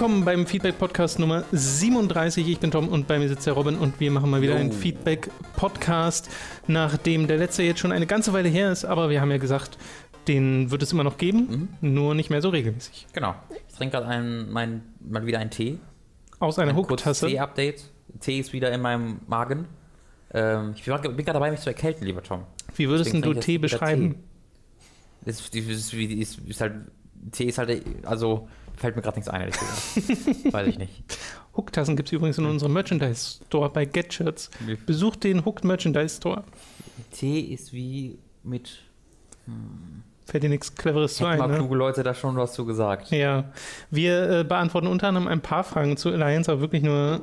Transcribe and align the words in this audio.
Willkommen 0.00 0.24
beim 0.24 0.46
Feedback-Podcast 0.46 1.18
Nummer 1.18 1.44
37. 1.50 2.46
Ich 2.48 2.60
bin 2.60 2.70
Tom 2.70 2.88
und 2.88 3.08
bei 3.08 3.18
mir 3.18 3.28
sitzt 3.28 3.46
der 3.46 3.54
Robin 3.54 3.76
und 3.76 3.98
wir 3.98 4.10
machen 4.10 4.30
mal 4.30 4.42
wieder 4.42 4.54
Jo. 4.54 4.60
einen 4.60 4.72
Feedback-Podcast, 5.60 6.30
nachdem 6.66 7.26
der 7.26 7.36
letzte 7.36 7.62
jetzt 7.62 7.80
schon 7.80 7.92
eine 7.92 8.06
ganze 8.06 8.32
Weile 8.32 8.48
her 8.48 8.72
ist, 8.72 8.84
aber 8.84 9.10
wir 9.10 9.20
haben 9.20 9.30
ja 9.30 9.38
gesagt, 9.38 9.78
den 10.26 10.70
wird 10.70 10.82
es 10.82 10.92
immer 10.92 11.04
noch 11.04 11.18
geben, 11.18 11.76
nur 11.80 12.14
nicht 12.14 12.30
mehr 12.30 12.40
so 12.42 12.48
regelmäßig. 12.50 13.06
Genau. 13.12 13.34
Ich 13.68 13.74
trinke 13.74 13.98
gerade 13.98 14.46
mal 14.52 15.26
wieder 15.26 15.38
einen 15.38 15.50
Tee. 15.50 15.78
Aus 16.38 16.58
einer 16.58 16.74
Hooktasse. 16.74 17.26
Tee-Update. 17.26 17.84
Tee 18.20 18.40
ist 18.40 18.52
wieder 18.52 18.72
in 18.72 18.80
meinem 18.80 19.20
Magen. 19.26 19.66
Ähm, 20.32 20.74
ich 20.76 20.84
bin 20.84 20.94
gerade 21.00 21.24
dabei, 21.24 21.50
mich 21.50 21.60
zu 21.60 21.70
erkälten, 21.70 22.06
lieber 22.06 22.22
Tom. 22.22 22.44
Wie 22.76 22.88
würdest 22.88 23.12
du 23.12 23.34
Tee 23.34 23.58
beschreiben? 23.58 24.16
Das 25.24 25.40
ist, 25.40 25.54
ist, 25.54 25.92
ist, 25.92 26.38
ist 26.38 26.60
halt, 26.60 26.74
Tee 27.32 27.44
ist 27.44 27.58
halt, 27.58 27.82
also 28.06 28.48
fällt 28.76 28.96
mir 28.96 29.02
gerade 29.02 29.18
nichts 29.18 29.28
ein, 29.28 29.42
ehrlich 29.42 29.58
gesagt. 29.58 30.52
Weiß 30.52 30.66
ich 30.66 30.78
nicht. 30.78 31.04
Hooktassen 31.60 31.94
gibt 31.94 32.08
es 32.08 32.12
übrigens 32.12 32.38
in 32.38 32.46
unserem 32.46 32.72
Merchandise-Store 32.72 33.68
bei 33.68 33.84
Getshirts. 33.84 34.50
Besucht 34.86 35.24
den 35.24 35.44
Hooked 35.44 35.62
Merchandise-Store. 35.62 36.44
Tee 37.12 37.40
ist 37.40 37.74
wie 37.74 38.18
mit. 38.42 38.78
Fällt 40.24 40.42
dir 40.42 40.48
nichts 40.48 40.74
Cleveres 40.74 41.16
zu 41.16 41.26
ein, 41.26 41.38
mal 41.38 41.48
ne? 41.48 41.56
kluge 41.56 41.74
Leute 41.74 42.02
da 42.02 42.14
schon 42.14 42.34
was 42.36 42.54
zu 42.54 42.64
gesagt. 42.64 43.10
Ja, 43.10 43.52
wir 43.90 44.30
äh, 44.30 44.44
beantworten 44.44 44.86
unter 44.86 45.08
anderem 45.08 45.28
ein 45.28 45.42
paar 45.42 45.64
Fragen 45.64 45.98
zu 45.98 46.08
Alliance, 46.08 46.50
aber 46.50 46.62
wirklich 46.62 46.82
nur, 46.82 47.20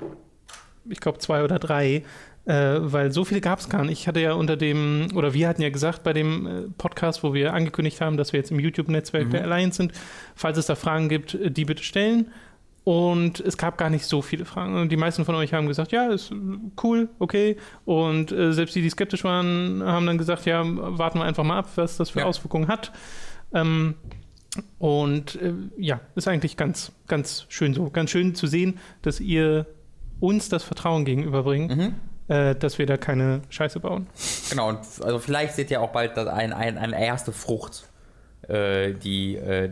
ich 0.88 1.00
glaube, 1.00 1.17
zwei 1.17 1.44
oder 1.44 1.58
drei, 1.58 2.03
äh, 2.45 2.75
weil 2.80 3.12
so 3.12 3.25
viele 3.25 3.42
gab 3.42 3.59
es 3.59 3.69
gar 3.69 3.84
nicht. 3.86 4.02
Ich 4.02 4.08
hatte 4.08 4.19
ja 4.19 4.34
unter 4.34 4.56
dem, 4.56 5.08
oder 5.16 5.34
wir 5.34 5.47
hatten 5.47 5.64
ja 5.64 5.69
gesagt 5.69 6.03
bei 6.03 6.14
dem 6.14 6.45
äh, 6.45 6.62
Podcast, 6.78 7.23
wo 7.23 7.34
wir 7.34 7.53
angekündigt 7.53 8.02
haben, 8.02 8.17
dass 8.17 8.34
wir 8.34 8.40
jetzt 8.40 8.52
im 8.52 8.59
YouTube-Netzwerk 8.59 9.31
der 9.31 9.44
Alliance 9.44 9.78
sind, 9.78 9.94
falls 10.36 10.58
es 10.58 10.67
da 10.67 10.75
Fragen 10.75 11.09
gibt, 11.09 11.34
äh, 11.34 11.50
die 11.50 11.66
bitte 11.66 11.84
stellen. 11.84 12.28
Und 12.88 13.42
es 13.42 13.58
gab 13.58 13.78
gar 13.78 13.90
nicht 13.90 14.06
so 14.06 14.22
viele 14.22 14.46
Fragen. 14.46 14.80
Und 14.80 14.94
die 14.94 14.96
meisten 14.96 15.26
von 15.26 15.36
euch 15.36 15.54
haben 15.54 15.68
gesagt, 15.68 15.92
ja, 15.92 16.08
ist 16.10 16.32
cool, 16.82 17.10
okay. 17.20 17.58
Und 17.84 18.32
äh, 18.32 18.54
selbst 18.54 18.76
die, 18.76 18.82
die 18.82 18.90
skeptisch 18.90 19.26
waren, 19.26 19.84
haben 19.84 20.06
dann 20.06 20.18
gesagt, 20.18 20.46
ja, 20.46 20.64
warten 20.66 21.20
wir 21.20 21.26
einfach 21.26 21.44
mal 21.44 21.58
ab, 21.60 21.68
was 21.76 21.98
das 21.98 22.12
für 22.12 22.20
Ja. 22.20 22.26
Auswirkungen 22.28 22.70
hat. 22.70 22.94
Ähm, 23.54 23.96
und 24.80 25.36
äh, 25.42 25.52
ja, 25.78 26.00
ist 26.16 26.30
eigentlich 26.30 26.56
ganz, 26.56 26.94
ganz 27.08 27.46
schön 27.50 27.74
so. 27.74 27.90
Ganz 27.90 28.10
schön 28.10 28.36
zu 28.36 28.48
sehen, 28.48 28.80
dass 29.02 29.20
ihr 29.20 29.66
uns 30.22 30.48
das 30.48 30.64
Vertrauen 30.64 31.04
gegenüberbringt, 31.04 31.76
Mhm. 31.76 31.96
äh, 32.30 32.56
dass 32.56 32.78
wir 32.80 32.86
da 32.86 32.96
keine 32.96 33.42
Scheiße 33.50 33.82
bauen. 33.82 34.08
Genau, 34.50 34.70
und 34.70 34.80
also 35.04 35.20
vielleicht 35.20 35.56
seht 35.56 35.72
ihr 35.72 35.82
auch 35.82 35.92
bald 35.92 36.18
ein, 36.18 36.54
ein, 36.54 36.78
eine 36.78 37.06
erste 37.06 37.34
Frucht, 37.34 37.90
äh, 38.48 38.94
die 38.94 39.36
äh, 39.36 39.72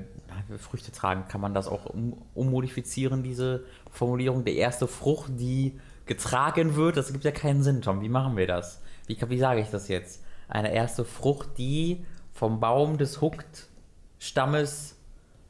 Früchte 0.58 0.92
tragen. 0.92 1.26
Kann 1.28 1.42
man 1.42 1.54
das 1.54 1.68
auch 1.68 1.86
um, 1.86 2.22
ummodifizieren, 2.34 3.24
diese 3.24 3.64
Formulierung? 3.92 4.44
Die 4.46 4.56
erste 4.58 4.88
Frucht, 4.88 5.32
die 5.40 5.80
getragen 6.06 6.76
wird, 6.76 6.98
das 6.98 7.12
gibt 7.12 7.24
ja 7.24 7.32
keinen 7.32 7.64
Sinn, 7.64 7.82
Tom. 7.82 8.02
Wie 8.02 8.10
machen 8.10 8.38
wir 8.38 8.48
das? 8.48 8.82
Wie, 9.08 9.18
wie 9.30 9.40
sage 9.40 9.62
ich 9.62 9.70
das 9.70 9.88
jetzt? 9.88 10.24
Eine 10.48 10.74
erste 10.74 11.04
Frucht, 11.06 11.50
die 11.58 12.06
vom 12.32 12.60
Baum 12.60 12.98
des 12.98 13.22
Huckt-Stammes 13.22 14.96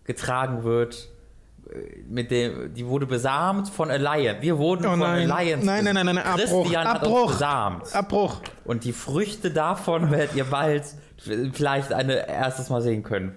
getragen 0.04 0.64
wird. 0.64 1.10
äh, 1.70 2.02
Mit 2.08 2.32
dem, 2.32 2.74
die 2.74 2.86
wurde 2.86 3.06
besamt 3.06 3.70
von 3.70 3.90
Alliance. 3.92 4.42
Wir 4.42 4.58
wurden 4.58 4.86
Oh 4.86 4.90
von 4.92 5.00
nein. 5.00 5.30
Alliance. 5.32 5.66
Nein, 5.66 5.84
nein, 5.84 5.96
nein, 5.96 6.06
nein, 6.06 6.18
Abbruch, 6.20 6.64
Christian 6.64 6.88
hat 6.88 7.02
uns 7.04 7.12
Abbruch. 7.12 7.32
besamt. 7.32 7.96
Abbruch! 7.96 8.42
Und 8.66 8.84
die 8.84 8.94
Früchte 8.94 9.52
davon 9.52 10.12
werdet 10.12 10.36
ihr 10.36 10.46
bald 10.46 10.84
vielleicht 11.54 11.92
eine 11.94 12.28
erstes 12.30 12.70
Mal 12.70 12.82
sehen 12.82 13.04
können. 13.04 13.36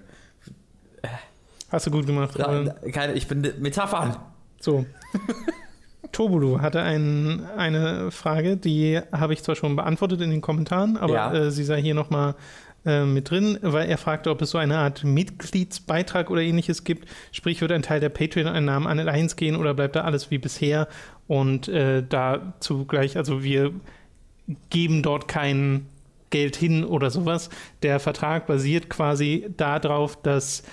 Hast 1.71 1.87
du 1.87 1.91
gut 1.91 2.05
gemacht. 2.05 2.37
Robin. 2.39 2.71
Keine, 2.91 3.13
ich 3.13 3.27
bin 3.27 3.41
Metaphern. 3.59 4.15
So. 4.59 4.85
Tobulu 6.11 6.59
hatte 6.61 6.81
ein, 6.81 7.45
eine 7.55 8.09
Frage, 8.11 8.57
die 8.57 8.99
habe 9.11 9.33
ich 9.33 9.43
zwar 9.43 9.55
schon 9.55 9.75
beantwortet 9.75 10.21
in 10.21 10.31
den 10.31 10.41
Kommentaren, 10.41 10.97
aber 10.97 11.13
Ja. 11.13 11.33
äh, 11.33 11.51
sie 11.51 11.63
sei 11.63 11.81
hier 11.81 11.93
nochmal 11.93 12.35
äh, 12.85 13.03
mit 13.05 13.29
drin, 13.29 13.59
weil 13.61 13.87
er 13.89 13.97
fragte, 13.97 14.31
ob 14.31 14.41
es 14.41 14.49
so 14.51 14.57
eine 14.57 14.77
Art 14.77 15.03
Mitgliedsbeitrag 15.03 16.31
oder 16.31 16.41
ähnliches 16.41 16.83
gibt. 16.83 17.07
Sprich, 17.31 17.61
wird 17.61 17.71
ein 17.71 17.83
Teil 17.83 17.99
der 17.99 18.09
Patreon-Einnahmen 18.09 18.87
an 18.87 18.99
Alliance 18.99 19.35
gehen 19.35 19.55
oder 19.55 19.73
bleibt 19.75 19.95
da 19.95 20.01
alles 20.01 20.31
wie 20.31 20.39
bisher? 20.39 20.87
Und 21.27 21.67
äh, 21.67 22.01
dazu 22.07 22.85
gleich, 22.85 23.15
also 23.17 23.43
wir 23.43 23.71
geben 24.71 25.03
dort 25.03 25.27
kein 25.27 25.85
Geld 26.31 26.55
hin 26.55 26.83
oder 26.85 27.11
sowas. 27.11 27.49
Der 27.83 27.99
Vertrag 27.99 28.47
basiert 28.47 28.89
quasi 28.89 29.47
darauf, 29.57 30.19
dass 30.21 30.63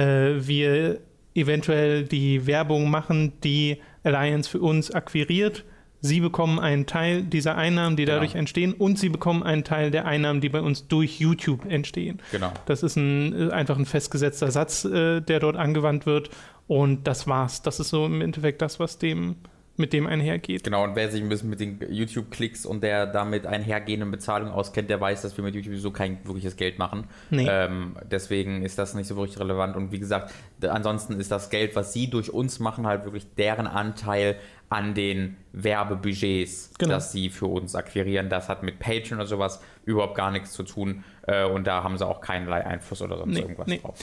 wir 0.00 1.00
eventuell 1.34 2.04
die 2.04 2.46
Werbung 2.46 2.90
machen, 2.90 3.32
die 3.42 3.78
Alliance 4.04 4.48
für 4.48 4.60
uns 4.60 4.90
akquiriert. 4.90 5.64
Sie 6.00 6.20
bekommen 6.20 6.58
einen 6.60 6.86
Teil 6.86 7.22
dieser 7.22 7.56
Einnahmen, 7.56 7.96
die 7.96 8.04
dadurch 8.04 8.32
Genau. 8.32 8.40
entstehen, 8.40 8.72
und 8.74 8.98
sie 8.98 9.08
bekommen 9.08 9.42
einen 9.42 9.64
Teil 9.64 9.90
der 9.90 10.06
Einnahmen, 10.06 10.40
die 10.40 10.48
bei 10.50 10.60
uns 10.60 10.86
durch 10.88 11.18
YouTube 11.18 11.64
entstehen. 11.70 12.20
Genau. 12.30 12.52
Das 12.66 12.82
ist 12.82 12.96
ein, 12.96 13.48
äh, 13.48 13.52
einfach 13.52 13.78
ein 13.78 13.86
festgesetzter 13.86 14.50
Satz, 14.50 14.84
äh, 14.84 15.20
der 15.20 15.40
dort 15.40 15.56
angewandt 15.56 16.06
wird. 16.06 16.30
Und 16.68 17.06
das 17.06 17.26
war's. 17.26 17.62
Das 17.62 17.80
ist 17.80 17.88
so 17.88 18.06
im 18.06 18.20
Endeffekt 18.20 18.60
das, 18.62 18.78
was 18.78 18.98
dem, 18.98 19.36
mit 19.78 19.92
dem 19.92 20.06
einhergeht. 20.06 20.64
Genau, 20.64 20.84
und 20.84 20.96
wer 20.96 21.10
sich 21.10 21.20
ein 21.22 21.28
bisschen 21.28 21.50
mit 21.50 21.60
den 21.60 21.78
YouTube-Klicks 21.88 22.64
und 22.66 22.82
der 22.82 23.06
damit 23.06 23.46
einhergehenden 23.46 24.10
Bezahlung 24.10 24.50
auskennt, 24.50 24.88
der 24.90 25.00
weiß, 25.00 25.22
dass 25.22 25.36
wir 25.36 25.44
mit 25.44 25.54
YouTube 25.54 25.76
so 25.76 25.90
kein 25.90 26.18
wirkliches 26.24 26.56
Geld 26.56 26.78
machen. 26.78 27.04
Nee. 27.30 27.46
Ähm, 27.48 27.96
deswegen 28.10 28.62
ist 28.62 28.78
das 28.78 28.94
nicht 28.94 29.06
so 29.06 29.16
wirklich 29.16 29.38
relevant. 29.38 29.76
Und 29.76 29.92
wie 29.92 29.98
gesagt, 29.98 30.32
ansonsten 30.62 31.20
ist 31.20 31.30
das 31.30 31.50
Geld, 31.50 31.76
was 31.76 31.92
sie 31.92 32.08
durch 32.08 32.30
uns 32.32 32.58
machen, 32.58 32.86
halt 32.86 33.04
wirklich 33.04 33.26
deren 33.36 33.66
Anteil 33.66 34.36
an 34.68 34.94
den 34.94 35.36
Werbebudgets, 35.52 36.72
Genau. 36.78 36.94
das 36.94 37.12
sie 37.12 37.30
für 37.30 37.46
uns 37.46 37.74
akquirieren. 37.74 38.28
Das 38.28 38.48
hat 38.48 38.62
mit 38.62 38.78
Patreon 38.78 39.20
oder 39.20 39.28
sowas 39.28 39.62
überhaupt 39.84 40.16
gar 40.16 40.30
nichts 40.30 40.52
zu 40.52 40.62
tun. 40.64 41.04
Äh, 41.26 41.44
und 41.44 41.66
da 41.66 41.82
haben 41.84 41.96
sie 41.98 42.06
auch 42.06 42.20
keinerlei 42.20 42.64
Einfluss 42.66 43.00
oder 43.02 43.16
sonst 43.18 43.34
Nee, 43.34 43.40
irgendwas 43.40 43.66
nee. 43.68 43.78
drauf. 43.78 43.96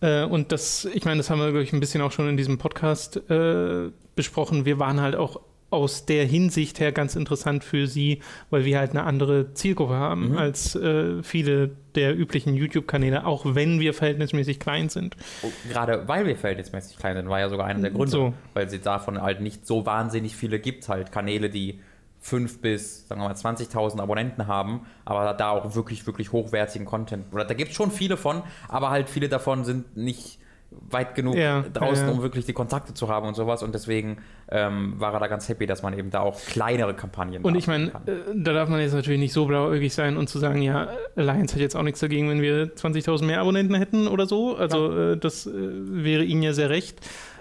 Äh, 0.00 0.24
und 0.24 0.52
das, 0.52 0.86
ich 0.86 1.04
meine, 1.04 1.18
das 1.18 1.30
haben 1.30 1.38
wir, 1.40 1.48
glaube 1.50 1.62
ich, 1.62 1.72
ein 1.72 1.80
bisschen 1.80 2.00
auch 2.02 2.12
schon 2.12 2.28
in 2.28 2.36
diesem 2.36 2.58
Podcast 2.58 3.16
äh, 3.30 3.90
besprochen. 4.16 4.64
Wir 4.64 4.78
waren 4.78 5.00
halt 5.00 5.16
auch 5.16 5.40
aus 5.72 6.04
der 6.04 6.24
Hinsicht 6.24 6.80
her 6.80 6.90
ganz 6.90 7.14
interessant 7.14 7.62
für 7.62 7.86
sie, 7.86 8.18
weil 8.50 8.64
wir 8.64 8.78
halt 8.80 8.90
eine 8.90 9.04
andere 9.04 9.54
Zielgruppe 9.54 9.94
haben 9.94 10.30
Mhm. 10.30 10.36
als 10.38 10.74
äh, 10.74 11.22
viele 11.22 11.70
der 11.94 12.18
üblichen 12.18 12.54
YouTube-Kanäle, 12.54 13.24
auch 13.24 13.44
wenn 13.54 13.78
wir 13.78 13.94
verhältnismäßig 13.94 14.58
klein 14.58 14.88
sind. 14.88 15.16
Und 15.42 15.52
Gerade 15.70 16.08
weil 16.08 16.26
wir 16.26 16.36
verhältnismäßig 16.36 16.96
klein 16.96 17.14
sind, 17.16 17.28
war 17.28 17.38
ja 17.38 17.48
sogar 17.48 17.66
einer 17.66 17.80
der 17.82 17.90
Gründe, 17.92 18.10
So. 18.10 18.34
weil 18.54 18.68
sie 18.68 18.80
davon 18.80 19.22
halt 19.22 19.40
nicht 19.42 19.64
so 19.64 19.86
wahnsinnig 19.86 20.34
viele 20.34 20.58
gibt, 20.58 20.88
halt 20.88 21.12
Kanäle, 21.12 21.50
die 21.50 21.78
5 22.20 22.60
bis, 22.60 23.08
sagen 23.08 23.20
wir 23.20 23.28
mal, 23.28 23.34
20.000 23.34 24.00
Abonnenten 24.00 24.46
haben, 24.46 24.86
aber 25.04 25.32
da 25.34 25.50
auch 25.50 25.74
wirklich, 25.74 26.06
wirklich 26.06 26.32
hochwertigen 26.32 26.86
Content. 26.86 27.32
Oder 27.32 27.44
da 27.44 27.54
gibt 27.54 27.70
es 27.70 27.76
schon 27.76 27.90
viele 27.90 28.16
von, 28.16 28.42
aber 28.68 28.90
halt 28.90 29.08
viele 29.08 29.28
davon 29.28 29.64
sind 29.64 29.96
nicht 29.96 30.38
weit 30.70 31.14
genug 31.14 31.34
Ja, 31.34 31.62
draußen, 31.62 32.04
ja, 32.04 32.10
ja. 32.10 32.16
um 32.16 32.22
wirklich 32.22 32.46
die 32.46 32.52
Kontakte 32.52 32.94
zu 32.94 33.08
haben 33.08 33.26
und 33.26 33.34
sowas. 33.34 33.62
Und 33.62 33.74
deswegen 33.74 34.18
ähm, 34.48 34.94
war 34.98 35.12
er 35.14 35.20
da 35.20 35.26
ganz 35.26 35.48
happy, 35.48 35.66
dass 35.66 35.82
man 35.82 35.98
eben 35.98 36.10
da 36.10 36.20
auch 36.20 36.38
kleinere 36.40 36.94
Kampagnen 36.94 37.42
Und 37.42 37.56
ich 37.56 37.66
meine, 37.66 37.88
äh, 38.06 38.34
da 38.34 38.52
darf 38.52 38.68
man 38.68 38.80
jetzt 38.80 38.94
natürlich 38.94 39.18
nicht 39.18 39.32
so 39.32 39.46
blauäugig 39.46 39.92
sein 39.92 40.16
und 40.16 40.28
zu 40.28 40.38
sagen, 40.38 40.62
ja, 40.62 40.88
Alliance 41.16 41.54
hat 41.54 41.60
jetzt 41.60 41.74
auch 41.74 41.82
nichts 41.82 42.00
dagegen, 42.00 42.28
wenn 42.28 42.42
wir 42.42 42.74
20.000 42.74 43.24
mehr 43.24 43.40
Abonnenten 43.40 43.74
hätten 43.74 44.06
oder 44.06 44.26
so. 44.26 44.56
Also 44.56 44.96
äh, 44.96 45.16
das 45.16 45.46
äh, 45.46 45.50
wäre 45.54 46.22
Ihnen 46.22 46.42
ja 46.42 46.52
sehr 46.52 46.70
recht. 46.70 47.00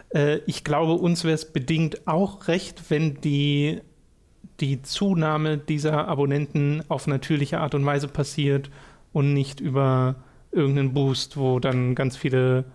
Äh, 0.10 0.40
ich 0.46 0.64
glaube, 0.64 0.94
uns 0.94 1.24
wäre 1.24 1.36
es 1.36 1.52
bedingt 1.52 2.08
auch 2.08 2.48
recht, 2.48 2.90
wenn 2.90 3.22
die, 3.22 3.82
die 4.62 4.82
Zunahme 4.82 5.58
dieser 5.58 6.08
Abonnenten 6.08 6.84
auf 6.90 7.08
natürliche 7.08 7.60
Art 7.60 7.76
und 7.76 7.86
Weise 7.86 8.08
passiert 8.08 8.70
und 9.14 9.34
nicht 9.34 9.60
über 9.60 10.16
irgendeinen 10.52 10.94
Boost, 10.94 11.38
wo 11.38 11.60
dann 11.60 11.96
ganz 11.96 12.18
viele 12.18 12.66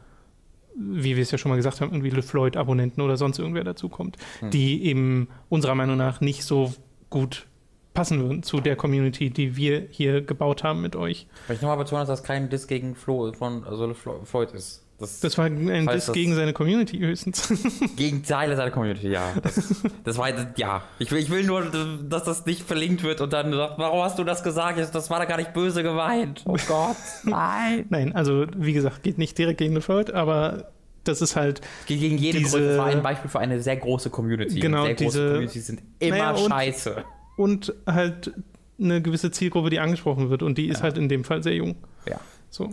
wie 0.77 1.15
wir 1.15 1.23
es 1.23 1.31
ja 1.31 1.39
schon 1.39 1.51
mal 1.51 1.57
gesagt 1.57 1.81
haben, 1.81 1.93
irgendwie 1.93 2.11
LeFloid-Abonnenten 2.11 3.01
oder 3.01 3.17
sonst 3.17 3.39
irgendwer 3.39 3.63
dazukommt, 3.63 4.17
Hm. 4.41 4.51
die 4.51 4.85
eben 4.87 5.29
unserer 5.49 5.77
Meinung 5.77 5.97
nach 5.97 6.21
nicht 6.21 6.43
so 6.43 6.75
gut 7.11 7.47
passen 7.93 8.21
würden 8.21 8.43
zu 8.43 8.59
der 8.61 8.75
Community, 8.75 9.31
die 9.31 9.55
wir 9.57 9.87
hier 9.91 10.21
gebaut 10.23 10.65
haben 10.65 10.81
mit 10.83 10.97
euch. 10.97 11.29
Weil 11.47 11.55
ich 11.55 11.63
nochmal 11.63 11.77
betonen, 11.79 12.01
dass 12.01 12.09
das 12.09 12.25
kein 12.25 12.51
Diss 12.51 12.67
gegen 12.67 12.97
Flo 12.97 13.33
von 13.35 13.63
also 13.63 13.95
Flo- 13.95 14.25
Floyd 14.25 14.51
ist. 14.51 14.84
Das, 15.05 15.21
Das 15.21 15.39
war 15.39 15.45
ein 15.47 15.87
Diss 15.87 16.11
gegen 16.12 16.35
seine 16.35 16.53
Community 16.53 16.99
höchstens. 16.99 17.53
gegen 17.97 18.23
Teile 18.23 18.56
seiner 18.56 18.71
Community, 18.71 19.09
ja. 19.09 19.33
Das, 19.43 19.83
das 20.05 20.19
war, 20.19 20.29
ja. 20.56 20.83
Ich 20.99 21.11
will, 21.12 21.19
ich 21.19 21.31
will 21.31 21.45
nur, 21.45 21.65
dass 22.09 22.25
das 22.25 22.45
nicht 22.47 22.62
verlinkt 22.62 23.03
wird 23.03 23.21
und 23.21 23.33
dann 23.33 23.53
sagt, 23.53 23.79
warum 23.79 24.03
hast 24.03 24.19
du 24.19 24.25
das 24.25 24.43
gesagt? 24.43 24.79
Das 24.95 25.11
war 25.11 25.19
da 25.19 25.25
gar 25.25 25.37
nicht 25.37 25.53
böse 25.53 25.83
gemeint. 25.83 26.43
Oh 26.47 26.56
Gott, 26.67 26.97
nein. 27.25 27.87
Nein, 27.91 28.15
also 28.15 28.47
wie 28.56 28.73
gesagt, 28.73 29.03
geht 29.03 29.19
nicht 29.19 29.37
direkt 29.39 29.59
gegen 29.59 29.75
LeFloid, 29.75 30.12
aber 30.12 30.71
das 31.05 31.21
ist 31.21 31.37
halt 31.37 31.61
Ge- 31.87 31.99
Gegen 31.99 32.17
jede 32.17 32.39
Diese- 32.39 32.59
Größe. 32.59 32.69
Das 32.71 32.79
war 32.79 32.87
ein 32.87 33.03
Beispiel 33.03 33.31
für 33.31 33.39
eine 33.39 33.61
sehr 33.61 33.77
große 33.77 34.09
Community. 34.11 34.59
Genau, 34.61 34.85
sehr 34.87 34.95
große 34.95 35.05
diese- 35.19 35.29
Communities 35.29 35.67
sind 35.67 35.83
immer 35.99 36.17
Naja, 36.17 36.31
und- 36.33 36.49
scheiße. 36.51 37.05
und 37.37 37.75
halt 37.87 38.33
eine 38.81 39.03
gewisse 39.03 39.31
Zielgruppe, 39.31 39.71
die 39.71 39.79
angesprochen 39.81 40.31
wird 40.31 40.43
und 40.43 40.59
die 40.59 40.67
ist 40.69 40.83
halt 40.83 40.97
in 40.99 41.09
dem 41.09 41.23
Fall 41.25 41.43
sehr 41.43 41.55
jung. 41.55 41.77
Ja. 42.09 42.19
So. 42.51 42.71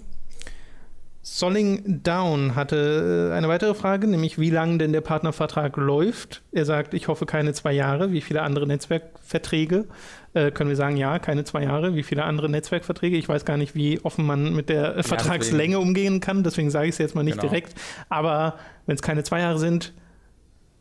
Solling 1.24 2.02
Down 2.04 2.56
hatte 2.56 3.30
äh, 3.32 3.36
eine 3.38 3.48
weitere 3.48 3.76
Frage, 3.76 4.08
nämlich 4.08 4.40
wie 4.40 4.50
lange 4.50 4.80
denn 4.80 4.92
der 4.92 5.02
Partnervertrag 5.02 5.78
läuft. 5.78 6.42
Er 6.52 6.66
sagt, 6.66 6.96
ich 6.96 7.08
hoffe 7.08 7.28
keine 7.28 7.54
zwei 7.54 7.74
Jahre, 7.74 8.12
wie 8.12 8.22
viele 8.22 8.42
andere 8.42 8.66
Netzwerkverträge. 8.66 9.86
Äh, 10.34 10.50
können 10.50 10.70
wir 10.70 10.76
sagen, 10.78 10.98
ja, 10.98 11.20
keine 11.20 11.44
zwei 11.44 11.64
Jahre, 11.64 11.96
wie 11.96 12.02
viele 12.02 12.24
andere 12.24 12.50
Netzwerkverträge. 12.50 13.18
Ich 13.18 13.30
weiß 13.30 13.46
gar 13.46 13.58
nicht, 13.58 13.76
wie 13.76 14.00
offen 14.02 14.26
man 14.26 14.56
mit 14.56 14.70
der 14.70 14.98
äh, 14.98 15.04
Vertragslänge 15.04 15.78
umgehen 15.78 16.22
kann, 16.22 16.44
deswegen 16.44 16.72
sage 16.72 16.88
ich 16.88 16.94
es 16.94 16.98
jetzt 16.98 17.14
mal 17.14 17.24
nicht 17.24 17.40
Genau. 17.40 17.50
direkt. 17.50 17.76
Aber 18.10 18.56
wenn 18.88 18.96
es 18.96 19.04
keine 19.04 19.24
zwei 19.24 19.42
Jahre 19.42 19.60
sind, 19.60 19.94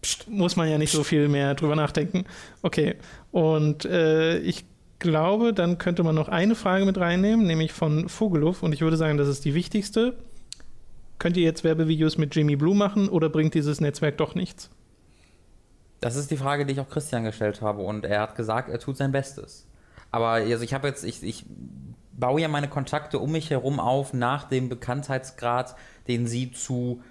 pst, 0.03 0.27
muss 0.31 0.57
man 0.57 0.71
ja 0.71 0.79
nicht 0.79 0.93
so 0.93 1.05
viel 1.05 1.29
mehr 1.29 1.55
drüber 1.55 1.77
nachdenken. 1.77 2.25
Okay, 2.63 2.95
und 3.31 3.85
äh, 3.85 4.39
ich 4.39 4.65
glaube, 5.01 5.53
dann 5.53 5.77
könnte 5.77 6.03
man 6.03 6.15
noch 6.15 6.29
eine 6.29 6.55
Frage 6.55 6.87
mit 6.87 6.97
reinnehmen, 6.99 7.47
nämlich 7.47 7.73
von 7.73 8.09
Vogelhof. 8.09 8.63
Und 8.63 8.73
ich 8.73 8.81
würde 8.81 8.97
sagen, 8.97 9.19
das 9.19 9.29
ist 9.29 9.45
die 9.45 9.55
wichtigste. 9.55 10.15
Könnt 11.21 11.37
ihr 11.37 11.45
jetzt 11.45 11.65
Werbevideos 11.65 12.17
mit 12.17 12.35
Jimmy 12.35 12.57
Blue 12.57 12.75
machen 12.75 13.11
oder 13.11 13.29
bringt 13.29 13.53
dieses 13.53 13.83
Netzwerk 13.83 14.17
doch 14.17 14.35
nichts? 14.35 14.71
Das 16.01 16.17
ist 16.17 16.31
die 16.31 16.39
Frage, 16.39 16.65
die 16.65 16.73
ich 16.73 16.81
auch 16.81 16.89
Christian 16.89 17.25
gestellt 17.25 17.61
habe 17.61 17.83
und 17.83 18.07
er 18.07 18.23
hat 18.23 18.37
gesagt, 18.37 18.71
er 18.71 18.79
tut 18.79 18.97
sein 18.97 19.13
Bestes. 19.13 19.67
Aber 20.11 20.29
also 20.29 20.65
ich 20.65 20.73
habe 20.73 20.89
jetzt, 20.89 21.05
ich, 21.05 21.23
ich 21.23 21.45
baue 22.13 22.41
ja 22.41 22.49
meine 22.49 22.69
Kontakte 22.69 23.19
um 23.19 23.33
mich 23.33 23.51
herum 23.51 23.81
auf 23.81 24.15
nach 24.15 24.45
dem 24.45 24.71
Bekanntheitsgrad, 24.71 25.77
den 26.09 26.27
sie 26.27 26.53
zu 26.53 27.03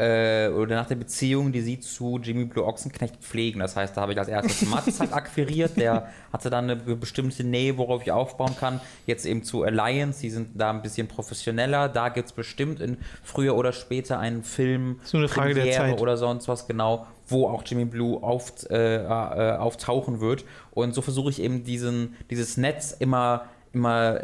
äh, 0.00 0.48
oder 0.48 0.76
nach 0.76 0.86
der 0.86 0.94
Beziehung, 0.94 1.52
die 1.52 1.60
sie 1.60 1.78
zu 1.78 2.18
Jimmy 2.22 2.46
Blue 2.46 2.64
Ochsenknecht 2.64 3.16
pflegen. 3.16 3.60
Das 3.60 3.76
heißt, 3.76 3.96
da 3.96 4.00
habe 4.00 4.12
ich 4.12 4.18
als 4.18 4.28
erstes 4.28 4.66
Mats 4.70 4.98
halt 4.98 5.12
akquiriert, 5.12 5.76
der 5.76 6.08
hatte 6.32 6.48
dann 6.48 6.70
eine 6.70 6.76
bestimmte 6.96 7.44
Nähe, 7.44 7.76
worauf 7.76 8.02
ich 8.02 8.10
aufbauen 8.10 8.56
kann. 8.58 8.80
Jetzt 9.06 9.26
eben 9.26 9.42
zu 9.44 9.62
Alliance, 9.62 10.20
die 10.22 10.30
sind 10.30 10.48
da 10.54 10.70
ein 10.70 10.80
bisschen 10.80 11.06
professioneller. 11.06 11.88
Da 11.88 12.08
gibt 12.08 12.28
es 12.28 12.32
bestimmt 12.32 12.80
in 12.80 12.96
früher 13.22 13.56
oder 13.56 13.72
später 13.72 14.18
einen 14.18 14.42
Film, 14.42 15.00
So 15.04 15.18
eine 15.18 15.28
Frage 15.28 15.54
der 15.54 15.72
Zeit. 15.72 16.00
oder 16.00 16.16
sonst 16.16 16.48
was 16.48 16.66
genau, 16.66 17.06
wo 17.28 17.48
auch 17.48 17.62
Jimmy 17.66 17.84
Blue 17.84 18.22
auf, 18.22 18.52
äh, 18.70 18.96
äh, 18.96 19.56
auftauchen 19.56 20.20
wird. 20.20 20.44
Und 20.70 20.94
so 20.94 21.02
versuche 21.02 21.30
ich 21.30 21.42
eben 21.42 21.64
diesen, 21.64 22.16
dieses 22.30 22.56
Netz 22.56 22.92
immer, 22.98 23.44
immer, 23.72 24.20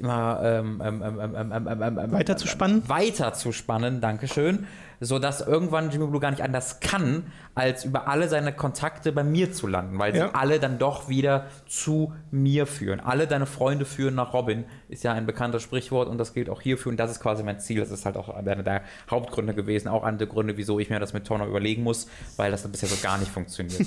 immer 0.00 0.40
ähm, 0.42 0.82
ähm, 0.84 1.02
ähm, 1.02 2.12
weiter 2.12 2.36
zu 2.36 2.46
spannen. 2.46 2.88
Weiter 2.88 3.32
zu 3.32 3.52
spannen, 3.52 4.00
Dankeschön. 4.00 4.66
Sodass 5.00 5.40
irgendwann 5.40 5.90
Jimmy 5.90 6.08
Blue 6.08 6.20
gar 6.20 6.32
nicht 6.32 6.42
anders 6.42 6.80
kann, 6.80 7.30
als 7.54 7.84
über 7.84 8.08
alle 8.08 8.28
seine 8.28 8.52
Kontakte 8.52 9.12
bei 9.12 9.22
mir 9.22 9.52
zu 9.52 9.68
landen, 9.68 9.96
weil 9.96 10.14
ja. 10.16 10.26
sie 10.26 10.34
alle 10.34 10.58
dann 10.58 10.80
doch 10.80 11.08
wieder 11.08 11.46
zu 11.68 12.12
mir 12.32 12.66
führen. 12.66 12.98
Alle 12.98 13.28
deine 13.28 13.46
Freunde 13.46 13.84
führen 13.84 14.16
nach 14.16 14.32
Robin, 14.32 14.64
ist 14.88 15.04
ja 15.04 15.12
ein 15.12 15.24
bekanntes 15.24 15.62
Sprichwort 15.62 16.08
und 16.08 16.18
das 16.18 16.34
gilt 16.34 16.50
auch 16.50 16.60
hierfür 16.60 16.90
und 16.90 16.96
das 16.98 17.12
ist 17.12 17.20
quasi 17.20 17.44
mein 17.44 17.60
Ziel. 17.60 17.78
Das 17.78 17.92
ist 17.92 18.06
halt 18.06 18.16
auch 18.16 18.28
einer 18.28 18.64
der 18.64 18.82
Hauptgründe 19.08 19.54
gewesen, 19.54 19.86
auch 19.86 20.02
einer 20.02 20.18
der 20.18 20.26
Gründe, 20.26 20.56
wieso 20.56 20.80
ich 20.80 20.90
mir 20.90 20.98
das 20.98 21.12
mit 21.12 21.24
Turner 21.24 21.46
überlegen 21.46 21.84
muss, 21.84 22.08
weil 22.36 22.50
das 22.50 22.66
bisher 22.66 22.88
so 22.88 22.96
gar 23.00 23.18
nicht 23.18 23.30
funktioniert. 23.30 23.86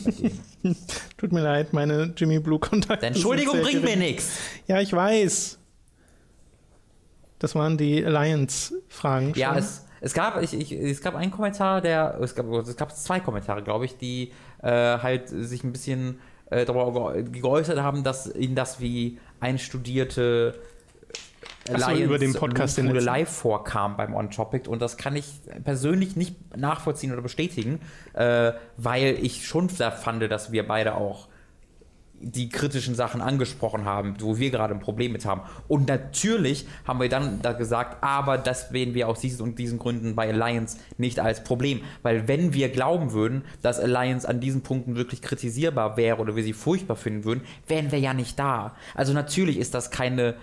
Tut 1.17 1.33
mir 1.33 1.41
leid, 1.41 1.73
meine 1.73 2.13
Jimmy 2.15 2.39
Blue 2.39 2.59
Kontakte. 2.59 3.05
Entschuldigung 3.05 3.61
bringt 3.61 3.83
mir 3.83 3.97
nichts. 3.97 4.37
Ja, 4.67 4.79
ich 4.79 4.93
weiß. 4.93 5.60
Das 7.41 7.55
waren 7.55 7.75
die 7.75 8.05
Alliance-Fragen. 8.05 9.33
Ja, 9.35 9.55
es, 9.57 9.87
es, 9.99 10.13
gab, 10.13 10.39
ich, 10.43 10.53
ich, 10.53 10.71
es 10.71 11.01
gab 11.01 11.15
einen 11.15 11.31
Kommentar, 11.31 11.81
der, 11.81 12.19
es 12.21 12.35
gab, 12.35 12.45
es 12.51 12.77
gab 12.77 12.95
zwei 12.95 13.19
Kommentare, 13.19 13.63
glaube 13.63 13.85
ich, 13.85 13.97
die 13.97 14.31
äh, 14.61 14.69
halt 14.69 15.29
sich 15.29 15.63
ein 15.63 15.71
bisschen 15.71 16.19
äh, 16.51 16.65
darüber 16.65 17.13
ge- 17.13 17.41
geäußert 17.41 17.79
haben, 17.79 18.03
dass 18.03 18.31
ihnen 18.35 18.53
das 18.53 18.79
wie 18.79 19.17
einstudierte 19.39 20.53
Ach 21.73 21.89
so, 21.89 21.95
über 21.95 22.19
den 22.19 22.33
Podcast 22.33 22.77
letzten. 22.77 22.95
live 22.95 23.29
vorkam 23.29 23.97
beim 23.97 24.13
On 24.13 24.29
Topic 24.29 24.69
und 24.69 24.79
das 24.79 24.97
kann 24.97 25.15
ich 25.15 25.41
persönlich 25.63 26.15
nicht 26.15 26.55
nachvollziehen 26.55 27.11
oder 27.11 27.23
bestätigen, 27.23 27.79
äh, 28.13 28.51
weil 28.77 29.17
ich 29.19 29.47
schon 29.47 29.67
da 29.79 29.89
fand, 29.89 30.29
dass 30.31 30.51
wir 30.51 30.67
beide 30.67 30.93
auch 30.95 31.27
die 32.21 32.49
kritischen 32.49 32.95
Sachen 32.95 33.21
angesprochen 33.21 33.85
haben, 33.85 34.15
wo 34.19 34.37
wir 34.37 34.51
gerade 34.51 34.73
ein 34.73 34.79
Problem 34.79 35.11
mit 35.11 35.25
haben. 35.25 35.41
Und 35.67 35.87
natürlich 35.87 36.65
haben 36.85 36.99
wir 36.99 37.09
dann 37.09 37.41
da 37.41 37.53
gesagt, 37.53 38.03
aber 38.03 38.37
das 38.37 38.69
sehen 38.69 38.93
wir 38.93 39.07
aus 39.07 39.19
diesen 39.19 39.41
und 39.41 39.59
diesen 39.59 39.79
Gründen 39.79 40.15
bei 40.15 40.29
Alliance 40.29 40.77
nicht 40.97 41.19
als 41.19 41.43
Problem. 41.43 41.81
Weil 42.03 42.27
wenn 42.27 42.53
wir 42.53 42.69
glauben 42.69 43.11
würden, 43.11 43.43
dass 43.61 43.79
Alliance 43.79 44.27
an 44.27 44.39
diesen 44.39 44.61
Punkten 44.61 44.95
wirklich 44.95 45.21
kritisierbar 45.21 45.97
wäre 45.97 46.17
oder 46.17 46.35
wir 46.35 46.43
sie 46.43 46.53
furchtbar 46.53 46.95
finden 46.95 47.25
würden, 47.25 47.41
wären 47.67 47.91
wir 47.91 47.99
ja 47.99 48.13
nicht 48.13 48.37
da. 48.37 48.75
Also 48.95 49.13
natürlich 49.13 49.57
ist 49.57 49.73
das 49.73 49.91
keine 49.91 50.35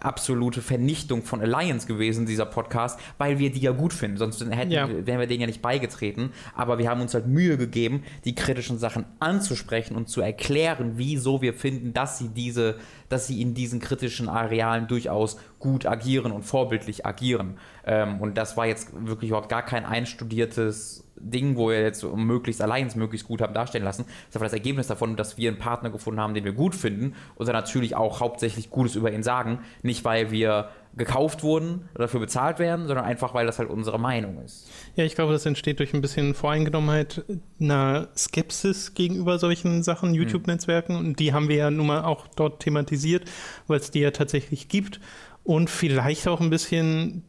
absolute 0.00 0.60
Vernichtung 0.62 1.22
von 1.22 1.40
Alliance 1.40 1.86
gewesen, 1.86 2.26
dieser 2.26 2.46
Podcast, 2.46 2.98
weil 3.18 3.38
wir 3.38 3.50
die 3.50 3.60
ja 3.60 3.72
gut 3.72 3.92
finden. 3.92 4.16
Sonst 4.16 4.44
hätten, 4.44 4.70
Ja. 4.70 4.88
wären 4.88 5.20
wir 5.20 5.26
denen 5.26 5.42
ja 5.42 5.46
nicht 5.46 5.62
beigetreten. 5.62 6.30
Aber 6.54 6.78
wir 6.78 6.88
haben 6.90 7.00
uns 7.00 7.14
halt 7.14 7.26
Mühe 7.26 7.56
gegeben, 7.56 8.02
die 8.24 8.34
kritischen 8.34 8.78
Sachen 8.78 9.04
anzusprechen 9.20 9.96
und 9.96 10.08
zu 10.08 10.20
erklären, 10.20 10.92
wieso 10.96 11.42
wir 11.42 11.54
finden, 11.54 11.92
dass 11.92 12.18
sie 12.18 12.28
diese, 12.28 12.76
dass 13.08 13.26
sie 13.26 13.40
in 13.40 13.54
diesen 13.54 13.80
kritischen 13.80 14.28
Arealen 14.28 14.86
durchaus 14.88 15.36
gut 15.58 15.86
agieren 15.86 16.32
und 16.32 16.42
vorbildlich 16.44 17.06
agieren. 17.06 17.56
Ähm, 17.86 18.20
und 18.20 18.36
das 18.36 18.56
war 18.56 18.66
jetzt 18.66 18.90
wirklich 19.06 19.30
überhaupt 19.30 19.48
gar 19.48 19.62
kein 19.62 19.84
einstudiertes 19.84 21.04
Ding, 21.16 21.56
wo 21.56 21.68
wir 21.68 21.80
jetzt 21.80 22.04
möglichst 22.04 22.60
Alliance 22.60 22.98
möglichst 22.98 23.26
gut 23.26 23.40
haben 23.40 23.54
darstellen 23.54 23.84
lassen. 23.84 24.04
Das 24.04 24.30
ist 24.30 24.36
aber 24.36 24.44
das 24.46 24.52
Ergebnis 24.52 24.88
davon, 24.88 25.16
dass 25.16 25.38
wir 25.38 25.50
einen 25.50 25.58
Partner 25.58 25.90
gefunden 25.90 26.20
haben, 26.20 26.34
den 26.34 26.44
wir 26.44 26.52
gut 26.52 26.74
finden 26.74 27.14
und 27.36 27.46
dann 27.46 27.54
natürlich 27.54 27.94
auch 27.94 28.20
hauptsächlich 28.20 28.70
Gutes 28.70 28.96
über 28.96 29.12
ihn 29.12 29.22
sagen. 29.22 29.60
Nicht, 29.82 30.04
weil 30.04 30.30
wir 30.30 30.70
gekauft 30.96 31.42
wurden 31.42 31.88
oder 31.94 32.04
dafür 32.04 32.20
bezahlt 32.20 32.58
werden, 32.58 32.86
sondern 32.86 33.04
einfach, 33.04 33.34
weil 33.34 33.46
das 33.46 33.58
halt 33.58 33.68
unsere 33.68 33.98
Meinung 33.98 34.40
ist. 34.44 34.70
Ja, 34.94 35.04
ich 35.04 35.14
glaube, 35.14 35.32
das 35.32 35.44
entsteht 35.44 35.80
durch 35.80 35.92
ein 35.92 36.00
bisschen 36.00 36.34
Voreingenommenheit, 36.34 37.24
einer 37.60 38.08
Skepsis 38.16 38.94
gegenüber 38.94 39.38
solchen 39.38 39.82
Sachen, 39.82 40.14
YouTube-Netzwerken. 40.14 40.96
Und 40.96 41.18
die 41.18 41.32
haben 41.32 41.48
wir 41.48 41.56
ja 41.56 41.70
nun 41.70 41.86
mal 41.86 42.04
auch 42.04 42.28
dort 42.28 42.60
thematisiert, 42.60 43.24
weil 43.66 43.80
es 43.80 43.90
die 43.90 44.00
ja 44.00 44.12
tatsächlich 44.12 44.68
gibt. 44.68 45.00
Und 45.42 45.68
vielleicht 45.68 46.28
auch 46.28 46.40
ein 46.40 46.50
bisschen 46.50 47.24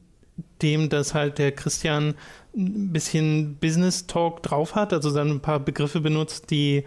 dem, 0.62 0.90
dass 0.90 1.14
halt 1.14 1.38
der 1.38 1.52
Christian 1.52 2.16
ein 2.56 2.92
bisschen 2.94 3.56
Business-Talk 3.56 4.42
drauf 4.44 4.76
hat, 4.76 4.94
also 4.94 5.14
dann 5.14 5.30
ein 5.30 5.40
paar 5.42 5.60
Begriffe 5.60 6.00
benutzt, 6.02 6.50
die 6.52 6.84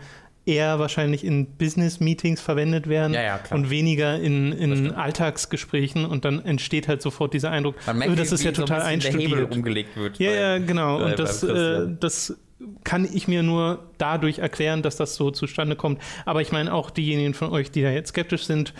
eher 0.47 0.78
wahrscheinlich 0.78 1.25
in 1.25 1.45
Business-Meetings 1.45 2.40
verwendet 2.40 2.88
werden 2.88 3.12
Ja, 3.12 3.23
ja, 3.23 3.40
und 3.50 3.69
weniger 3.69 4.19
in, 4.19 4.52
in. 4.52 4.93
Alltagsgesprächen 4.95 6.07
und 6.07 6.25
dann 6.25 6.43
entsteht 6.43 6.88
halt 6.88 7.02
sofort 7.02 7.35
dieser 7.35 7.50
Eindruck, 7.50 7.75
Man 7.87 7.99
merkt, 7.99 8.12
oh, 8.12 8.17
das 8.17 8.33
ist 8.33 8.45
ja 8.45 8.50
wie 8.52 8.55
so 8.55 8.62
ein 8.62 8.67
total 8.67 8.95
bisschen 8.97 9.00
der 9.00 9.11
Hebel 9.21 9.38
einstudiert. 9.40 9.55
umgelegt 9.57 9.97
wird. 9.97 10.19
Ja, 10.19 10.31
bei- 10.31 10.37
ja, 10.37 10.59
genau. 10.59 11.05
Und 11.05 11.19
das, 11.19 11.43
äh, 11.43 11.87
das 12.00 12.38
kann 12.83 13.07
ich 13.12 13.28
mir 13.28 13.43
nur 13.43 13.90
dadurch 13.99 14.38
erklären, 14.38 14.81
dass 14.83 14.97
das 14.97 15.17
so 15.17 15.31
zustande 15.31 15.76
kommt. 15.76 16.00
Aber 16.25 16.40
ich 16.40 16.50
meine 16.50 16.73
auch 16.73 16.88
diejenigen 16.90 17.35
von 17.35 17.50
euch, 17.50 17.71
die 17.71 17.83
da 17.83 17.90
jetzt 17.90 18.09
skeptisch 18.11 18.45
sind, 18.45 18.73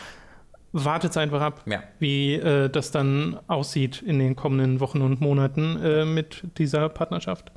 wartet 0.85 1.17
einfach 1.17 1.41
ab, 1.41 1.63
Ja. 1.67 1.83
wie 1.99 2.35
äh, 2.35 2.69
das 2.69 2.91
dann 2.91 3.39
aussieht 3.47 4.03
in 4.03 4.19
den 4.19 4.37
kommenden 4.37 4.81
Wochen 4.81 5.01
und 5.03 5.21
Monaten 5.21 5.81
äh, 5.83 6.05
mit 6.05 6.43
dieser 6.59 6.89
Partnerschaft. 6.89 7.53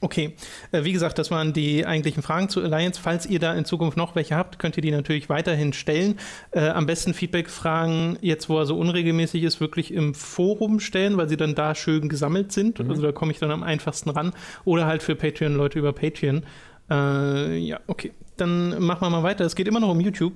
Okay, 0.00 0.34
äh, 0.70 0.84
wie 0.84 0.92
gesagt, 0.92 1.18
das 1.18 1.30
waren 1.30 1.54
die 1.54 1.86
eigentlichen 1.86 2.22
Fragen 2.22 2.50
zu 2.50 2.62
Alliance. 2.62 3.00
Falls 3.00 3.24
ihr 3.24 3.38
da 3.38 3.54
in 3.54 3.64
Zukunft 3.64 3.96
noch 3.96 4.14
welche 4.14 4.36
habt, 4.36 4.58
könnt 4.58 4.76
ihr 4.76 4.82
die 4.82 4.90
natürlich 4.90 5.30
weiterhin 5.30 5.72
stellen. 5.72 6.18
Äh, 6.50 6.68
am 6.68 6.84
besten 6.84 7.14
Feedback-Fragen, 7.14 8.18
jetzt 8.20 8.50
wo 8.50 8.58
er 8.58 8.66
so 8.66 8.76
unregelmäßig 8.76 9.42
ist, 9.42 9.60
wirklich 9.60 9.94
im 9.94 10.14
Forum 10.14 10.78
stellen, 10.80 11.16
weil 11.16 11.28
sie 11.30 11.38
dann 11.38 11.54
da 11.54 11.74
schön 11.74 12.10
gesammelt 12.10 12.52
sind. 12.52 12.80
Also 12.86 13.00
da 13.00 13.12
komme 13.12 13.32
ich 13.32 13.38
dann 13.38 13.50
am 13.50 13.62
einfachsten 13.62 14.10
ran. 14.10 14.32
Oder 14.66 14.86
halt 14.86 15.02
für 15.02 15.14
Patreon-Leute 15.14 15.78
über 15.78 15.92
Patreon. 15.94 16.42
Äh, 16.90 17.56
ja, 17.58 17.80
okay. 17.86 18.12
Dann 18.36 18.82
machen 18.82 19.00
wir 19.02 19.10
mal 19.10 19.22
weiter. 19.22 19.44
Es 19.44 19.54
geht 19.54 19.68
immer 19.68 19.80
noch 19.80 19.90
um 19.90 20.00
YouTube. 20.00 20.32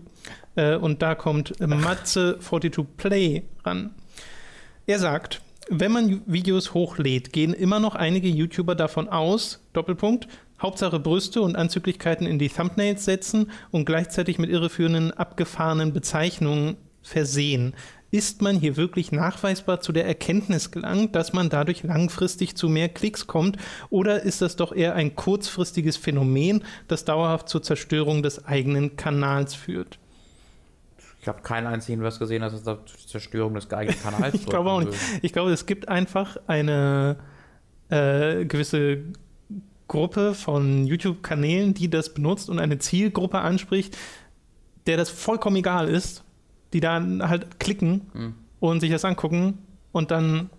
Äh, 0.59 0.75
und 0.77 1.01
da 1.03 1.15
kommt 1.15 1.57
Matze42 1.61 2.85
Play 2.97 3.45
ran. 3.65 3.95
Er 4.87 4.99
sagt, 4.99 5.41
wenn 5.71 5.93
man 5.93 6.23
Videos 6.27 6.75
hochlädt, 6.75 7.33
gehen 7.33 7.55
immer 7.55 7.79
noch 7.79 7.95
einige 7.95 8.29
YouTuber 8.29 8.75
davon 8.75 9.09
aus, 9.09 9.63
Doppelpunkt, 9.73 10.27
Hauptsache 10.61 10.99
Brüste 10.99 11.43
und 11.43 11.55
Anzüglichkeiten 11.55 12.27
in 12.27 12.41
die 12.41 12.49
Thumbnails 12.49 13.05
setzen 13.05 13.53
und 13.71 13.85
gleichzeitig 13.85 14.39
mit 14.39 14.51
irreführenden, 14.51 15.13
abgefahrenen 15.13 15.93
Bezeichnungen 15.93 16.77
versehen. 17.03 17.75
ist 18.11 18.41
man 18.41 18.57
hier 18.57 18.79
wirklich 18.79 19.13
nachweisbar 19.13 19.81
zu 19.81 19.93
der 19.93 20.07
Erkenntnis 20.07 20.71
gelangt, 20.71 21.15
dass 21.15 21.35
man 21.35 21.51
dadurch 21.51 21.83
langfristig 21.83 22.57
zu 22.57 22.69
mehr 22.71 22.89
Klicks 22.89 23.27
kommt? 23.27 23.59
Oder 23.91 24.23
ist 24.23 24.41
das 24.41 24.57
doch 24.57 24.73
eher 24.73 24.95
ein 24.95 25.15
kurzfristiges 25.15 25.99
Phänomen, 25.99 26.65
das 26.89 27.05
dauerhaft 27.05 27.51
zur 27.51 27.63
Zerstörung 27.63 28.23
des 28.23 28.47
eigenen 28.47 28.97
Kanals 28.97 29.55
führt? 29.55 29.99
Ich 31.21 31.29
habe 31.29 31.43
keinen 31.43 31.67
einzigen 31.67 32.03
was 32.03 32.19
gesehen, 32.19 32.43
dass 32.43 32.53
es 32.53 32.63
da 32.63 32.79
zur 32.85 32.99
Zerstörung 33.07 33.55
des 33.55 33.71
eigenen 33.73 34.01
Kanals 34.03 34.35
Ich 34.35 34.47
glaube 34.47 34.71
auch 34.71 34.81
nicht. 34.81 34.99
Ich 35.23 35.33
glaube, 35.33 35.51
es 35.51 35.67
gibt 35.67 35.89
einfach 35.89 36.37
eine 36.47 37.17
äh, 37.89 38.45
gewisse 38.45 39.05
Gruppe 39.89 40.35
von 40.35 40.87
YouTube-Kanälen, 40.87 41.75
die 41.75 41.91
das 41.91 42.15
benutzt 42.15 42.51
und 42.51 42.59
eine 42.59 42.79
Zielgruppe 42.79 43.39
anspricht, 43.39 43.97
der 44.87 44.97
das 44.97 45.11
vollkommen 45.11 45.57
egal 45.57 45.89
ist, 45.89 46.25
die 46.73 46.81
dann 46.81 47.27
halt 47.29 47.59
klicken 47.59 48.11
Hm. 48.13 48.35
und 48.61 48.81
sich 48.81 48.91
das 48.91 49.05
angucken 49.05 49.59
und 49.93 50.11
dann 50.11 50.51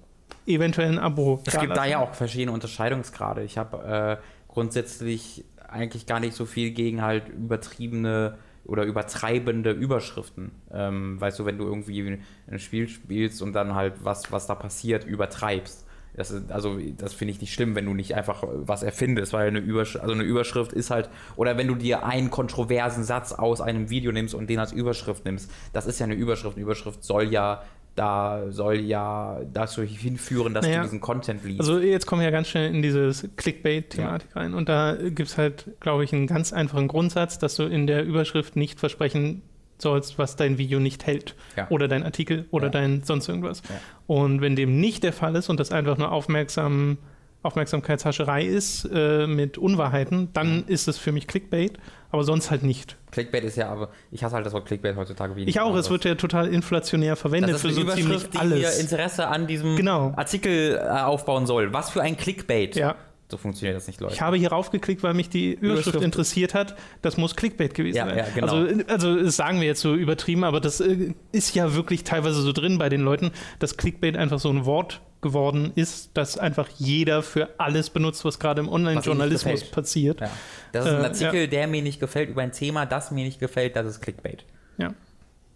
eventuell 0.46 0.90
ein 0.90 1.00
Abo. 1.00 1.42
Es 1.46 1.60
gibt 1.60 1.78
da 1.78 1.86
ja 1.86 2.00
auch 2.00 2.14
verschiedene 2.14 2.52
Unterscheidungsgrade. 2.52 3.44
Ich 3.44 3.58
habe 3.58 4.20
äh, 4.20 4.52
grundsätzlich 4.52 5.46
eigentlich 5.68 6.08
gar 6.08 6.20
nicht 6.20 6.34
so 6.34 6.46
viel 6.46 6.72
gegen 6.72 7.02
halt 7.04 7.30
übertriebene 7.30 8.38
oder 8.66 8.84
übertreibende 8.84 9.72
Überschriften. 9.72 10.52
Ähm, 10.72 11.20
weißt 11.20 11.40
du, 11.40 11.46
wenn 11.46 11.58
du 11.58 11.66
irgendwie 11.66 12.20
ein 12.48 12.60
Spiel 12.60 12.88
spielst 12.88 13.42
und 13.42 13.54
dann 13.54 13.76
halt 13.76 14.04
was, 14.04 14.32
was 14.32 14.48
da 14.48 14.56
passiert, 14.56 15.06
übertreibst. 15.06 15.86
Das 16.16 16.32
ist, 16.32 16.52
also 16.52 16.78
das 16.98 17.14
finde 17.14 17.34
ich 17.34 17.42
nicht 17.42 17.54
schlimm, 17.54 17.76
wenn 17.76 17.86
du 17.86 17.94
nicht 17.94 18.16
einfach 18.16 18.44
was 18.44 18.84
erfindest, 18.84 19.32
weil 19.32 19.48
eine, 19.48 19.60
Übersch 19.60 19.96
also 19.96 20.14
eine 20.14 20.24
Überschrift 20.24 20.74
ist 20.74 20.90
halt, 20.90 21.10
oder 21.36 21.58
wenn 21.58 21.68
du 21.68 21.76
dir 21.76 22.04
einen 22.04 22.30
kontroversen 22.30 23.04
Satz 23.04 23.32
aus 23.32 23.62
einem 23.62 23.90
Video 23.90 24.12
nimmst 24.12 24.36
und 24.36 24.50
den 24.50 24.60
als 24.60 24.72
Überschrift 24.72 25.26
nimmst, 25.26 25.52
das 25.72 25.86
ist 25.86 26.00
ja 26.00 26.06
eine 26.06 26.16
Überschrift. 26.16 26.58
Eine 26.58 26.64
Überschrift 26.64 27.04
soll 27.04 27.32
ja 27.32 27.64
da 28.00 28.50
soll 28.50 28.78
ja 28.80 29.42
dazu 29.54 29.82
hinführen, 29.84 30.54
dass 30.54 30.66
Naja, 30.66 30.78
du 30.78 30.84
diesen 30.84 31.02
Content 31.02 31.44
liest. 31.44 31.60
Also 31.60 31.80
jetzt 31.80 32.06
kommen 32.06 32.22
wir 32.22 32.28
ja 32.28 32.32
ganz 32.32 32.48
schnell 32.48 32.74
in 32.74 32.82
dieses 32.82 33.28
Clickbait-Thematik 33.36 34.34
rein. 34.38 34.54
Und 34.54 34.70
da 34.70 34.96
gibt 34.96 35.28
es 35.30 35.38
halt, 35.38 35.66
glaube 35.82 36.06
ich, 36.06 36.14
einen 36.14 36.26
ganz 36.26 36.54
einfachen 36.54 36.88
Grundsatz, 36.88 37.40
dass 37.40 37.56
du 37.56 37.64
in 37.64 37.88
der 37.88 38.06
Überschrift 38.06 38.56
nicht 38.56 38.80
versprechen 38.80 39.42
sollst, 39.80 40.18
was 40.18 40.38
dein 40.38 40.58
Video 40.58 40.80
nicht 40.80 41.06
hält. 41.08 41.36
Ja. 41.58 41.68
Oder 41.70 41.90
dein 41.90 42.04
Artikel 42.04 42.46
oder 42.52 42.68
Ja. 42.68 42.72
dein 42.72 43.04
sonst 43.04 43.28
irgendwas. 43.28 43.62
Ja. 43.68 43.76
Und 44.08 44.40
wenn 44.40 44.56
dem 44.56 44.80
nicht 44.80 45.04
der 45.04 45.12
Fall 45.14 45.36
ist 45.36 45.50
und 45.50 45.60
das 45.60 45.72
einfach 45.72 45.98
nur 45.98 46.12
aufmerksam, 46.14 46.98
Aufmerksamkeitshascherei 47.42 48.44
ist 48.46 48.90
äh, 48.94 49.26
mit 49.28 49.58
Unwahrheiten, 49.58 50.30
dann 50.34 50.66
ist 50.68 50.88
es 50.88 50.98
für 50.98 51.12
mich 51.12 51.28
Clickbait, 51.28 51.78
aber 52.12 52.24
sonst 52.24 52.52
halt 52.52 52.64
nicht. 52.64 52.98
Clickbait 53.12 53.44
ist 53.44 53.56
ja 53.56 53.70
aber, 53.70 53.90
ich 54.12 54.24
hasse 54.24 54.36
halt 54.36 54.46
das 54.46 54.54
Wort 54.54 54.66
Clickbait 54.66 54.96
heutzutage 54.96 55.36
wie 55.36 55.44
Ich 55.46 55.60
auch, 55.60 55.76
es 55.76 55.90
wird 55.90 56.04
ja 56.06 56.16
total 56.16 56.48
inflationär 56.48 57.16
verwendet 57.16 57.52
das 57.52 57.64
ist 57.64 57.68
für 57.68 57.74
so 57.74 57.82
ziemlich 57.82 58.06
Überschrift, 58.06 58.34
die 58.34 58.38
alles. 58.38 58.80
Interesse 58.80 59.28
an 59.28 59.48
diesem 59.48 59.76
Genau. 59.76 60.14
Artikel 60.16 60.76
äh, 60.76 60.82
aufbauen 61.02 61.46
soll. 61.46 61.72
Was 61.74 61.90
für 61.90 62.02
ein 62.02 62.18
Clickbait. 62.18 62.76
Ja. 62.76 62.96
So 63.32 63.38
funktioniert 63.38 63.78
das 63.78 63.86
nicht, 63.86 64.02
Leute. 64.02 64.14
Ich 64.16 64.22
habe 64.22 64.38
hier 64.38 64.50
raufgeklickt, 64.52 65.04
weil 65.04 65.14
mich 65.14 65.30
die 65.30 65.54
Überschrift, 65.54 65.88
Überschrift- 65.90 66.04
interessiert 66.04 66.54
hat. 66.56 66.76
Das 67.04 67.16
muss 67.18 67.36
Clickbait 67.36 67.76
gewesen 67.76 67.96
Ja, 67.98 68.06
sein. 68.08 68.18
ja, 68.18 68.26
genau. 68.34 68.48
also, 68.54 68.84
also 68.88 69.24
das 69.24 69.36
sagen 69.36 69.60
wir 69.62 69.68
jetzt 69.68 69.82
so 69.82 69.94
übertrieben, 69.94 70.44
aber 70.44 70.60
das 70.60 70.80
äh, 70.82 71.14
ist 71.32 71.54
ja 71.56 71.76
wirklich 71.76 72.04
teilweise 72.04 72.42
so 72.42 72.52
drin 72.54 72.80
bei 72.80 72.90
den 72.90 73.02
Leuten, 73.02 73.32
dass 73.60 73.78
Clickbait 73.78 74.18
einfach 74.18 74.40
so 74.40 74.50
ein 74.50 74.66
Wort 74.66 75.02
geworden 75.22 75.72
ist, 75.76 76.12
das 76.16 76.38
einfach 76.40 76.70
jeder 76.78 77.22
für 77.22 77.50
alles 77.60 77.90
benutzt, 77.92 78.26
was 78.26 78.40
gerade 78.40 78.62
im 78.62 78.70
Online-Journalismus 78.70 79.66
passiert. 79.66 80.22
ja. 80.22 80.32
Das 80.72 80.86
ist 80.86 80.92
ein 80.92 81.02
Äh, 81.02 81.06
Artikel, 81.06 81.48
der 81.50 81.68
mir 81.68 81.82
nicht 81.84 82.00
gefällt, 82.00 82.30
über 82.32 82.42
ein 82.42 82.52
Thema, 82.54 82.86
das 82.88 83.12
mir 83.12 83.26
nicht 83.26 83.40
gefällt, 83.40 83.76
das 83.76 83.86
ist 83.86 84.02
Clickbait. 84.02 84.44
Ja. 84.80 84.94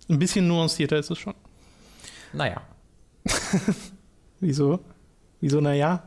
Ein 0.10 0.20
bisschen 0.20 0.48
nuancierter 0.48 0.98
ist 1.00 1.10
es 1.10 1.18
schon. 1.18 1.34
Naja. 2.34 2.62
Wieso? 4.39 4.80
Wieso, 5.39 5.62
naja? 5.62 6.03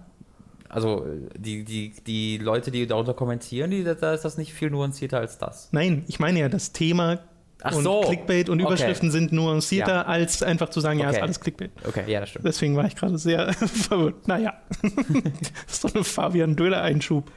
Also 0.69 1.05
äh, 1.07 1.29
die, 1.39 1.65
die, 1.65 1.93
die 2.07 2.39
Leute, 2.39 2.71
die 2.71 2.87
darunter 2.87 3.15
kommentieren, 3.15 3.71
die, 3.71 3.85
da 3.85 4.13
ist 4.13 4.25
das 4.25 4.37
nicht 4.39 4.53
viel 4.53 4.71
nuancierter 4.71 5.19
als 5.19 5.39
das. 5.39 5.69
Nein, 5.73 6.05
ich 6.09 6.19
meine 6.21 6.41
ja, 6.41 6.49
das 6.49 6.73
Thema 6.73 7.21
Ach 7.63 7.75
und 7.75 7.85
so. 7.85 8.01
Clickbait 8.03 8.49
und 8.49 8.61
Okay. 8.61 8.69
Überschriften 8.69 9.11
sind 9.11 9.33
nuancierter, 9.33 9.93
Ja. 9.95 10.03
als 10.03 10.43
einfach 10.43 10.69
zu 10.69 10.81
sagen, 10.81 10.99
ja, 10.99 11.07
Okay. 11.09 11.17
ist 11.17 11.23
alles 11.23 11.41
Clickbait. 11.41 11.71
Okay, 11.87 12.05
ja, 12.07 12.21
das 12.21 12.29
stimmt. 12.31 12.45
Deswegen 12.47 12.77
war 12.77 12.85
ich 12.87 12.95
gerade 12.97 13.17
sehr 13.19 13.53
verwirrt. 13.55 14.29
Naja, 14.29 14.55
das 14.83 14.93
ist 15.69 15.85
doch 15.85 15.95
eine 15.95 16.05
Fabian 16.05 16.55
Döler-Einschub. 16.57 17.31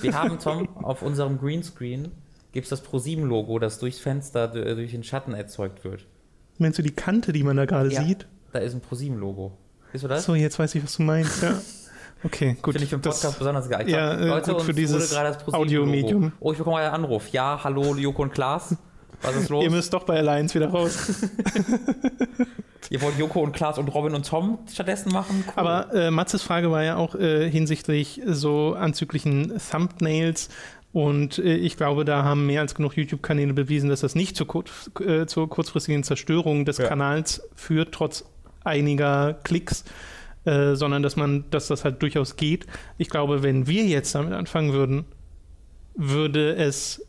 Wir 0.00 0.12
haben, 0.14 0.38
Tom, 0.38 0.68
auf 0.76 1.02
unserem 1.02 1.38
Greenscreen 1.38 2.10
gibt 2.52 2.64
es 2.64 2.70
das 2.70 2.84
Pro7-Logo, 2.84 3.58
das 3.58 3.78
durchs 3.78 3.98
Fenster, 3.98 4.48
d- 4.48 4.74
durch 4.74 4.90
den 4.90 5.04
Schatten 5.04 5.32
erzeugt 5.34 5.84
wird. 5.84 6.06
Meinst 6.58 6.78
du 6.78 6.82
die 6.82 6.90
Kante, 6.90 7.32
die 7.32 7.42
man 7.42 7.56
da 7.56 7.64
gerade 7.64 7.90
Ja. 7.92 8.02
sieht? 8.02 8.26
Da 8.52 8.58
ist 8.60 8.74
ein 8.74 8.80
Pro7-Logo. 8.82 9.52
Siehst 9.92 10.04
du 10.04 10.08
das? 10.08 10.24
So, 10.24 10.34
jetzt 10.34 10.58
weiß 10.58 10.74
ich, 10.74 10.82
was 10.82 10.96
du 10.96 11.02
meinst. 11.02 11.42
Ja. 11.42 11.54
Okay, 12.24 12.56
gut. 12.62 12.72
Finde 12.74 12.84
ich 12.84 12.90
für 12.90 12.98
Das- 12.98 13.20
Podcast 13.20 13.38
besonders 13.38 13.68
geil. 13.68 13.88
ja, 13.88 14.12
äh, 14.14 14.26
Leute, 14.28 14.52
gut 14.52 14.62
für 14.62 14.74
dieses 14.74 15.10
das. 15.10 15.54
Audiomedium. 15.54 16.32
Oh, 16.40 16.52
ich 16.52 16.58
bekomme 16.58 16.78
einen 16.78 16.92
Anruf. 16.94 17.28
Ja, 17.28 17.60
hallo, 17.62 17.94
Joko 17.94 18.22
und 18.22 18.32
Klaas. 18.32 18.74
Was 19.22 19.36
ist 19.36 19.48
los? 19.50 19.62
Ihr 19.64 19.70
müsst 19.70 19.92
doch 19.92 20.04
bei 20.04 20.18
Alliance 20.18 20.54
wieder 20.54 20.68
raus. 20.68 20.96
Ihr 22.90 23.02
wollt 23.02 23.18
Joko 23.18 23.40
und 23.40 23.52
Klaas 23.52 23.78
und 23.78 23.88
Robin 23.88 24.14
und 24.14 24.26
Tom 24.26 24.58
stattdessen 24.72 25.12
machen? 25.12 25.42
Cool. 25.46 25.52
Aber 25.56 25.92
äh, 25.92 26.10
Matzes 26.10 26.42
Frage 26.42 26.70
war 26.70 26.84
ja 26.84 26.96
auch 26.96 27.14
äh, 27.16 27.50
hinsichtlich 27.50 28.20
so 28.26 28.74
anzüglichen 28.74 29.52
Thumbnails. 29.70 30.48
Und 30.92 31.38
äh, 31.38 31.56
ich 31.56 31.76
glaube, 31.76 32.04
da 32.04 32.22
haben 32.22 32.46
mehr 32.46 32.60
als 32.60 32.74
genug 32.76 32.96
YouTube-Kanäle 32.96 33.52
bewiesen, 33.54 33.90
dass 33.90 34.00
das 34.00 34.14
nicht 34.14 34.36
zur, 34.36 34.46
kurz, 34.46 34.70
äh, 35.04 35.26
zur 35.26 35.48
kurzfristigen 35.50 36.04
Zerstörung 36.04 36.64
des 36.64 36.78
Ja. 36.78 36.86
Kanals 36.86 37.42
führt, 37.56 37.92
trotz 37.92 38.24
einiger 38.64 39.34
Klicks, 39.42 39.84
äh, 40.46 40.74
sondern 40.74 41.02
dass 41.02 41.16
man, 41.16 41.44
dass 41.50 41.66
das 41.68 41.84
halt 41.84 42.00
durchaus 42.02 42.36
geht. 42.36 42.66
Ich 42.96 43.10
glaube, 43.10 43.42
wenn 43.42 43.66
wir 43.66 43.84
jetzt 43.84 44.14
damit 44.14 44.32
anfangen 44.32 44.72
würden, 44.72 45.04
würde 45.94 46.54
es 46.56 47.02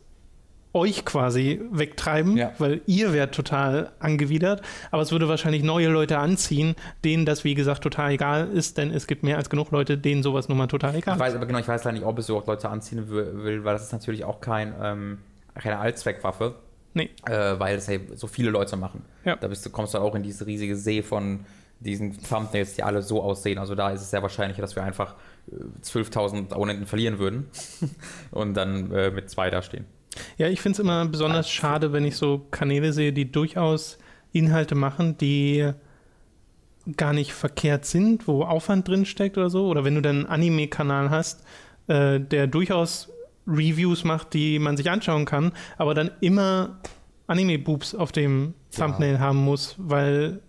euch 0.74 1.04
quasi 1.04 1.60
wegtreiben, 1.72 2.36
Ja. 2.36 2.52
weil 2.58 2.82
ihr 2.86 3.12
wärt 3.14 3.34
total 3.34 3.90
angewidert, 4.00 4.60
aber 4.90 5.00
es 5.02 5.10
würde 5.10 5.26
wahrscheinlich 5.28 5.62
neue 5.62 5.88
Leute 5.88 6.18
anziehen, 6.18 6.74
denen 7.04 7.24
das, 7.24 7.42
wie 7.42 7.54
gesagt, 7.54 7.82
total 7.82 8.12
egal 8.12 8.48
ist, 8.48 8.76
denn 8.76 8.90
es 8.90 9.06
gibt 9.06 9.22
mehr 9.22 9.38
als 9.38 9.48
genug 9.48 9.70
Leute, 9.70 9.96
denen 9.96 10.22
sowas 10.22 10.48
nun 10.48 10.58
mal 10.58 10.66
total 10.66 10.94
egal 10.94 11.14
ich 11.16 11.20
ist. 11.20 11.26
weiß 11.26 11.34
aber 11.36 11.46
genau, 11.46 11.58
ich 11.58 11.66
weiß 11.68 11.84
leider 11.84 11.94
nicht, 11.96 12.04
ob 12.06 12.18
es 12.18 12.28
überhaupt 12.28 12.46
Leute 12.48 12.68
anziehen 12.68 13.08
wi- 13.10 13.42
will, 13.44 13.64
weil 13.64 13.72
das 13.74 13.82
ist 13.84 13.92
natürlich 13.92 14.24
auch 14.24 14.40
kein, 14.40 14.74
ähm, 14.80 15.18
keine 15.54 15.78
Allzweckwaffe, 15.78 16.54
Nee, 16.94 17.10
äh, 17.26 17.58
weil 17.58 17.76
das 17.76 17.86
ja 17.86 17.98
so 18.14 18.26
viele 18.26 18.50
Leute 18.50 18.76
machen. 18.76 19.02
Ja. 19.24 19.36
Da 19.36 19.48
bist 19.48 19.64
du, 19.64 19.70
kommst 19.70 19.94
du 19.94 19.98
auch 19.98 20.14
in 20.14 20.22
diese 20.22 20.46
riesige 20.46 20.74
See 20.76 21.02
von 21.02 21.40
diesen 21.80 22.20
Thumbnails, 22.20 22.74
die 22.74 22.82
alle 22.82 23.02
so 23.02 23.22
aussehen. 23.22 23.58
Also 23.58 23.74
da 23.74 23.90
ist 23.90 24.00
es 24.02 24.10
sehr 24.10 24.22
wahrscheinlich, 24.22 24.58
dass 24.58 24.74
wir 24.76 24.82
einfach 24.82 25.14
äh, 25.50 25.54
12.000 25.84 26.52
Abonnenten 26.52 26.86
verlieren 26.86 27.18
würden 27.18 27.46
und 28.30 28.54
dann 28.54 28.90
äh, 28.92 29.10
mit 29.10 29.30
zwei 29.30 29.50
da 29.50 29.62
stehen. 29.62 29.84
Ja, 30.36 30.48
ich 30.48 30.60
finde 30.60 30.74
es 30.74 30.80
immer 30.80 31.04
besonders 31.06 31.48
schade, 31.48 31.92
wenn 31.92 32.04
ich 32.04 32.16
so 32.16 32.46
Kanäle 32.50 32.92
sehe, 32.92 33.12
die 33.12 33.30
durchaus 33.30 33.98
Inhalte 34.32 34.74
machen, 34.74 35.16
die 35.18 35.72
gar 36.96 37.12
nicht 37.12 37.32
verkehrt 37.32 37.84
sind, 37.84 38.26
wo 38.26 38.42
Aufwand 38.44 38.88
drin 38.88 39.04
steckt 39.04 39.36
oder 39.36 39.50
so. 39.50 39.66
Oder 39.68 39.84
wenn 39.84 39.94
du 39.94 40.02
dann 40.02 40.26
einen 40.26 40.26
Anime-Kanal 40.26 41.10
hast, 41.10 41.44
äh, 41.86 42.18
der 42.18 42.46
durchaus 42.46 43.10
Reviews 43.46 44.04
macht, 44.04 44.34
die 44.34 44.58
man 44.58 44.76
sich 44.76 44.90
anschauen 44.90 45.24
kann, 45.24 45.52
aber 45.76 45.94
dann 45.94 46.10
immer 46.20 46.78
Anime-Boobs 47.26 47.94
auf 47.94 48.10
dem 48.12 48.54
Ja. 48.72 48.86
Thumbnail 48.86 49.18
haben 49.20 49.38
muss, 49.38 49.74
weil 49.78 50.40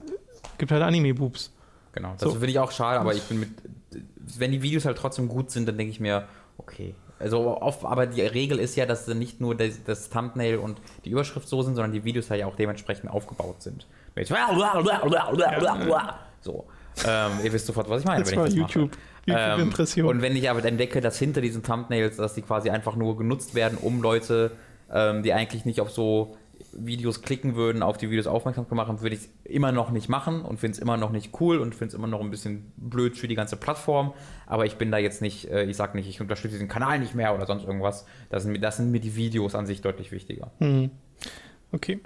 gibt 0.60 0.72
halt 0.72 0.84
Anime-Boobs. 0.84 1.52
Genau, 1.94 2.12
das 2.14 2.22
So. 2.22 2.32
finde 2.32 2.48
ich 2.48 2.60
auch 2.60 2.72
schade, 2.72 3.00
aber 3.00 3.14
ich 3.16 3.24
bin 3.24 3.40
mit, 3.40 3.50
wenn 4.38 4.52
die 4.52 4.62
Videos 4.62 4.86
halt 4.86 4.98
trotzdem 4.98 5.28
gut 5.28 5.50
sind, 5.50 5.68
dann 5.68 5.78
denke 5.78 5.92
ich 5.92 6.00
mir, 6.00 6.26
okay. 6.58 6.94
Also 7.18 7.62
oft, 7.62 7.84
aber 7.84 8.06
die 8.06 8.22
Regel 8.22 8.60
ist 8.60 8.76
ja, 8.78 8.86
dass 8.86 9.06
dann 9.06 9.20
nicht 9.20 9.42
nur 9.42 9.54
das, 9.56 9.84
das 9.84 10.10
Thumbnail 10.10 10.58
und 10.58 10.80
die 11.04 11.10
Überschrift 11.10 11.50
so 11.50 11.62
sind, 11.64 11.76
sondern 11.76 11.92
die 11.92 12.06
Videos 12.06 12.30
halt 12.30 12.40
ja 12.40 12.46
auch 12.48 12.56
dementsprechend 12.56 13.10
aufgebaut 13.12 13.62
sind. 13.62 13.88
Mit 14.16 14.28
so. 16.42 16.66
Ähm, 17.06 17.32
ihr 17.44 17.52
wisst 17.54 17.66
sofort, 17.66 17.90
was 17.90 18.02
ich 18.02 18.08
meine, 18.08 18.24
Das 18.24 18.32
wenn 18.32 18.40
war 18.40 18.48
ich 18.48 18.54
das 18.54 18.62
mache. 18.62 18.80
YouTube. 18.80 18.98
Ähm, 19.28 19.36
YouTube-Impression. 19.36 20.08
und 20.08 20.22
wenn 20.22 20.36
ich 20.36 20.50
aber 20.50 20.64
entdecke, 20.64 21.02
dass 21.02 21.20
hinter 21.20 21.42
diesen 21.42 21.62
Thumbnails, 21.62 22.16
dass 22.18 22.36
die 22.36 22.42
quasi 22.42 22.70
einfach 22.70 22.96
nur 22.96 23.18
genutzt 23.18 23.54
werden, 23.54 23.78
um 23.78 24.02
Leute, 24.02 24.52
ähm, 24.92 25.22
die 25.24 25.34
eigentlich 25.34 25.66
nicht 25.66 25.82
auf 25.82 25.92
so 25.92 26.38
Videos 26.74 27.22
klicken 27.22 27.56
würden, 27.56 27.82
auf 27.84 27.98
die 27.98 28.10
Videos 28.10 28.28
aufmerksam 28.28 28.66
machen, 28.72 29.02
würde 29.02 29.16
ich 29.16 29.22
es 29.24 29.30
immer 29.46 29.72
noch 29.72 29.92
nicht 29.92 30.10
machen 30.10 30.42
und 30.42 30.60
finde 30.60 30.74
es 30.74 30.80
immer 30.80 30.98
noch 30.98 31.12
nicht 31.12 31.40
cool 31.40 31.58
und 31.60 31.74
finde 31.76 31.90
es 31.90 31.94
immer 31.94 32.08
noch 32.08 32.22
ein 32.22 32.30
bisschen 32.30 32.72
blöd 32.78 33.18
für 33.18 33.28
die 33.28 33.36
ganze 33.36 33.56
Plattform. 33.58 34.14
Aber 34.46 34.66
ich 34.66 34.76
bin 34.76 34.92
da 34.92 34.98
jetzt 34.98 35.22
nicht, 35.22 35.50
äh, 35.50 35.64
ich 35.66 35.78
sage 35.78 35.98
nicht, 35.98 36.08
ich 36.08 36.22
unterstütze 36.22 36.54
diesen 36.54 36.68
Kanal 36.68 37.00
nicht 37.00 37.16
mehr 37.16 37.34
oder 37.36 37.46
sonst 37.46 37.66
irgendwas. 37.66 38.06
Das 38.30 38.44
sind, 38.44 38.52
mir- 38.54 38.60
das 38.60 38.78
sind 38.78 38.92
mir 38.92 39.00
die 39.00 39.16
Videos 39.16 39.56
an 39.56 39.66
sich 39.66 39.82
deutlich 39.82 40.12
wichtiger. 40.12 40.52
Hm. 40.60 40.90
Okay. 41.72 42.00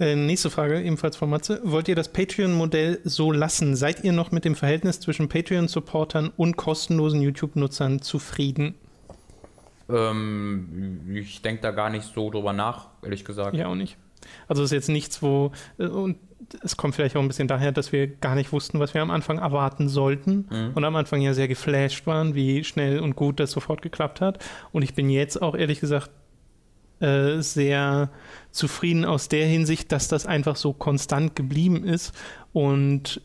Äh, 0.00 0.14
nächste 0.14 0.48
Frage, 0.48 0.80
ebenfalls 0.80 1.16
von 1.16 1.28
Matze. 1.28 1.60
Wollt 1.64 1.88
ihr 1.88 1.96
das 1.96 2.12
Patreon-Modell 2.12 3.00
so 3.02 3.32
lassen? 3.32 3.74
Seid 3.74 4.04
ihr 4.04 4.12
noch 4.12 4.30
mit 4.30 4.44
dem 4.44 4.54
Verhältnis 4.54 5.00
zwischen 5.00 5.28
Patreon-Supportern 5.28 6.30
und 6.36 6.56
kostenlosen 6.56 7.20
YouTube-Nutzern 7.20 8.00
zufrieden? 8.00 8.76
Ähm, 9.88 11.10
ich 11.14 11.42
denke 11.42 11.62
da 11.62 11.70
gar 11.70 11.90
nicht 11.90 12.04
so 12.04 12.30
drüber 12.30 12.52
nach, 12.52 12.88
ehrlich 13.02 13.24
gesagt. 13.24 13.56
Ja, 13.56 13.68
auch 13.68 13.74
nicht. 13.74 13.96
Also 14.46 14.62
ist 14.62 14.72
jetzt 14.72 14.88
nichts, 14.88 15.22
wo. 15.22 15.52
äh, 15.78 15.86
Und 15.86 16.18
es 16.62 16.76
kommt 16.76 16.94
vielleicht 16.94 17.16
auch 17.16 17.20
ein 17.20 17.28
bisschen 17.28 17.48
daher, 17.48 17.72
dass 17.72 17.92
wir 17.92 18.06
gar 18.06 18.34
nicht 18.34 18.52
wussten, 18.52 18.80
was 18.80 18.94
wir 18.94 19.02
am 19.02 19.10
Anfang 19.10 19.38
erwarten 19.38 19.88
sollten 19.88 20.46
mhm. 20.50 20.72
und 20.74 20.84
am 20.84 20.96
Anfang 20.96 21.20
ja 21.20 21.34
sehr 21.34 21.48
geflasht 21.48 22.06
waren, 22.06 22.34
wie 22.34 22.64
schnell 22.64 23.00
und 23.00 23.16
gut 23.16 23.40
das 23.40 23.50
sofort 23.50 23.82
geklappt 23.82 24.20
hat. 24.20 24.44
Und 24.72 24.82
ich 24.82 24.94
bin 24.94 25.10
jetzt 25.10 25.40
auch 25.40 25.54
ehrlich 25.54 25.80
gesagt 25.80 26.10
äh, 27.00 27.40
sehr 27.40 28.10
zufrieden 28.50 29.04
aus 29.04 29.28
der 29.28 29.46
Hinsicht, 29.46 29.92
dass 29.92 30.08
das 30.08 30.26
einfach 30.26 30.56
so 30.56 30.72
konstant 30.72 31.36
geblieben 31.36 31.84
ist 31.84 32.12
und 32.52 33.20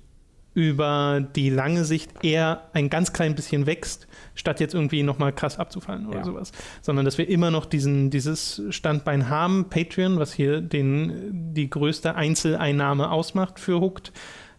über 0.54 1.26
die 1.36 1.50
lange 1.50 1.84
Sicht 1.86 2.24
eher 2.24 2.70
ein 2.74 2.90
ganz 2.90 3.14
klein 3.14 3.36
bisschen 3.36 3.66
wächst, 3.66 4.08
statt 4.36 4.60
jetzt 4.60 4.74
irgendwie 4.74 5.04
nochmal 5.04 5.34
krass 5.34 5.58
abzufallen 5.58 6.08
oder 6.08 6.20
ja. 6.20 6.24
sowas. 6.24 6.52
Sondern 6.82 7.06
dass 7.06 7.18
wir 7.18 7.28
immer 7.28 7.50
noch 7.50 7.66
diesen, 7.66 8.10
dieses 8.10 8.62
Standbein 8.70 9.30
haben, 9.30 9.70
Patreon, 9.70 10.20
was 10.20 10.34
hier 10.34 10.62
den, 10.62 11.54
die 11.54 11.70
größte 11.70 12.16
Einzeleinnahme 12.16 13.10
ausmacht 13.10 13.60
für 13.60 13.80
Hooked, 13.82 14.12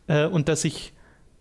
äh, 0.06 0.26
und 0.26 0.48
dass 0.48 0.62
sich 0.62 0.93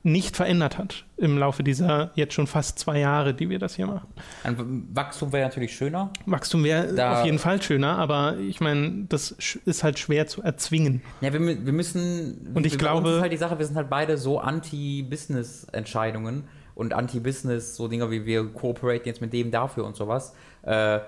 nicht 0.04 0.36
verändert 0.36 0.78
hat 0.78 1.06
im 1.16 1.38
Laufe 1.38 1.64
dieser 1.64 2.12
jetzt 2.16 2.34
schon 2.34 2.46
fast 2.46 2.78
zwei 2.78 3.00
Jahre, 3.00 3.34
die 3.34 3.50
wir 3.50 3.58
das 3.58 3.76
hier 3.76 3.88
machen. 3.88 4.10
Ein 4.44 4.90
Wachstum 4.94 5.32
wäre 5.32 5.48
natürlich 5.48 5.74
schöner. 5.74 6.12
Wachstum 6.26 6.66
wäre 6.66 7.18
auf 7.18 7.26
jeden 7.26 7.40
Fall 7.40 7.62
schöner, 7.62 7.98
aber 7.98 8.38
ich 8.38 8.60
meine, 8.60 9.06
das 9.08 9.32
ist 9.66 9.84
halt 9.84 10.00
schwer 10.00 10.28
zu 10.28 10.42
erzwingen. 10.42 11.02
Ja, 11.22 11.32
wir, 11.32 11.40
wir 11.40 11.74
müssen. 11.74 12.52
Und 12.54 12.66
ich 12.66 12.78
glaube. 12.78 13.22
Halt 13.22 13.32
die 13.32 13.38
Sache, 13.38 13.58
wir 13.58 13.66
sind 13.66 13.78
halt 13.78 13.90
beide 13.90 14.18
so 14.18 14.40
anti-Business-Entscheidungen 14.40 16.44
und 16.76 16.94
anti-Business, 16.94 17.78
so 17.78 17.88
Dinge 17.88 18.12
wie 18.12 18.26
wir 18.26 18.52
kooperieren 18.52 19.06
jetzt 19.06 19.22
mit 19.22 19.32
dem 19.32 19.52
dafür 19.52 19.86
und 19.86 19.96
sowas. 19.96 20.36
Äh, 20.64 21.00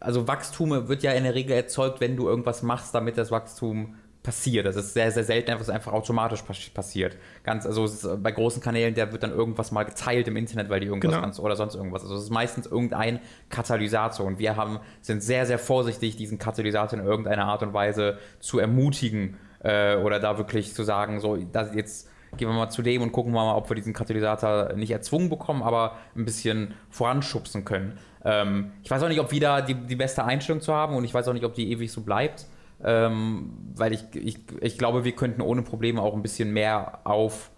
also 0.00 0.26
Wachstum 0.26 0.88
wird 0.88 1.02
ja 1.02 1.12
in 1.12 1.24
der 1.24 1.34
Regel 1.34 1.52
erzeugt, 1.52 2.00
wenn 2.00 2.16
du 2.16 2.28
irgendwas 2.28 2.62
machst, 2.62 2.94
damit 2.94 3.16
das 3.16 3.30
Wachstum 3.30 3.94
passiert. 4.24 4.64
Das 4.64 4.74
ist 4.74 4.94
sehr, 4.94 5.12
sehr 5.12 5.22
selten 5.22 5.52
etwas 5.52 5.68
einfach 5.68 5.92
automatisch 5.92 6.42
passiert. 6.42 7.16
Ganz, 7.44 7.66
also 7.66 7.84
äh, 7.84 8.16
bei 8.16 8.32
großen 8.32 8.62
Kanälen, 8.62 8.94
der 8.94 9.12
wird 9.12 9.22
dann 9.22 9.30
irgendwas 9.30 9.70
mal 9.70 9.84
geteilt 9.84 10.26
im 10.26 10.36
Internet, 10.36 10.70
weil 10.70 10.80
die 10.80 10.86
irgendwas 10.86 11.10
genau. 11.10 11.22
ganz, 11.22 11.38
oder 11.38 11.54
sonst 11.54 11.74
irgendwas. 11.74 12.02
Also 12.02 12.16
es 12.16 12.24
ist 12.24 12.30
meistens 12.30 12.66
irgendein 12.66 13.20
Katalysator 13.50 14.26
und 14.26 14.38
wir 14.38 14.56
haben, 14.56 14.80
sind 15.02 15.22
sehr, 15.22 15.44
sehr 15.44 15.58
vorsichtig, 15.58 16.16
diesen 16.16 16.38
Katalysator 16.38 16.98
in 16.98 17.04
irgendeiner 17.04 17.44
Art 17.44 17.62
und 17.62 17.74
Weise 17.74 18.18
zu 18.40 18.58
ermutigen 18.58 19.36
äh, 19.60 19.96
oder 19.96 20.18
da 20.20 20.38
wirklich 20.38 20.74
zu 20.74 20.84
sagen, 20.84 21.20
so, 21.20 21.36
das 21.36 21.74
jetzt 21.74 22.08
gehen 22.38 22.48
wir 22.48 22.54
mal 22.54 22.70
zu 22.70 22.80
dem 22.80 23.02
und 23.02 23.12
gucken 23.12 23.32
wir 23.32 23.44
mal, 23.44 23.54
ob 23.54 23.68
wir 23.68 23.76
diesen 23.76 23.92
Katalysator 23.92 24.72
nicht 24.72 24.90
erzwungen 24.90 25.28
bekommen, 25.28 25.62
aber 25.62 25.98
ein 26.16 26.24
bisschen 26.24 26.72
voranschubsen 26.88 27.66
können. 27.66 27.98
Ähm, 28.24 28.72
ich 28.82 28.90
weiß 28.90 29.02
auch 29.02 29.08
nicht, 29.08 29.20
ob 29.20 29.30
wieder 29.32 29.60
die, 29.60 29.74
die 29.74 29.96
beste 29.96 30.24
Einstellung 30.24 30.62
zu 30.62 30.72
haben 30.72 30.96
und 30.96 31.04
ich 31.04 31.12
weiß 31.12 31.28
auch 31.28 31.34
nicht, 31.34 31.44
ob 31.44 31.54
die 31.54 31.70
ewig 31.70 31.92
so 31.92 32.00
bleibt 32.00 32.46
ähm, 32.82 33.52
weil 33.76 33.92
ich, 33.92 34.04
ich, 34.14 34.38
ich 34.60 34.78
glaube, 34.78 35.04
wir 35.04 35.12
könnten 35.12 35.42
ohne 35.42 35.62
Probleme 35.62 36.02
auch 36.02 36.14
ein 36.14 36.22
bisschen 36.22 36.52
mehr 36.52 37.00
auf, 37.04 37.50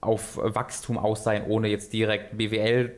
auf 0.00 0.38
Wachstum 0.40 0.98
aus 0.98 1.24
sein, 1.24 1.44
ohne 1.46 1.68
jetzt 1.68 1.92
direkt 1.92 2.36
BWL 2.36 2.92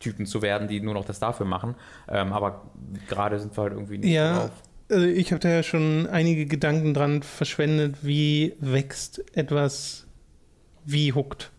Typen 0.00 0.26
zu 0.26 0.42
werden, 0.42 0.68
die 0.68 0.80
nur 0.80 0.94
noch 0.94 1.04
das 1.04 1.18
dafür 1.18 1.46
machen. 1.46 1.74
Ähm, 2.08 2.32
aber 2.32 2.70
gerade 3.08 3.38
sind 3.38 3.56
wir 3.56 3.62
halt 3.62 3.72
irgendwie 3.72 3.98
nicht 3.98 4.10
ja, 4.10 4.38
drauf. 4.38 4.50
Also 4.90 5.06
ich 5.06 5.32
habe 5.32 5.40
da 5.40 5.48
ja 5.48 5.62
schon 5.62 6.06
einige 6.06 6.46
Gedanken 6.46 6.94
dran 6.94 7.22
verschwendet, 7.22 7.96
wie 8.02 8.54
wächst 8.60 9.24
etwas 9.36 10.06
wie 10.84 11.12
huckt. 11.12 11.50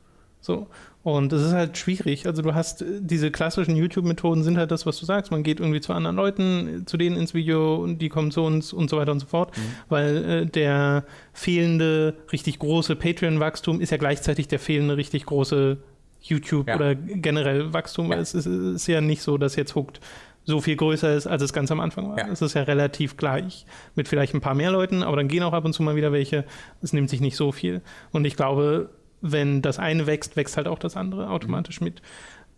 So. 0.41 0.67
Und 1.01 1.31
es 1.31 1.43
ist 1.43 1.53
halt 1.53 1.77
schwierig. 1.77 2.25
Also 2.27 2.41
du 2.41 2.53
hast 2.53 2.81
äh, 2.81 2.85
diese 2.99 3.31
klassischen 3.31 3.75
YouTube-Methoden 3.75 4.43
sind 4.43 4.57
halt 4.57 4.71
das, 4.71 4.85
was 4.85 4.99
du 4.99 5.05
sagst. 5.05 5.31
Man 5.31 5.43
geht 5.43 5.59
irgendwie 5.59 5.79
zu 5.79 5.93
anderen 5.93 6.17
Leuten, 6.17 6.83
zu 6.85 6.97
denen 6.97 7.15
ins 7.15 7.33
Video 7.33 7.77
und 7.77 7.99
die 7.99 8.09
kommen 8.09 8.31
zu 8.31 8.41
uns 8.41 8.73
und 8.73 8.89
so 8.89 8.97
weiter 8.97 9.13
und 9.13 9.19
so 9.19 9.27
fort. 9.27 9.57
Mhm. 9.57 9.61
Weil 9.87 10.25
äh, 10.25 10.45
der 10.45 11.05
fehlende, 11.31 12.15
richtig 12.33 12.59
große 12.59 12.95
Patreon-Wachstum 12.95 13.79
ist 13.79 13.91
ja 13.91 13.97
gleichzeitig 13.97 14.49
der 14.49 14.59
fehlende, 14.59 14.97
richtig 14.97 15.25
große 15.25 15.77
YouTube 16.21 16.67
ja. 16.67 16.75
oder 16.75 16.95
generell 16.95 17.73
Wachstum. 17.73 18.11
Ja. 18.11 18.17
Es, 18.17 18.33
ist, 18.33 18.45
es, 18.45 18.75
ist, 18.75 18.87
ja 18.87 18.99
nicht 18.99 19.21
so, 19.21 19.37
dass 19.37 19.55
jetzt 19.55 19.75
Hooked 19.75 20.01
so 20.43 20.59
viel 20.59 20.75
größer 20.75 21.15
ist, 21.15 21.27
als 21.27 21.43
es 21.43 21.53
ganz 21.53 21.71
am 21.71 21.79
Anfang 21.79 22.09
war. 22.09 22.17
Ja. 22.17 22.27
Es 22.27 22.41
ist 22.41 22.55
ja 22.55 22.63
relativ 22.63 23.15
gleich. 23.15 23.65
Mit 23.95 24.09
vielleicht 24.09 24.33
ein 24.33 24.41
paar 24.41 24.55
mehr 24.55 24.71
Leuten, 24.71 25.03
aber 25.03 25.15
dann 25.15 25.29
gehen 25.29 25.43
auch 25.43 25.53
ab 25.53 25.63
und 25.63 25.73
zu 25.73 25.81
mal 25.83 25.95
wieder 25.95 26.11
welche. 26.11 26.43
Es 26.81 26.91
nimmt 26.91 27.09
sich 27.09 27.21
nicht 27.21 27.37
so 27.37 27.53
viel. 27.53 27.81
Und 28.11 28.25
ich 28.25 28.35
glaube, 28.35 28.89
wenn 29.21 29.61
das 29.61 29.79
eine 29.79 30.07
wächst, 30.07 30.35
wächst 30.35 30.57
halt 30.57 30.67
auch 30.67 30.79
das 30.79 30.95
andere 30.95 31.29
automatisch 31.29 31.81
mit. 31.81 32.01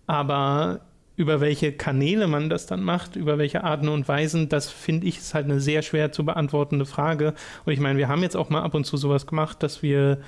Aber 0.07 0.81
über 1.15 1.41
welche 1.41 1.71
Kanäle 1.71 2.27
man 2.27 2.49
das 2.49 2.65
dann 2.65 2.83
macht, 2.83 3.15
über 3.15 3.37
welche 3.37 3.63
Arten 3.63 3.89
und 3.89 4.07
Weisen, 4.07 4.49
das 4.49 4.69
finde 4.69 5.07
ich 5.07 5.17
ist 5.17 5.33
halt 5.33 5.45
eine 5.45 5.59
sehr 5.59 5.81
schwer 5.81 6.11
zu 6.11 6.25
beantwortende 6.25 6.85
Frage. 6.85 7.33
Und 7.65 7.73
ich 7.73 7.79
meine, 7.79 7.99
wir 7.99 8.07
haben 8.07 8.23
jetzt 8.23 8.35
auch 8.35 8.49
mal 8.49 8.61
ab 8.61 8.73
und 8.73 8.85
zu 8.85 8.97
sowas 8.97 9.27
gemacht, 9.27 9.61
dass 9.61 9.83
wir 9.83 10.19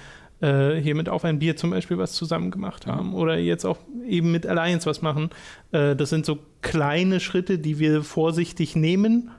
äh, 0.41 0.75
hier 0.75 0.93
mit 0.93 1.09
Auf 1.09 1.25
ein 1.25 1.39
Bier 1.39 1.55
zum 1.55 1.71
Beispiel 1.71 1.97
was 1.97 2.13
zusammen 2.13 2.51
gemacht 2.51 2.85
haben 2.85 3.09
mhm. 3.09 3.15
oder 3.15 3.37
jetzt 3.37 3.65
auch 3.65 3.77
eben 4.07 4.31
mit 4.31 4.45
Alliance 4.45 4.87
was 4.87 5.01
machen. 5.01 5.29
Äh, 5.71 5.95
das 5.95 6.09
sind 6.09 6.25
so 6.25 6.39
kleine 6.61 7.19
Schritte, 7.19 7.57
die 7.57 7.79
wir 7.79 8.03
vorsichtig 8.03 8.75
nehmen 8.75 9.31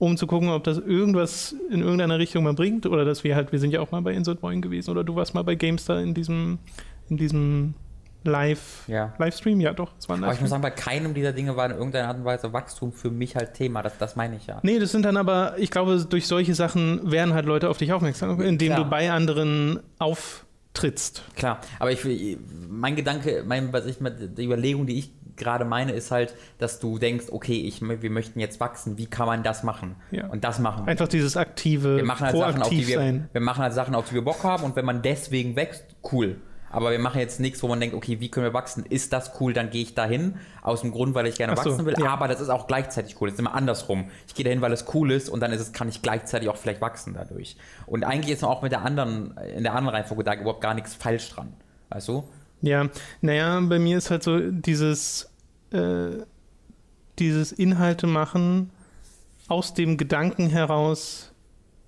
um 0.00 0.16
zu 0.16 0.26
gucken, 0.26 0.48
ob 0.48 0.64
das 0.64 0.78
irgendwas 0.78 1.54
in 1.70 1.82
irgendeiner 1.82 2.18
Richtung 2.18 2.42
mal 2.42 2.54
bringt 2.54 2.86
oder 2.86 3.04
dass 3.04 3.22
wir 3.22 3.36
halt, 3.36 3.52
wir 3.52 3.58
sind 3.58 3.70
ja 3.70 3.80
auch 3.80 3.90
mal 3.92 4.00
bei 4.00 4.14
Insert 4.14 4.42
Moin 4.42 4.62
gewesen 4.62 4.90
oder 4.90 5.04
du 5.04 5.14
warst 5.14 5.34
mal 5.34 5.44
bei 5.44 5.54
GameStar 5.54 6.00
in 6.00 6.14
diesem, 6.14 6.58
in 7.10 7.18
diesem 7.18 7.74
Live, 8.24 8.84
ja. 8.86 9.12
Livestream, 9.18 9.60
ja 9.60 9.74
doch. 9.74 9.92
Das 9.96 10.08
war 10.08 10.16
ein 10.16 10.24
aber 10.24 10.32
ich 10.32 10.40
muss 10.40 10.48
sagen, 10.48 10.62
bei 10.62 10.70
keinem 10.70 11.12
dieser 11.12 11.32
Dinge 11.32 11.54
war 11.54 11.66
in 11.66 11.76
irgendeiner 11.76 12.08
Art 12.08 12.16
und 12.16 12.24
Weise 12.24 12.50
Wachstum 12.50 12.92
für 12.92 13.10
mich 13.10 13.36
halt 13.36 13.52
Thema. 13.52 13.82
Das, 13.82 13.98
das 13.98 14.16
meine 14.16 14.36
ich 14.36 14.46
ja. 14.46 14.58
Nee, 14.62 14.78
das 14.78 14.90
sind 14.90 15.04
dann 15.04 15.18
aber, 15.18 15.58
ich 15.58 15.70
glaube, 15.70 16.02
durch 16.08 16.26
solche 16.26 16.54
Sachen 16.54 17.10
werden 17.10 17.34
halt 17.34 17.44
Leute 17.44 17.68
auf 17.68 17.76
dich 17.76 17.92
aufmerksam, 17.92 18.40
indem 18.40 18.72
Klar. 18.72 18.84
du 18.84 18.90
bei 18.90 19.10
anderen 19.10 19.80
auftrittst. 19.98 21.24
Klar, 21.36 21.60
aber 21.78 21.92
ich, 21.92 22.06
mein 22.70 22.96
Gedanke, 22.96 23.44
mein, 23.46 23.70
was 23.70 23.84
ich, 23.84 23.96
die 23.98 24.44
Überlegung, 24.44 24.86
die 24.86 24.98
ich 24.98 25.12
gerade 25.40 25.64
meine, 25.64 25.92
ist 25.92 26.12
halt, 26.12 26.34
dass 26.58 26.78
du 26.78 26.98
denkst, 26.98 27.26
okay, 27.32 27.60
ich, 27.60 27.82
wir 27.82 28.10
möchten 28.10 28.38
jetzt 28.38 28.60
wachsen, 28.60 28.96
wie 28.98 29.06
kann 29.06 29.26
man 29.26 29.42
das 29.42 29.64
machen? 29.64 29.96
Ja. 30.12 30.28
Und 30.28 30.44
das 30.44 30.60
machen 30.60 30.86
wir. 30.86 30.90
Einfach 30.90 31.08
dieses 31.08 31.36
aktive, 31.36 31.96
wir 31.96 32.04
machen 32.04 32.26
halt 32.26 32.36
Sachen, 32.36 32.62
auf 32.62 32.68
die 32.68 32.86
wir, 32.86 32.98
sein. 32.98 33.28
wir 33.32 33.40
machen 33.40 33.62
halt 33.62 33.74
Sachen, 33.74 33.94
auf 33.94 34.08
die 34.08 34.14
wir 34.14 34.24
Bock 34.24 34.44
haben 34.44 34.62
und 34.62 34.76
wenn 34.76 34.84
man 34.84 35.02
deswegen 35.02 35.56
wächst, 35.56 35.84
cool. 36.12 36.36
Aber 36.72 36.92
wir 36.92 37.00
machen 37.00 37.18
jetzt 37.18 37.40
nichts, 37.40 37.62
wo 37.64 37.68
man 37.68 37.80
denkt, 37.80 37.96
okay, 37.96 38.20
wie 38.20 38.30
können 38.30 38.46
wir 38.46 38.54
wachsen? 38.54 38.86
Ist 38.86 39.12
das 39.12 39.32
cool, 39.40 39.52
dann 39.52 39.70
gehe 39.70 39.82
ich 39.82 39.94
dahin. 39.94 40.36
Aus 40.62 40.82
dem 40.82 40.92
Grund, 40.92 41.16
weil 41.16 41.26
ich 41.26 41.34
gerne 41.34 41.56
so, 41.56 41.64
wachsen 41.64 41.84
will. 41.84 41.96
Ja. 41.98 42.10
Aber 42.10 42.28
das 42.28 42.40
ist 42.40 42.48
auch 42.48 42.68
gleichzeitig 42.68 43.20
cool. 43.20 43.28
Das 43.28 43.34
ist 43.34 43.40
immer 43.40 43.54
andersrum. 43.54 44.08
Ich 44.28 44.36
gehe 44.36 44.44
dahin, 44.44 44.60
weil 44.60 44.72
es 44.72 44.84
cool 44.94 45.10
ist 45.10 45.28
und 45.28 45.40
dann 45.40 45.50
ist 45.52 45.60
es, 45.60 45.72
kann 45.72 45.88
ich 45.88 46.00
gleichzeitig 46.00 46.48
auch 46.48 46.56
vielleicht 46.56 46.80
wachsen 46.80 47.14
dadurch. 47.14 47.56
Und 47.86 48.04
eigentlich 48.04 48.32
ist 48.32 48.44
auch 48.44 48.62
mit 48.62 48.70
der 48.70 48.82
anderen, 48.82 49.36
in 49.56 49.64
der 49.64 49.74
anderen 49.74 49.96
Reihenfolge 49.96 50.22
da 50.22 50.34
überhaupt 50.34 50.60
gar 50.60 50.74
nichts 50.74 50.94
falsch 50.94 51.30
dran. 51.30 51.52
Weißt 51.88 52.06
du? 52.06 52.24
Ja, 52.62 52.86
naja, 53.20 53.58
bei 53.60 53.78
mir 53.78 53.98
ist 53.98 54.10
halt 54.10 54.22
so 54.22 54.38
dieses, 54.38 55.29
äh, 55.70 56.24
dieses 57.18 57.52
Inhalte 57.52 58.06
machen 58.06 58.70
aus 59.48 59.74
dem 59.74 59.96
Gedanken 59.96 60.48
heraus, 60.48 61.30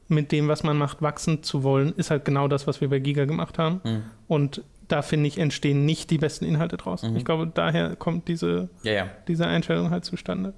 mit 0.09 0.31
dem, 0.31 0.49
was 0.49 0.63
man 0.63 0.77
macht, 0.77 1.03
wachsen 1.03 1.43
zu 1.43 1.63
wollen, 1.63 1.95
ist 1.97 2.11
halt 2.11 2.25
genau 2.25 2.47
das, 2.47 2.67
was 2.67 2.81
wir 2.81 2.89
bei 2.91 2.99
Giga 2.99 3.25
gemacht 3.25 3.59
haben. 3.59 3.81
Mhm. 3.85 4.03
Und 4.29 4.63
da 4.89 5.03
finde 5.03 5.27
ich, 5.27 5.39
entstehen 5.39 5.85
nicht 5.87 6.11
die 6.11 6.19
besten 6.19 6.45
Inhalte 6.45 6.77
draus. 6.77 7.03
Mhm. 7.03 7.17
Ich 7.17 7.25
glaube, 7.25 7.51
daher 7.53 7.97
kommt 7.97 8.29
diese, 8.29 8.69
ja, 8.83 8.93
ja. 8.93 9.07
diese 9.27 9.47
Einstellung 9.47 9.91
halt 9.91 10.05
zustande. 10.05 10.53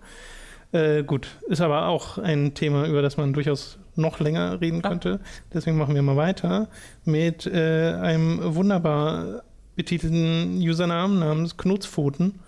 Äh, 0.73 1.05
gut, 1.05 1.29
ist 1.49 1.61
aber 1.61 1.87
auch 1.87 2.19
ein 2.19 2.55
Thema, 2.55 2.87
über 2.87 3.01
das 3.01 3.17
man 3.17 3.33
durchaus 3.33 3.79
noch 3.95 4.19
länger 4.19 4.61
reden 4.61 4.81
ja. 4.83 4.89
könnte. 4.89 5.21
Deswegen 5.53 5.79
machen 5.79 5.95
wir 5.95 6.03
mal 6.03 6.17
weiter 6.17 6.69
mit 7.05 7.47
äh, 7.47 7.93
einem 7.93 8.57
wunderbar 8.57 9.45
betitelten 9.77 10.59
Usernamen 10.59 11.21
namens 11.21 11.57
Knutzpfoten 11.57 12.41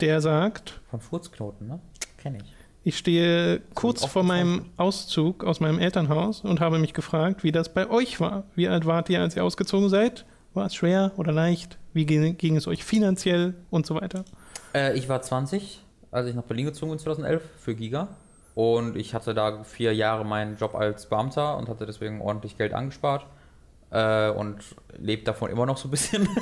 der 0.00 0.20
sagt. 0.20 0.80
Vom 0.90 1.00
Furzknoten, 1.00 1.68
ne? 1.68 1.80
Kenne 2.18 2.38
ich. 2.38 2.56
Ich 2.86 2.98
stehe 2.98 3.62
kurz 3.74 4.04
vor 4.04 4.22
meinem 4.22 4.66
Auszug 4.76 5.42
aus 5.42 5.58
meinem 5.58 5.80
Elternhaus 5.80 6.42
und 6.42 6.60
habe 6.60 6.78
mich 6.78 6.94
gefragt, 6.94 7.42
wie 7.42 7.50
das 7.50 7.74
bei 7.74 7.90
euch 7.90 8.20
war. 8.20 8.44
Wie 8.54 8.68
alt 8.68 8.86
wart 8.86 9.10
ihr, 9.10 9.20
als 9.20 9.34
ihr 9.34 9.42
ausgezogen 9.42 9.88
seid? 9.88 10.24
War 10.54 10.66
es 10.66 10.74
schwer 10.76 11.10
oder 11.16 11.32
leicht? 11.32 11.78
Wie 11.94 12.06
ging, 12.06 12.38
ging 12.38 12.56
es 12.56 12.68
euch 12.68 12.84
finanziell 12.84 13.54
und 13.70 13.86
so 13.86 13.96
weiter? 13.96 14.24
Äh, 14.72 14.96
ich 14.96 15.08
war 15.08 15.20
20, 15.20 15.82
als 16.12 16.28
ich 16.28 16.36
nach 16.36 16.44
Berlin 16.44 16.66
gezogen 16.66 16.92
bin 16.92 17.00
2011 17.00 17.42
für 17.58 17.74
Giga. 17.74 18.08
Und 18.54 18.96
ich 18.96 19.14
hatte 19.14 19.34
da 19.34 19.64
vier 19.64 19.92
Jahre 19.92 20.24
meinen 20.24 20.56
Job 20.56 20.76
als 20.76 21.06
Beamter 21.08 21.56
und 21.56 21.68
hatte 21.68 21.86
deswegen 21.86 22.20
ordentlich 22.20 22.56
Geld 22.56 22.72
angespart. 22.72 23.26
Äh, 23.90 24.30
und 24.30 24.58
lebt 24.96 25.26
davon 25.26 25.50
immer 25.50 25.66
noch 25.66 25.76
so 25.76 25.88
ein 25.88 25.90
bisschen. 25.90 26.28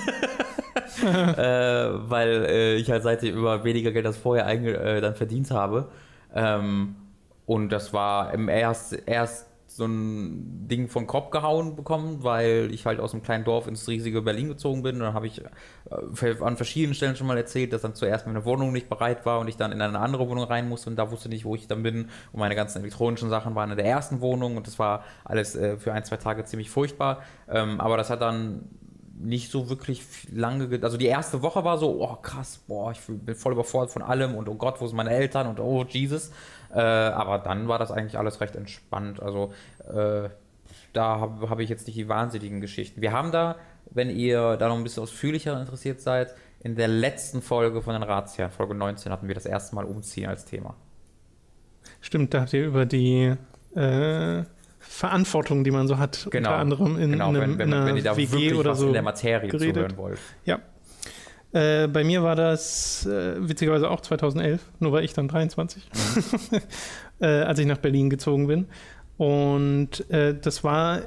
äh, 1.02 2.10
weil 2.10 2.46
äh, 2.46 2.74
ich 2.76 2.90
halt 2.90 3.02
seitdem 3.02 3.36
über 3.36 3.64
weniger 3.64 3.92
Geld 3.92 4.06
als 4.06 4.16
vorher 4.16 4.46
äh, 4.48 5.00
dann 5.00 5.14
verdient 5.14 5.50
habe. 5.50 5.88
Ähm, 6.34 6.96
und 7.46 7.70
das 7.70 7.92
war 7.92 8.32
im 8.32 8.48
erst, 8.48 8.96
erst 9.06 9.46
so 9.74 9.86
ein 9.86 10.68
Ding 10.68 10.88
von 10.88 11.08
Kopf 11.08 11.30
gehauen 11.30 11.74
bekommen, 11.74 12.22
weil 12.22 12.68
ich 12.72 12.86
halt 12.86 13.00
aus 13.00 13.12
einem 13.12 13.24
kleinen 13.24 13.42
Dorf 13.44 13.66
ins 13.66 13.88
riesige 13.88 14.22
Berlin 14.22 14.48
gezogen 14.48 14.82
bin. 14.84 14.96
Und 14.96 15.02
dann 15.02 15.14
habe 15.14 15.26
ich 15.26 15.42
äh, 15.42 16.36
an 16.40 16.56
verschiedenen 16.56 16.94
Stellen 16.94 17.16
schon 17.16 17.26
mal 17.26 17.36
erzählt, 17.36 17.72
dass 17.72 17.82
dann 17.82 17.94
zuerst 17.94 18.26
meine 18.26 18.44
Wohnung 18.44 18.72
nicht 18.72 18.88
bereit 18.88 19.26
war 19.26 19.40
und 19.40 19.48
ich 19.48 19.56
dann 19.56 19.72
in 19.72 19.82
eine 19.82 19.98
andere 19.98 20.28
Wohnung 20.28 20.44
rein 20.44 20.68
musste 20.68 20.90
und 20.90 20.96
da 20.96 21.10
wusste 21.10 21.28
nicht, 21.28 21.44
wo 21.44 21.56
ich 21.56 21.66
dann 21.66 21.82
bin. 21.82 22.08
Und 22.32 22.38
meine 22.38 22.54
ganzen 22.54 22.82
elektronischen 22.82 23.30
Sachen 23.30 23.56
waren 23.56 23.70
in 23.72 23.76
der 23.76 23.86
ersten 23.86 24.20
Wohnung 24.20 24.56
und 24.56 24.68
das 24.68 24.78
war 24.78 25.04
alles 25.24 25.56
äh, 25.56 25.76
für 25.76 25.92
ein, 25.92 26.04
zwei 26.04 26.18
Tage 26.18 26.44
ziemlich 26.44 26.70
furchtbar. 26.70 27.22
Ähm, 27.48 27.80
aber 27.80 27.96
das 27.96 28.10
hat 28.10 28.20
dann 28.20 28.68
nicht 29.16 29.50
so 29.50 29.68
wirklich 29.68 30.02
lange, 30.32 30.68
also 30.82 30.96
die 30.96 31.06
erste 31.06 31.42
Woche 31.42 31.64
war 31.64 31.78
so, 31.78 32.02
oh 32.02 32.16
krass, 32.16 32.60
boah, 32.66 32.90
ich 32.92 33.00
bin 33.06 33.34
voll 33.34 33.52
überfordert 33.52 33.90
von 33.90 34.02
allem 34.02 34.34
und 34.34 34.48
oh 34.48 34.54
Gott, 34.54 34.80
wo 34.80 34.86
sind 34.86 34.96
meine 34.96 35.10
Eltern 35.10 35.46
und 35.46 35.60
oh 35.60 35.84
Jesus. 35.84 36.30
Äh, 36.72 36.80
aber 36.80 37.38
dann 37.38 37.68
war 37.68 37.78
das 37.78 37.90
eigentlich 37.90 38.18
alles 38.18 38.40
recht 38.40 38.56
entspannt. 38.56 39.22
Also 39.22 39.52
äh, 39.88 40.28
da 40.92 41.20
habe 41.20 41.48
hab 41.48 41.60
ich 41.60 41.68
jetzt 41.68 41.86
nicht 41.86 41.96
die 41.96 42.08
wahnsinnigen 42.08 42.60
Geschichten. 42.60 43.00
Wir 43.00 43.12
haben 43.12 43.30
da, 43.30 43.56
wenn 43.90 44.10
ihr 44.10 44.56
da 44.56 44.68
noch 44.68 44.76
ein 44.76 44.82
bisschen 44.82 45.02
ausführlicher 45.02 45.58
interessiert 45.60 46.00
seid, 46.00 46.34
in 46.60 46.76
der 46.76 46.88
letzten 46.88 47.42
Folge 47.42 47.82
von 47.82 47.92
den 47.92 48.02
Ratsherren, 48.02 48.50
Folge 48.50 48.74
19, 48.74 49.12
hatten 49.12 49.28
wir 49.28 49.34
das 49.34 49.46
erste 49.46 49.74
Mal 49.76 49.84
Umziehen 49.84 50.28
als 50.28 50.44
Thema. 50.44 50.74
Stimmt, 52.00 52.32
da 52.32 52.40
habt 52.40 52.52
ihr 52.54 52.66
über 52.66 52.86
die 52.86 53.34
äh, 53.74 54.44
Verantwortung, 54.88 55.64
die 55.64 55.70
man 55.70 55.88
so 55.88 55.98
hat, 55.98 56.26
Genau. 56.30 56.50
unter 56.50 56.60
anderem 56.60 56.98
in, 56.98 57.12
genau, 57.12 57.28
einem, 57.28 57.40
wenn, 57.40 57.58
wenn, 57.58 57.68
in 57.68 57.74
einer 57.74 57.86
wenn 57.86 57.96
ihr 57.96 58.02
da 58.02 58.16
WG 58.16 58.32
wirklich 58.32 58.54
oder 58.54 58.70
was 58.72 58.78
so 58.78 58.86
in 58.88 58.92
der 58.92 59.02
Materie 59.02 59.48
geredet. 59.48 59.74
zuhören 59.74 59.96
wollt. 59.96 60.18
Ja. 60.44 60.60
Äh, 61.52 61.86
bei 61.88 62.02
mir 62.04 62.22
war 62.22 62.34
das 62.36 63.06
äh, 63.06 63.36
witzigerweise 63.48 63.88
auch 63.90 64.00
2011, 64.00 64.60
nur 64.80 64.92
war 64.92 65.02
ich 65.02 65.12
dann 65.12 65.28
23, 65.28 65.88
äh, 67.20 67.26
als 67.26 67.58
ich 67.58 67.66
nach 67.66 67.78
Berlin 67.78 68.10
gezogen 68.10 68.46
bin. 68.48 68.66
Und 69.16 70.10
äh, 70.10 70.34
das 70.38 70.64
war 70.64 71.02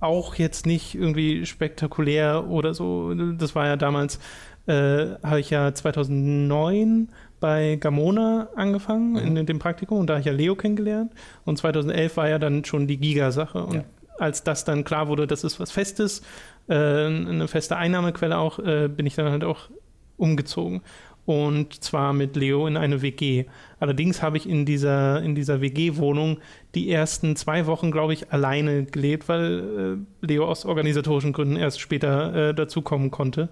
auch 0.00 0.34
jetzt 0.34 0.66
nicht 0.66 0.94
irgendwie 0.94 1.46
spektakulär 1.46 2.48
oder 2.48 2.74
so. 2.74 3.14
Das 3.34 3.54
war 3.54 3.66
ja 3.66 3.76
damals, 3.76 4.18
äh, 4.66 5.06
habe 5.22 5.40
ich 5.40 5.50
ja 5.50 5.72
2009 5.72 7.08
bei 7.40 7.76
Gamona 7.76 8.48
angefangen, 8.56 9.12
Mhm. 9.12 9.36
in 9.36 9.46
dem 9.46 9.58
Praktikum, 9.58 9.98
und 9.98 10.06
da 10.08 10.14
habe 10.14 10.20
ich 10.20 10.26
ja 10.26 10.32
Leo 10.32 10.54
kennengelernt. 10.56 11.12
Und 11.44 11.58
2011 11.58 12.16
war 12.16 12.28
ja 12.28 12.38
dann 12.38 12.64
schon 12.64 12.86
die 12.86 12.96
Giga-Sache. 12.98 13.62
Und 13.64 13.74
Ja. 13.74 13.84
als 14.18 14.42
das 14.44 14.64
dann 14.64 14.84
klar 14.84 15.08
wurde, 15.08 15.26
das 15.26 15.44
ist 15.44 15.60
was 15.60 15.70
Festes, 15.70 16.22
äh, 16.68 16.74
eine 16.74 17.48
feste 17.48 17.76
Einnahmequelle 17.76 18.36
auch, 18.38 18.58
äh, 18.58 18.88
bin 18.88 19.06
ich 19.06 19.14
dann 19.14 19.30
halt 19.30 19.44
auch 19.44 19.70
umgezogen. 20.16 20.82
Und 21.24 21.84
zwar 21.84 22.14
mit 22.14 22.36
Leo 22.36 22.66
in 22.66 22.78
eine 22.78 23.02
WG. 23.02 23.44
Allerdings 23.80 24.22
habe 24.22 24.38
ich 24.38 24.48
in 24.48 24.64
dieser, 24.64 25.22
in 25.22 25.34
dieser 25.34 25.60
WG-Wohnung 25.60 26.38
die 26.74 26.90
ersten 26.90 27.36
zwei 27.36 27.66
Wochen, 27.66 27.90
glaube 27.90 28.14
ich, 28.14 28.32
alleine 28.32 28.84
gelebt, 28.84 29.28
weil 29.28 29.98
äh, 30.22 30.26
Leo 30.26 30.46
aus 30.46 30.64
organisatorischen 30.64 31.34
Gründen 31.34 31.56
erst 31.56 31.80
später 31.80 32.34
äh, 32.48 32.54
dazukommen 32.54 33.10
konnte. 33.10 33.50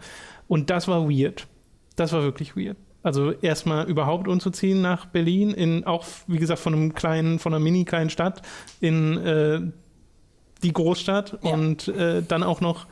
Und 0.48 0.70
das 0.70 0.88
war 0.88 1.08
weird. 1.10 1.46
Das 1.96 2.14
war 2.14 2.22
wirklich 2.22 2.56
weird. 2.56 2.78
Also 3.06 3.30
erstmal 3.30 3.88
überhaupt 3.88 4.26
umzuziehen 4.26 4.80
nach 4.82 5.06
Berlin, 5.06 5.50
in 5.52 5.84
auch, 5.84 6.04
wie 6.26 6.38
gesagt, 6.38 6.58
von 6.58 6.74
einem 6.74 6.92
kleinen, 6.92 7.38
von 7.38 7.54
einer 7.54 7.62
mini 7.62 7.84
kleinen 7.84 8.10
Stadt 8.10 8.42
in 8.80 9.16
äh, 9.18 9.60
die 10.64 10.72
Großstadt 10.72 11.38
Ja. 11.44 11.52
und 11.52 11.86
äh, 11.86 12.24
dann 12.26 12.42
auch 12.42 12.60
noch 12.60 12.88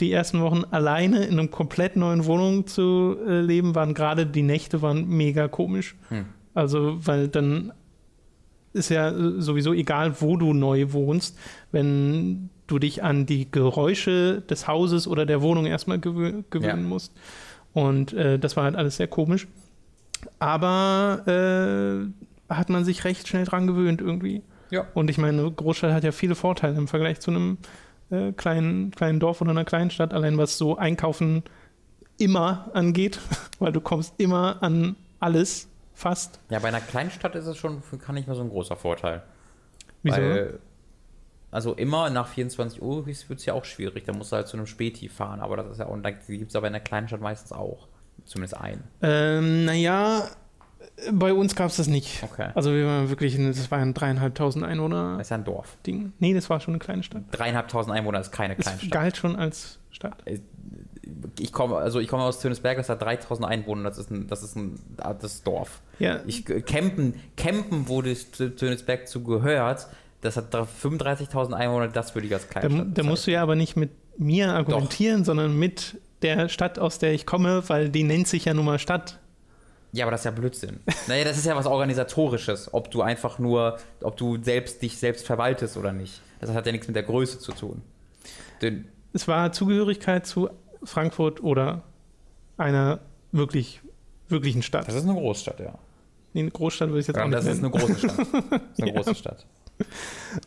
die 0.00 0.10
ersten 0.10 0.40
Wochen 0.40 0.62
alleine 0.70 1.26
in 1.26 1.38
einer 1.38 1.48
komplett 1.48 1.96
neuen 1.96 2.24
Wohnung 2.24 2.66
zu 2.66 3.18
äh, 3.28 3.40
leben, 3.42 3.74
waren 3.74 3.92
gerade 3.92 4.24
die 4.24 4.42
Nächte 4.42 4.80
waren 4.80 5.06
mega 5.06 5.48
komisch. 5.48 5.96
Hm. 6.08 6.24
Also, 6.54 6.96
weil 7.06 7.28
dann 7.28 7.72
ist 8.72 8.88
ja 8.88 9.10
äh, 9.10 9.40
sowieso 9.42 9.74
egal, 9.74 10.18
wo 10.22 10.38
du 10.38 10.54
neu 10.54 10.92
wohnst, 10.94 11.38
wenn 11.72 12.48
du 12.68 12.78
dich 12.78 13.02
an 13.02 13.26
die 13.26 13.50
Geräusche 13.50 14.40
des 14.48 14.66
Hauses 14.66 15.06
oder 15.06 15.26
der 15.26 15.42
Wohnung 15.42 15.66
erstmal 15.66 15.98
gewö 15.98 16.42
gewöhnen 16.48 16.84
Ja. 16.84 16.88
musst. 16.88 17.12
Und 17.78 18.12
äh, 18.12 18.40
das 18.40 18.56
war 18.56 18.64
halt 18.64 18.74
alles 18.74 18.96
sehr 18.96 19.06
komisch. 19.06 19.46
Aber 20.40 21.22
äh, 21.28 22.52
hat 22.52 22.70
man 22.70 22.84
sich 22.84 23.04
recht 23.04 23.28
schnell 23.28 23.44
dran 23.44 23.68
gewöhnt 23.68 24.00
irgendwie. 24.00 24.42
Ja. 24.70 24.86
Und 24.94 25.10
ich 25.10 25.18
meine, 25.18 25.42
eine 25.42 25.50
Großstadt 25.52 25.92
hat 25.92 26.02
ja 26.02 26.10
viele 26.10 26.34
Vorteile 26.34 26.76
im 26.76 26.88
Vergleich 26.88 27.20
zu 27.20 27.30
einem 27.30 27.58
äh, 28.10 28.32
kleinen, 28.32 28.90
kleinen 28.90 29.20
Dorf 29.20 29.40
oder 29.40 29.52
einer 29.52 29.64
kleinen 29.64 29.90
Stadt, 29.90 30.12
allein 30.12 30.36
was 30.38 30.58
so 30.58 30.76
Einkaufen 30.76 31.44
immer 32.18 32.68
angeht, 32.74 33.20
weil 33.60 33.70
du 33.70 33.80
kommst 33.80 34.14
immer 34.18 34.60
an 34.60 34.96
alles 35.20 35.68
fast. 35.94 36.40
Ja, 36.50 36.58
bei 36.58 36.68
einer 36.68 36.80
kleinen 36.80 37.12
Stadt 37.12 37.36
ist 37.36 37.46
es 37.46 37.56
schon 37.56 37.80
kann 38.04 38.16
nicht 38.16 38.26
mehr 38.26 38.34
so 38.34 38.42
ein 38.42 38.50
großer 38.50 38.74
Vorteil. 38.74 39.22
Wieso? 40.02 40.16
Weil, 40.16 40.58
also 41.50 41.74
immer 41.74 42.10
nach 42.10 42.28
24 42.28 42.82
Uhr 42.82 43.06
wird 43.06 43.18
es 43.30 43.44
ja 43.46 43.54
auch 43.54 43.64
schwierig. 43.64 44.04
Da 44.04 44.12
musst 44.12 44.32
du 44.32 44.36
halt 44.36 44.48
zu 44.48 44.56
einem 44.56 44.66
Späti 44.66 45.08
fahren. 45.08 45.40
Aber 45.40 45.56
das 45.56 45.66
ist 45.70 45.78
ja 45.78 45.86
auch, 45.86 45.96
da 46.02 46.10
gibt 46.10 46.50
es 46.50 46.56
aber 46.56 46.66
in 46.66 46.72
der 46.74 46.82
kleinen 46.82 47.08
Stadt 47.08 47.20
meistens 47.20 47.52
auch. 47.52 47.88
Zumindest 48.24 48.60
einen. 48.60 48.84
Ähm, 49.00 49.64
naja, 49.64 50.24
bei 51.12 51.32
uns 51.32 51.54
gab 51.54 51.70
es 51.70 51.76
das 51.76 51.86
nicht. 51.86 52.22
Okay. 52.22 52.50
Also 52.54 52.72
wir 52.72 52.84
waren 52.86 53.08
wirklich, 53.08 53.36
das 53.36 53.70
war 53.70 53.78
ein 53.78 53.94
dreieinhalbtausend 53.94 54.64
Einwohner 54.64 55.16
Das 55.18 55.28
ist 55.28 55.30
ja 55.30 55.38
ein 55.38 55.44
Dorf. 55.44 55.78
Ding. 55.86 56.12
Nee, 56.18 56.34
das 56.34 56.50
war 56.50 56.60
schon 56.60 56.74
eine 56.74 56.78
kleine 56.80 57.02
Stadt. 57.02 57.22
Dreieinhalbtausend 57.30 57.94
Einwohner 57.94 58.20
ist 58.20 58.30
keine 58.32 58.54
Kleinstadt. 58.56 58.90
galt 58.90 59.16
schon 59.16 59.36
als 59.36 59.78
Stadt. 59.90 60.16
Ich 61.38 61.52
komme, 61.52 61.76
also 61.76 62.00
ich 62.00 62.08
komme 62.08 62.24
aus 62.24 62.40
Tönesberg, 62.40 62.76
das 62.76 62.88
hat 62.90 63.00
3000 63.00 63.48
Einwohner, 63.48 63.84
das 63.84 63.96
ist 63.98 64.10
ein, 64.10 64.26
das 64.26 64.42
ist 64.42 64.56
ein 64.56 64.78
das 64.96 65.22
ist 65.24 65.46
Dorf. 65.46 65.80
Ja, 65.98 66.20
Ich, 66.26 66.44
Campen, 66.44 67.14
Campen, 67.36 67.88
wo 67.88 68.02
das 68.02 68.26
Tö- 68.32 68.54
Tönesberg 68.54 69.08
zu 69.08 69.22
gehört, 69.24 69.86
das 70.20 70.36
hat 70.36 70.52
da 70.54 70.62
35.000 70.82 71.52
Einwohner, 71.52 71.88
das 71.88 72.14
würde 72.14 72.26
ich 72.26 72.34
als 72.34 72.46
da, 72.48 72.60
Kleinstadt 72.60 72.86
da 72.98 73.02
musst 73.02 73.26
du 73.26 73.30
ja 73.32 73.42
aber 73.42 73.54
nicht 73.56 73.76
mit 73.76 73.90
mir 74.18 74.52
argumentieren, 74.52 75.24
sondern 75.24 75.56
mit 75.58 75.96
der 76.22 76.48
Stadt, 76.48 76.78
aus 76.78 76.98
der 76.98 77.12
ich 77.12 77.24
komme, 77.26 77.62
weil 77.68 77.88
die 77.90 78.02
nennt 78.02 78.26
sich 78.26 78.44
ja 78.46 78.54
nun 78.54 78.64
mal 78.64 78.78
Stadt. 78.78 79.18
Ja, 79.92 80.04
aber 80.04 80.10
das 80.10 80.20
ist 80.22 80.24
ja 80.26 80.30
Blödsinn. 80.32 80.80
naja, 81.06 81.24
das 81.24 81.38
ist 81.38 81.46
ja 81.46 81.56
was 81.56 81.66
Organisatorisches, 81.66 82.74
ob 82.74 82.90
du 82.90 83.00
einfach 83.02 83.38
nur, 83.38 83.78
ob 84.02 84.16
du 84.16 84.42
selbst 84.42 84.82
dich 84.82 84.98
selbst 84.98 85.24
verwaltest 85.26 85.76
oder 85.76 85.92
nicht. 85.92 86.20
Das 86.40 86.50
hat 86.52 86.66
ja 86.66 86.72
nichts 86.72 86.86
mit 86.88 86.96
der 86.96 87.04
Größe 87.04 87.38
zu 87.38 87.52
tun. 87.52 87.82
Denn, 88.60 88.86
Es 89.12 89.26
war 89.28 89.52
Zugehörigkeit 89.52 90.26
zu 90.26 90.50
Frankfurt 90.84 91.42
oder 91.42 91.82
einer 92.56 93.00
wirklich, 93.32 93.80
wirklichen 94.28 94.62
Stadt. 94.62 94.86
das 94.88 94.94
ist 94.96 95.04
eine 95.04 95.14
Großstadt, 95.14 95.60
ja. 95.60 95.74
Nee, 96.34 96.40
eine 96.40 96.50
Großstadt 96.50 96.88
würde 96.90 97.00
ich 97.00 97.06
jetzt 97.06 97.16
ja 97.16 97.22
auch 97.22 97.28
nicht 97.28 97.38
das 97.38 97.46
ist 97.46 97.62
nennen. 97.62 97.72
eine 97.74 97.84
große 97.86 97.98
Stadt. 97.98 98.18
Das 98.50 98.60
ist 98.74 98.82
eine 98.82 98.88
Ja. 98.90 98.94
große 98.96 99.14
Stadt. 99.14 99.46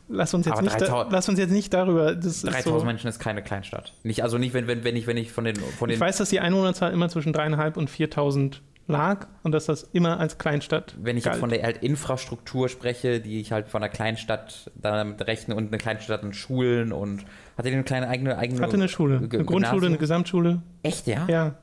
Lass 0.10 0.34
uns 0.34 0.46
jetzt, 0.46 0.54
Aber 0.54 0.62
nicht, 0.64 0.74
da, 0.76 0.86
3000 0.86 1.12
lass 1.14 1.30
uns 1.30 1.40
jetzt 1.40 1.52
nicht 1.52 1.74
darüber. 1.74 2.16
Das 2.16 2.26
ist 2.26 2.46
3000 2.46 2.80
so, 2.82 2.86
Menschen 2.86 3.08
ist 3.08 3.20
keine 3.20 3.42
Kleinstadt. 3.42 3.94
Nicht, 4.04 4.24
also 4.24 4.38
nicht, 4.38 4.54
wenn, 4.54 4.68
wenn, 4.68 4.84
wenn 4.84 4.96
ich, 4.96 5.08
wenn 5.08 5.18
ich 5.18 5.32
von 5.32 5.46
den, 5.46 5.56
von 5.56 5.88
den 5.90 5.96
ich 5.96 6.00
weiß, 6.00 6.18
dass 6.18 6.30
die 6.30 6.40
Einwohnerzahl 6.40 6.92
immer 6.92 7.10
zwischen 7.10 7.34
dreieinhalb 7.34 7.78
und 7.78 7.90
4000 7.90 8.62
lag 8.88 9.28
und 9.44 9.54
dass 9.54 9.68
das 9.68 9.84
immer 9.94 10.20
als 10.20 10.38
Kleinstadt 10.38 10.96
Wenn 11.02 11.16
ich 11.16 11.24
jetzt 11.24 11.34
galt. 11.34 11.40
von 11.40 11.50
der 11.50 11.64
halt 11.64 11.78
Infrastruktur 11.84 12.68
spreche, 12.68 13.22
die 13.22 13.40
ich 13.40 13.52
halt 13.54 13.70
von 13.70 13.82
einer 13.82 13.92
Kleinstadt 13.92 14.70
damit 14.76 15.26
rechne 15.28 15.56
und 15.56 15.68
eine 15.68 15.78
Kleinstadt 15.78 16.24
an 16.24 16.34
Schulen 16.34 16.92
und 16.92 17.24
hat 17.58 17.66
die 17.66 17.72
eine 17.72 17.84
kleine 17.84 18.10
eigene 18.10 18.38
eigene 18.38 18.62
hatte 18.62 18.74
eine 18.74 18.90
Schule, 18.90 19.18
eine 19.18 19.30
G- 19.30 19.38
Grundschule, 19.44 19.56
eine 19.88 19.98
Gymnasium? 19.98 19.98
Gesamtschule. 19.98 20.62
Echt, 20.84 21.08
ja? 21.08 21.26
Ja. 21.30 21.56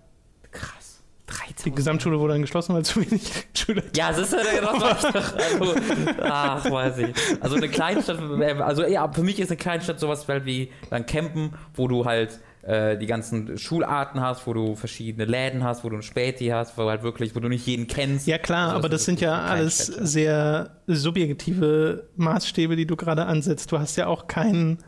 Die 1.28 1.54
13. 1.54 1.74
Gesamtschule 1.74 2.18
wurde 2.18 2.34
dann 2.34 2.42
geschlossen, 2.42 2.74
weil 2.74 2.84
zu 2.84 3.00
wenig 3.00 3.30
Schüler. 3.54 3.82
Ja, 3.94 4.10
das 4.10 4.18
ist 4.18 4.32
ja 4.32 4.60
das 4.60 4.80
war 4.80 4.96
ich 4.96 5.02
doch. 5.02 5.36
Also, 5.36 5.74
ach, 6.22 6.70
weiß 6.70 6.98
ich. 6.98 7.14
Also 7.40 7.56
eine 7.56 7.68
Kleinstadt, 7.68 8.18
also 8.60 8.84
ja, 8.84 9.10
für 9.12 9.22
mich 9.22 9.38
ist 9.40 9.50
eine 9.50 9.56
Kleinstadt 9.56 10.00
sowas 10.00 10.26
wie 10.28 10.70
dann 10.90 11.06
Campen, 11.06 11.54
wo 11.74 11.88
du 11.88 12.04
halt 12.04 12.40
äh, 12.62 12.98
die 12.98 13.06
ganzen 13.06 13.56
Schularten 13.56 14.20
hast, 14.20 14.46
wo 14.46 14.52
du 14.52 14.74
verschiedene 14.74 15.24
Läden 15.24 15.64
hast, 15.64 15.84
wo 15.84 15.88
du 15.88 15.96
ein 15.96 16.02
Späti 16.02 16.48
hast, 16.48 16.76
wo 16.76 16.88
halt 16.88 17.02
wirklich, 17.02 17.34
wo 17.34 17.40
du 17.40 17.48
nicht 17.48 17.66
jeden 17.66 17.86
kennst. 17.86 18.26
Ja 18.26 18.38
klar, 18.38 18.68
Also 18.68 18.76
aber 18.78 18.88
das 18.88 19.04
sind 19.04 19.20
ja 19.20 19.40
alles 19.40 19.86
sehr 19.86 20.76
subjektive 20.86 22.08
Maßstäbe, 22.16 22.76
die 22.76 22.86
du 22.86 22.96
gerade 22.96 23.26
ansetzt. 23.26 23.72
Du 23.72 23.78
hast 23.78 23.96
ja 23.96 24.06
auch 24.06 24.26
keinen. 24.26 24.78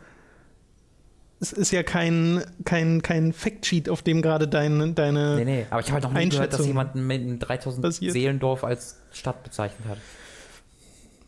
Es 1.42 1.53
ist 1.53 1.70
ja 1.70 1.83
kein, 1.83 2.44
kein, 2.64 3.00
kein 3.00 3.33
Factsheet, 3.33 3.88
auf 3.88 4.03
dem 4.03 4.20
gerade 4.20 4.46
dein, 4.46 4.94
deine. 4.94 5.37
Nee, 5.37 5.44
nee, 5.44 5.66
aber 5.70 5.81
ich 5.81 5.87
habe 5.87 5.94
halt 5.94 6.05
noch 6.05 6.12
nie 6.12 6.29
gehört, 6.29 6.53
dass 6.53 6.66
jemand 6.66 6.94
ein 6.94 7.38
3000 7.38 7.83
basiert. 7.83 8.12
Seelendorf 8.12 8.62
als 8.62 9.00
Stadt 9.11 9.42
bezeichnet 9.42 9.88
hat. 9.88 9.98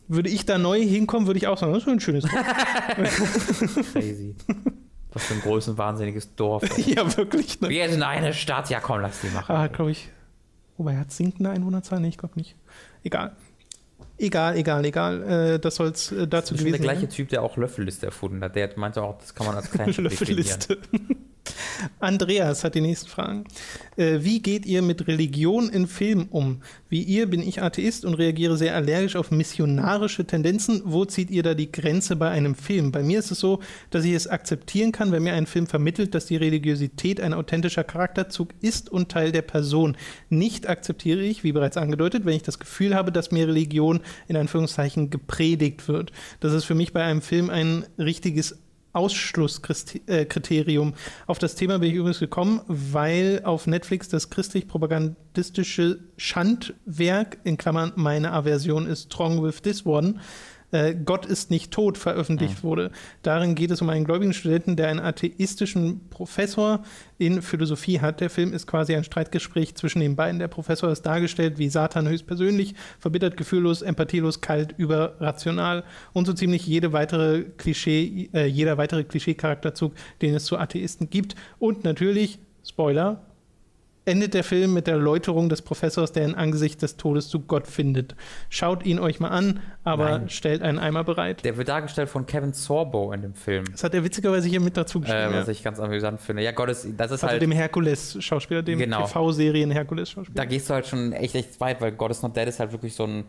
Würde 0.08 0.28
ich 0.28 0.44
da 0.44 0.58
neu 0.58 0.82
hinkommen, 0.82 1.26
würde 1.26 1.38
ich 1.38 1.46
auch 1.46 1.56
sagen, 1.56 1.72
das 1.72 1.84
ist 1.84 1.88
ein 1.88 2.00
schönes 2.00 2.24
Dorf. 2.24 2.32
Crazy. 3.92 4.34
Was 5.14 5.24
für 5.24 5.34
ein 5.34 5.40
großes, 5.40 5.78
wahnsinniges 5.78 6.34
Dorf. 6.34 6.62
ja, 6.86 7.16
wirklich. 7.16 7.60
Ne? 7.62 7.70
Wir 7.70 7.88
sind 7.88 8.02
eine 8.02 8.34
Stadt, 8.34 8.68
ja 8.68 8.80
komm, 8.80 9.00
lass 9.00 9.20
die 9.22 9.28
machen. 9.28 9.54
Ah, 9.54 9.68
glaube 9.68 9.92
ich. 9.92 10.10
Wobei, 10.76 10.96
hat 10.96 11.10
sinkende 11.10 11.50
Einwohnerzahl? 11.50 12.00
Nee, 12.00 12.08
ich 12.08 12.18
glaube 12.18 12.34
nicht. 12.36 12.56
Egal. 13.04 13.36
Egal, 14.18 14.56
egal, 14.56 14.84
egal. 14.84 15.22
Äh, 15.22 15.58
das 15.58 15.76
soll 15.76 15.88
es 15.88 16.12
äh, 16.12 16.26
dazu 16.28 16.28
Das 16.28 16.50
ist 16.52 16.58
schon 16.58 16.58
der 16.58 16.78
gewesen 16.78 16.82
gleiche 16.82 17.08
Typ, 17.08 17.28
der 17.28 17.42
auch 17.42 17.56
Löffelliste 17.56 18.06
erfunden 18.06 18.42
hat. 18.42 18.54
Der 18.54 18.70
meinte 18.76 19.02
auch, 19.02 19.18
das 19.18 19.34
kann 19.34 19.46
man 19.46 19.56
als 19.56 19.70
definieren. 19.70 20.04
Löffelliste. 20.04 20.78
Andreas 21.98 22.64
hat 22.64 22.74
die 22.74 22.80
nächsten 22.80 23.08
Fragen. 23.08 23.44
Äh, 23.96 24.18
wie 24.20 24.40
geht 24.40 24.66
ihr 24.66 24.82
mit 24.82 25.06
Religion 25.06 25.68
in 25.68 25.86
Filmen 25.86 26.28
um? 26.30 26.62
Wie 26.88 27.02
ihr 27.02 27.26
bin 27.26 27.40
ich 27.40 27.62
Atheist 27.62 28.04
und 28.04 28.14
reagiere 28.14 28.56
sehr 28.56 28.76
allergisch 28.76 29.16
auf 29.16 29.30
missionarische 29.30 30.24
Tendenzen. 30.24 30.82
Wo 30.84 31.04
zieht 31.04 31.30
ihr 31.30 31.42
da 31.42 31.54
die 31.54 31.72
Grenze 31.72 32.16
bei 32.16 32.30
einem 32.30 32.54
Film? 32.54 32.92
Bei 32.92 33.02
mir 33.02 33.18
ist 33.18 33.30
es 33.30 33.40
so, 33.40 33.60
dass 33.90 34.04
ich 34.04 34.12
es 34.12 34.26
akzeptieren 34.26 34.92
kann, 34.92 35.12
wenn 35.12 35.22
mir 35.22 35.34
ein 35.34 35.46
Film 35.46 35.66
vermittelt, 35.66 36.14
dass 36.14 36.26
die 36.26 36.36
Religiosität 36.36 37.20
ein 37.20 37.34
authentischer 37.34 37.84
Charakterzug 37.84 38.50
ist 38.60 38.90
und 38.90 39.10
Teil 39.10 39.32
der 39.32 39.42
Person. 39.42 39.96
Nicht 40.28 40.68
akzeptiere 40.68 41.22
ich, 41.22 41.44
wie 41.44 41.52
bereits 41.52 41.76
angedeutet, 41.76 42.24
wenn 42.24 42.36
ich 42.36 42.42
das 42.42 42.58
Gefühl 42.58 42.94
habe, 42.94 43.12
dass 43.12 43.30
mir 43.30 43.48
Religion 43.48 44.00
in 44.28 44.36
Anführungszeichen 44.36 45.10
gepredigt 45.10 45.88
wird. 45.88 46.12
Das 46.40 46.52
ist 46.52 46.64
für 46.64 46.74
mich 46.74 46.92
bei 46.92 47.02
einem 47.02 47.22
Film 47.22 47.50
ein 47.50 47.84
richtiges 47.98 48.61
Ausschlusskriterium. 48.92 50.94
Auf 51.26 51.38
das 51.38 51.54
Thema 51.54 51.78
bin 51.78 51.90
ich 51.90 51.96
übrigens 51.96 52.18
gekommen, 52.18 52.60
weil 52.66 53.42
auf 53.44 53.66
Netflix 53.66 54.08
das 54.08 54.30
christlich-propagandistische 54.30 56.00
Schandwerk, 56.16 57.38
in 57.44 57.56
Klammern 57.56 57.92
meine 57.96 58.32
Aversion 58.32 58.86
ist 58.86 59.12
Strong 59.12 59.42
with 59.42 59.62
This 59.62 59.86
One, 59.86 60.16
äh, 60.72 60.94
Gott 60.94 61.26
ist 61.26 61.50
nicht 61.50 61.70
tot 61.70 61.98
veröffentlicht 61.98 62.58
ja. 62.58 62.62
wurde. 62.62 62.90
Darin 63.22 63.54
geht 63.54 63.70
es 63.70 63.80
um 63.80 63.88
einen 63.88 64.04
gläubigen 64.04 64.32
Studenten, 64.32 64.74
der 64.74 64.88
einen 64.88 65.00
atheistischen 65.00 66.08
Professor 66.08 66.82
in 67.18 67.42
Philosophie 67.42 68.00
hat. 68.00 68.20
Der 68.20 68.30
Film 68.30 68.52
ist 68.52 68.66
quasi 68.66 68.96
ein 68.96 69.04
Streitgespräch 69.04 69.74
zwischen 69.74 70.00
den 70.00 70.16
beiden. 70.16 70.38
Der 70.38 70.48
Professor 70.48 70.90
ist 70.90 71.02
dargestellt 71.02 71.58
wie 71.58 71.68
Satan 71.68 72.08
höchstpersönlich, 72.08 72.74
verbittert, 72.98 73.36
gefühllos, 73.36 73.82
empathielos, 73.82 74.40
kalt, 74.40 74.74
überrational 74.78 75.84
und 76.12 76.26
so 76.26 76.32
ziemlich 76.32 76.66
jede 76.66 76.92
weitere 76.92 77.42
Klischee, 77.42 78.30
äh, 78.32 78.46
jeder 78.46 78.78
weitere 78.78 79.04
Klischee-Charakterzug, 79.04 79.92
den 80.22 80.34
es 80.34 80.46
zu 80.46 80.58
Atheisten 80.58 81.10
gibt. 81.10 81.36
Und 81.58 81.84
natürlich, 81.84 82.38
Spoiler, 82.64 83.20
endet 84.04 84.34
der 84.34 84.44
Film 84.44 84.74
mit 84.74 84.86
der 84.86 84.96
Läuterung 84.96 85.48
des 85.48 85.62
Professors, 85.62 86.12
der 86.12 86.24
in 86.24 86.34
Angesicht 86.34 86.82
des 86.82 86.96
Todes 86.96 87.28
zu 87.28 87.40
Gott 87.40 87.66
findet. 87.66 88.14
Schaut 88.48 88.84
ihn 88.84 88.98
euch 88.98 89.20
mal 89.20 89.28
an, 89.28 89.60
aber 89.84 90.18
Nein. 90.18 90.28
stellt 90.28 90.62
einen 90.62 90.78
Eimer 90.78 91.04
bereit. 91.04 91.44
Der 91.44 91.56
wird 91.56 91.68
dargestellt 91.68 92.08
von 92.08 92.26
Kevin 92.26 92.52
Sorbo 92.52 93.12
in 93.12 93.22
dem 93.22 93.34
Film. 93.34 93.64
Das 93.70 93.84
hat 93.84 93.94
er 93.94 94.02
witzigerweise 94.04 94.48
hier 94.48 94.60
mit 94.60 94.76
dazu 94.76 95.00
geschrieben. 95.00 95.32
Äh, 95.32 95.38
was 95.38 95.46
ja. 95.46 95.52
ich 95.52 95.62
ganz 95.62 95.78
amüsant 95.78 96.20
finde. 96.20 96.42
Ja, 96.42 96.52
Gott 96.52 96.70
ist, 96.70 96.86
das 96.96 97.12
ist 97.12 97.22
also 97.22 97.28
halt. 97.28 97.42
dem 97.42 97.52
Herkules-Schauspieler, 97.52 98.62
dem 98.62 98.78
genau. 98.78 99.06
TV-Serien 99.06 99.70
Herkules-Schauspieler. 99.70 100.34
Da 100.34 100.44
gehst 100.44 100.68
du 100.68 100.74
halt 100.74 100.86
schon 100.86 101.12
echt, 101.12 101.34
echt 101.34 101.60
weit, 101.60 101.80
weil 101.80 101.92
God 101.92 102.10
is 102.10 102.22
Not 102.22 102.36
Dead 102.36 102.48
ist 102.48 102.58
halt 102.60 102.72
wirklich 102.72 102.94
so 102.94 103.04
ein 103.04 103.24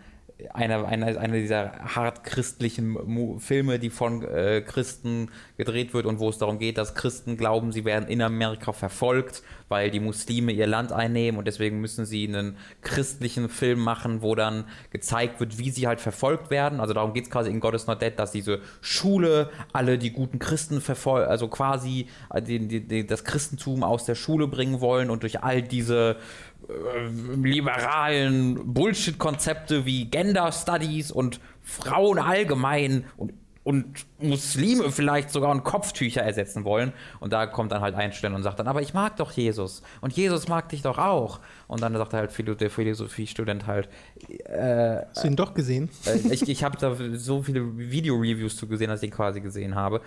einer 0.53 0.86
eine, 0.88 1.19
eine 1.19 1.39
dieser 1.39 1.71
hart 1.95 2.23
christlichen 2.23 3.39
Filme, 3.39 3.79
die 3.79 3.89
von 3.89 4.23
äh, 4.23 4.62
Christen 4.62 5.29
gedreht 5.57 5.93
wird 5.93 6.05
und 6.05 6.19
wo 6.19 6.29
es 6.29 6.38
darum 6.38 6.59
geht, 6.59 6.77
dass 6.77 6.95
Christen 6.95 7.38
glauben, 7.38 7.71
sie 7.71 7.86
werden 7.86 8.07
in 8.07 8.21
Amerika 8.21 8.73
verfolgt, 8.73 9.43
weil 9.73 9.89
die 9.89 9.99
Muslime 9.99 10.51
ihr 10.51 10.67
Land 10.67 10.91
einnehmen 10.91 11.39
und 11.39 11.47
deswegen 11.47 11.81
müssen 11.81 12.05
sie 12.05 12.27
einen 12.27 12.57
christlichen 12.81 13.49
Film 13.49 13.79
machen, 13.79 14.21
wo 14.21 14.36
dann 14.36 14.65
gezeigt 14.91 15.39
wird, 15.39 15.57
wie 15.57 15.71
sie 15.71 15.88
halt 15.88 15.99
verfolgt 15.99 16.51
werden. 16.51 16.79
Also 16.79 16.93
darum 16.93 17.12
geht 17.13 17.23
es 17.23 17.31
quasi 17.31 17.49
in 17.49 17.59
God 17.59 17.73
is 17.73 17.88
Not 17.88 17.99
Dead, 17.99 18.13
dass 18.15 18.31
diese 18.31 18.59
Schule 18.81 19.49
alle 19.71 19.97
die 19.97 20.12
guten 20.12 20.38
Christen 20.38 20.79
verfolgt, 20.79 21.27
also 21.27 21.47
quasi 21.47 22.05
äh, 22.31 22.39
die, 22.39 22.67
die, 22.67 22.88
die, 22.88 23.07
das 23.07 23.23
Christentum 23.23 23.83
aus 23.83 24.05
der 24.05 24.13
Schule 24.13 24.47
bringen 24.47 24.79
wollen 24.79 25.09
und 25.09 25.23
durch 25.23 25.41
all 25.41 25.63
diese 25.63 26.17
äh, 26.69 27.07
liberalen 27.36 28.75
Bullshit-Konzepte 28.75 29.88
wie 29.88 30.05
Gender 30.05 30.51
Studies 30.51 31.12
und 31.12 31.39
Frauen 31.63 32.19
allgemein 32.19 33.05
und 33.17 33.33
und 33.63 34.06
Muslime 34.19 34.91
vielleicht 34.91 35.30
sogar 35.30 35.54
ein 35.54 35.63
Kopftücher 35.63 36.21
ersetzen 36.21 36.65
wollen. 36.65 36.91
Und 37.19 37.32
da 37.34 37.45
kommt 37.47 37.71
dann 37.71 37.82
halt 37.82 37.95
ein 37.95 38.12
Stellen 38.12 38.34
und 38.34 38.43
sagt 38.43 38.60
dann, 38.60 38.67
aber 38.67 38.82
ich 38.82 38.93
mag 38.93 39.17
doch 39.17 39.32
Jesus. 39.32 39.84
Und 40.02 40.13
Jesus 40.13 40.47
mag 40.47 40.69
dich 40.69 40.82
doch 40.82 40.97
auch. 40.97 41.39
Und 41.67 41.82
dann 41.82 41.95
sagt 41.95 42.13
er 42.13 42.19
halt 42.19 42.60
der 42.60 42.69
Philosophiestudent 42.69 43.65
halt. 43.65 43.89
Äh, 44.45 45.06
Hast 45.10 45.23
du 45.23 45.28
ihn 45.28 45.36
doch 45.36 45.54
gesehen? 45.54 45.89
Äh, 46.06 46.34
ich 46.34 46.47
ich 46.47 46.63
habe 46.63 46.78
da 46.78 46.95
so 47.13 47.41
viele 47.41 47.78
Video-Reviews 47.78 48.58
zu 48.58 48.67
gesehen, 48.67 48.89
dass 48.89 49.02
ich 49.02 49.10
ihn 49.10 49.15
quasi 49.15 49.39
gesehen 49.39 49.76
habe. 49.76 50.02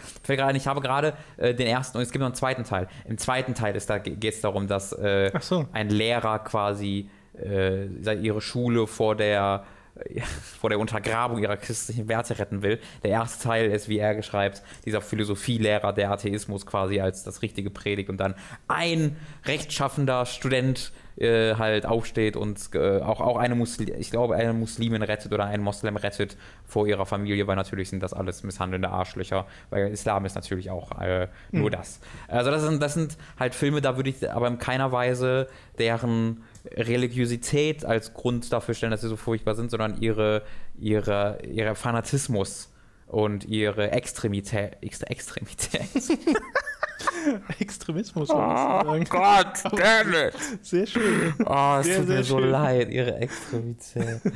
Ich 0.54 0.66
habe 0.66 0.80
gerade 0.80 1.14
äh, 1.38 1.54
den 1.54 1.66
ersten, 1.66 1.96
und 1.98 2.02
es 2.02 2.10
gibt 2.10 2.20
noch 2.20 2.26
einen 2.26 2.34
zweiten 2.34 2.64
Teil. 2.64 2.88
Im 3.06 3.16
zweiten 3.16 3.54
Teil 3.54 3.72
da, 3.86 3.98
geht 3.98 4.22
es 4.22 4.40
darum, 4.42 4.68
dass 4.68 4.92
äh, 4.92 5.32
so. 5.40 5.66
ein 5.72 5.88
Lehrer 5.88 6.40
quasi 6.40 7.08
äh, 7.34 7.86
ihre 8.14 8.40
Schule 8.40 8.86
vor 8.86 9.16
der 9.16 9.64
vor 10.60 10.70
der 10.70 10.78
Untergrabung 10.78 11.38
ihrer 11.38 11.56
christlichen 11.56 12.08
Werte 12.08 12.38
retten 12.38 12.62
will. 12.62 12.78
Der 13.02 13.10
erste 13.10 13.44
Teil 13.44 13.70
ist, 13.70 13.88
wie 13.88 13.98
er 13.98 14.22
schreibt, 14.22 14.62
dieser 14.84 15.00
Philosophielehrer, 15.00 15.92
der 15.92 16.10
Atheismus 16.10 16.66
quasi 16.66 17.00
als 17.00 17.22
das 17.22 17.42
Richtige 17.42 17.70
predigt 17.70 18.10
und 18.10 18.18
dann 18.18 18.34
ein 18.68 19.16
rechtschaffender 19.44 20.26
Student 20.26 20.92
äh, 21.16 21.54
halt 21.54 21.86
aufsteht 21.86 22.36
und 22.36 22.74
äh, 22.74 23.00
auch, 23.00 23.20
auch 23.20 23.38
eine 23.38 23.54
Muslim, 23.54 23.88
ich 23.98 24.10
glaube, 24.10 24.36
eine 24.36 24.52
Muslimin 24.52 25.02
rettet 25.02 25.32
oder 25.32 25.46
einen 25.46 25.62
Moslem 25.62 25.96
rettet 25.96 26.36
vor 26.66 26.86
ihrer 26.86 27.06
Familie, 27.06 27.46
weil 27.46 27.56
natürlich 27.56 27.88
sind 27.88 28.02
das 28.02 28.12
alles 28.12 28.42
misshandelnde 28.42 28.90
Arschlöcher, 28.90 29.46
weil 29.70 29.88
Islam 29.88 30.26
ist 30.26 30.34
natürlich 30.34 30.70
auch 30.70 31.00
äh, 31.00 31.28
nur 31.52 31.70
mhm. 31.70 31.72
das. 31.72 32.00
Also 32.28 32.50
das 32.50 32.62
sind, 32.62 32.82
das 32.82 32.94
sind 32.94 33.16
halt 33.38 33.54
Filme, 33.54 33.80
da 33.80 33.96
würde 33.96 34.10
ich 34.10 34.30
aber 34.30 34.46
in 34.48 34.58
keiner 34.58 34.92
Weise 34.92 35.48
deren 35.78 36.42
Religiosität 36.74 37.84
als 37.84 38.14
Grund 38.14 38.52
dafür 38.52 38.74
stellen, 38.74 38.90
dass 38.90 39.00
sie 39.02 39.08
so 39.08 39.16
furchtbar 39.16 39.54
sind, 39.54 39.70
sondern 39.70 40.00
ihre, 40.00 40.42
ihre, 40.78 41.38
ihre 41.44 41.74
Fanatismus 41.74 42.72
und 43.06 43.44
ihre 43.44 43.92
Extremität. 43.92 44.76
Extremität. 44.80 45.88
Extremismus. 47.58 48.30
Oh 48.30 48.98
Gott, 49.08 49.64
damn 49.72 50.14
it. 50.14 50.34
Sehr 50.62 50.86
schön. 50.86 51.34
Oh, 51.44 51.76
es 51.80 51.86
sehr, 51.86 51.98
tut 51.98 52.08
mir 52.08 52.24
so 52.24 52.38
schön. 52.38 52.50
leid, 52.50 52.90
ihre 52.90 53.16
Extremität. 53.16 54.20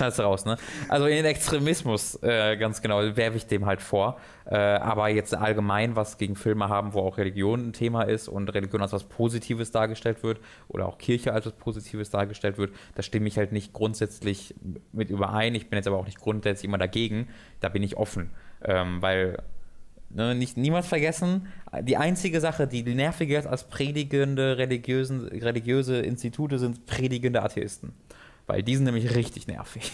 Scheiße 0.00 0.22
raus, 0.22 0.46
ne? 0.46 0.56
Also 0.88 1.06
in 1.06 1.16
den 1.16 1.26
Extremismus, 1.26 2.18
äh, 2.22 2.56
ganz 2.56 2.80
genau, 2.80 3.00
werfe 3.16 3.36
ich 3.36 3.46
dem 3.46 3.66
halt 3.66 3.82
vor. 3.82 4.18
Äh, 4.46 4.56
aber 4.56 5.08
jetzt 5.08 5.34
allgemein, 5.34 5.94
was 5.94 6.16
gegen 6.16 6.36
Filme 6.36 6.68
haben, 6.68 6.94
wo 6.94 7.00
auch 7.00 7.18
Religion 7.18 7.68
ein 7.68 7.72
Thema 7.72 8.02
ist 8.02 8.28
und 8.28 8.48
Religion 8.54 8.80
als 8.80 8.92
was 8.92 9.04
Positives 9.04 9.70
dargestellt 9.70 10.22
wird 10.22 10.40
oder 10.68 10.86
auch 10.86 10.96
Kirche 10.96 11.34
als 11.34 11.46
was 11.46 11.52
Positives 11.52 12.08
dargestellt 12.10 12.56
wird, 12.56 12.72
da 12.94 13.02
stimme 13.02 13.28
ich 13.28 13.36
halt 13.36 13.52
nicht 13.52 13.72
grundsätzlich 13.74 14.54
mit 14.92 15.10
überein. 15.10 15.54
Ich 15.54 15.68
bin 15.68 15.76
jetzt 15.76 15.86
aber 15.86 15.98
auch 15.98 16.06
nicht 16.06 16.20
grundsätzlich 16.20 16.66
immer 16.66 16.78
dagegen. 16.78 17.28
Da 17.60 17.68
bin 17.68 17.82
ich 17.82 17.96
offen. 17.96 18.30
Ähm, 18.64 19.02
weil 19.02 19.36
Ne, 20.12 20.34
nicht, 20.34 20.56
niemals 20.56 20.88
vergessen, 20.88 21.46
die 21.82 21.96
einzige 21.96 22.40
Sache, 22.40 22.66
die 22.66 22.82
nerviger 22.82 23.38
ist 23.38 23.46
als 23.46 23.68
predigende 23.68 24.58
religiöse 24.58 26.00
Institute, 26.00 26.58
sind 26.58 26.84
predigende 26.86 27.42
Atheisten. 27.42 27.92
Weil 28.50 28.64
die 28.64 28.74
sind 28.74 28.84
nämlich 28.84 29.14
richtig 29.14 29.46
nervig. 29.46 29.92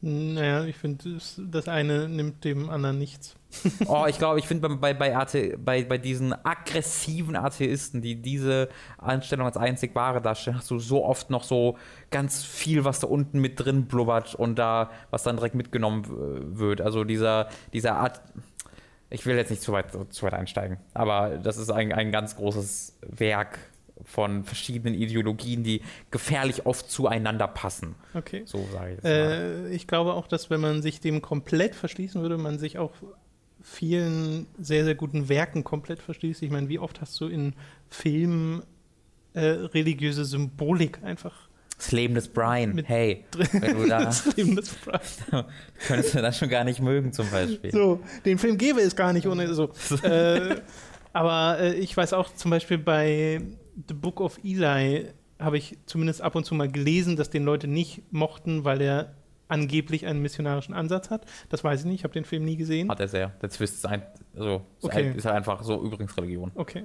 Naja, 0.00 0.64
ich 0.64 0.76
finde, 0.76 1.18
das, 1.38 1.68
eine 1.68 2.08
nimmt 2.08 2.44
dem 2.44 2.70
anderen 2.70 2.98
nichts. 2.98 3.36
oh, 3.86 4.06
ich 4.08 4.16
glaube, 4.16 4.38
ich 4.38 4.46
finde 4.46 4.70
bei, 4.70 4.94
bei, 4.94 5.10
bei, 5.10 5.56
bei, 5.62 5.84
bei 5.84 5.98
diesen 5.98 6.32
aggressiven 6.32 7.36
Atheisten, 7.36 8.00
die 8.00 8.16
diese 8.16 8.70
Anstellung 8.96 9.44
als 9.44 9.58
einzig 9.58 9.94
wahre 9.94 10.22
darstellen, 10.22 10.56
hast 10.56 10.70
du 10.70 10.78
so 10.78 11.04
oft 11.04 11.28
noch 11.28 11.44
so 11.44 11.76
ganz 12.10 12.42
viel, 12.42 12.86
was 12.86 13.00
da 13.00 13.06
unten 13.06 13.38
mit 13.38 13.60
drin 13.60 13.84
blubbert 13.84 14.34
und 14.34 14.58
da, 14.58 14.90
was 15.10 15.24
dann 15.24 15.36
direkt 15.36 15.56
mitgenommen 15.56 16.06
wird. 16.56 16.80
Also 16.80 17.04
dieser, 17.04 17.50
dieser 17.74 17.96
Art. 17.96 18.22
Ich 19.10 19.26
will 19.26 19.36
jetzt 19.36 19.50
nicht 19.50 19.62
zu 19.62 19.72
weit, 19.72 19.92
zu 20.08 20.22
weit 20.24 20.32
einsteigen, 20.32 20.78
aber 20.94 21.36
das 21.36 21.58
ist 21.58 21.70
ein, 21.70 21.92
ein 21.92 22.12
ganz 22.12 22.34
großes 22.36 22.98
Werk 23.02 23.58
von 24.02 24.44
verschiedenen 24.44 24.94
Ideologien, 24.94 25.62
die 25.62 25.82
gefährlich 26.10 26.66
oft 26.66 26.90
zueinander 26.90 27.46
passen. 27.46 27.94
Okay. 28.14 28.42
So 28.44 28.66
sage 28.72 28.90
ich 28.90 28.96
jetzt 28.96 29.04
äh, 29.04 29.68
ich 29.70 29.86
glaube 29.86 30.14
auch, 30.14 30.26
dass 30.26 30.50
wenn 30.50 30.60
man 30.60 30.82
sich 30.82 31.00
dem 31.00 31.22
komplett 31.22 31.74
verschließen 31.74 32.20
würde, 32.20 32.36
man 32.36 32.58
sich 32.58 32.78
auch 32.78 32.92
vielen 33.62 34.46
sehr, 34.58 34.84
sehr 34.84 34.94
guten 34.94 35.28
Werken 35.28 35.64
komplett 35.64 36.02
verschließt. 36.02 36.42
Ich 36.42 36.50
meine, 36.50 36.68
wie 36.68 36.78
oft 36.78 37.00
hast 37.00 37.18
du 37.20 37.28
in 37.28 37.54
Filmen 37.88 38.62
äh, 39.32 39.46
religiöse 39.46 40.24
Symbolik 40.24 41.02
einfach 41.02 41.48
das 41.76 41.90
Leben 41.90 42.14
des 42.14 42.28
Brian, 42.28 42.78
hey, 42.84 43.24
wenn 43.52 43.76
du 43.76 43.86
da, 43.88 44.04
das 44.04 44.36
Leben 44.36 44.54
des 44.54 44.70
Brian. 44.70 45.44
könntest 45.86 46.14
du 46.14 46.22
das 46.22 46.38
schon 46.38 46.48
gar 46.48 46.64
nicht 46.64 46.80
mögen 46.80 47.12
zum 47.12 47.28
Beispiel. 47.30 47.72
So, 47.72 48.00
den 48.24 48.38
Film 48.38 48.58
gäbe 48.58 48.80
es 48.80 48.94
gar 48.94 49.12
nicht 49.12 49.26
ohne 49.26 49.52
so. 49.54 49.72
äh, 50.02 50.60
aber 51.12 51.58
äh, 51.58 51.74
ich 51.74 51.96
weiß 51.96 52.12
auch 52.12 52.32
zum 52.34 52.50
Beispiel 52.50 52.78
bei 52.78 53.40
The 53.88 53.94
Book 53.94 54.20
of 54.20 54.38
Eli 54.44 55.08
habe 55.38 55.58
ich 55.58 55.76
zumindest 55.86 56.22
ab 56.22 56.34
und 56.34 56.44
zu 56.44 56.54
mal 56.54 56.70
gelesen, 56.70 57.16
dass 57.16 57.30
den 57.30 57.44
Leute 57.44 57.66
nicht 57.66 58.02
mochten, 58.12 58.64
weil 58.64 58.80
er 58.80 59.14
angeblich 59.48 60.06
einen 60.06 60.22
missionarischen 60.22 60.74
Ansatz 60.74 61.10
hat. 61.10 61.26
Das 61.48 61.62
weiß 61.62 61.80
ich 61.80 61.86
nicht, 61.86 62.00
ich 62.00 62.04
habe 62.04 62.14
den 62.14 62.24
Film 62.24 62.44
nie 62.44 62.56
gesehen. 62.56 62.88
Hat 62.88 63.00
er 63.00 63.08
sehr. 63.08 63.28
Der 63.42 63.50
Twist 63.50 63.74
ist, 63.74 63.86
ein, 63.86 64.02
also, 64.36 64.62
okay. 64.80 65.12
ist 65.14 65.26
halt 65.26 65.36
einfach 65.36 65.62
so 65.62 65.82
übrigens 65.82 66.16
Religion. 66.16 66.50
Okay. 66.54 66.84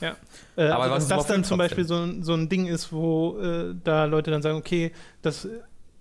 Ja. 0.00 0.16
Äh, 0.56 0.68
Aber 0.70 0.84
also, 0.84 0.96
was 0.96 1.06
das 1.06 1.26
dann 1.26 1.44
zum 1.44 1.58
Beispiel 1.58 1.84
so, 1.84 2.20
so, 2.20 2.34
ein 2.34 2.48
Ding 2.48 2.66
ist, 2.66 2.92
wo 2.92 3.38
äh, 3.38 3.76
da 3.84 4.06
Leute 4.06 4.32
dann 4.32 4.42
sagen, 4.42 4.58
okay, 4.58 4.90
das 5.22 5.48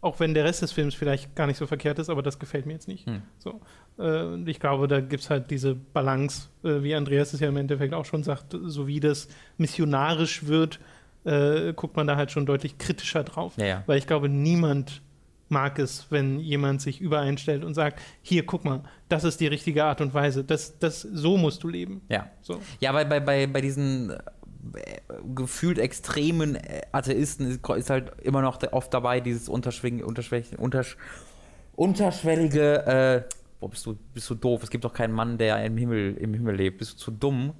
auch 0.02 0.20
wenn 0.20 0.34
der 0.34 0.46
Rest 0.46 0.62
des 0.62 0.72
Films 0.72 0.96
vielleicht 0.96 1.36
gar 1.36 1.48
nicht 1.48 1.58
so 1.58 1.68
verkehrt 1.68 2.00
ist, 2.00 2.10
aber 2.10 2.24
das 2.24 2.40
gefällt 2.40 2.66
mir 2.66 2.74
jetzt 2.74 2.88
nicht. 2.88 3.06
Hm. 3.06 3.22
So. 3.40 3.62
Äh, 4.00 4.50
ich 4.50 4.60
glaube, 4.60 4.88
da 4.88 5.00
gibt 5.00 5.24
es 5.24 5.30
halt 5.30 5.50
diese 5.52 5.76
Balance, 5.76 6.50
äh, 6.64 6.84
wie 6.84 6.96
Andreas 6.96 7.34
es 7.34 7.40
ja 7.40 7.50
im 7.50 7.58
Endeffekt 7.58 7.94
auch 7.94 8.06
schon 8.06 8.24
sagt, 8.24 8.56
so 8.66 8.88
wie 8.88 9.00
das 9.00 9.28
missionarisch 9.58 10.48
wird, 10.48 10.80
äh, 11.26 11.74
guckt 11.74 11.96
man 11.96 12.08
da 12.08 12.16
halt 12.16 12.32
schon 12.32 12.46
deutlich 12.46 12.78
kritischer 12.78 13.24
drauf. 13.24 13.54
Ja, 13.58 13.66
ja. 13.66 13.84
Weil 13.86 13.98
ich 13.98 14.08
glaube, 14.08 14.30
niemand 14.30 15.02
mag 15.50 15.80
es, 15.80 16.08
wenn 16.10 16.40
jemand 16.40 16.82
sich 16.82 17.00
übereinstellt 17.00 17.64
und 17.64 17.74
sagt, 17.74 18.02
hier, 18.22 18.46
guck 18.46 18.66
mal, 18.66 18.84
das 19.10 19.24
ist 19.24 19.40
die 19.40 19.48
richtige 19.48 19.86
Art 19.86 20.02
und 20.02 20.14
Weise, 20.14 20.44
das, 20.44 20.78
das, 20.80 21.02
so 21.02 21.38
musst 21.38 21.64
du 21.64 21.70
leben. 21.70 22.02
Ja. 22.10 22.30
So. 22.42 22.60
Ja, 22.80 22.92
bei, 22.92 23.06
bei, 23.06 23.20
bei, 23.20 23.48
bei 23.48 23.62
diesen 23.62 24.12
äh, 24.12 24.18
gefühlt 25.36 25.80
extremen 25.80 26.58
Atheisten 26.92 27.48
ist, 27.50 27.68
ist 27.70 27.90
halt 27.90 28.12
immer 28.22 28.42
noch 28.42 28.62
oft 28.72 28.94
dabei, 28.94 29.22
dieses 29.22 29.48
unterschwing, 29.48 30.04
unterschwellig, 30.04 30.60
untersch, 30.60 30.98
unterschwellige, 31.76 32.86
äh, 32.86 33.22
boah, 33.60 33.70
bist 33.70 33.86
du, 33.86 33.98
bist 34.14 34.30
du 34.30 34.36
doof, 34.36 34.62
es 34.64 34.70
gibt 34.70 34.84
doch 34.84 34.94
keinen 34.94 35.14
Mann, 35.14 35.38
der 35.38 35.64
im 35.66 35.78
Himmel, 35.78 36.16
im 36.18 36.34
Himmel 36.34 36.56
lebt. 36.56 36.78
Bist 36.78 36.94
du 36.94 36.98
zu 36.98 37.12
dumm? 37.12 37.54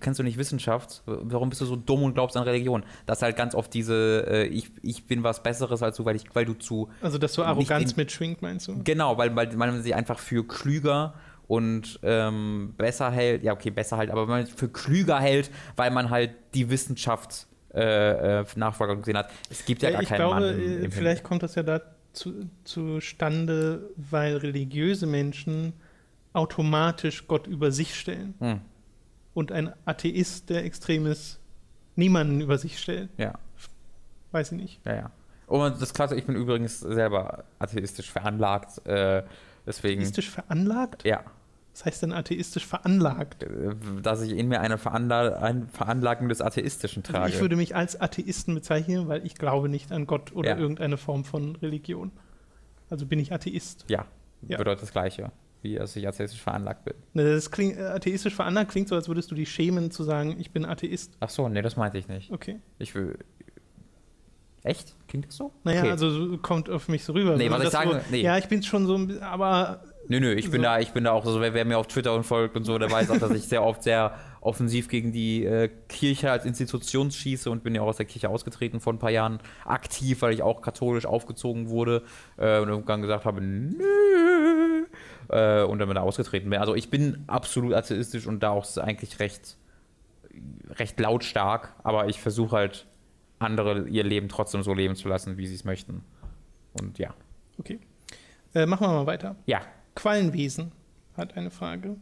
Kennst 0.00 0.18
du 0.18 0.22
nicht 0.24 0.38
Wissenschaft? 0.38 1.02
Warum 1.06 1.48
bist 1.50 1.60
du 1.60 1.66
so 1.66 1.76
dumm 1.76 2.02
und 2.02 2.14
glaubst 2.14 2.36
an 2.36 2.42
Religion? 2.42 2.84
Das 3.06 3.18
ist 3.18 3.22
halt 3.22 3.36
ganz 3.36 3.54
oft 3.54 3.72
diese, 3.72 4.26
äh, 4.28 4.46
ich, 4.46 4.70
ich 4.82 5.06
bin 5.06 5.22
was 5.22 5.42
Besseres 5.42 5.82
als 5.82 5.96
du, 5.96 6.04
weil, 6.04 6.16
ich, 6.16 6.24
weil 6.34 6.44
du 6.44 6.54
zu. 6.54 6.88
Also, 7.00 7.18
dass 7.18 7.34
so 7.34 7.42
nicht 7.42 7.48
Arroganz 7.48 7.92
in- 7.92 7.96
mitschwingt, 7.96 8.42
meinst 8.42 8.68
du? 8.68 8.82
Genau, 8.82 9.16
weil, 9.18 9.34
weil 9.36 9.54
man 9.56 9.82
sich 9.82 9.94
einfach 9.94 10.18
für 10.18 10.44
klüger 10.46 11.14
und 11.46 12.00
ähm, 12.02 12.74
besser 12.76 13.10
hält, 13.12 13.44
ja 13.44 13.52
okay, 13.52 13.70
besser 13.70 13.96
halt, 13.96 14.10
aber 14.10 14.26
man 14.26 14.46
für 14.48 14.68
klüger 14.68 15.20
hält, 15.20 15.50
weil 15.76 15.92
man 15.92 16.10
halt 16.10 16.32
die 16.54 16.68
Wissenschaft 16.70 17.46
äh, 17.72 18.40
äh, 18.40 18.44
Nachfolger 18.56 18.96
gesehen 18.96 19.16
hat. 19.16 19.30
Es 19.48 19.64
gibt 19.64 19.82
ja, 19.82 19.90
Ja, 19.90 19.92
gar 19.94 20.02
ich 20.02 20.08
keinen 20.08 20.18
glaube, 20.18 20.40
Mann. 20.40 20.54
Im, 20.54 20.60
äh, 20.60 20.84
im 20.86 20.90
vielleicht 20.92 21.22
kommt 21.22 21.42
das 21.44 21.54
ja 21.54 21.62
da 21.62 21.80
zu, 22.16 22.48
zustande, 22.64 23.90
weil 23.96 24.36
religiöse 24.38 25.06
Menschen 25.06 25.72
automatisch 26.32 27.26
Gott 27.28 27.46
über 27.46 27.72
sich 27.72 27.94
stellen. 27.94 28.34
Hm. 28.38 28.60
Und 29.34 29.52
ein 29.52 29.72
Atheist, 29.84 30.50
der 30.50 30.64
extrem 30.64 31.06
ist, 31.06 31.38
niemanden 31.94 32.40
über 32.40 32.58
sich 32.58 32.78
stellt. 32.78 33.10
Ja, 33.16 33.34
Weiß 34.32 34.52
ich 34.52 34.58
nicht. 34.58 34.80
ja, 34.84 34.94
ja. 34.94 35.10
Und 35.46 35.80
das 35.80 35.94
Klasse, 35.94 36.16
ich 36.16 36.26
bin 36.26 36.34
übrigens 36.34 36.80
selber 36.80 37.44
atheistisch 37.60 38.10
veranlagt, 38.10 38.84
äh, 38.86 39.22
deswegen, 39.64 40.00
Atheistisch 40.00 40.28
veranlagt? 40.30 41.04
ja, 41.04 41.22
Was 41.76 41.84
heißt 41.84 42.02
denn 42.04 42.12
atheistisch 42.12 42.64
veranlagt? 42.64 43.42
äh, 43.42 43.74
dass 44.00 44.22
ich 44.22 44.32
in 44.32 44.48
mir 44.48 44.62
eine 44.62 44.78
Veranla 44.78 45.34
ein 45.40 45.68
Veranlagung 45.68 46.30
des 46.30 46.40
Atheistischen 46.40 47.02
Also 47.04 47.12
trage. 47.12 47.32
ich 47.34 47.40
würde 47.40 47.54
mich 47.54 47.76
als 47.76 48.00
Atheisten 48.00 48.54
bezeichnen, 48.54 49.08
weil 49.08 49.26
ich 49.26 49.34
glaube 49.34 49.68
nicht 49.68 49.92
an 49.92 50.06
Gott 50.06 50.32
oder 50.34 50.50
Ja. 50.52 50.56
irgendeine 50.56 50.96
Form 50.96 51.24
von 51.26 51.54
Religion. 51.56 52.12
Also 52.88 53.04
bin 53.04 53.18
ich 53.18 53.30
Atheist. 53.30 53.84
ja, 53.88 54.06
Ja. 54.48 54.56
bedeutet 54.56 54.84
das 54.84 54.92
Gleiche, 54.92 55.32
wie 55.60 55.74
dass 55.74 55.94
ich 55.96 56.08
atheistisch 56.08 56.40
veranlagt 56.40 56.86
bin. 56.86 56.94
Ne, 57.12 57.24
Das 57.34 57.50
klingt, 57.50 57.76
äh, 57.76 57.82
atheistisch 57.82 58.34
veranlagt 58.34 58.70
klingt 58.70 58.88
so, 58.88 58.94
als 58.94 59.08
würdest 59.08 59.30
du 59.30 59.34
dich 59.34 59.50
schämen 59.50 59.90
zu 59.90 60.02
sagen, 60.02 60.36
ich 60.38 60.52
bin 60.52 60.64
Atheist. 60.64 61.12
Ach 61.20 61.28
so, 61.28 61.46
nee, 61.50 61.60
das 61.60 61.76
meinte 61.76 61.98
ich 61.98 62.08
nicht. 62.08 62.30
Okay. 62.32 62.58
Ich 62.78 62.94
will. 62.94 63.18
Echt? 64.62 64.96
Klingt 65.06 65.26
das 65.28 65.36
so? 65.36 65.52
Naja, 65.62 65.80
Okay. 65.82 65.90
also 65.90 66.10
so 66.10 66.38
kommt 66.38 66.68
auf 66.70 66.88
mich 66.88 67.04
so 67.04 67.12
rüber. 67.12 67.36
Nee, 67.36 67.48
so, 67.48 67.54
was 67.54 67.64
ich 67.64 67.70
sagen- 67.70 67.90
so, 67.90 67.98
nee. 68.10 68.22
Ja, 68.22 68.36
ich 68.38 68.48
bin 68.48 68.62
schon 68.62 68.86
so 68.86 68.96
ein 68.96 69.06
bisschen, 69.06 69.22
aber 69.22 69.82
Nö, 70.08 70.20
nö, 70.20 70.32
ich 70.32 70.50
bin 70.50 70.60
So. 70.60 70.64
da, 70.64 70.78
ich 70.78 70.92
bin 70.92 71.04
da 71.04 71.12
auch 71.12 71.24
so, 71.24 71.40
wer, 71.40 71.52
wer 71.54 71.64
mir 71.64 71.78
auf 71.78 71.88
Twitter 71.88 72.14
und 72.14 72.24
folgt 72.24 72.56
und 72.56 72.64
so, 72.64 72.78
der 72.78 72.90
weiß 72.90 73.10
auch, 73.10 73.18
dass 73.18 73.32
ich 73.32 73.48
sehr 73.48 73.62
oft 73.62 73.82
sehr 73.82 74.16
offensiv 74.40 74.88
gegen 74.88 75.10
die 75.10 75.44
äh, 75.44 75.68
Kirche 75.88 76.30
als 76.30 76.44
Institution 76.44 77.10
schieße 77.10 77.50
und 77.50 77.64
bin 77.64 77.74
ja 77.74 77.82
auch 77.82 77.88
aus 77.88 77.96
der 77.96 78.06
Kirche 78.06 78.28
ausgetreten 78.28 78.78
vor 78.78 78.92
ein 78.92 79.00
paar 79.00 79.10
Jahren 79.10 79.40
aktiv, 79.64 80.22
weil 80.22 80.32
ich 80.32 80.42
auch 80.42 80.62
katholisch 80.62 81.04
aufgezogen 81.04 81.68
wurde 81.68 82.04
äh, 82.36 82.60
und 82.60 82.68
irgendwann 82.68 83.02
gesagt 83.02 83.24
habe, 83.24 83.40
nö, 83.40 84.86
äh, 85.28 85.62
und 85.64 85.80
dann 85.80 85.88
bin 85.88 85.96
ich 85.96 86.02
ausgetreten 86.02 86.50
bin. 86.50 86.60
Also 86.60 86.76
ich 86.76 86.90
bin 86.90 87.24
absolut 87.26 87.74
atheistisch 87.74 88.28
und 88.28 88.40
da 88.44 88.50
auch 88.50 88.64
eigentlich 88.76 89.18
recht, 89.18 89.56
recht 90.70 91.00
lautstark, 91.00 91.74
aber 91.82 92.08
ich 92.08 92.20
versuche 92.20 92.54
halt 92.54 92.86
andere 93.40 93.88
ihr 93.88 94.04
Leben 94.04 94.28
trotzdem 94.28 94.62
so 94.62 94.72
leben 94.72 94.94
zu 94.94 95.08
lassen, 95.08 95.36
wie 95.38 95.46
sie 95.48 95.56
es 95.56 95.64
möchten. 95.64 96.04
Und 96.80 96.98
ja. 96.98 97.14
okay. 97.58 97.80
Äh, 98.54 98.66
machen 98.66 98.86
wir 98.86 98.92
mal 98.92 99.06
weiter. 99.06 99.36
Ja, 99.46 99.60
Quallenwesen 99.96 100.70
hat 101.16 101.36
eine 101.36 101.50
Frage. 101.50 101.96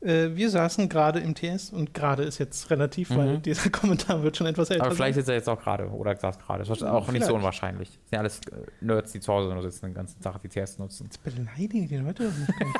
Äh, 0.00 0.30
wir 0.34 0.48
saßen 0.48 0.88
gerade 0.88 1.18
im 1.20 1.34
TS 1.34 1.70
und 1.70 1.92
gerade 1.92 2.22
ist 2.22 2.38
jetzt 2.38 2.70
relativ, 2.70 3.10
weil 3.10 3.36
Mhm. 3.36 3.42
dieser 3.42 3.68
Kommentar 3.70 4.22
wird 4.22 4.36
schon 4.38 4.46
etwas 4.46 4.70
älter 4.70 4.86
Aber 4.86 4.94
vielleicht 4.94 5.14
sein. 5.16 5.20
sitzt 5.20 5.28
er 5.28 5.34
jetzt 5.34 5.48
auch 5.50 5.60
gerade 5.60 5.88
oder 5.90 6.16
saß 6.16 6.38
gerade. 6.38 6.60
Das 6.64 6.70
ist 6.70 6.82
auch 6.82 7.00
nicht 7.08 7.20
so 7.22 7.26
Vielleicht. 7.26 7.30
unwahrscheinlich. 7.32 7.88
Das 7.90 7.98
sind 7.98 8.12
ja 8.12 8.18
alles 8.20 8.40
äh, 8.50 8.84
Nerds, 8.84 9.12
die 9.12 9.20
zu 9.20 9.30
Hause 9.30 9.52
nur 9.52 9.62
sitzen 9.62 9.86
den 9.86 9.94
ganzen 9.94 10.18
Tag 10.22 10.40
die 10.40 10.48
TS 10.48 10.78
nutzen. 10.78 11.04
Jetzt 11.04 11.22
beleidigen 11.22 11.86
die 11.88 11.96
Leute 11.96 12.24
doch 12.24 12.38
nicht. 12.38 12.50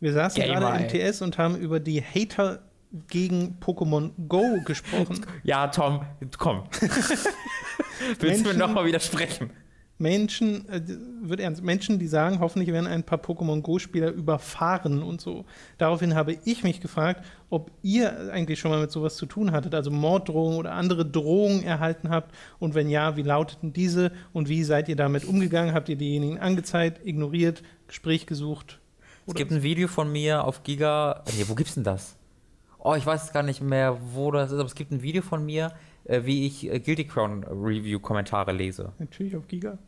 Wir 0.00 0.12
saßen 0.12 0.42
Gamer, 0.42 0.58
gerade 0.60 0.84
im. 0.84 0.88
TS 1.12 1.22
und 1.22 1.38
haben 1.38 1.56
über 1.56 1.78
die 1.78 2.02
Hater 2.02 2.62
gegen 3.08 3.56
Pokémon 3.60 4.10
Go 4.28 4.60
gesprochen. 4.64 5.24
Ja, 5.44 5.68
Tom, 5.68 6.02
komm. 6.38 6.64
Willst 8.18 8.44
du 8.44 8.48
mir 8.50 8.54
nochmal 8.58 8.84
widersprechen? 8.86 9.50
Menschen, 9.98 10.68
äh, 10.68 10.82
wird 11.22 11.40
ernst, 11.40 11.62
Menschen, 11.62 11.98
die 11.98 12.08
sagen, 12.08 12.40
hoffentlich 12.40 12.72
werden 12.72 12.86
ein 12.86 13.04
paar 13.04 13.18
Pokémon 13.18 13.62
Go-Spieler 13.62 14.10
überfahren 14.10 15.02
und 15.02 15.20
so. 15.20 15.44
Daraufhin 15.78 16.14
habe 16.14 16.36
ich 16.44 16.64
mich 16.64 16.80
gefragt, 16.80 17.24
ob 17.48 17.70
ihr 17.82 18.32
eigentlich 18.32 18.58
schon 18.58 18.72
mal 18.72 18.80
mit 18.80 18.90
sowas 18.90 19.16
zu 19.16 19.26
tun 19.26 19.52
hattet, 19.52 19.74
also 19.74 19.90
Morddrohungen 19.90 20.58
oder 20.58 20.72
andere 20.72 21.06
Drohungen 21.06 21.62
erhalten 21.62 22.10
habt 22.10 22.34
und 22.58 22.74
wenn 22.74 22.90
ja, 22.90 23.16
wie 23.16 23.22
lauteten 23.22 23.72
diese 23.72 24.10
und 24.32 24.48
wie 24.48 24.64
seid 24.64 24.88
ihr 24.88 24.96
damit 24.96 25.24
umgegangen? 25.24 25.74
Habt 25.74 25.88
ihr 25.88 25.96
diejenigen 25.96 26.38
angezeigt, 26.38 27.06
ignoriert, 27.06 27.62
Gespräch 27.86 28.26
gesucht? 28.26 28.80
Es 29.26 29.34
gibt 29.34 29.52
ein 29.52 29.62
Video 29.62 29.88
von 29.88 30.10
mir 30.10 30.44
auf 30.44 30.64
Giga. 30.64 31.22
Nee, 31.38 31.44
wo 31.46 31.54
gibt's 31.54 31.74
denn 31.74 31.84
das? 31.84 32.16
Oh, 32.78 32.94
ich 32.94 33.06
weiß 33.06 33.32
gar 33.32 33.42
nicht 33.42 33.62
mehr, 33.62 33.96
wo 34.12 34.30
das 34.30 34.50
ist, 34.50 34.58
aber 34.58 34.66
es 34.66 34.74
gibt 34.74 34.90
ein 34.90 35.00
Video 35.00 35.22
von 35.22 35.46
mir, 35.46 35.72
wie 36.06 36.46
ich 36.46 36.70
äh, 36.70 36.80
Guilty 36.80 37.06
Crown 37.06 37.44
Review 37.44 37.98
Kommentare 38.00 38.52
lese. 38.52 38.92
Natürlich 38.98 39.36
auf 39.36 39.46
Giga. 39.48 39.78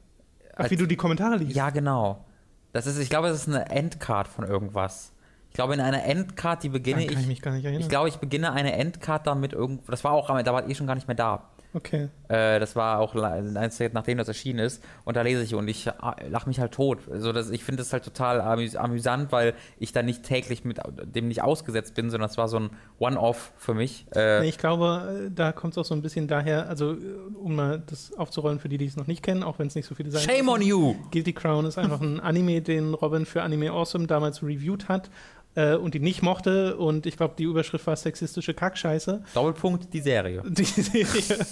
Ach, 0.55 0.61
Als- 0.61 0.71
wie 0.71 0.77
du 0.77 0.87
die 0.87 0.97
Kommentare 0.97 1.37
liest. 1.37 1.55
Ja, 1.55 1.71
genau. 1.71 2.25
Das 2.73 2.87
ist, 2.87 2.99
ich 2.99 3.09
glaube, 3.11 3.29
das 3.29 3.47
ist 3.47 3.49
eine 3.55 3.71
Endcard 3.71 4.29
von 4.29 4.45
irgendwas. 4.47 5.13
Ich 5.51 5.55
glaube, 5.55 5.73
in 5.75 5.81
einer 5.81 6.05
Endcard, 6.05 6.63
die 6.63 6.69
beginne 6.69 7.05
kann 7.07 7.15
ich 7.15 7.21
ich. 7.21 7.27
mich 7.27 7.41
gar 7.43 7.53
nicht 7.53 7.65
erinnern. 7.65 7.81
Ich 7.83 7.89
glaube, 7.89 8.09
ich 8.09 8.17
beginne 8.17 8.53
eine 8.53 8.73
Endcard 8.75 9.27
damit 9.27 9.55
irgendwo. 9.55 9.91
Das 9.91 10.05
war 10.05 10.13
auch, 10.13 10.27
da 10.43 10.53
war 10.53 10.67
ihr 10.69 10.75
schon 10.75 10.87
gar 10.87 10.95
nicht 10.95 11.09
mehr 11.09 11.15
da. 11.15 11.45
Okay. 11.77 12.09
Äh, 12.29 12.59
das 12.59 12.75
war 12.75 12.99
auch 12.99 13.15
eins, 13.15 13.81
nachdem 13.93 14.19
das 14.19 14.29
erschienen 14.29 14.59
ist. 14.61 14.83
Und 15.05 15.17
da 15.17 15.23
lese 15.23 15.43
ich 15.43 15.55
und 15.55 15.69
ich 15.69 15.89
lache 16.29 16.49
mich 16.49 16.59
halt 16.59 16.73
tot. 16.73 16.99
Also 17.11 17.33
das, 17.33 17.51
ich 17.51 17.63
finde 17.63 17.83
das 17.83 17.93
halt 17.93 18.05
total 18.05 18.41
amüs 18.41 18.75
amüsant, 18.75 19.31
weil 19.31 19.55
ich 19.79 19.93
da 19.93 20.03
nicht 20.03 20.25
täglich 20.25 20.65
mit 20.65 20.81
dem 21.05 21.29
nicht 21.29 21.43
ausgesetzt 21.43 21.95
bin, 21.95 22.11
sondern 22.11 22.29
es 22.29 22.37
war 22.37 22.49
so 22.49 22.59
ein 22.59 22.71
One-Off 22.99 23.53
für 23.57 23.75
mich. 23.75 24.07
Äh, 24.15 24.49
ich 24.49 24.59
glaube, 24.59 25.27
äh, 25.27 25.31
da 25.33 25.53
kommt 25.53 25.75
es 25.75 25.79
auch 25.79 25.85
so 25.85 25.95
ein 25.95 26.03
bisschen 26.03 26.27
daher, 26.27 26.69
also 26.69 26.93
äh, 26.93 26.97
um 27.35 27.55
mal 27.55 27.83
das 27.87 28.13
aufzurollen 28.15 28.59
für 28.59 28.69
die, 28.69 28.79
die 28.79 28.87
es 28.87 28.97
noch 28.97 29.07
nicht 29.07 29.23
kennen, 29.23 29.43
auch 29.43 29.59
wenn 29.59 29.69
es 29.69 29.75
nicht 29.75 29.87
so 29.87 29.95
viele 29.95 30.11
sein 30.11 30.23
Shame 30.23 30.49
on 30.49 30.63
you! 30.63 30.97
Guilty 31.13 31.33
Crown 31.33 31.67
ist 31.67 31.79
einfach 31.79 32.01
ein 32.01 32.21
Anime, 32.21 32.63
den 32.63 32.95
Robin 32.95 33.27
für 33.27 33.43
Anime 33.43 33.71
Awesome 33.71 34.07
damals 34.07 34.43
reviewed 34.43 34.89
hat 34.89 35.11
äh, 35.57 35.75
und 35.75 35.95
die 35.95 36.01
nicht 36.01 36.23
mochte. 36.23 36.77
Und 36.77 37.07
ich 37.07 37.17
glaube, 37.17 37.35
die 37.37 37.45
Überschrift 37.45 37.87
war 37.87 37.97
sexistische 37.97 38.55
Kackscheiße. 38.55 39.25
Doppelpunkt 39.35 39.93
die 39.93 40.01
Serie. 40.01 40.43
Die 40.47 40.65
Serie. 40.65 41.45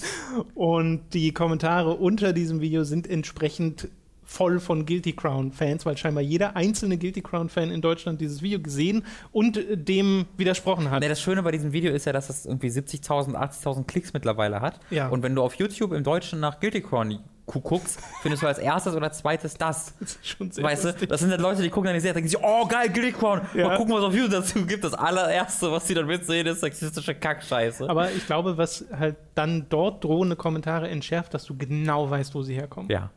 Und 0.55 1.03
die 1.13 1.33
Kommentare 1.33 1.95
unter 1.95 2.33
diesem 2.33 2.61
Video 2.61 2.85
sind 2.85 3.09
entsprechend 3.09 3.89
voll 4.23 4.59
von 4.59 4.87
Guilty 4.87 5.13
Crown-Fans, 5.13 5.85
weil 5.85 5.97
scheinbar 5.97 6.23
jeder 6.23 6.57
einzelne 6.57 6.97
Guilty 6.97 7.23
Crown-Fan 7.23 7.71
in 7.71 7.81
Deutschland 7.81 8.21
dieses 8.21 8.43
Video 8.43 8.59
gesehen 8.59 9.05
und 9.33 9.57
äh, 9.57 9.77
dem 9.77 10.27
widersprochen 10.37 10.91
hat. 10.91 11.01
Nee, 11.01 11.09
das 11.09 11.21
Schöne 11.21 11.43
bei 11.43 11.51
diesem 11.51 11.73
Video 11.73 11.93
ist 11.93 12.07
ja, 12.07 12.13
dass 12.13 12.31
es 12.31 12.47
irgendwie 12.47 12.69
70.000, 12.69 13.35
80.000 13.35 13.85
Klicks 13.85 14.13
mittlerweile 14.13 14.61
hat. 14.61 14.81
Ja. 14.91 15.09
Und 15.09 15.23
wenn 15.23 15.35
du 15.35 15.43
auf 15.43 15.55
YouTube 15.55 15.93
im 15.93 16.05
Deutschen 16.05 16.41
nach 16.41 16.61
Guilty 16.61 16.83
Crown 16.83 17.19
gu- 17.47 17.61
guckst, 17.61 17.99
findest 18.23 18.43
du 18.43 18.47
als 18.47 18.59
erstes 18.59 18.95
oder 18.95 19.11
zweites 19.13 19.55
das. 19.55 19.95
Das 20.01 20.17
ist 20.17 20.27
schon 20.27 20.51
sehr 20.51 20.65
Weißt 20.65 20.85
du, 20.85 20.89
lustig. 20.89 21.09
das 21.09 21.21
sind 21.21 21.31
dann 21.31 21.41
Leute, 21.41 21.63
die 21.63 21.71
gucken 21.71 21.87
dann 21.87 21.95
die 21.95 22.01
Serie, 22.01 22.15
denken 22.15 22.29
sich, 22.29 22.39
oh 22.43 22.67
geil, 22.67 22.91
Crown, 23.13 23.41
Ja. 23.55 23.69
mal 23.69 23.77
gucken, 23.77 23.95
was 23.95 24.03
auf 24.03 24.15
YouTube 24.15 24.31
dazu 24.33 24.65
gibt. 24.67 24.85
Das 24.85 24.95
allererste, 24.95 25.71
was 25.71 25.87
sie 25.87 25.95
dann 25.95 26.07
mitsehen, 26.07 26.47
ist 26.47 26.61
sexistische 26.61 27.15
Kackscheiße. 27.15 27.89
Aber 27.89 28.11
ich 28.11 28.27
glaube, 28.27 28.57
was 28.57 28.85
halt 28.97 29.17
dann 29.35 29.67
dort 29.69 30.05
drohende 30.05 30.37
Kommentare 30.37 30.89
entschärft, 30.89 31.35
dass 31.35 31.45
du 31.45 31.57
genau 31.57 32.09
weißt, 32.11 32.35
wo 32.35 32.43
sie 32.43 32.55
herkommen. 32.55 32.91
Ja. 32.91 33.11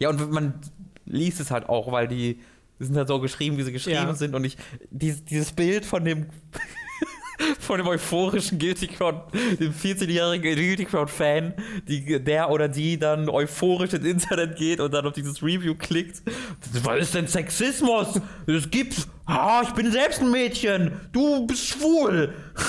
Ja, 0.00 0.08
und 0.10 0.30
man 0.32 0.54
liest 1.06 1.40
es 1.40 1.50
halt 1.50 1.68
auch, 1.68 1.92
weil 1.92 2.08
die, 2.08 2.40
die 2.80 2.84
sind 2.84 2.96
halt 2.96 3.08
so 3.08 3.20
geschrieben, 3.20 3.56
wie 3.58 3.62
sie 3.62 3.72
geschrieben 3.72 3.96
Ja. 4.08 4.14
sind. 4.14 4.34
Und 4.34 4.44
ich, 4.44 4.56
dieses, 4.90 5.24
dieses 5.24 5.52
Bild 5.52 5.84
von 5.86 6.04
dem, 6.04 6.26
von 7.58 7.78
dem 7.78 7.86
euphorischen 7.86 8.58
Guilty 8.58 8.86
Crown, 8.86 9.22
dem 9.58 9.72
14-jährigen 9.72 10.42
Guilty 10.42 10.84
Crown-Fan, 10.84 11.54
der 11.86 12.50
oder 12.50 12.68
die 12.68 12.98
dann 12.98 13.28
euphorisch 13.28 13.92
ins 13.92 14.04
Internet 14.04 14.56
geht 14.56 14.80
und 14.80 14.92
dann 14.92 15.06
auf 15.06 15.12
dieses 15.12 15.42
Review 15.42 15.74
klickt. 15.74 16.22
Was 16.82 17.00
ist 17.00 17.14
denn 17.14 17.26
Sexismus? 17.26 18.20
Das 18.46 18.70
gibt's. 18.70 19.08
Ah, 19.26 19.62
ich 19.62 19.70
bin 19.70 19.90
selbst 19.90 20.20
ein 20.20 20.30
Mädchen. 20.30 20.92
Du 21.12 21.46
bist 21.46 21.66
schwul. 21.66 22.34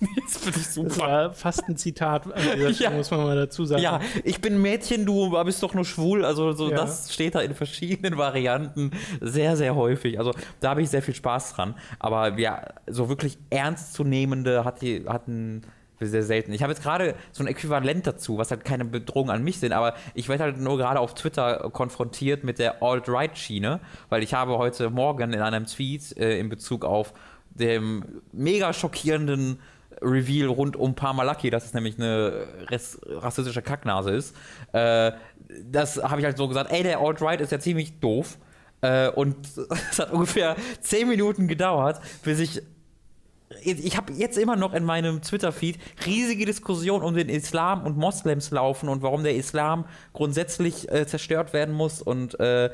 Das 0.00 0.36
finde 0.36 0.60
ich 0.60 0.64
Das 0.66 0.74
super. 0.74 0.98
war 1.00 1.32
fast 1.32 1.64
ein 1.68 1.76
Zitat 1.76 2.22
Ja. 2.78 2.90
muss 2.90 3.10
man 3.10 3.20
mal 3.20 3.34
dazu 3.34 3.64
sagen. 3.64 3.82
Ja, 3.82 4.00
ich 4.22 4.40
bin 4.40 4.60
Mädchen, 4.62 5.04
du 5.04 5.30
bist 5.42 5.60
doch 5.62 5.74
nur 5.74 5.84
schwul. 5.84 6.24
Also 6.24 6.52
so 6.52 6.70
Ja. 6.70 6.76
das 6.76 7.12
steht 7.12 7.34
da 7.34 7.40
in 7.40 7.52
verschiedenen 7.54 8.16
Varianten 8.16 8.92
sehr, 9.20 9.56
sehr 9.56 9.74
häufig. 9.74 10.18
Also 10.18 10.32
da 10.60 10.70
habe 10.70 10.82
ich 10.82 10.90
sehr 10.90 11.02
viel 11.02 11.14
Spaß 11.16 11.54
dran. 11.54 11.74
Aber 11.98 12.38
ja, 12.38 12.62
so 12.86 13.08
wirklich 13.08 13.38
ernstzunehmende 13.50 14.64
hat 14.64 14.82
die, 14.82 15.04
hatten 15.08 15.62
sehr 16.00 16.22
selten. 16.22 16.52
Ich 16.52 16.62
habe 16.62 16.72
jetzt 16.72 16.82
gerade 16.82 17.14
so 17.32 17.42
ein 17.42 17.46
Äquivalent 17.46 18.06
dazu, 18.06 18.38
was 18.38 18.50
halt 18.50 18.64
keine 18.64 18.84
Bedrohung 18.84 19.30
an 19.30 19.42
mich 19.42 19.58
sind, 19.58 19.72
aber 19.72 19.94
ich 20.14 20.28
werde 20.28 20.44
halt 20.44 20.58
nur 20.58 20.78
gerade 20.78 21.00
auf 21.00 21.14
Twitter 21.14 21.70
konfrontiert 21.72 22.44
mit 22.44 22.58
der 22.58 22.82
Alt-Right-Schiene, 22.82 23.80
weil 24.08 24.22
ich 24.22 24.34
habe 24.34 24.58
heute 24.58 24.90
Morgen 24.90 25.32
in 25.32 25.40
einem 25.40 25.66
Tweet 25.66 26.16
äh, 26.16 26.38
in 26.38 26.48
Bezug 26.48 26.84
auf 26.84 27.12
dem 27.50 28.22
mega 28.32 28.72
schockierenden 28.72 29.58
Reveal 30.00 30.48
rund 30.48 30.76
um 30.76 30.94
Parmalaki, 30.94 31.50
dass 31.50 31.64
es 31.64 31.74
nämlich 31.74 31.98
eine 31.98 32.46
rassistische 33.06 33.62
Kacknase 33.62 34.10
ist. 34.12 34.36
Äh, 34.72 35.12
das 35.64 35.96
habe 35.96 36.20
ich 36.20 36.24
halt 36.24 36.36
so 36.36 36.46
gesagt, 36.48 36.70
ey, 36.70 36.82
der 36.82 37.00
Alt-Right 37.00 37.40
ist 37.40 37.52
ja 37.52 37.58
ziemlich 37.58 37.98
doof. 38.00 38.38
Äh, 38.80 39.08
und 39.08 39.36
es 39.90 39.98
hat 39.98 40.12
ungefähr 40.12 40.56
10 40.80 41.08
Minuten 41.08 41.48
gedauert, 41.48 42.00
bis 42.22 42.40
ich. 42.40 42.62
Ich 43.62 43.96
habe 43.96 44.12
jetzt 44.12 44.36
immer 44.36 44.56
noch 44.56 44.74
in 44.74 44.84
meinem 44.84 45.22
Twitter-Feed 45.22 45.78
riesige 46.04 46.44
Diskussionen 46.44 47.02
um 47.02 47.14
den 47.14 47.30
Islam 47.30 47.86
und 47.86 47.96
Moslems 47.96 48.50
laufen 48.50 48.90
und 48.90 49.02
warum 49.02 49.22
der 49.22 49.36
Islam 49.36 49.86
grundsätzlich 50.12 50.90
äh, 50.92 51.06
zerstört 51.06 51.54
werden 51.54 51.74
muss 51.74 52.02
und 52.02 52.38
äh, 52.40 52.66
äh, 52.66 52.70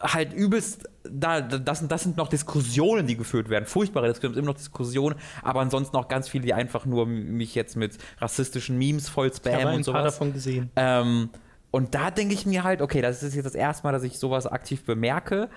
halt 0.00 0.32
übelst, 0.32 0.88
da, 1.02 1.40
das, 1.40 1.86
das 1.88 2.02
sind 2.04 2.16
noch 2.16 2.28
Diskussionen, 2.28 3.08
die 3.08 3.16
geführt 3.16 3.48
werden, 3.48 3.66
furchtbare 3.66 4.06
Diskussionen, 4.06 4.38
immer 4.38 4.52
noch 4.52 4.58
Diskussionen, 4.58 5.16
aber 5.42 5.60
ansonsten 5.60 5.96
auch 5.96 6.06
ganz 6.06 6.28
viele, 6.28 6.44
die 6.44 6.54
einfach 6.54 6.86
nur 6.86 7.06
mich 7.06 7.56
jetzt 7.56 7.76
mit 7.76 7.98
rassistischen 8.20 8.78
Memes 8.78 9.08
voll 9.08 9.26
ich 9.26 9.32
habe 9.32 9.60
spammen 9.60 9.74
und 9.74 9.84
paar 9.84 10.02
sowas. 10.02 10.14
davon 10.14 10.32
gesehen. 10.32 10.70
Ähm, 10.76 11.30
und 11.72 11.94
da 11.94 12.10
denke 12.10 12.34
ich 12.34 12.44
mir 12.44 12.64
halt, 12.64 12.82
okay, 12.82 13.00
das 13.00 13.22
ist 13.22 13.34
jetzt 13.34 13.46
das 13.46 13.54
erste 13.54 13.84
Mal, 13.84 13.92
dass 13.92 14.02
ich 14.02 14.18
sowas 14.18 14.46
aktiv 14.46 14.84
bemerke. 14.84 15.48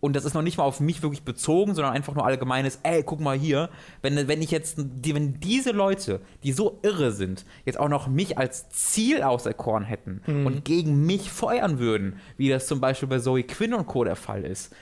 Und 0.00 0.16
das 0.16 0.24
ist 0.24 0.32
noch 0.34 0.42
nicht 0.42 0.56
mal 0.56 0.64
auf 0.64 0.80
mich 0.80 1.02
wirklich 1.02 1.22
bezogen, 1.22 1.74
sondern 1.74 1.92
einfach 1.92 2.14
nur 2.14 2.24
allgemeines, 2.24 2.80
ey, 2.82 3.02
guck 3.02 3.20
mal 3.20 3.36
hier, 3.38 3.68
wenn, 4.00 4.28
wenn 4.28 4.40
ich 4.40 4.50
jetzt, 4.50 4.78
wenn 4.78 5.40
diese 5.40 5.72
Leute, 5.72 6.20
die 6.42 6.52
so 6.52 6.78
irre 6.82 7.12
sind, 7.12 7.44
jetzt 7.66 7.78
auch 7.78 7.88
noch 7.90 8.08
mich 8.08 8.38
als 8.38 8.70
Ziel 8.70 9.22
auserkoren 9.22 9.84
hätten 9.84 10.22
und 10.26 10.64
gegen 10.64 11.04
mich 11.04 11.30
feuern 11.30 11.78
würden, 11.78 12.18
wie 12.38 12.48
das 12.48 12.66
zum 12.66 12.80
Beispiel 12.80 13.08
bei 13.08 13.18
Zoe 13.18 13.42
Quinn 13.42 13.74
und 13.74 13.86
Co. 13.86 14.04
der 14.04 14.16
Fall 14.16 14.44
ist, 14.44 14.74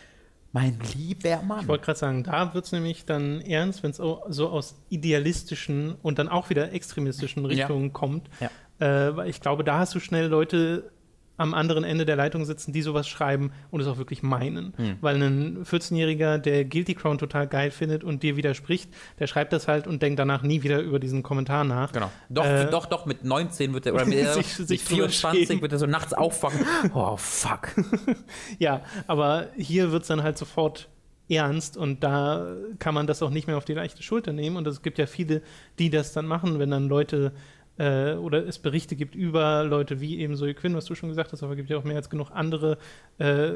mein 0.53 0.79
lieber 0.97 1.43
Mann. 1.43 1.61
Ich 1.63 1.69
wollte 1.69 1.85
gerade 1.85 1.99
sagen, 1.99 2.23
da 2.23 2.55
wird 2.55 2.65
es 2.65 2.73
nämlich 2.73 3.05
dann 3.05 3.41
ernst, 3.43 3.83
wenn 3.83 3.91
es 3.91 3.97
so 3.99 4.49
aus 4.49 4.77
idealistischen 4.89 5.97
und 6.03 6.19
dann 6.19 6.29
auch 6.29 6.49
wieder 6.49 6.73
extremistischen 6.73 7.43
Ja. 7.43 7.49
Richtungen 7.49 7.93
kommt. 7.93 8.31
Ja. 8.41 8.51
Äh, 8.81 9.17
weil 9.17 9.29
ich 9.29 9.41
glaube, 9.41 9.65
da 9.65 9.81
hast 9.81 9.95
du 9.95 10.01
schnell 10.01 10.27
Leute 10.27 10.91
am 11.39 11.55
anderen 11.55 11.85
Ende 11.85 12.05
der 12.05 12.17
Leitung 12.17 12.45
sitzen, 12.45 12.73
die 12.75 12.83
sowas 12.83 13.09
schreiben 13.09 13.53
und 13.71 13.81
es 13.81 13.87
auch 13.87 13.97
wirklich 13.97 14.23
meinen. 14.23 14.75
Hm. 14.77 14.97
Weil 15.01 15.23
ein 15.23 15.65
14-Jähriger, 15.65 16.37
der 16.37 16.67
Guilty 16.67 16.95
Crown 16.95 17.17
total 17.17 17.47
geil 17.49 17.71
findet 17.71 18.05
und 18.05 18.23
dir 18.23 18.37
widerspricht, 18.37 18.91
der 19.19 19.27
schreibt 19.27 19.53
das 19.55 19.67
halt 19.69 19.87
und 19.87 20.03
denkt 20.03 20.19
danach 20.19 20.43
nie 20.43 20.63
wieder 20.63 20.81
über 20.83 20.99
diesen 20.99 21.23
Kommentar 21.23 21.65
nach. 21.65 21.93
Genau. 21.93 22.11
Doch, 22.29 22.45
Äh, 22.45 22.67
doch, 22.71 22.85
doch, 22.87 23.07
mit 23.07 23.25
19 23.25 23.73
wird 23.73 23.87
er, 23.87 23.95
oder 23.95 24.05
mit, 24.07 24.19
Sich- 24.35 24.55
sich 24.55 24.85
drüber 24.85 25.09
24 25.09 25.47
schämen. 25.47 25.63
wird 25.63 25.73
er 25.73 25.79
so 25.79 25.87
nachts 25.87 26.13
aufwachen. 26.13 26.61
Oh, 26.93 27.17
fuck. 27.17 27.69
Ja, 28.59 28.83
aber 29.07 29.47
hier 29.57 29.93
wird 29.93 30.03
es 30.03 30.09
dann 30.09 30.23
halt 30.23 30.37
sofort 30.39 30.89
ernst 31.31 31.77
und 31.77 32.03
da 32.03 32.57
kann 32.79 32.95
man 32.95 33.07
das 33.07 33.23
auch 33.23 33.31
nicht 33.31 33.47
mehr 33.47 33.59
auf 33.59 33.65
die 33.65 33.75
leichte 33.75 34.03
Schulter 34.03 34.33
nehmen. 34.33 34.57
Und 34.57 34.67
es 34.67 34.81
gibt 34.83 34.99
ja 34.99 35.07
viele, 35.07 35.43
die 35.79 35.91
das 35.91 36.13
dann 36.13 36.27
machen, 36.27 36.59
wenn 36.59 36.71
dann 36.71 36.89
Leute 36.89 37.33
äh, 37.79 38.15
oder 38.15 38.47
es 38.47 38.59
Berichte 38.59 38.97
gibt 38.97 39.15
über 39.15 39.65
Leute 39.65 40.01
wie 40.01 40.19
eben 40.19 40.37
Zoe 40.37 40.53
Quinn, 40.55 40.75
was 40.75 40.85
du 40.85 40.95
schon 40.95 41.09
gesagt 41.09 41.33
hast, 41.33 41.43
aber 41.43 41.53
es 41.53 41.57
gibt 41.57 41.71
ja 41.71 41.79
auch 41.79 41.85
mehr 41.85 41.97
als 41.97 42.11
genug 42.11 42.31
andere, 42.33 42.77
äh, 43.19 43.51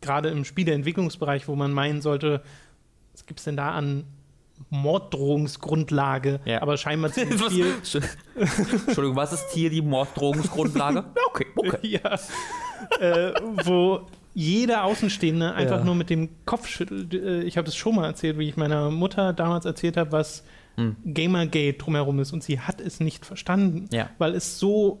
gerade 0.00 0.30
im 0.30 0.44
Spieleentwicklungsbereich, 0.44 1.46
wo 1.48 1.54
man 1.54 1.72
meinen 1.72 2.00
sollte, 2.00 2.42
was 3.12 3.26
gibt 3.26 3.40
es 3.40 3.44
denn 3.44 3.56
da 3.56 3.72
an 3.72 4.04
Morddrohungsgrundlage? 4.70 6.40
Ja. 6.44 6.62
Aber 6.62 6.76
scheinbar 6.76 7.10
ziemlich 7.12 7.42
viel. 7.42 7.66
Entschuldigung, 8.36 9.16
was 9.16 9.32
ist 9.32 9.50
hier 9.52 9.70
die 9.70 9.82
Morddrohungsgrundlage? 9.82 11.04
Okay, 11.34 11.46
okay. 11.56 11.78
ja, 11.88 12.18
äh, 13.00 13.32
wo 13.64 14.06
jeder 14.34 14.84
Außenstehende 14.84 15.54
einfach 15.54 15.78
Ja. 15.78 15.84
nur 15.84 15.94
mit 15.94 16.10
dem 16.10 16.28
Kopf 16.44 16.68
schüttelt. 16.68 17.14
Äh, 17.14 17.42
Ich 17.44 17.56
habe 17.56 17.64
das 17.64 17.74
schon 17.74 17.94
mal 17.94 18.04
erzählt, 18.06 18.38
wie 18.38 18.48
ich 18.48 18.56
meiner 18.58 18.90
Mutter 18.90 19.32
damals 19.32 19.64
erzählt 19.64 19.96
habe, 19.96 20.12
was 20.12 20.44
Hm. 20.76 20.96
Gamergate 21.04 21.74
drumherum 21.78 22.18
ist 22.20 22.32
und 22.32 22.42
sie 22.42 22.60
hat 22.60 22.80
es 22.80 23.00
nicht 23.00 23.26
verstanden, 23.26 23.88
Ja. 23.92 24.08
weil 24.18 24.34
es 24.34 24.58
so 24.58 25.00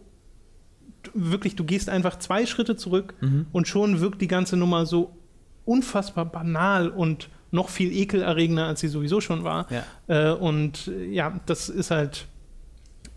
wirklich, 1.14 1.56
du 1.56 1.64
gehst 1.64 1.88
einfach 1.88 2.18
zwei 2.18 2.46
Schritte 2.46 2.76
zurück 2.76 3.14
Mhm. 3.20 3.46
und 3.52 3.66
schon 3.68 4.00
wirkt 4.00 4.20
die 4.20 4.28
ganze 4.28 4.56
Nummer 4.56 4.86
so 4.86 5.10
unfassbar 5.64 6.24
banal 6.26 6.88
und 6.88 7.28
noch 7.50 7.68
viel 7.68 7.92
ekelerregender, 7.92 8.66
als 8.66 8.80
sie 8.80 8.88
sowieso 8.88 9.20
schon 9.20 9.44
war. 9.44 9.66
Ja. 9.70 9.84
Äh, 10.30 10.34
und 10.34 10.88
äh, 10.88 11.06
ja, 11.06 11.40
das 11.46 11.68
ist 11.68 11.90
halt 11.90 12.26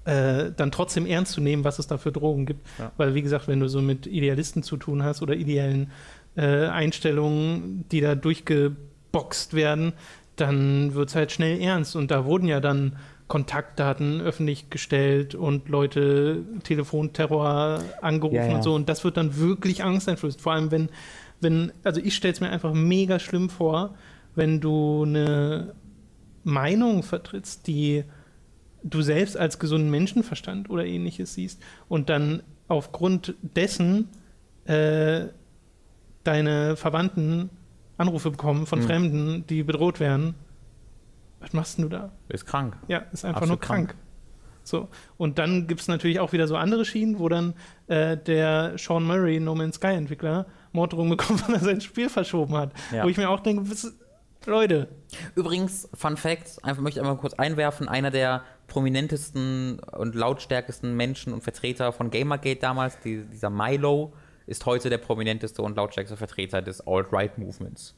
äh, 0.05 0.51
dann 0.55 0.71
trotzdem 0.71 1.05
ernst 1.07 1.31
zu 1.33 1.41
nehmen, 1.41 1.63
was 1.63 1.79
es 1.79 1.87
da 1.87 1.97
für 1.97 2.11
Drogen 2.11 2.45
gibt. 2.45 2.65
Ja. 2.77 2.91
Weil, 2.97 3.15
wie 3.15 3.21
gesagt, 3.23 3.47
wenn 3.47 3.59
du 3.59 3.67
so 3.67 3.81
mit 3.81 4.05
Idealisten 4.05 4.61
zu 4.61 4.77
tun 4.77 5.01
hast 5.03 5.21
oder 5.23 5.35
ideellen 5.35 5.89
äh, 6.35 6.67
Einstellungen, 6.67 7.85
die 7.91 8.01
da 8.01 8.13
durchgeboxt 8.13 9.53
werden, 9.55 9.93
dann 10.35 10.93
wird 10.93 11.09
es 11.09 11.15
halt 11.15 11.31
schnell 11.31 11.59
ernst. 11.61 11.95
Und 11.95 12.11
da 12.11 12.25
wurden 12.25 12.47
ja 12.47 12.59
dann 12.59 12.97
Kontaktdaten 13.27 14.21
öffentlich 14.21 14.69
gestellt 14.69 15.33
und 15.33 15.67
Leute 15.69 16.43
Telefonterror 16.63 17.79
angerufen 18.01 18.35
Ja, 18.35 18.47
ja. 18.47 18.55
und 18.55 18.63
so. 18.63 18.75
Und 18.75 18.87
das 18.87 19.03
wird 19.03 19.17
dann 19.17 19.37
wirklich 19.37 19.83
angsteinflößend. 19.83 20.41
Vor 20.41 20.53
allem, 20.53 20.71
wenn, 20.71 20.89
wenn, 21.41 21.71
also 21.83 22.01
ich 22.01 22.15
stelle 22.15 22.33
es 22.33 22.41
mir 22.41 22.49
einfach 22.49 22.73
mega 22.73 23.19
schlimm 23.19 23.49
vor, 23.49 23.95
wenn 24.35 24.61
du 24.61 25.03
eine 25.03 25.73
Meinung 26.43 27.01
vertrittst, 27.01 27.65
die 27.65 28.03
du 28.83 29.01
selbst 29.01 29.35
als 29.35 29.57
gesunden 29.57 29.89
Menschenverstand 29.89 30.69
oder 30.69 30.85
ähnliches 30.85 31.33
siehst 31.33 31.61
und 31.89 32.09
dann 32.09 32.43
aufgrund 32.67 33.33
dessen 33.41 34.09
äh, 34.65 35.25
deine 36.23 36.75
Verwandten 36.75 37.49
Anrufe 37.97 38.31
bekommen 38.31 38.65
von 38.65 38.79
Hm. 38.79 38.85
Fremden, 38.85 39.47
die 39.47 39.63
bedroht 39.63 39.99
werden. 39.99 40.35
Was 41.39 41.53
machst 41.53 41.77
denn 41.77 41.83
du 41.83 41.89
da? 41.89 42.11
Ist 42.29 42.45
krank. 42.45 42.77
Ja, 42.87 42.99
ist 43.11 43.23
einfach 43.25 43.41
Absolut 43.41 43.59
nur 43.61 43.67
krank. 43.67 43.95
So. 44.63 44.87
Und 45.17 45.37
dann 45.37 45.67
gibt 45.67 45.81
es 45.81 45.87
natürlich 45.87 46.19
auch 46.19 46.33
wieder 46.33 46.47
so 46.47 46.55
andere 46.55 46.85
Schienen, 46.85 47.19
wo 47.19 47.29
dann 47.29 47.53
äh, 47.87 48.17
der 48.17 48.77
Sean 48.77 49.03
Murray, 49.03 49.39
No 49.39 49.53
Man's 49.53 49.75
Sky 49.75 49.93
Entwickler, 49.93 50.47
Morddrohungen 50.71 51.11
bekommt, 51.17 51.47
weil 51.47 51.55
er 51.55 51.61
sein 51.61 51.81
Spiel 51.81 52.09
verschoben 52.09 52.55
hat. 52.57 52.71
Ja. 52.91 53.03
Wo 53.03 53.09
ich 53.09 53.17
mir 53.17 53.29
auch 53.29 53.41
denke, 53.41 53.69
was, 53.69 53.93
Leute, 54.47 54.87
Übrigens, 55.35 55.89
Fun 55.93 56.17
Fact, 56.17 56.63
einfach 56.63 56.81
möchte 56.81 56.99
ich 56.99 57.05
einmal 57.05 57.17
kurz 57.19 57.33
einwerfen, 57.33 57.87
einer 57.87 58.11
der 58.11 58.43
prominentesten 58.67 59.79
und 59.79 60.15
lautstärksten 60.15 60.95
Menschen 60.95 61.33
und 61.33 61.41
Vertreter 61.43 61.91
von 61.91 62.09
Gamergate 62.11 62.59
damals, 62.59 62.99
die, 62.99 63.23
dieser 63.25 63.49
Milo, 63.49 64.13
ist 64.47 64.65
heute 64.65 64.89
der 64.89 64.97
prominenteste 64.99 65.61
und 65.61 65.75
lautstärkste 65.75 66.17
Vertreter 66.17 66.61
des 66.61 66.81
Alt-Right-Movements. 66.85 67.95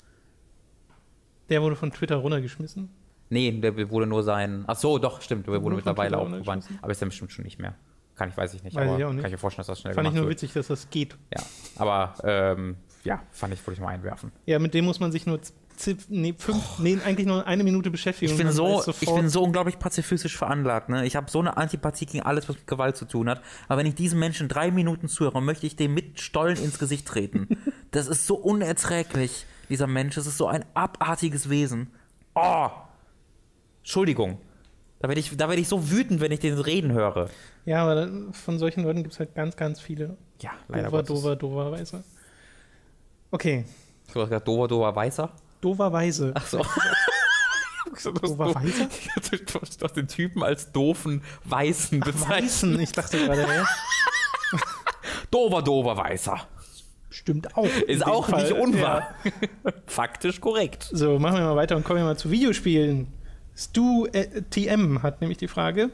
der 1.49 1.61
wurde 1.61 1.75
von 1.75 1.91
Twitter 1.91 2.15
runtergeschmissen. 2.17 2.89
Nee, 3.29 3.51
der 3.51 3.89
wurde 3.89 4.07
nur 4.07 4.23
sein. 4.23 4.63
Ach 4.67 4.75
so, 4.77 4.97
doch, 4.99 5.21
stimmt, 5.21 5.47
der 5.47 5.53
wurde 5.55 5.63
Wurde 5.65 5.75
mittlerweile 5.77 6.09
Twitter 6.11 6.21
auch 6.21 6.25
gebannt. 6.25 6.47
runtergeschmissen? 6.47 6.79
Aber 6.81 6.91
ist 6.91 7.01
dann 7.01 7.09
bestimmt 7.09 7.31
schon 7.31 7.43
nicht 7.45 7.59
mehr. 7.59 7.75
Kann 8.15 8.29
ich, 8.29 8.37
weiß 8.37 8.53
ich 8.53 8.63
nicht. 8.63 8.75
Weiß 8.75 8.87
aber 8.87 8.97
ich 8.97 9.05
auch 9.05 9.11
nicht. 9.11 9.21
Kann 9.21 9.29
ich 9.29 9.33
mir 9.33 9.37
vorstellen, 9.37 9.61
dass 9.61 9.67
das 9.67 9.81
schnell 9.81 9.93
Fand 9.93 10.07
ich 10.07 10.13
nur 10.13 10.23
wird. 10.23 10.31
witzig, 10.33 10.53
dass 10.53 10.67
das 10.67 10.89
geht. 10.89 11.17
Ja, 11.33 11.43
aber 11.75 12.15
ähm, 12.23 12.77
ja, 13.03 13.21
fand 13.31 13.53
ich, 13.53 13.59
wollte 13.67 13.79
ich 13.79 13.81
mal 13.85 13.89
einwerfen. 13.89 14.31
Ja, 14.45 14.59
mit 14.59 14.73
dem 14.73 14.85
muss 14.85 14.99
man 14.99 15.11
sich 15.11 15.25
nur 15.25 15.39
nee, 16.09 16.33
fünf, 16.37 16.79
nee, 16.79 16.97
eigentlich 17.05 17.27
nur 17.27 17.45
eine 17.45 17.63
Minute 17.63 17.91
beschäftigen. 17.91 18.31
Ich 18.31 18.37
bin, 18.37 18.51
so, 18.51 18.83
ich 18.99 19.13
bin 19.13 19.29
so 19.29 19.43
unglaublich 19.43 19.79
pazifistisch 19.79 20.37
veranlagt. 20.37 20.89
Ne? 20.89 21.05
Ich 21.05 21.15
habe 21.15 21.29
so 21.29 21.39
eine 21.39 21.57
Antipathie 21.57 22.05
gegen 22.05 22.23
alles, 22.23 22.49
was 22.49 22.55
mit 22.55 22.67
Gewalt 22.67 22.97
zu 22.97 23.05
tun 23.05 23.29
hat. 23.29 23.41
Aber 23.67 23.79
wenn 23.79 23.85
ich 23.85 23.95
diesem 23.95 24.19
Menschen 24.19 24.47
drei 24.47 24.71
Minuten 24.71 25.07
zuhöre, 25.07 25.41
möchte 25.41 25.65
ich 25.67 25.75
dem 25.75 25.93
mit 25.93 26.19
Stollen 26.19 26.57
ins 26.57 26.79
Gesicht 26.79 27.07
treten. 27.07 27.47
Das 27.91 28.07
ist 28.07 28.27
so 28.27 28.35
unerträglich, 28.35 29.45
dieser 29.69 29.87
Mensch. 29.87 30.15
Das 30.15 30.27
ist 30.27 30.37
so 30.37 30.47
ein 30.47 30.65
abartiges 30.73 31.49
Wesen. 31.49 31.89
Oh! 32.35 32.67
Entschuldigung. 33.79 34.39
Da 34.99 35.07
werde 35.07 35.21
ich, 35.21 35.35
da 35.37 35.47
werd 35.47 35.57
ich 35.57 35.69
so 35.69 35.89
wütend, 35.89 36.19
wenn 36.19 36.33
ich 36.33 36.41
den 36.41 36.59
reden 36.59 36.91
höre. 36.91 37.29
Ja, 37.65 37.83
aber 37.87 38.09
von 38.33 38.59
solchen 38.59 38.83
Leuten 38.83 39.03
gibt 39.03 39.13
es 39.13 39.19
halt 39.19 39.35
ganz, 39.35 39.55
ganz 39.55 39.79
viele. 39.79 40.17
Ja, 40.41 40.51
leider 40.67 40.89
Dover, 40.89 40.97
Gottes. 40.97 41.07
dover, 41.07 41.35
doverweise. 41.37 42.03
Okay, 43.31 43.63
Du 44.13 44.21
hast 44.21 44.29
gesagt, 44.29 44.47
dover, 44.47 44.67
dover, 44.67 44.95
weißer? 44.95 45.31
Doverweise. 45.61 46.31
Ach 46.35 46.45
so. 46.45 46.65
Doverweise? 48.03 48.87
Hast 49.61 49.81
doch 49.81 49.91
den 49.91 50.07
Typen 50.07 50.43
als 50.43 50.71
doofen 50.71 51.23
Weißen 51.45 51.99
bezeichnet. 51.99 52.29
Weißen, 52.29 52.79
ich 52.79 52.91
dachte 52.91 53.17
gerade, 53.17 53.41
ja. 53.41 53.65
Dover, 55.31 55.61
dover, 55.61 55.97
weißer. 55.97 56.47
Stimmt 57.09 57.57
auch. 57.57 57.65
Ist 57.87 58.05
auch 58.05 58.29
Fall. 58.29 58.43
nicht 58.43 58.53
unwahr. 58.53 59.15
Ja. 59.23 59.71
Faktisch 59.87 60.39
korrekt. 60.39 60.87
So, 60.91 61.19
machen 61.19 61.37
wir 61.37 61.45
mal 61.45 61.55
weiter 61.55 61.75
und 61.75 61.83
kommen 61.83 61.99
wir 61.99 62.05
mal 62.05 62.17
zu 62.17 62.31
Videospielen. 62.31 63.07
Stu 63.55 64.05
äh, 64.07 64.43
TM 64.43 65.01
hat 65.01 65.21
nämlich 65.21 65.37
die 65.37 65.47
Frage. 65.47 65.89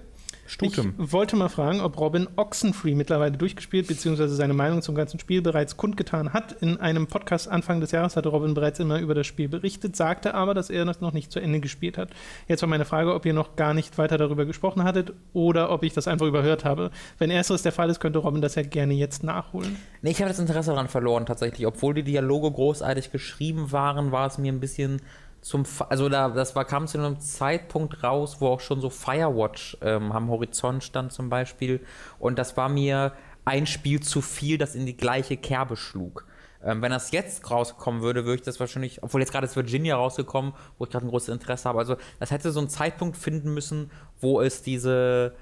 Stutem. 0.46 0.94
Ich 1.00 1.12
wollte 1.12 1.36
mal 1.36 1.50
fragen, 1.50 1.82
ob 1.82 2.00
Robin 2.00 2.28
Oxenfree 2.36 2.96
mittlerweile 2.96 3.38
durchgespielt 3.38 3.88
bzw. 3.88 4.28
seine 4.28 4.54
Meinung 4.54 4.82
zum 4.82 4.94
ganzen 4.94 5.20
Spiel 5.20 5.42
bereits 5.42 5.78
kundgetan 5.78 6.34
hat. 6.34 6.52
In 6.62 6.78
einem 6.78 7.08
Podcast 7.08 7.48
Anfang 7.48 7.80
des 7.80 7.92
Jahres 7.92 8.16
hatte 8.16 8.30
Robin 8.30 8.54
bereits 8.54 8.80
immer 8.80 9.00
über 9.00 9.16
das 9.16 9.26
Spiel 9.26 9.48
berichtet, 9.48 9.96
sagte 9.96 10.34
aber, 10.34 10.54
dass 10.54 10.70
er 10.70 10.86
das 10.86 11.02
noch 11.02 11.14
nicht 11.14 11.32
zu 11.32 11.40
Ende 11.40 11.60
gespielt 11.60 11.98
hat. 11.98 12.10
Jetzt 12.48 12.62
war 12.62 12.70
meine 12.70 12.86
Frage, 12.86 13.14
ob 13.14 13.26
ihr 13.26 13.34
noch 13.34 13.56
gar 13.56 13.74
nicht 13.74 13.98
weiter 13.98 14.18
darüber 14.18 14.46
gesprochen 14.46 14.84
hattet 14.84 15.14
oder 15.32 15.72
ob 15.72 15.84
ich 15.84 15.94
das 15.94 16.08
einfach 16.08 16.28
überhört 16.28 16.66
habe. 16.66 16.92
Wenn 17.18 17.32
ersteres 17.32 17.64
der 17.64 17.72
Fall 17.72 17.90
ist, 17.90 18.00
könnte 18.00 18.20
Robin 18.20 18.42
das 18.42 18.56
ja 18.56 18.64
gerne 18.64 18.94
jetzt 18.94 19.24
nachholen. 19.24 19.78
Nee, 20.02 20.12
ich 20.12 20.20
habe 20.20 20.30
das 20.30 20.40
Interesse 20.40 20.72
daran 20.72 20.90
verloren 20.90 21.26
tatsächlich. 21.26 21.66
Obwohl 21.66 21.94
die 21.94 22.04
Dialoge 22.04 22.52
großartig 22.52 23.12
geschrieben 23.12 23.72
waren, 23.72 24.12
war 24.12 24.28
es 24.28 24.38
mir 24.38 24.52
ein 24.52 24.60
bisschen 24.60 25.02
zum, 25.44 25.66
also 25.90 26.08
da, 26.08 26.30
das 26.30 26.56
war, 26.56 26.64
kam 26.64 26.88
zu 26.88 26.98
einem 26.98 27.20
Zeitpunkt 27.20 28.02
raus, 28.02 28.38
wo 28.40 28.48
auch 28.48 28.62
schon 28.62 28.80
so 28.80 28.90
Firewatch 28.90 29.78
ähm, 29.82 30.14
am 30.14 30.30
Horizont 30.30 30.86
stand 30.86 31.12
zum 31.12 31.30
Beispiel. 31.30 31.86
Und 32.18 32.40
das 32.40 32.56
war 32.56 32.70
mir 32.70 33.12
ein 33.44 33.68
Spiel 33.68 34.00
zu 34.00 34.22
viel, 34.22 34.58
das 34.58 34.74
in 34.74 34.86
die 34.86 34.96
gleiche 34.96 35.36
Kerbe 35.36 35.76
schlug. 35.76 36.26
Ähm, 36.64 36.82
wenn 36.82 36.92
das 36.92 37.12
jetzt 37.12 37.52
rauskommen 37.52 38.02
würde, 38.02 38.24
würde 38.24 38.36
ich 38.36 38.42
das 38.44 38.62
wahrscheinlich, 38.62 39.04
obwohl 39.04 39.20
jetzt 39.20 39.34
gerade 39.34 39.46
ist 39.46 39.58
Virginia 39.58 39.98
rausgekommen, 39.98 40.54
wo 40.78 40.86
ich 40.86 40.90
gerade 40.90 41.06
ein 41.06 41.10
großes 41.10 41.28
Interesse 41.28 41.68
habe. 41.68 41.80
Also 41.80 41.98
das 42.22 42.32
hätte 42.32 42.50
so 42.54 42.62
einen 42.62 42.70
Zeitpunkt 42.70 43.18
finden 43.18 43.54
müssen, 43.54 43.92
wo 44.22 44.40
es 44.40 44.62
diese 44.62 45.36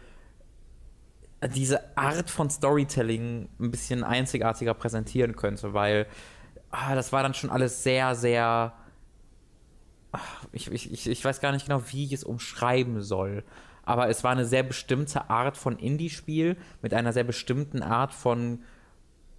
diese 1.55 1.97
Art 1.97 2.29
von 2.29 2.49
Storytelling 2.49 3.49
ein 3.59 3.71
bisschen 3.71 4.03
einzigartiger 4.03 4.73
präsentieren 4.75 5.35
könnte, 5.35 5.73
weil 5.73 6.07
ah, 6.69 6.93
das 6.95 7.11
war 7.11 7.23
dann 7.23 7.33
schon 7.33 7.49
alles 7.49 7.83
sehr, 7.83 8.13
sehr 8.15 8.73
ich, 10.51 10.71
ich, 10.71 11.07
ich 11.07 11.25
weiß 11.25 11.41
gar 11.41 11.51
nicht 11.51 11.67
genau, 11.67 11.83
wie 11.91 12.05
ich 12.05 12.13
es 12.13 12.23
umschreiben 12.23 13.01
soll. 13.01 13.43
Aber 13.83 14.09
es 14.09 14.23
war 14.23 14.31
eine 14.31 14.45
sehr 14.45 14.63
bestimmte 14.63 15.29
Art 15.29 15.57
von 15.57 15.77
Indie-Spiel 15.77 16.57
mit 16.81 16.93
einer 16.93 17.13
sehr 17.13 17.23
bestimmten 17.23 17.81
Art 17.81 18.13
von 18.13 18.59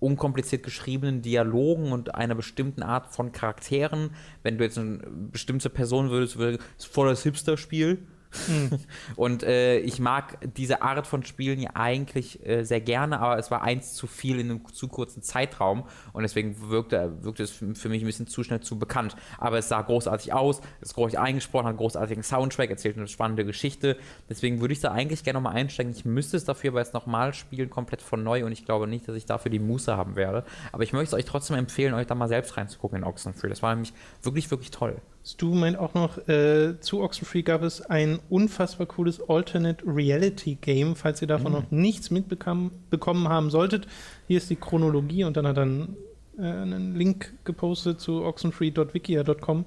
unkompliziert 0.01 0.65
geschriebenen 0.65 1.23
Dialogen 1.23 1.93
und 1.93 2.17
einer 2.17 2.35
bestimmten 2.35 2.83
Art 2.83 3.15
von 3.15 3.31
Charakteren. 3.31 4.11
Wenn 4.43 4.59
du 4.59 4.65
jetzt 4.65 4.79
eine 4.79 4.99
bestimmte 5.31 5.71
Person 5.71 6.11
würdest, 6.11 6.39
würde 6.39 6.59
es 6.77 6.85
voll 6.85 7.09
das 7.09 7.23
Hipster-Spiel. 7.23 8.05
Und 9.17 9.43
äh, 9.43 9.79
ich 9.79 10.01
mag 10.01 10.39
diese 10.57 10.83
Art 10.83 11.07
von 11.07 11.25
Spielen 11.25 11.61
ja 11.61 11.71
eigentlich 11.75 12.45
äh, 12.47 12.65
sehr 12.65 12.81
gerne, 12.81 13.21
aber 13.21 13.39
es 13.39 13.51
war 13.51 13.63
eins 13.63 13.95
zu 13.95 14.07
viel 14.07 14.39
in 14.41 14.51
einem 14.51 14.67
zu 14.73 14.89
kurzen 14.89 15.23
Zeitraum 15.23 15.85
und 16.13 16.23
deswegen 16.23 16.71
wirkte, 16.71 17.23
wirkte 17.23 17.43
es 17.43 17.51
für 17.51 17.89
mich 17.89 18.03
ein 18.03 18.07
bisschen 18.07 18.27
zu 18.27 18.43
schnell 18.43 18.61
zu 18.61 18.79
bekannt. 18.79 19.17
Aber 19.39 19.59
es 19.59 19.69
sah 19.69 19.83
großartig 19.83 20.33
aus, 20.33 20.61
ist 20.81 20.95
großartig 20.95 21.19
eingesprochen, 21.19 21.65
hat 21.65 21.71
einen 21.71 21.79
großartigen 21.79 22.23
Soundtrack, 22.23 22.71
erzählt 22.71 22.97
eine 22.97 23.09
spannende 23.09 23.45
Geschichte. 23.45 23.97
Deswegen 24.29 24.61
würde 24.61 24.73
ich 24.73 24.81
da 24.81 24.93
eigentlich 24.93 25.25
gerne 25.25 25.39
nochmal 25.39 25.57
einsteigen. 25.57 25.93
Ich 25.93 26.05
müsste 26.05 26.37
es 26.37 26.45
dafür 26.45 26.71
aber 26.71 26.81
jetzt 26.81 26.95
nochmal 26.95 27.35
spielen, 27.35 27.71
komplett 27.71 28.03
von 28.03 28.23
neu 28.23 28.45
und 28.45 28.53
ich 28.53 28.65
glaube 28.65 28.87
nicht, 28.87 29.09
dass 29.09 29.17
ich 29.17 29.27
dafür 29.27 29.51
die 29.51 29.59
Muße 29.59 29.97
haben 29.97 30.17
werde. 30.17 30.45
Aber 30.73 30.83
ich 30.83 30.93
möchte 30.93 31.15
es 31.15 31.15
euch 31.15 31.25
trotzdem 31.25 31.57
empfehlen, 31.57 31.95
euch 31.95 32.07
da 32.07 32.15
mal 32.15 32.29
selbst 32.29 32.57
reinzugucken 32.57 32.99
in 32.99 33.05
Oxenfree. 33.05 33.49
Das 33.49 33.63
war 33.63 33.75
nämlich 33.75 33.93
wirklich, 34.23 34.51
wirklich 34.51 34.71
toll. 34.71 34.97
Stu 35.25 35.55
meint 35.55 35.79
auch 35.79 35.95
noch, 35.95 36.19
äh, 36.29 36.81
zu 36.81 37.01
Oxenfree 37.01 37.43
gab 37.43 37.63
es 37.63 37.81
ein 37.81 38.19
unfassbar 38.29 38.89
cooles 38.89 39.21
Alternate 39.29 39.85
Reality 39.87 40.57
Game, 40.61 40.97
falls 40.97 41.23
ihr 41.23 41.29
davon 41.29 41.53
mhm. 41.53 41.59
noch 41.59 41.71
nichts 41.71 42.11
mitbekommen 42.11 43.29
haben 43.29 43.51
solltet. 43.51 43.87
Hier 44.27 44.39
ist 44.39 44.51
die 44.51 44.57
Chronologie 44.57 45.25
und 45.25 45.37
dann 45.37 45.47
hat 45.47 45.59
er 45.59 45.63
einen, 45.63 45.97
äh, 46.39 46.43
einen 46.43 46.97
Link 46.97 47.35
gepostet 47.45 48.01
zu 48.01 48.25
oxenfree.wikia.com. 48.25 49.65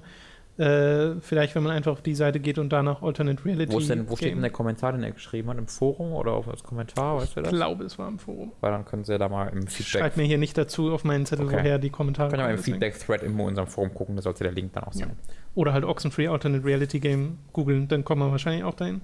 Äh, 0.58 1.20
vielleicht, 1.20 1.54
wenn 1.54 1.62
man 1.62 1.72
einfach 1.72 1.92
auf 1.92 2.00
die 2.00 2.14
Seite 2.14 2.40
geht 2.40 2.58
und 2.58 2.70
danach 2.70 3.02
Alternate 3.02 3.44
Reality. 3.44 3.72
Wo, 3.72 3.80
denn, 3.80 4.08
wo 4.08 4.16
steht 4.16 4.32
denn 4.32 4.40
der 4.40 4.50
Kommentar, 4.50 4.92
den 4.92 5.02
er 5.02 5.10
geschrieben 5.10 5.50
hat? 5.50 5.58
Im 5.58 5.66
Forum 5.66 6.12
oder 6.12 6.32
auf 6.32 6.46
das 6.46 6.62
Kommentar? 6.62 7.18
Weißt 7.18 7.36
du 7.36 7.42
das? 7.42 7.52
Ich 7.52 7.56
glaube, 7.56 7.84
es 7.84 7.98
war 7.98 8.08
im 8.08 8.18
Forum. 8.18 8.52
Weil 8.60 8.72
dann 8.72 8.86
können 8.86 9.04
Sie 9.04 9.12
ja 9.12 9.18
da 9.18 9.28
mal 9.28 9.48
im 9.48 9.66
Feedback. 9.66 9.86
Schreibt 9.86 10.16
mir 10.16 10.24
hier 10.24 10.38
nicht 10.38 10.56
dazu 10.56 10.92
auf 10.92 11.04
meinen 11.04 11.26
Zettel, 11.26 11.46
okay. 11.46 11.56
woher 11.56 11.78
die 11.78 11.90
Kommentare 11.90 12.30
kommen. 12.30 12.40
Können 12.40 12.50
ja 12.50 12.54
mal 12.54 12.58
im 12.58 12.64
Feedback-Thread 12.64 13.22
in 13.22 13.38
unserem 13.38 13.68
Forum 13.68 13.92
gucken, 13.92 14.16
da 14.16 14.22
sollte 14.22 14.44
der 14.44 14.52
Link 14.52 14.72
dann 14.72 14.84
auch 14.84 14.94
sein. 14.94 15.10
Ja. 15.10 15.34
Oder 15.54 15.74
halt 15.74 15.84
Oxenfree 15.84 16.28
Alternate 16.28 16.64
Reality 16.64 17.00
Game 17.00 17.38
googeln, 17.52 17.88
dann 17.88 18.04
kommen 18.04 18.22
wir 18.22 18.30
wahrscheinlich 18.30 18.64
auch 18.64 18.74
dahin. 18.74 19.02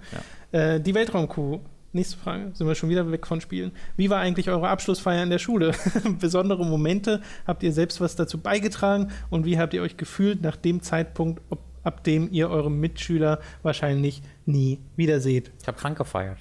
Ja. 0.52 0.74
Äh, 0.74 0.80
die 0.80 0.94
Weltraumkuh 0.94 1.60
Nächste 1.94 2.16
Frage. 2.16 2.52
Sind 2.54 2.66
wir 2.66 2.74
schon 2.74 2.88
wieder 2.88 3.10
weg 3.12 3.26
von 3.26 3.42
Spielen. 3.42 3.72
Wie 3.96 4.08
war 4.08 4.18
eigentlich 4.18 4.48
eure 4.48 4.68
Abschlussfeier 4.68 5.22
in 5.22 5.28
der 5.28 5.38
Schule? 5.38 5.72
Besondere 6.18 6.64
Momente? 6.64 7.20
Habt 7.46 7.62
ihr 7.62 7.72
selbst 7.72 8.00
was 8.00 8.16
dazu 8.16 8.38
beigetragen? 8.38 9.10
Und 9.28 9.44
wie 9.44 9.58
habt 9.58 9.74
ihr 9.74 9.82
euch 9.82 9.98
gefühlt 9.98 10.40
nach 10.40 10.56
dem 10.56 10.80
Zeitpunkt, 10.80 11.42
ob, 11.50 11.60
ab 11.84 12.02
dem 12.04 12.32
ihr 12.32 12.48
eure 12.48 12.70
Mitschüler 12.70 13.40
wahrscheinlich 13.62 14.22
nie 14.46 14.80
wiederseht? 14.96 15.50
Ich 15.60 15.68
habe 15.68 15.76
krank 15.76 15.98
gefeiert. 15.98 16.38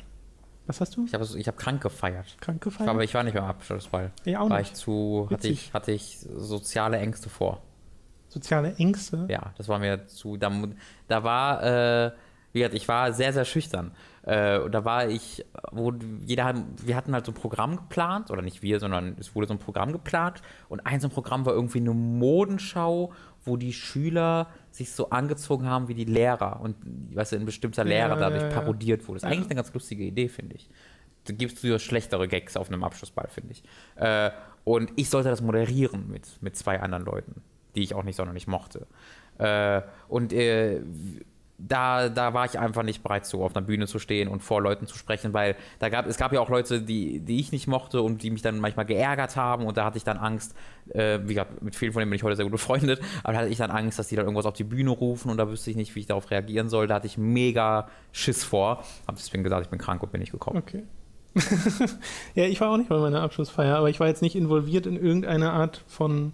Was 0.68 0.80
hast 0.80 0.96
du? 0.96 1.06
Ich 1.06 1.14
habe 1.14 1.28
ich 1.36 1.48
hab 1.48 1.58
krank 1.58 1.82
gefeiert. 1.82 2.38
Krank 2.40 2.64
gefeiert? 2.64 2.90
Aber 2.90 3.04
ich 3.04 3.14
war 3.14 3.24
nicht 3.24 3.34
beim 3.34 3.44
Abschlussball. 3.44 4.12
Ich 4.24 4.38
auch 4.38 4.50
war 4.50 4.60
nicht. 4.60 4.72
Ich 4.72 4.78
zu, 4.78 5.28
hatte 5.30 5.50
ich, 5.50 5.74
hatte 5.74 5.92
ich 5.92 6.20
soziale 6.38 6.98
Ängste 6.98 7.28
vor. 7.28 7.62
Soziale 8.30 8.74
Ängste? 8.76 9.26
Ja, 9.30 9.52
das 9.58 9.68
war 9.68 9.80
mir 9.80 10.08
zu. 10.08 10.38
Da, 10.38 10.50
da 11.10 11.24
war, 11.26 11.64
äh, 11.64 12.12
wie 12.54 12.60
gesagt, 12.60 12.76
ich 12.76 12.88
war 12.88 13.14
sehr, 13.14 13.34
sehr 13.34 13.46
schüchtern. 13.46 13.92
Äh, 14.24 14.60
und 14.60 14.72
da 14.74 14.86
war 14.86 15.08
ich, 15.08 15.46
wo 15.72 15.94
jeder, 16.26 16.54
wir 16.84 16.96
hatten 16.96 17.14
halt 17.14 17.26
so 17.26 17.32
ein 17.32 17.36
Programm 17.36 17.78
geplant, 17.78 18.32
oder 18.32 18.42
nicht 18.42 18.62
wir, 18.62 18.80
sondern 18.80 19.16
es 19.20 19.36
wurde 19.36 19.48
so 19.48 19.54
ein 19.54 19.60
Programm 19.60 19.92
geplant. 19.92 20.42
Und 20.70 20.86
ein 20.86 21.00
so 21.00 21.08
ein 21.08 21.12
Programm 21.12 21.46
war 21.46 21.54
irgendwie 21.54 21.80
eine 21.80 21.94
Modenschau, 21.94 23.14
wo 23.44 23.58
die 23.58 23.74
Schüler 23.74 24.48
sich 24.70 24.92
so 24.92 25.10
angezogen 25.10 25.68
haben 25.68 25.88
wie 25.88 25.96
die 25.96 26.06
Lehrer 26.06 26.60
und, 26.62 26.76
weißt 27.16 27.32
du, 27.32 27.38
ein 27.38 27.46
bestimmter 27.46 27.84
Lehrer 27.84 28.16
ja, 28.16 28.16
dadurch 28.16 28.44
ja, 28.44 28.50
ja. 28.50 28.54
parodiert 28.54 29.08
wurde. 29.08 29.20
Das 29.20 29.24
ist 29.24 29.32
eigentlich 29.32 29.48
eine 29.48 29.56
ganz 29.56 29.74
lustige 29.74 30.04
Idee, 30.04 30.30
finde 30.30 30.56
ich. 30.56 30.70
Da 31.26 31.34
gibt 31.34 31.54
es 31.54 31.62
durchaus 31.62 31.82
schlechtere 31.82 32.28
Gags 32.28 32.58
auf 32.58 32.68
einem 32.70 32.84
Abschlussball, 32.84 33.28
finde 33.30 33.54
ich. 33.54 33.64
Äh, 33.96 34.32
und 34.64 34.92
ich 34.96 35.10
sollte 35.10 35.30
das 35.30 35.42
moderieren 35.42 36.10
mit, 36.10 36.28
mit 36.42 36.56
zwei 36.56 36.80
anderen 36.80 37.06
Leuten, 37.06 37.42
die 37.76 37.82
ich 37.82 37.96
auch 37.96 38.04
nicht 38.04 38.16
sonderlich 38.16 38.48
mochte. 38.48 38.88
Äh, 39.38 39.82
und 40.08 40.34
äh, 40.34 40.82
da, 41.68 42.10
da 42.10 42.34
war 42.34 42.46
ich 42.46 42.58
einfach 42.58 42.84
nicht 42.84 43.04
bereit 43.04 43.26
zu, 43.26 43.44
auf 43.44 43.56
einer 43.56 43.66
Bühne 43.66 43.88
zu 43.88 44.00
stehen 44.00 44.28
und 44.28 44.42
vor 44.42 44.62
Leuten 44.62 44.88
zu 44.88 44.98
sprechen, 44.98 45.34
weil 45.34 45.56
da 45.80 45.90
gab, 45.90 46.08
es 46.08 46.18
gab 46.18 46.34
ja 46.34 46.40
auch 46.40 46.50
Leute, 46.50 46.82
die, 46.82 47.20
die 47.20 47.40
ich 47.40 47.52
nicht 47.52 47.68
mochte 47.68 48.02
und 48.02 48.24
die 48.24 48.32
mich 48.32 48.42
dann 48.42 48.60
manchmal 48.60 48.86
geärgert 48.86 49.36
haben 49.36 49.66
und 49.66 49.78
da 49.78 49.86
hatte 49.86 49.98
ich 49.98 50.04
dann 50.04 50.18
Angst, 50.18 50.56
äh, 50.90 51.20
wie 51.24 51.34
gesagt, 51.36 51.62
mit 51.62 51.76
vielen 51.76 51.94
von 51.94 52.02
denen 52.02 52.10
bin 52.10 52.18
ich 52.18 52.24
heute 52.24 52.36
sehr 52.36 52.46
gut 52.46 52.52
befreundet, 52.62 53.02
aber 53.24 53.34
da 53.34 53.40
hatte 53.40 53.50
ich 53.50 53.58
dann 53.58 53.72
Angst, 53.72 54.00
dass 54.00 54.08
die 54.08 54.16
dann 54.16 54.26
irgendwas 54.26 54.46
auf 54.46 54.54
die 54.54 54.64
Bühne 54.64 54.90
rufen 54.90 55.30
und 55.30 55.38
da 55.38 55.50
wüsste 55.50 55.70
ich 55.72 55.78
nicht, 55.78 55.96
wie 55.96 56.00
ich 56.02 56.08
darauf 56.08 56.32
reagieren 56.32 56.70
soll. 56.70 56.88
Da 56.88 56.96
hatte 56.96 57.08
ich 57.08 57.18
mega 57.18 57.88
Schiss 58.12 58.44
vor, 58.44 58.84
habe 59.08 59.18
deswegen 59.18 59.44
gesagt, 59.44 59.64
ich 59.64 59.70
bin 59.70 59.80
krank 59.80 60.02
und 60.04 60.12
bin 60.12 60.22
nicht 60.22 60.32
gekommen. 60.32 60.58
Okay. 60.58 60.84
ja, 62.36 62.46
ich 62.46 62.60
war 62.60 62.70
auch 62.70 62.78
nicht 62.78 62.90
bei 62.90 62.98
meiner 62.98 63.22
Abschlussfeier, 63.22 63.78
aber 63.78 63.90
ich 63.90 64.00
war 64.00 64.08
jetzt 64.08 64.22
nicht 64.22 64.36
involviert 64.36 64.86
in 64.86 64.98
irgendeine 64.98 65.52
Art 65.52 65.84
von 65.88 66.34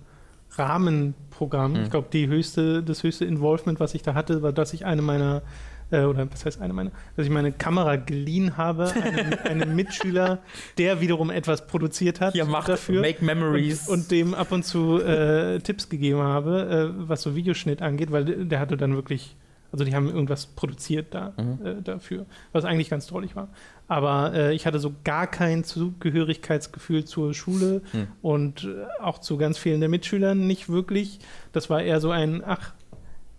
Rahmenprogramm. 1.37 1.73
Mhm. 1.73 1.83
Ich 1.83 1.89
glaube, 1.89 2.07
die 2.11 2.27
höchste, 2.27 2.83
das 2.83 3.03
höchste 3.03 3.25
Involvement, 3.25 3.79
was 3.79 3.93
ich 3.93 4.01
da 4.01 4.13
hatte, 4.13 4.41
war, 4.41 4.51
dass 4.51 4.73
ich 4.73 4.85
eine 4.85 5.01
meiner 5.01 5.41
äh, 5.89 6.03
oder 6.03 6.29
was 6.31 6.45
heißt 6.45 6.61
eine 6.61 6.73
meiner, 6.73 6.91
dass 7.15 7.25
ich 7.25 7.31
meine 7.31 7.51
Kamera 7.51 7.95
geliehen 7.95 8.57
habe, 8.57 8.91
einem, 9.03 9.33
einem 9.43 9.75
Mitschüler, 9.75 10.39
der 10.77 10.99
wiederum 10.99 11.29
etwas 11.29 11.67
produziert 11.67 12.19
hat 12.19 12.33
Hier 12.33 12.45
macht 12.45 12.69
dafür. 12.69 13.01
Make 13.01 13.23
Memories. 13.23 13.87
Und, 13.87 13.99
und 13.99 14.11
dem 14.11 14.33
ab 14.33 14.51
und 14.51 14.63
zu 14.63 15.01
äh, 15.01 15.59
Tipps 15.59 15.89
gegeben 15.89 16.21
habe, 16.21 16.93
äh, 16.93 17.07
was 17.07 17.21
so 17.21 17.35
Videoschnitt 17.35 17.81
angeht, 17.81 18.11
weil 18.11 18.25
der 18.45 18.59
hatte 18.59 18.75
dann 18.75 18.95
wirklich 18.95 19.35
also 19.77 19.85
die 19.85 19.95
haben 19.95 20.07
irgendwas 20.07 20.47
produziert 20.47 21.13
da 21.13 21.33
mhm. 21.37 21.65
äh, 21.65 21.81
dafür, 21.83 22.25
was 22.51 22.65
eigentlich 22.65 22.89
ganz 22.89 23.05
trollig 23.05 23.35
war. 23.35 23.49
Aber 23.87 24.33
äh, 24.33 24.55
ich 24.55 24.65
hatte 24.65 24.79
so 24.79 24.93
gar 25.03 25.27
kein 25.27 25.63
Zugehörigkeitsgefühl 25.63 27.05
zur 27.05 27.33
Schule 27.35 27.83
mhm. 27.93 28.07
und 28.21 28.63
äh, 28.63 29.01
auch 29.01 29.19
zu 29.19 29.37
ganz 29.37 29.57
vielen 29.57 29.79
der 29.79 29.89
Mitschülern 29.89 30.47
nicht 30.47 30.67
wirklich. 30.69 31.19
Das 31.51 31.69
war 31.69 31.81
eher 31.81 32.01
so 32.01 32.09
ein, 32.09 32.43
ach, 32.43 32.73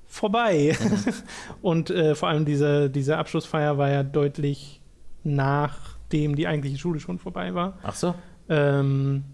vorbei. 0.07 0.77
Mhm. 0.81 1.13
und 1.63 1.91
äh, 1.91 2.15
vor 2.15 2.29
allem 2.29 2.45
diese, 2.45 2.89
diese 2.89 3.19
Abschlussfeier 3.19 3.77
war 3.79 3.91
ja 3.91 4.05
deutlich 4.05 4.81
nachdem 5.25 6.37
die 6.37 6.47
eigentliche 6.47 6.79
Schule 6.79 7.01
schon 7.01 7.19
vorbei 7.19 7.55
war. 7.55 7.79
Ach 7.83 7.95
so. 7.95 8.15
Ähm, 8.49 9.25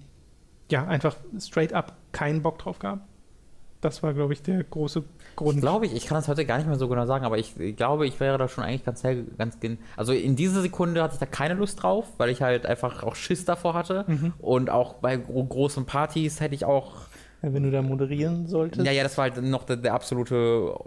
ja, 0.71 0.87
einfach 0.87 1.17
straight 1.39 1.73
up 1.73 1.97
keinen 2.13 2.43
Bock 2.43 2.59
drauf 2.59 2.79
gab. 2.79 3.07
Das 3.85 4.03
war, 4.03 4.15
glaube 4.15 4.33
ich, 4.33 4.41
der 4.41 4.65
große 4.65 5.05
Grund. 5.37 5.61
Glaube 5.61 5.85
ich, 5.85 5.95
ich 5.95 6.07
kann 6.07 6.17
das 6.17 6.27
heute 6.27 6.47
gar 6.47 6.57
nicht 6.57 6.67
mehr 6.67 6.79
so 6.79 6.89
genau 6.89 7.05
sagen, 7.05 7.27
aber 7.27 7.37
ich, 7.37 7.61
ich 7.61 7.77
glaube, 7.77 8.07
ich 8.07 8.19
wäre 8.19 8.39
da 8.39 8.49
schon 8.49 8.65
eigentlich 8.65 8.83
ganz, 8.85 9.03
ganz, 9.03 9.59
also 9.95 10.15
in 10.15 10.37
dieser 10.37 10.63
Sekunde 10.63 11.03
hatte 11.03 11.15
ich 11.15 11.21
da 11.21 11.27
keine 11.27 11.53
Lust 11.53 11.83
drauf, 11.83 12.07
weil 12.17 12.31
ich 12.31 12.41
halt 12.41 12.65
einfach 12.65 13.03
auch 13.03 13.15
Schiss 13.15 13.45
davor 13.45 13.75
hatte 13.75 14.07
mhm. 14.07 14.33
und 14.39 14.71
auch 14.71 14.95
bei 14.95 15.17
großen 15.17 15.85
Partys 15.85 16.41
hätte 16.41 16.55
ich 16.55 16.65
auch 16.65 16.93
ja, 17.43 17.53
wenn 17.53 17.63
du 17.63 17.71
da 17.71 17.83
moderieren 17.83 18.47
solltest. 18.47 18.87
Ja, 18.87 18.93
ja, 18.93 19.03
das 19.03 19.19
war 19.19 19.25
halt 19.25 19.43
noch 19.43 19.65
der, 19.65 19.77
der 19.77 19.93
absolute 19.93 20.35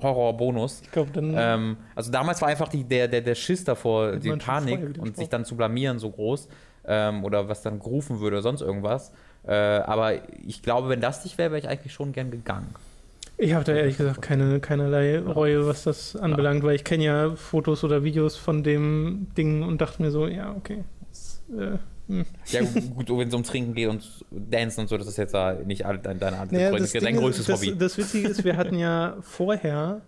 Horrorbonus. 0.01 0.81
Ich 0.81 0.91
glaube, 0.91 1.11
dann. 1.11 1.35
Ähm, 1.37 1.77
also 1.93 2.11
damals 2.11 2.41
war 2.41 2.47
einfach 2.47 2.67
die, 2.67 2.83
der, 2.83 3.07
der, 3.07 3.21
der 3.21 3.35
Schiss 3.35 3.63
davor, 3.63 4.15
die 4.15 4.31
Panik 4.31 4.97
und 4.97 5.15
sich 5.17 5.29
dann 5.29 5.45
zu 5.45 5.55
blamieren 5.55 5.99
so 5.99 6.09
groß. 6.09 6.47
Ähm, 6.85 7.23
oder 7.23 7.47
was 7.47 7.61
dann 7.61 7.77
gerufen 7.79 8.21
würde 8.21 8.37
oder 8.37 8.41
sonst 8.41 8.61
irgendwas. 8.61 9.11
Äh, 9.45 9.53
aber 9.53 10.13
ich 10.45 10.63
glaube, 10.63 10.89
wenn 10.89 11.01
das 11.01 11.23
nicht 11.23 11.37
wäre, 11.37 11.51
wäre 11.51 11.59
ich 11.59 11.69
eigentlich 11.69 11.93
schon 11.93 12.11
gern 12.11 12.31
gegangen. 12.31 12.73
Ich 13.39 13.53
habe 13.53 13.63
da 13.63 13.73
ehrlich 13.73 13.97
gesagt 13.97 14.21
keine, 14.21 14.59
keinerlei 14.59 15.19
Reue, 15.19 15.67
was 15.67 15.83
das 15.83 16.15
anbelangt, 16.15 16.63
weil 16.63 16.75
ich 16.75 16.83
kenne 16.83 17.03
ja 17.03 17.35
Fotos 17.35 17.83
oder 17.83 18.03
Videos 18.03 18.35
von 18.35 18.63
dem 18.63 19.27
Ding 19.37 19.61
und 19.61 19.79
dachte 19.79 20.01
mir 20.01 20.09
so, 20.09 20.27
ja, 20.27 20.55
okay. 20.55 20.83
Das, 21.09 21.43
äh, 21.55 21.77
hm. 22.07 22.25
Ja, 22.47 22.61
gut, 22.95 23.09
wenn 23.09 23.27
es 23.27 23.33
um 23.35 23.43
Trinken 23.43 23.73
geht 23.75 23.89
und 23.89 24.25
Dancen 24.31 24.81
und 24.81 24.87
so, 24.87 24.97
das 24.97 25.07
ist 25.07 25.17
jetzt 25.17 25.33
da 25.35 25.53
nicht 25.53 25.85
Art, 25.85 26.03
Naja, 26.05 26.71
dein 26.71 26.81
das, 26.81 26.91
dein 26.93 27.15
größtes 27.17 27.47
ist, 27.47 27.55
Hobby. 27.55 27.69
das, 27.71 27.77
das 27.95 27.97
Witzige 27.97 28.27
ist, 28.29 28.43
wir 28.43 28.57
hatten 28.57 28.79
ja 28.79 29.17
vorher, 29.21 30.01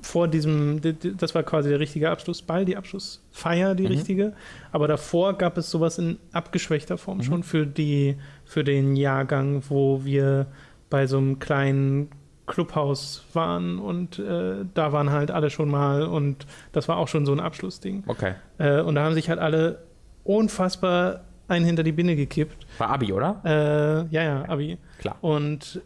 vor 0.00 0.26
diesem, 0.26 0.80
das 1.16 1.34
war 1.34 1.44
quasi 1.44 1.68
der 1.70 1.80
richtige 1.80 2.10
Abschlussball, 2.10 2.64
die 2.64 2.76
Abschlussfeier, 2.76 3.74
die 3.74 3.84
Mhm. 3.84 3.88
richtige. 3.90 4.32
Aber 4.72 4.88
davor 4.88 5.38
gab 5.38 5.56
es 5.58 5.70
sowas 5.70 5.98
in 5.98 6.18
abgeschwächter 6.32 6.98
Form 6.98 7.18
Mhm. 7.18 7.22
schon 7.22 7.42
für, 7.44 7.66
die, 7.66 8.16
für 8.44 8.64
den 8.64 8.96
Jahrgang, 8.96 9.62
wo 9.68 10.04
wir 10.04 10.46
bei 10.90 11.06
so 11.06 11.18
einem 11.18 11.38
kleinen 11.38 12.08
Clubhaus 12.46 13.24
waren 13.32 13.78
und 13.78 14.18
äh, 14.18 14.64
da 14.74 14.92
waren 14.92 15.10
halt 15.10 15.30
alle 15.30 15.50
schon 15.50 15.70
mal 15.70 16.02
und 16.02 16.46
das 16.72 16.88
war 16.88 16.96
auch 16.98 17.08
schon 17.08 17.24
so 17.26 17.32
ein 17.32 17.40
Abschlussding. 17.40 18.04
Okay. 18.06 18.34
Äh, 18.58 18.80
und 18.80 18.94
da 18.96 19.04
haben 19.04 19.14
sich 19.14 19.28
halt 19.28 19.38
alle 19.38 19.82
unfassbar 20.24 21.20
einen 21.48 21.64
hinter 21.64 21.82
die 21.82 21.92
Binde 21.92 22.16
gekippt. 22.16 22.66
War 22.78 22.90
Abi, 22.90 23.12
oder? 23.12 23.40
Äh, 23.44 24.14
ja, 24.14 24.22
ja, 24.22 24.48
Abi. 24.48 24.78
Klar. 24.98 25.16
Und 25.20 25.80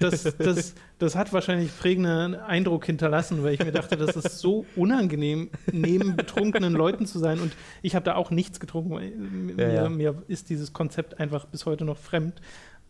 das, 0.00 0.22
das, 0.38 0.74
das 0.98 1.16
hat 1.16 1.32
wahrscheinlich 1.32 1.76
prägenden 1.78 2.34
Eindruck 2.34 2.86
hinterlassen, 2.86 3.42
weil 3.42 3.54
ich 3.54 3.60
mir 3.64 3.72
dachte, 3.72 3.96
das 3.96 4.16
ist 4.16 4.38
so 4.38 4.66
unangenehm, 4.76 5.50
neben 5.72 6.16
betrunkenen 6.16 6.72
Leuten 6.72 7.06
zu 7.06 7.18
sein. 7.18 7.40
Und 7.40 7.52
ich 7.82 7.94
habe 7.94 8.04
da 8.04 8.14
auch 8.14 8.30
nichts 8.30 8.60
getrunken. 8.60 9.46
Mir, 9.56 9.68
Ja, 9.68 9.82
ja. 9.84 9.88
mir 9.88 10.22
ist 10.28 10.50
dieses 10.50 10.72
Konzept 10.72 11.20
einfach 11.20 11.46
bis 11.46 11.66
heute 11.66 11.84
noch 11.84 11.98
fremd. 11.98 12.40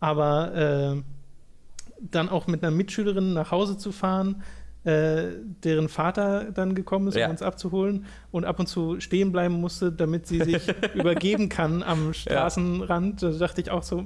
Aber 0.00 0.54
äh, 0.96 1.02
dann 2.00 2.28
auch 2.28 2.46
mit 2.46 2.62
einer 2.62 2.70
Mitschülerin 2.74 3.32
nach 3.32 3.50
Hause 3.50 3.76
zu 3.76 3.92
fahren, 3.92 4.42
äh, 4.84 5.24
deren 5.64 5.88
Vater 5.88 6.52
dann 6.52 6.74
gekommen 6.74 7.08
ist, 7.08 7.16
Ja. 7.16 7.26
um 7.26 7.32
uns 7.32 7.42
abzuholen 7.42 8.06
und 8.30 8.44
ab 8.44 8.58
und 8.60 8.66
zu 8.66 9.00
stehen 9.00 9.32
bleiben 9.32 9.54
musste, 9.60 9.90
damit 9.92 10.26
sie 10.26 10.40
sich 10.42 10.62
übergeben 10.94 11.48
kann 11.48 11.82
am 11.82 12.14
Straßenrand. 12.14 13.22
Da 13.22 13.30
dachte 13.30 13.60
ich 13.60 13.70
auch 13.70 13.82
so, 13.82 14.04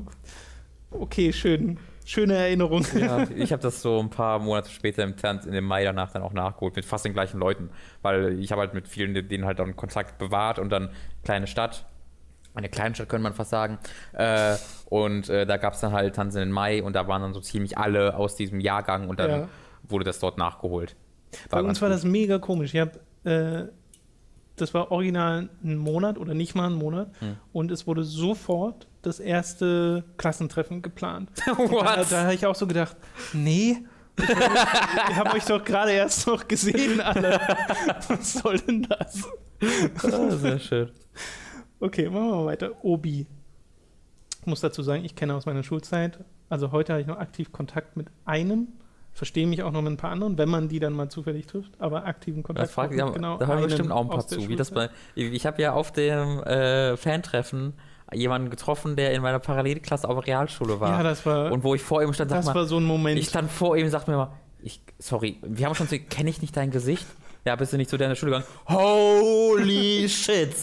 okay, 0.91 1.33
schön, 1.33 1.79
schöne 2.05 2.35
Erinnerung. 2.35 2.85
Ja, 2.99 3.27
ich 3.37 3.53
habe 3.53 3.63
das 3.63 3.83
so 3.83 3.99
ein 4.01 4.11
paar 4.11 4.39
Monate 4.39 4.71
später 4.71 5.03
im 5.05 5.17
Tanz 5.17 5.45
in 5.45 5.53
dem 5.53 5.65
Mai 5.65 5.85
danach 5.85 6.11
dann 6.13 6.23
auch 6.23 6.33
nachgeholt 6.33 6.75
mit 6.77 6.85
fast 6.85 7.05
den 7.05 7.13
gleichen 7.13 7.39
Leuten, 7.39 7.71
weil 8.01 8.39
ich 8.41 8.51
habe 8.51 8.63
halt 8.63 8.75
mit 8.75 8.89
vielen 8.89 9.15
denen 9.29 9.45
halt 9.45 9.59
dann 9.59 9.77
Kontakt 9.77 10.19
bewahrt 10.19 10.59
und 10.59 10.71
dann 10.71 10.89
kleine 11.23 11.47
Stadt, 11.47 11.87
eine 12.55 12.69
kleine 12.69 12.95
Stadt 12.95 13.09
könnte 13.09 13.23
man 13.23 13.35
fast 13.35 13.51
sagen, 13.51 13.79
äh, 14.13 14.57
und 14.87 15.29
äh, 15.29 15.47
da 15.47 15.57
gab 15.57 15.75
es 15.75 15.81
dann 15.81 15.93
halt 15.93 16.15
Tanzen 16.17 16.43
im 16.43 16.51
Mai 16.51 16.83
und 16.83 16.95
da 16.95 17.09
waren 17.09 17.23
dann 17.23 17.33
so 17.35 17.41
ziemlich 17.41 17.79
alle 17.79 18.17
aus 18.17 18.37
diesem 18.37 18.61
Jahrgang 18.61 19.09
und 19.09 19.19
dann 19.21 19.31
Ja. 19.31 19.49
wurde 19.85 20.05
das 20.05 20.19
dort 20.19 20.37
nachgeholt. 20.39 20.95
Bei 21.51 21.63
uns 21.63 21.81
war 21.81 21.89
gut. 21.89 21.97
das 21.97 22.05
mega 22.05 22.39
komisch. 22.39 22.75
Ich 22.75 22.81
habe, 22.81 23.01
äh, 23.25 23.69
das 24.57 24.75
war 24.75 24.91
original 24.93 25.49
ein 25.65 25.79
Monat 25.79 26.19
oder 26.19 26.35
nicht 26.35 26.55
mal 26.55 26.67
ein 26.67 26.75
Monat 26.75 27.11
Hm. 27.21 27.37
und 27.55 27.71
es 27.71 27.87
wurde 27.87 28.05
sofort 28.05 28.87
das 29.01 29.19
erste 29.19 30.05
Klassentreffen 30.19 30.83
geplant. 30.83 31.31
Da, 31.47 32.05
da 32.05 32.23
habe 32.25 32.35
ich 32.35 32.45
auch 32.47 32.55
so 32.55 32.67
gedacht, 32.67 32.97
nee, 33.33 33.79
ich, 34.19 34.29
ich 34.29 35.17
habe 35.17 35.33
euch 35.33 35.47
doch 35.47 35.65
gerade 35.65 35.93
erst 35.93 36.27
noch 36.27 36.47
gesehen, 36.47 37.01
alle. 37.01 37.41
Was 38.09 38.35
soll 38.35 38.59
denn 38.59 38.83
das? 38.83 39.23
Ah, 40.05 40.31
sehr 40.37 40.59
schön. 40.59 40.91
Okay, 41.83 42.09
machen 42.09 42.29
wir 42.29 42.37
mal 42.37 42.47
weiter. 42.47 42.71
Obi. 42.83 43.27
Ich 44.41 44.47
muss 44.47 44.61
dazu 44.61 44.83
sagen, 44.83 45.05
ich 45.05 45.17
kenne 45.17 45.35
aus 45.35 45.47
meiner 45.47 45.65
Schulzeit, 45.65 46.21
also 46.49 46.71
heute 46.71 46.93
habe 46.93 47.03
ich 47.03 47.09
noch 47.09 47.19
aktiv 47.19 47.51
Kontakt 47.51 47.97
mit 47.97 48.07
einem, 48.25 48.69
verstehe 49.13 49.49
mich 49.49 49.65
auch 49.65 49.73
noch 49.73 49.83
mit 49.83 49.93
ein 49.93 49.97
paar 49.97 50.13
anderen, 50.13 50.39
wenn 50.39 50.49
man 50.49 50.69
die 50.69 50.79
dann 50.79 50.93
mal 50.93 51.09
zufällig 51.09 51.47
trifft, 51.47 51.73
aber 51.81 52.07
aktiven 52.07 52.45
Kontakt 52.45 52.69
Das 52.69 52.75
frage 52.75 52.95
mit 52.95 53.05
ich, 53.05 53.13
genau 53.15 53.37
da 53.37 53.49
haben 53.49 53.63
bestimmt 53.63 53.91
auch 53.91 54.03
ein 54.03 54.11
paar 54.11 54.27
zu. 54.27 54.49
Wie 54.49 54.55
das 54.55 54.71
bei, 54.71 54.91
ich 55.17 55.45
habe 55.45 55.61
ja 55.61 55.73
auf 55.73 55.91
dem 55.91 56.41
äh, 56.45 56.97
Fantreffen 56.97 57.75
jemanden 58.15 58.51
getroffen, 58.51 58.95
der 58.95 59.13
in 59.13 59.21
meiner 59.21 59.41
Parallelklasse 59.41 60.09
auf 60.09 60.15
der 60.21 60.27
Realschule 60.29 60.79
war. 60.79 60.91
Ja, 60.99 61.03
das 61.03 61.27
war, 61.27 61.51
und 61.51 61.65
wo 61.65 61.75
ich 61.75 61.83
vor 61.83 62.01
ihm 62.01 62.13
stand, 62.13 62.31
sag 62.31 62.39
das 62.39 62.47
mal, 62.47 62.55
war 62.55 62.67
so 62.67 62.77
ein 62.77 62.85
Moment. 62.85 63.19
ich 63.19 63.29
stand 63.29 63.51
vor 63.51 63.77
ihm 63.77 63.87
und 63.87 63.91
sagte 63.91 64.11
mir 64.13 64.19
mal, 64.19 64.33
ich, 64.63 64.81
sorry, 65.01 65.39
wir 65.43 65.67
haben 65.67 65.75
schon 65.75 65.89
zu, 65.89 65.99
kenne 65.99 66.31
ich 66.31 66.41
nicht 66.43 66.57
dein 66.57 66.71
Gesicht? 66.71 67.07
Ja, 67.45 67.57
bist 67.57 67.73
du 67.73 67.77
nicht 67.77 67.91
zu 67.91 67.97
deiner 67.97 68.15
Schule 68.15 68.33
gegangen? 68.33 68.47
Holy 68.69 70.09
shit! 70.11 70.55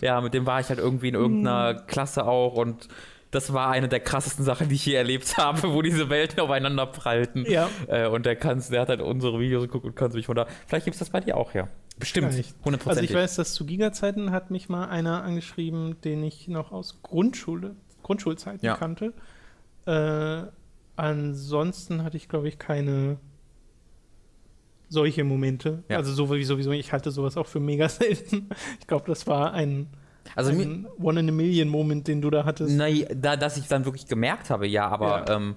Ja, 0.00 0.20
mit 0.20 0.34
dem 0.34 0.46
war 0.46 0.60
ich 0.60 0.68
halt 0.68 0.78
irgendwie 0.78 1.08
in 1.08 1.14
irgendeiner 1.14 1.74
Klasse 1.74 2.26
auch 2.26 2.54
und 2.54 2.88
das 3.30 3.52
war 3.52 3.68
eine 3.70 3.88
der 3.88 4.00
krassesten 4.00 4.44
Sachen, 4.44 4.68
die 4.70 4.76
ich 4.76 4.86
je 4.86 4.94
erlebt 4.94 5.36
habe, 5.36 5.72
wo 5.74 5.82
diese 5.82 6.08
Welten 6.08 6.40
aufeinander 6.40 6.86
prallten. 6.86 7.44
ja, 7.46 7.68
Äh, 7.86 8.06
und 8.08 8.24
der, 8.24 8.36
kann's, 8.36 8.70
der 8.70 8.80
hat 8.80 8.88
halt 8.88 9.02
unsere 9.02 9.38
Videos 9.38 9.62
geguckt 9.64 9.84
und 9.84 9.94
kann 9.96 10.10
sich 10.12 10.24
von 10.26 10.34
da. 10.36 10.46
Vielleicht 10.66 10.84
gibt 10.86 10.94
es 10.94 10.98
das 11.00 11.10
bei 11.10 11.20
dir 11.20 11.36
auch, 11.36 11.52
ja. 11.54 11.68
Bestimmt. 11.98 12.28
Nicht. 12.32 12.52
also 12.52 12.64
Hundertprozentig. 12.64 13.10
ich 13.10 13.16
weiß, 13.16 13.36
dass 13.36 13.52
zu 13.52 13.66
Giga-Zeiten 13.66 14.30
hat 14.30 14.50
mich 14.50 14.68
mal 14.70 14.88
einer 14.88 15.24
angeschrieben, 15.24 16.00
den 16.04 16.22
ich 16.22 16.48
noch 16.48 16.72
aus 16.72 17.00
Grundschule, 17.02 17.74
Grundschulzeiten 18.02 18.64
Ja. 18.64 18.76
kannte. 18.76 19.12
Äh, 19.84 20.44
ansonsten 20.96 22.04
hatte 22.04 22.16
ich, 22.16 22.28
glaube 22.28 22.48
ich, 22.48 22.58
keine 22.58 23.18
solche 24.88 25.24
Momente. 25.24 25.82
Ja. 25.88 25.96
Also 25.98 26.12
so 26.12 26.32
wie 26.34 26.44
sowieso, 26.44 26.72
ich 26.72 26.92
halte 26.92 27.10
sowas 27.10 27.36
auch 27.36 27.46
für 27.46 27.60
mega 27.60 27.88
selten. 27.88 28.48
Ich 28.80 28.86
glaube, 28.86 29.04
das 29.06 29.26
war 29.26 29.52
ein, 29.52 29.88
also 30.34 30.50
ein 30.50 30.86
One-in-a-Million-Moment, 31.00 32.08
den 32.08 32.20
du 32.20 32.30
da 32.30 32.44
hattest. 32.44 32.76
na, 32.76 32.86
da, 33.14 33.36
dass 33.36 33.56
ich 33.56 33.66
dann 33.68 33.84
wirklich 33.84 34.06
gemerkt 34.06 34.50
habe, 34.50 34.66
ja, 34.66 34.88
aber 34.88 35.24
Ja. 35.26 35.36
Ähm, 35.36 35.56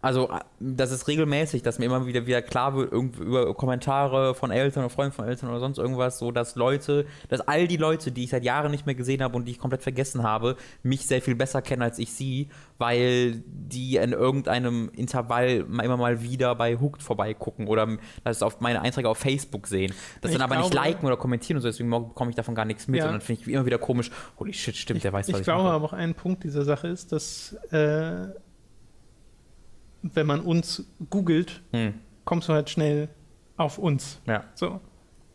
also 0.00 0.30
äh, 0.30 0.38
das 0.60 0.92
ist 0.92 1.08
regelmäßig, 1.08 1.62
dass 1.62 1.78
mir 1.78 1.86
immer 1.86 2.06
wieder 2.06 2.26
wieder 2.26 2.40
klar 2.42 2.76
wird, 2.76 2.92
über 2.92 3.52
Kommentare 3.54 4.34
von 4.34 4.50
Eltern 4.50 4.84
oder 4.84 4.90
Freunden 4.90 5.12
von 5.12 5.26
Eltern 5.26 5.50
oder 5.50 5.58
sonst 5.58 5.78
irgendwas, 5.78 6.18
so 6.18 6.30
dass 6.30 6.54
Leute, 6.54 7.04
dass 7.28 7.40
all 7.40 7.66
die 7.66 7.76
Leute, 7.76 8.12
die 8.12 8.24
ich 8.24 8.30
seit 8.30 8.44
Jahren 8.44 8.70
nicht 8.70 8.86
mehr 8.86 8.94
gesehen 8.94 9.22
habe 9.22 9.36
und 9.36 9.44
die 9.46 9.52
ich 9.52 9.58
komplett 9.58 9.82
vergessen 9.82 10.22
habe, 10.22 10.56
mich 10.82 11.06
sehr 11.06 11.20
viel 11.20 11.34
besser 11.34 11.62
kennen 11.62 11.82
als 11.82 11.98
ich 11.98 12.12
sie, 12.12 12.48
weil 12.78 13.42
die 13.46 13.96
in 13.96 14.12
irgendeinem 14.12 14.88
Intervall 14.94 15.66
immer 15.68 15.96
mal 15.96 16.22
wieder 16.22 16.54
bei 16.54 16.76
Hooked 16.78 17.02
vorbeigucken 17.02 17.66
oder 17.66 17.88
das 18.22 18.42
auf 18.42 18.60
meine 18.60 18.80
Einträge 18.82 19.08
auf 19.08 19.18
Facebook 19.18 19.66
sehen. 19.66 19.92
Das 20.20 20.30
Ich 20.30 20.36
dann 20.38 20.44
aber 20.48 20.60
nicht 20.60 20.70
glaube- 20.70 20.86
liken 20.88 21.06
oder 21.06 21.16
kommentieren 21.16 21.56
und 21.56 21.62
so, 21.62 21.68
deswegen 21.68 21.90
bekomme 21.90 22.30
ich 22.30 22.36
davon 22.36 22.54
gar 22.54 22.64
nichts 22.64 22.86
mit 22.86 23.00
Ja. 23.00 23.06
und 23.06 23.12
dann 23.12 23.20
finde 23.20 23.42
ich 23.42 23.48
immer 23.48 23.66
wieder 23.66 23.78
komisch, 23.78 24.10
holy 24.38 24.52
shit, 24.52 24.76
stimmt, 24.76 25.02
der 25.02 25.12
weiß, 25.12 25.26
was 25.26 25.34
ich 25.34 25.40
ich 25.40 25.44
glaube 25.44 25.68
aber 25.70 25.84
auch 25.86 25.92
ein 25.92 26.14
Punkt 26.14 26.44
dieser 26.44 26.64
Sache 26.64 26.86
ist, 26.88 27.10
dass 27.12 27.54
äh, 27.72 28.28
wenn 30.02 30.26
man 30.26 30.40
uns 30.40 30.84
googelt, 31.10 31.62
Hm, 31.72 31.94
kommst 32.24 32.48
du 32.48 32.52
halt 32.52 32.70
schnell 32.70 33.08
auf 33.56 33.78
uns. 33.78 34.20
ja. 34.26 34.44
So. 34.54 34.80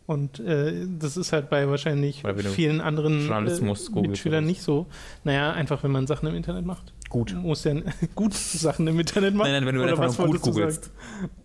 Und 0.06 0.42
äh, 0.42 0.86
das 1.00 1.16
ist 1.16 1.32
halt 1.32 1.50
bei 1.50 1.66
wahrscheinlich 1.70 2.24
du 2.24 2.34
vielen 2.50 2.82
anderen 2.82 3.26
Journalismus 3.26 3.90
äh, 3.96 4.02
Mitschülern 4.02 4.46
nicht 4.46 4.62
so. 4.62 4.86
Naja, 5.24 5.54
einfach 5.54 5.82
wenn 5.84 5.92
man 5.92 6.08
Sachen 6.08 6.28
im 6.28 6.36
Internet 6.36 6.66
macht. 6.66 6.94
Gut. 7.08 7.34
Muss 7.34 7.64
ja 7.64 7.76
gut 8.16 8.34
Sachen 8.34 8.86
im 8.88 9.00
Internet 9.00 9.34
machen. 9.34 9.50
Nein, 9.52 9.64
nein, 9.64 9.74
wenn 9.74 9.76
du 9.76 9.84
einfach 10.02 10.18
nur 10.18 10.28
gut 10.28 10.46
du 10.46 10.52
googelst. 10.52 10.92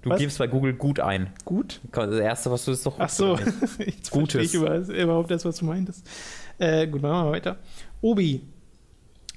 Du 0.03 0.11
Was? 0.11 0.19
gibst 0.19 0.39
bei 0.39 0.49
Google 0.49 0.75
gut 0.75 0.99
ein. 0.99 1.31
Gut? 1.45 1.81
Das 1.93 2.12
erste, 2.16 2.51
was 2.51 2.64
du 2.64 2.73
ist 2.73 2.85
doch. 2.85 2.97
Ach 2.99 3.09
so, 3.09 3.39
jetzt 3.79 4.11
Gutes. 4.11 4.47
ich 4.47 4.55
über, 4.55 4.77
überhaupt 4.77 5.31
das, 5.31 5.45
was 5.45 5.59
du 5.59 5.64
meintest. 5.66 6.05
Äh, 6.59 6.89
gut, 6.89 7.01
machen 7.01 7.27
wir 7.29 7.33
weiter. 7.33 7.59
Obi 8.01 8.43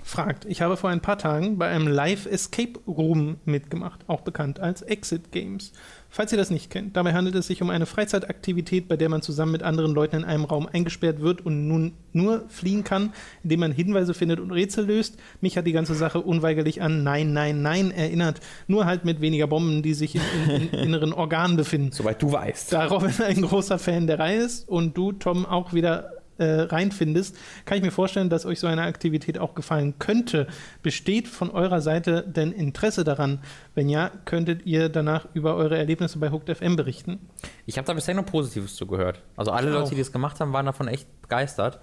fragt, 0.03 0.45
ich 0.45 0.61
habe 0.61 0.77
vor 0.77 0.89
ein 0.89 1.01
paar 1.01 1.17
Tagen 1.17 1.57
bei 1.57 1.67
einem 1.67 1.87
Live 1.87 2.25
Escape 2.25 2.79
Room 2.87 3.37
mitgemacht, 3.45 4.01
auch 4.07 4.21
bekannt 4.21 4.59
als 4.59 4.81
Exit 4.81 5.31
Games. 5.31 5.71
Falls 6.13 6.33
ihr 6.33 6.37
das 6.37 6.49
nicht 6.49 6.69
kennt, 6.69 6.97
dabei 6.97 7.13
handelt 7.13 7.35
es 7.35 7.47
sich 7.47 7.61
um 7.61 7.69
eine 7.69 7.85
Freizeitaktivität, 7.85 8.89
bei 8.89 8.97
der 8.97 9.07
man 9.07 9.21
zusammen 9.21 9.53
mit 9.53 9.63
anderen 9.63 9.93
Leuten 9.93 10.17
in 10.17 10.23
einem 10.25 10.43
Raum 10.43 10.67
eingesperrt 10.67 11.21
wird 11.21 11.45
und 11.45 11.69
nun 11.69 11.93
nur 12.11 12.43
fliehen 12.49 12.83
kann, 12.83 13.13
indem 13.43 13.61
man 13.61 13.71
Hinweise 13.71 14.13
findet 14.13 14.41
und 14.41 14.51
Rätsel 14.51 14.85
löst. 14.85 15.17
Mich 15.39 15.57
hat 15.57 15.65
die 15.65 15.71
ganze 15.71 15.95
Sache 15.95 16.19
unweigerlich 16.19 16.81
an 16.81 17.03
Nein, 17.03 17.31
Nein, 17.31 17.61
Nein 17.61 17.91
erinnert, 17.91 18.41
nur 18.67 18.85
halt 18.85 19.05
mit 19.05 19.21
weniger 19.21 19.47
Bomben, 19.47 19.83
die 19.83 19.93
sich 19.93 20.15
in, 20.15 20.21
in, 20.49 20.69
in 20.69 20.79
inneren 20.79 21.13
Organen 21.13 21.55
befinden. 21.55 21.93
Soweit 21.93 22.21
du 22.21 22.33
weißt. 22.33 22.73
Da 22.73 22.87
Robin 22.87 23.13
ein 23.25 23.41
großer 23.41 23.79
Fan 23.79 24.05
der 24.05 24.19
Reihe 24.19 24.41
ist 24.41 24.67
und 24.67 24.97
du, 24.97 25.13
Tom, 25.13 25.45
auch 25.45 25.71
wieder 25.71 26.20
äh, 26.41 26.61
reinfindest, 26.61 27.37
kann 27.65 27.77
ich 27.77 27.83
mir 27.83 27.91
vorstellen, 27.91 28.29
dass 28.29 28.45
euch 28.45 28.59
so 28.59 28.67
eine 28.67 28.81
Aktivität 28.81 29.37
auch 29.37 29.55
gefallen 29.55 29.93
könnte. 29.99 30.47
Besteht 30.83 31.27
von 31.27 31.49
eurer 31.51 31.81
Seite 31.81 32.23
denn 32.27 32.51
Interesse 32.51 33.03
daran? 33.03 33.39
Wenn 33.75 33.87
ja, 33.89 34.11
könntet 34.25 34.65
ihr 34.65 34.89
danach 34.89 35.27
über 35.33 35.55
eure 35.55 35.77
Erlebnisse 35.77 36.19
bei 36.19 36.31
Hooked 36.31 36.57
FM 36.57 36.75
berichten? 36.75 37.19
Ich 37.65 37.77
habe 37.77 37.85
da 37.85 37.93
bisher 37.93 38.15
nur 38.15 38.25
Positives 38.25 38.75
zugehört. 38.75 39.21
Also 39.37 39.51
alle 39.51 39.69
Leute, 39.71 39.91
die 39.91 39.97
das 40.01 40.11
gemacht 40.11 40.39
haben, 40.39 40.51
waren 40.53 40.65
davon 40.65 40.87
echt 40.87 41.07
begeistert. 41.21 41.79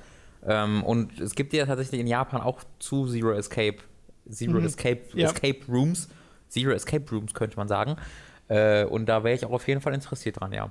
Ähm, 0.46 0.82
und 0.84 1.20
es 1.20 1.34
gibt 1.34 1.52
ja 1.52 1.66
tatsächlich 1.66 2.00
in 2.00 2.06
Japan 2.06 2.40
auch 2.40 2.62
zu 2.78 3.06
Zero 3.06 3.32
Escape, 3.32 3.78
Zero 4.30 4.58
Mhm. 4.60 4.66
Escape, 4.66 5.00
Ja. 5.14 5.26
Escape 5.28 5.58
Rooms, 5.68 6.08
Zero 6.48 6.72
Escape 6.72 7.04
Rooms 7.10 7.34
könnte 7.34 7.56
man 7.56 7.68
sagen. 7.68 7.96
Äh, 8.48 8.84
und 8.84 9.06
da 9.06 9.24
wäre 9.24 9.34
ich 9.34 9.44
auch 9.44 9.50
auf 9.52 9.66
jeden 9.68 9.80
Fall 9.80 9.94
interessiert 9.94 10.40
dran, 10.40 10.52
ja. 10.52 10.70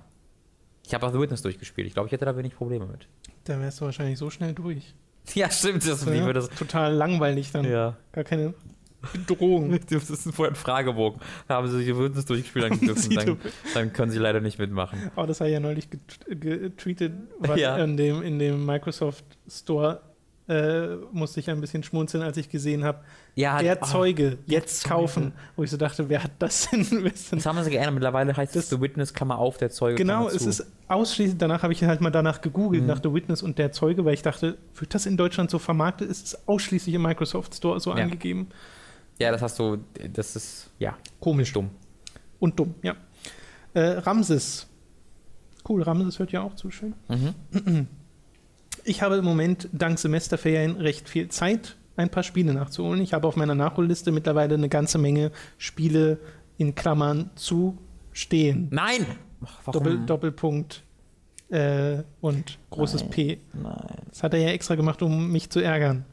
Ich 0.88 0.94
habe 0.94 1.06
auch 1.06 1.12
The 1.12 1.20
Witness 1.20 1.42
durchgespielt. 1.42 1.86
Ich 1.88 1.94
glaube, 1.94 2.08
ich 2.08 2.14
hätte 2.14 2.26
da 2.26 2.36
wenig 2.38 2.56
Probleme 2.56 2.86
mit. 2.86 3.08
Da 3.44 3.60
wärst 3.60 3.82
du 3.82 3.86
wahrscheinlich 3.86 4.18
so 4.18 4.30
schnell 4.30 4.54
durch. 4.54 4.96
Ja, 5.34 5.52
stimmt. 5.52 5.86
Das, 5.86 6.06
Ja, 6.06 6.12
würde 6.26 6.40
das, 6.40 6.48
Total 6.52 6.94
langweilig 6.94 7.52
dann. 7.52 7.66
ja. 7.70 7.98
Gar 8.14 8.24
keine 8.24 8.54
Drohung. 9.28 9.78
Das 9.90 10.10
ist 10.10 10.34
vorher 10.34 10.54
ein 10.54 10.56
Fragebogen. 10.56 11.20
Da 11.50 11.56
haben 11.56 11.68
sie 11.68 11.84
sich 11.84 11.90
es 11.90 12.26
durchgespielt, 12.26 12.66
dann, 12.72 12.80
dürfen, 12.80 13.14
dann, 13.14 13.38
dann 13.74 13.92
können 13.94 14.10
sie 14.12 14.20
leider 14.20 14.40
nicht 14.40 14.58
mitmachen. 14.58 15.12
Oh, 15.18 15.26
das 15.26 15.42
habe 15.42 15.50
ich 15.50 15.54
ja 15.56 15.60
neulich 15.60 15.90
get- 15.90 16.40
getweetet, 16.42 17.12
weil 17.40 17.60
Ja. 17.60 17.76
in, 17.78 17.98
dem, 17.98 18.22
in 18.22 18.40
dem 18.40 18.66
Microsoft 18.66 19.26
Store 19.50 20.02
äh, 20.50 20.96
musste 21.12 21.40
ich 21.42 21.50
ein 21.50 21.60
bisschen 21.60 21.84
schmunzeln, 21.84 22.24
als 22.24 22.38
ich 22.38 22.50
gesehen 22.50 22.84
habe, 22.86 23.00
Ja, 23.36 23.62
der 23.62 23.84
ah, 23.84 23.86
Zeuge 23.86 24.38
jetzt 24.46 24.82
Zeuge. 24.82 24.94
kaufen. 24.96 25.34
Wo 25.56 25.64
ich 25.64 25.72
so 25.72 25.78
dachte, 25.78 26.08
wer 26.10 26.24
hat 26.24 26.32
das 26.40 26.70
denn? 26.70 26.86
Das 27.32 27.46
haben 27.46 27.62
sie 27.64 27.70
geändert. 27.70 27.94
Mittlerweile 27.96 28.36
heißt 28.36 28.56
es 28.56 28.70
Das- 28.70 28.78
The 28.78 28.82
Witness, 28.82 29.14
Klammer 29.14 29.38
auf, 29.40 29.58
der 29.58 29.70
Zeuge. 29.72 29.96
Genau, 29.96 30.28
es 30.30 30.46
ist 30.46 30.66
ausschließlich, 30.88 31.38
danach 31.38 31.64
habe 31.64 31.74
ich 31.74 31.84
halt 31.84 32.00
mal 32.02 32.12
danach 32.12 32.40
gegoogelt, 32.42 32.84
Mhm. 32.84 32.88
nach 32.88 33.02
The 33.04 33.14
Witness 33.14 33.42
und 33.44 33.58
der 33.58 33.72
Zeuge, 33.74 34.06
weil 34.06 34.14
ich 34.14 34.22
dachte, 34.22 34.58
wird 34.76 34.94
das 34.96 35.06
in 35.06 35.18
Deutschland 35.18 35.50
so 35.52 35.60
vermarktet? 35.60 36.10
Ist 36.10 36.28
es 36.28 36.48
ausschließlich 36.48 36.96
im 36.96 37.02
Microsoft 37.02 37.54
Store 37.56 37.80
so 37.80 37.90
Ja. 37.92 38.04
angegeben? 38.04 38.48
Ja, 39.20 39.32
das 39.32 39.42
hast 39.42 39.60
du. 39.60 39.78
Das 40.14 40.36
ist. 40.36 40.70
Ja, 40.80 40.96
Komisch. 41.20 41.52
dumm. 41.52 41.72
Und 42.40 42.58
dumm, 42.60 42.76
ja. 42.84 42.96
Äh, 43.74 43.82
Ramses. 43.98 44.68
Cool, 45.68 45.82
Ramses 45.84 46.20
hört 46.20 46.32
ja 46.32 46.42
auch 46.42 46.56
zu 46.56 46.72
schön. 46.72 46.94
Mhm. 47.10 47.88
Ich 48.88 49.02
habe 49.02 49.18
im 49.18 49.26
Moment 49.26 49.68
dank 49.74 50.00
Semesterferien 50.00 50.78
recht 50.78 51.10
viel 51.10 51.28
Zeit, 51.28 51.76
ein 51.98 52.10
paar 52.10 52.24
Spiele 52.24 52.54
nachzuholen. 52.54 53.02
Ich 53.02 53.14
habe 53.14 53.28
auf 53.28 53.36
meiner 53.36 53.54
Nachholliste 53.54 54.14
mittlerweile 54.14 54.54
eine 54.56 54.70
ganze 54.70 54.98
Menge 54.98 55.32
Spiele 55.58 56.20
in 56.58 56.74
Klammern 56.74 57.30
zu 57.36 57.78
stehen. 58.14 58.70
Nein! 58.72 59.06
Ach? 59.46 59.74
Doppel, 59.74 60.06
Doppelpunkt 60.06 60.84
äh, 61.50 61.98
und 62.22 62.60
großes 62.70 63.02
Nein. 63.02 63.10
P. 63.10 63.40
Nein. 63.62 63.76
Das 64.10 64.24
hat 64.24 64.34
er 64.34 64.40
ja 64.40 64.50
extra 64.52 64.76
gemacht, 64.76 65.02
um 65.02 65.34
mich 65.34 65.50
zu 65.50 65.60
ärgern. 65.60 66.06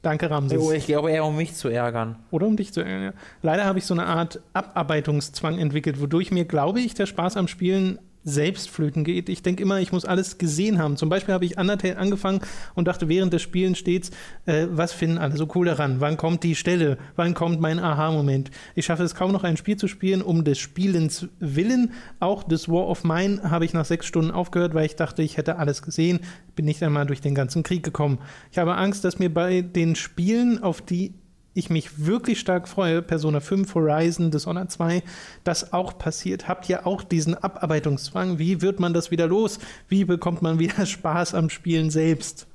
Danke, 0.00 0.30
Ramses. 0.30 0.60
Oh, 0.60 0.70
ich 0.70 0.86
glaube 0.86 1.10
eher, 1.10 1.24
um 1.24 1.36
mich 1.36 1.54
zu 1.54 1.70
ärgern. 1.70 2.20
Oder 2.30 2.46
um 2.46 2.56
dich 2.56 2.72
zu 2.72 2.82
ärgern, 2.82 3.02
ja. 3.02 3.12
Leider 3.42 3.64
habe 3.64 3.80
ich 3.80 3.84
so 3.84 3.94
eine 3.94 4.06
Art 4.06 4.40
Abarbeitungszwang 4.52 5.58
entwickelt, 5.58 6.00
wodurch 6.00 6.30
mir, 6.30 6.44
glaube 6.44 6.80
ich, 6.80 6.94
der 6.94 7.06
Spaß 7.06 7.36
am 7.36 7.48
Spielen 7.48 7.98
selbst 8.24 8.70
flöten 8.70 9.04
geht. 9.04 9.28
Ich 9.28 9.42
denke 9.42 9.62
immer, 9.62 9.80
ich 9.80 9.92
muss 9.92 10.04
alles 10.04 10.38
gesehen 10.38 10.78
haben. 10.78 10.96
Zum 10.96 11.08
Beispiel 11.08 11.34
habe 11.34 11.44
ich 11.44 11.58
Undertale 11.58 11.96
angefangen 11.96 12.40
und 12.74 12.88
dachte 12.88 13.08
während 13.08 13.32
des 13.32 13.42
Spielens 13.42 13.78
stets, 13.78 14.10
äh, 14.46 14.66
was 14.70 14.92
finden 14.92 15.18
alle 15.18 15.36
so 15.36 15.48
cool 15.54 15.66
daran? 15.66 16.00
Wann 16.00 16.16
kommt 16.16 16.42
die 16.44 16.54
Stelle? 16.54 16.98
Wann 17.16 17.34
kommt 17.34 17.60
mein 17.60 17.78
Aha-Moment? 17.78 18.50
Ich 18.74 18.86
schaffe 18.86 19.02
es 19.02 19.14
kaum 19.14 19.32
noch 19.32 19.44
ein 19.44 19.56
Spiel 19.56 19.76
zu 19.76 19.88
spielen, 19.88 20.22
um 20.22 20.44
des 20.44 20.58
Spielens 20.58 21.28
willen. 21.40 21.92
Auch 22.20 22.42
das 22.42 22.68
War 22.68 22.88
of 22.88 23.04
Mine 23.04 23.50
habe 23.50 23.64
ich 23.64 23.72
nach 23.72 23.84
sechs 23.84 24.06
Stunden 24.06 24.30
aufgehört, 24.30 24.74
weil 24.74 24.86
ich 24.86 24.96
dachte, 24.96 25.22
ich 25.22 25.36
hätte 25.36 25.56
alles 25.56 25.82
gesehen. 25.82 26.20
Bin 26.54 26.64
nicht 26.64 26.82
einmal 26.82 27.06
durch 27.06 27.20
den 27.20 27.34
ganzen 27.34 27.62
Krieg 27.62 27.82
gekommen. 27.82 28.18
Ich 28.50 28.58
habe 28.58 28.76
Angst, 28.76 29.04
dass 29.04 29.18
mir 29.18 29.32
bei 29.32 29.62
den 29.62 29.96
Spielen, 29.96 30.62
auf 30.62 30.82
die 30.82 31.14
ich 31.54 31.70
mich 31.70 32.04
wirklich 32.04 32.40
stark 32.40 32.68
freue, 32.68 33.02
Persona 33.02 33.40
5, 33.40 33.74
Horizon, 33.74 34.30
Dishonored 34.30 34.70
2, 34.70 35.02
das 35.44 35.72
auch 35.72 35.98
passiert. 35.98 36.48
Habt 36.48 36.68
ihr 36.68 36.86
auch 36.86 37.02
diesen 37.02 37.34
Abarbeitungszwang? 37.34 38.38
Wie 38.38 38.62
wird 38.62 38.80
man 38.80 38.94
das 38.94 39.10
wieder 39.10 39.26
los? 39.26 39.58
Wie 39.88 40.04
bekommt 40.04 40.42
man 40.42 40.58
wieder 40.58 40.86
Spaß 40.86 41.34
am 41.34 41.50
Spielen 41.50 41.90
selbst? 41.90 42.46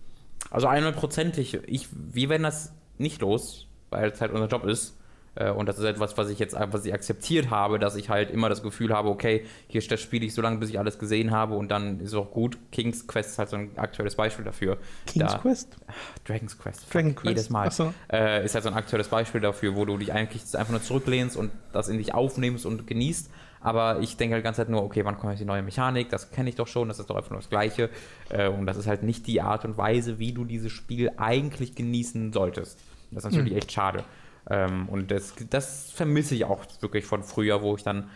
Also 0.49 0.67
100%ig. 0.67 1.59
Ich, 1.67 1.87
wir 1.91 2.29
werden 2.29 2.43
das 2.43 2.73
nicht 2.97 3.21
los, 3.21 3.67
weil 3.89 4.09
es 4.09 4.21
halt 4.21 4.31
unser 4.31 4.47
Job 4.47 4.65
ist. 4.65 4.96
Äh, 5.39 5.51
Und 5.51 5.67
das 5.69 5.77
ist 5.77 5.85
etwas, 5.85 6.17
was 6.17 6.29
ich 6.29 6.39
jetzt 6.39 6.55
was 6.59 6.83
ich 6.85 6.93
akzeptiert 6.93 7.49
habe, 7.51 7.77
dass 7.79 7.95
ich 7.95 8.09
halt 8.09 8.31
immer 8.31 8.49
das 8.49 8.63
Gefühl 8.63 8.91
habe, 8.93 9.09
okay, 9.09 9.45
hier 9.67 9.81
spiele 9.81 10.25
ich 10.25 10.33
so 10.33 10.41
lange, 10.41 10.57
bis 10.57 10.69
ich 10.69 10.79
alles 10.79 10.97
gesehen 10.99 11.31
habe 11.31 11.55
und 11.55 11.69
dann 11.69 11.99
ist 11.99 12.09
es 12.09 12.13
auch 12.15 12.31
gut. 12.31 12.57
King's 12.71 13.05
Quest 13.07 13.31
ist 13.31 13.39
halt 13.39 13.49
so 13.49 13.57
ein 13.57 13.71
aktuelles 13.77 14.15
Beispiel 14.15 14.43
dafür. 14.45 14.77
King's 15.05 15.33
Da- 15.33 15.37
Quest? 15.39 15.77
Dragon's 16.25 16.57
Quest. 16.57 16.81
Fuck, 16.81 16.91
Dragon 16.91 17.15
Quest. 17.15 17.29
Jedes 17.29 17.49
Mal. 17.49 17.69
So. 17.71 17.93
Äh, 18.11 18.43
ist 18.45 18.55
halt 18.55 18.63
so 18.63 18.69
ein 18.69 18.75
aktuelles 18.75 19.07
Beispiel 19.09 19.41
dafür, 19.41 19.75
wo 19.75 19.85
du 19.85 19.97
dich 19.97 20.11
eigentlich 20.13 20.43
einfach 20.57 20.71
nur 20.71 20.81
zurücklehnst 20.81 21.37
und 21.37 21.51
das 21.71 21.87
in 21.89 21.97
dich 21.97 22.13
aufnimmst 22.13 22.65
und 22.65 22.87
genießt. 22.87 23.29
Aber 23.59 23.99
ich 24.01 24.17
denke 24.17 24.35
halt 24.35 24.43
die 24.43 24.45
ganze 24.45 24.61
Zeit 24.61 24.69
nur, 24.69 24.83
okay, 24.83 25.03
wann 25.03 25.17
kommt 25.17 25.33
jetzt 25.33 25.39
die 25.41 25.45
neue 25.45 25.63
Mechanik? 25.63 26.09
Das 26.09 26.29
kenne 26.31 26.47
ich 26.49 26.55
doch 26.55 26.67
schon, 26.67 26.87
das 26.87 26.99
ist 26.99 27.09
doch 27.09 27.15
einfach 27.15 27.31
nur 27.31 27.39
das 27.39 27.49
Gleiche. 27.49 27.89
Äh, 28.29 28.47
und 28.49 28.65
das 28.67 28.77
ist 28.77 28.87
halt 28.87 29.03
nicht 29.03 29.25
die 29.27 29.41
Art 29.41 29.65
und 29.65 29.77
Weise, 29.77 30.19
wie 30.19 30.31
du 30.31 30.45
dieses 30.45 30.71
Spiel 30.71 31.11
eigentlich 31.17 31.73
genießen 31.75 32.33
solltest. 32.33 32.79
Das 33.11 33.23
ist 33.25 33.31
natürlich 33.31 33.55
echt 33.55 33.71
schade. 33.71 34.03
Ähm, 34.49 34.87
und 34.89 35.11
das, 35.11 35.33
das 35.49 35.91
vermisse 35.91 36.35
ich 36.35 36.45
auch 36.45 36.65
wirklich 36.81 37.05
von 37.05 37.23
früher, 37.23 37.61
wo 37.61 37.75
ich 37.75 37.83
dann 37.83 38.09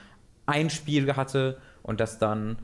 ein 0.46 0.70
Spiel 0.70 1.16
hatte 1.16 1.58
und 1.84 2.00
das 2.00 2.20
dann 2.20 2.58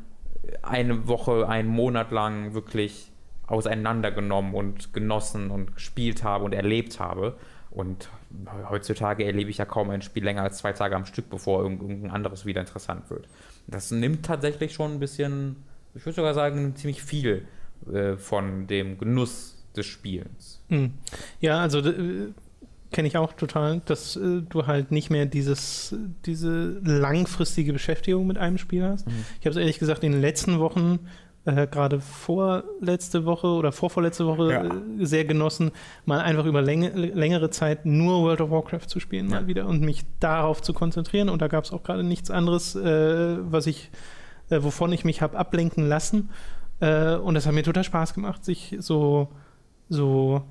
eine 0.61 1.07
Woche, 1.07 1.47
einen 1.47 1.69
Monat 1.69 2.11
lang 2.11 2.53
wirklich 2.53 3.11
auseinandergenommen 3.47 4.53
und 4.53 4.93
genossen 4.93 5.51
und 5.51 5.75
gespielt 5.75 6.23
habe 6.23 6.45
und 6.45 6.53
erlebt 6.53 6.99
habe. 6.99 7.35
Und 7.71 8.09
heutzutage 8.69 9.25
erlebe 9.25 9.49
ich 9.49 9.57
ja 9.57 9.65
kaum 9.65 9.89
ein 9.89 10.01
Spiel 10.01 10.23
länger 10.23 10.41
als 10.43 10.57
zwei 10.57 10.73
Tage 10.73 10.95
am 10.95 11.05
Stück, 11.05 11.29
bevor 11.29 11.63
irgend- 11.63 11.81
irgendein 11.81 12.11
anderes 12.11 12.45
wieder 12.45 12.61
interessant 12.61 13.09
wird. 13.09 13.27
Das 13.67 13.91
nimmt 13.91 14.25
tatsächlich 14.25 14.73
schon 14.73 14.93
ein 14.93 14.99
bisschen, 14.99 15.57
ich 15.93 16.05
würde 16.05 16.15
sogar 16.15 16.33
sagen, 16.33 16.75
ziemlich 16.75 17.03
viel 17.03 17.47
äh, 17.91 18.15
von 18.15 18.67
dem 18.67 18.97
Genuss 18.97 19.63
des 19.75 19.85
Spielens. 19.85 20.61
Hm. 20.69 20.93
Ja, 21.39 21.59
also 21.59 21.79
äh, 21.79 22.31
kenne 22.91 23.07
ich 23.07 23.17
auch 23.17 23.33
total, 23.33 23.81
dass 23.85 24.15
äh, 24.15 24.41
du 24.47 24.65
halt 24.67 24.91
nicht 24.91 25.09
mehr 25.09 25.25
dieses, 25.25 25.95
diese 26.25 26.79
langfristige 26.83 27.73
Beschäftigung 27.73 28.27
mit 28.27 28.37
einem 28.37 28.57
Spiel 28.57 28.83
hast. 28.83 29.07
Mhm. 29.07 29.25
Ich 29.39 29.45
habe 29.45 29.51
es 29.51 29.57
ehrlich 29.57 29.79
gesagt 29.79 30.03
in 30.03 30.13
den 30.13 30.21
letzten 30.21 30.59
Wochen, 30.59 30.99
äh, 31.45 31.67
gerade 31.67 31.99
vorletzte 32.01 33.25
Woche 33.25 33.47
oder 33.47 33.71
vorvorletzte 33.71 34.25
Woche, 34.25 34.51
Ja. 34.51 34.63
äh, 34.65 35.05
sehr 35.05 35.25
genossen, 35.25 35.71
mal 36.05 36.19
einfach 36.19 36.45
über 36.45 36.61
länge, 36.61 36.89
längere 36.89 37.49
Zeit 37.49 37.85
nur 37.85 38.21
World 38.23 38.41
of 38.41 38.51
Warcraft 38.51 38.87
zu 38.87 38.99
spielen, 38.99 39.27
mal 39.27 39.41
Ja. 39.41 39.47
wieder 39.47 39.65
und 39.67 39.81
mich 39.81 40.05
darauf 40.19 40.61
zu 40.61 40.73
konzentrieren. 40.73 41.29
Und 41.29 41.41
da 41.41 41.47
gab 41.47 41.63
es 41.63 41.71
auch 41.71 41.83
gerade 41.83 42.03
nichts 42.03 42.31
anderes, 42.31 42.75
äh, 42.75 43.37
was 43.51 43.67
ich, 43.67 43.91
äh, 44.49 44.61
wovon 44.63 44.91
ich 44.93 45.05
mich 45.05 45.21
habe 45.21 45.37
ablenken 45.37 45.87
lassen. 45.87 46.29
Äh, 46.79 47.15
und 47.15 47.33
das 47.33 47.45
hat 47.47 47.53
mir 47.53 47.63
total 47.63 47.83
Spaß 47.83 48.13
gemacht, 48.13 48.43
sich 48.45 48.75
so, 48.79 49.29
so, 49.89 50.43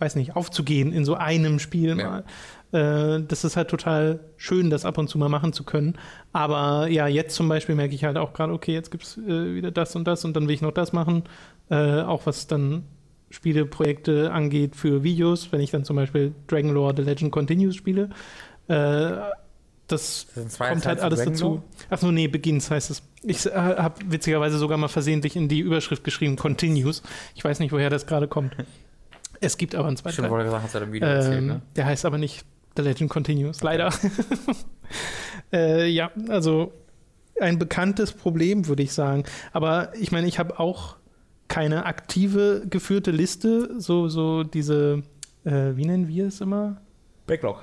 weiß 0.00 0.16
nicht, 0.16 0.36
aufzugehen 0.36 0.92
in 0.92 1.04
so 1.04 1.14
einem 1.14 1.58
Spiel 1.58 1.98
Ja. 1.98 2.10
mal. 2.10 2.24
Äh, 2.70 3.22
das 3.26 3.44
ist 3.44 3.56
halt 3.56 3.68
total 3.68 4.20
schön, 4.36 4.68
das 4.70 4.84
ab 4.84 4.98
und 4.98 5.08
zu 5.08 5.16
mal 5.18 5.28
machen 5.28 5.52
zu 5.52 5.64
können. 5.64 5.94
Aber 6.32 6.88
ja, 6.88 7.06
jetzt 7.06 7.34
zum 7.34 7.48
Beispiel 7.48 7.74
merke 7.74 7.94
ich 7.94 8.04
halt 8.04 8.18
auch 8.18 8.32
gerade, 8.34 8.52
okay, 8.52 8.72
jetzt 8.72 8.90
gibt 8.90 9.04
es 9.04 9.16
äh, 9.16 9.54
wieder 9.54 9.70
das 9.70 9.96
und 9.96 10.06
das 10.06 10.24
und 10.24 10.36
dann 10.36 10.48
will 10.48 10.54
ich 10.54 10.62
noch 10.62 10.72
das 10.72 10.92
machen. 10.92 11.24
Äh, 11.70 12.02
auch 12.02 12.26
was 12.26 12.46
dann 12.46 12.84
Spieleprojekte 13.30 14.32
angeht 14.32 14.76
für 14.76 15.02
Videos, 15.02 15.50
wenn 15.52 15.60
ich 15.60 15.70
dann 15.70 15.84
zum 15.84 15.96
Beispiel 15.96 16.34
Dragon 16.46 16.72
Lore 16.72 16.94
The 16.96 17.02
Legend 17.02 17.32
Continues 17.32 17.76
spiele. 17.76 18.10
Äh, 18.68 19.12
das 19.86 20.26
kommt 20.58 20.84
halt 20.84 21.00
alles 21.00 21.20
zu 21.20 21.30
dazu. 21.30 21.44
Dragon 21.44 21.64
Ach 21.90 21.98
so, 21.98 22.10
nee, 22.10 22.28
Begins 22.28 22.70
heißt 22.70 22.90
es. 22.90 23.02
Ich 23.22 23.46
äh, 23.46 23.50
habe 23.52 23.94
witzigerweise 24.08 24.58
sogar 24.58 24.76
mal 24.76 24.88
versehentlich 24.88 25.36
in 25.36 25.48
die 25.48 25.60
Überschrift 25.60 26.04
geschrieben, 26.04 26.36
Continues. 26.36 27.02
Ich 27.34 27.44
weiß 27.44 27.60
nicht, 27.60 27.72
woher 27.72 27.88
das 27.88 28.06
gerade 28.06 28.28
kommt. 28.28 28.54
Es 29.40 29.56
gibt 29.56 29.74
aber 29.74 29.88
einen 29.88 29.96
zweiten 29.96 30.14
Stimmt, 30.14 30.28
Teil. 30.28 30.44
gesagt, 30.44 30.62
hast 30.64 30.74
du 30.74 30.78
ja 30.78 30.84
im 30.84 30.92
Video 30.92 31.08
erzählt, 31.08 31.38
Ähm, 31.38 31.46
ne? 31.46 31.62
Der 31.76 31.86
heißt 31.86 32.04
aber 32.04 32.18
nicht 32.18 32.44
The 32.76 32.82
Legend 32.82 33.10
Continues, 33.10 33.62
leider. 33.62 33.92
äh, 35.52 35.88
ja, 35.88 36.10
also 36.28 36.72
ein 37.40 37.58
bekanntes 37.58 38.12
Problem, 38.12 38.66
würde 38.66 38.82
ich 38.82 38.92
sagen. 38.92 39.24
Aber 39.52 39.92
ich 39.96 40.10
meine, 40.12 40.26
ich 40.26 40.38
habe 40.38 40.58
auch 40.58 40.96
keine 41.46 41.86
aktive 41.86 42.62
geführte 42.68 43.10
Liste, 43.10 43.80
so, 43.80 44.08
so 44.08 44.42
diese, 44.44 45.02
äh, 45.44 45.76
wie 45.76 45.84
nennen 45.86 46.08
wir 46.08 46.26
es 46.26 46.40
immer? 46.40 46.80
Backlog. 47.26 47.62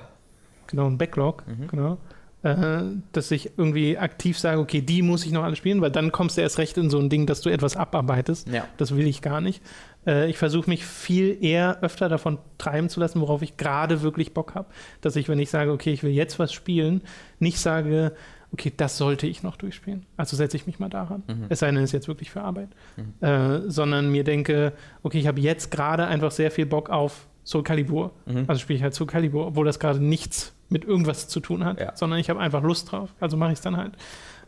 Genau, 0.66 0.86
ein 0.86 0.98
Backlog, 0.98 1.44
Mhm. 1.46 1.68
genau. 1.68 1.98
Äh, 2.42 2.82
dass 3.12 3.30
ich 3.32 3.52
irgendwie 3.58 3.98
aktiv 3.98 4.38
sage, 4.38 4.60
okay, 4.60 4.80
die 4.80 5.02
muss 5.02 5.24
ich 5.26 5.32
noch 5.32 5.42
alle 5.42 5.56
spielen, 5.56 5.80
weil 5.80 5.90
dann 5.90 6.12
kommst 6.12 6.36
du 6.36 6.42
erst 6.42 6.58
recht 6.58 6.76
in 6.78 6.90
so 6.90 6.98
ein 6.98 7.08
Ding, 7.08 7.26
dass 7.26 7.40
du 7.40 7.50
etwas 7.50 7.76
abarbeitest. 7.76 8.48
Ja. 8.48 8.66
Das 8.76 8.94
will 8.94 9.06
ich 9.06 9.20
gar 9.20 9.40
nicht. 9.40 9.62
Äh, 10.06 10.28
ich 10.30 10.38
versuche 10.38 10.68
mich 10.70 10.84
viel 10.86 11.42
eher 11.42 11.82
öfter 11.82 12.08
davon 12.08 12.38
treiben 12.58 12.88
zu 12.88 13.00
lassen, 13.00 13.20
worauf 13.20 13.42
ich 13.42 13.56
gerade 13.56 14.02
wirklich 14.02 14.32
Bock 14.34 14.54
habe. 14.54 14.68
Dass 15.00 15.16
ich, 15.16 15.28
wenn 15.28 15.38
ich 15.38 15.50
sage, 15.50 15.72
okay, 15.72 15.92
ich 15.92 16.02
will 16.02 16.12
jetzt 16.12 16.38
was 16.38 16.52
spielen, 16.52 17.02
nicht 17.38 17.58
sage, 17.58 18.12
okay, 18.52 18.72
das 18.76 18.96
sollte 18.96 19.26
ich 19.26 19.42
noch 19.42 19.56
durchspielen. 19.56 20.06
Also 20.16 20.36
setze 20.36 20.56
ich 20.56 20.66
mich 20.66 20.78
mal 20.78 20.88
daran. 20.88 21.22
Mhm. 21.26 21.46
Es 21.48 21.58
sei 21.58 21.66
denn, 21.66 21.76
es 21.78 21.84
ist 21.84 21.92
jetzt 21.92 22.08
wirklich 22.08 22.30
für 22.30 22.42
Arbeit. 22.42 22.68
Mhm. 22.96 23.26
Äh, 23.26 23.70
sondern 23.70 24.10
mir 24.10 24.24
denke, 24.24 24.72
okay, 25.02 25.18
ich 25.18 25.26
habe 25.26 25.40
jetzt 25.40 25.70
gerade 25.70 26.06
einfach 26.06 26.30
sehr 26.30 26.50
viel 26.50 26.66
Bock 26.66 26.88
auf 26.90 27.26
Soul 27.44 27.62
Calibur. 27.64 28.12
Mhm. 28.26 28.44
Also 28.46 28.60
spiele 28.60 28.76
ich 28.78 28.82
halt 28.82 28.94
Soul 28.94 29.06
Calibur, 29.06 29.46
obwohl 29.48 29.66
das 29.66 29.78
gerade 29.78 30.02
nichts 30.02 30.52
mit 30.68 30.84
irgendwas 30.84 31.28
zu 31.28 31.40
tun 31.40 31.64
hat, 31.64 31.78
Ja. 31.80 31.94
sondern 31.94 32.18
ich 32.18 32.30
habe 32.30 32.40
einfach 32.40 32.62
Lust 32.62 32.90
drauf. 32.90 33.14
Also 33.20 33.36
mache 33.36 33.52
ich 33.52 33.58
es 33.58 33.62
dann 33.62 33.76
halt. 33.76 33.92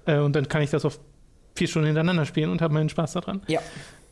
Äh, 0.07 0.19
und 0.19 0.35
dann 0.35 0.49
kann 0.49 0.63
ich 0.63 0.71
das 0.71 0.85
auf 0.85 0.99
vier 1.59 1.69
Stunden 1.69 1.87
hintereinander 1.87 2.25
spielen 2.25 2.51
und 2.51 2.63
habe 2.63 2.75
meinen 2.75 2.89
Spaß 2.89 3.13
daran. 3.13 3.43
Ja. 3.47 3.61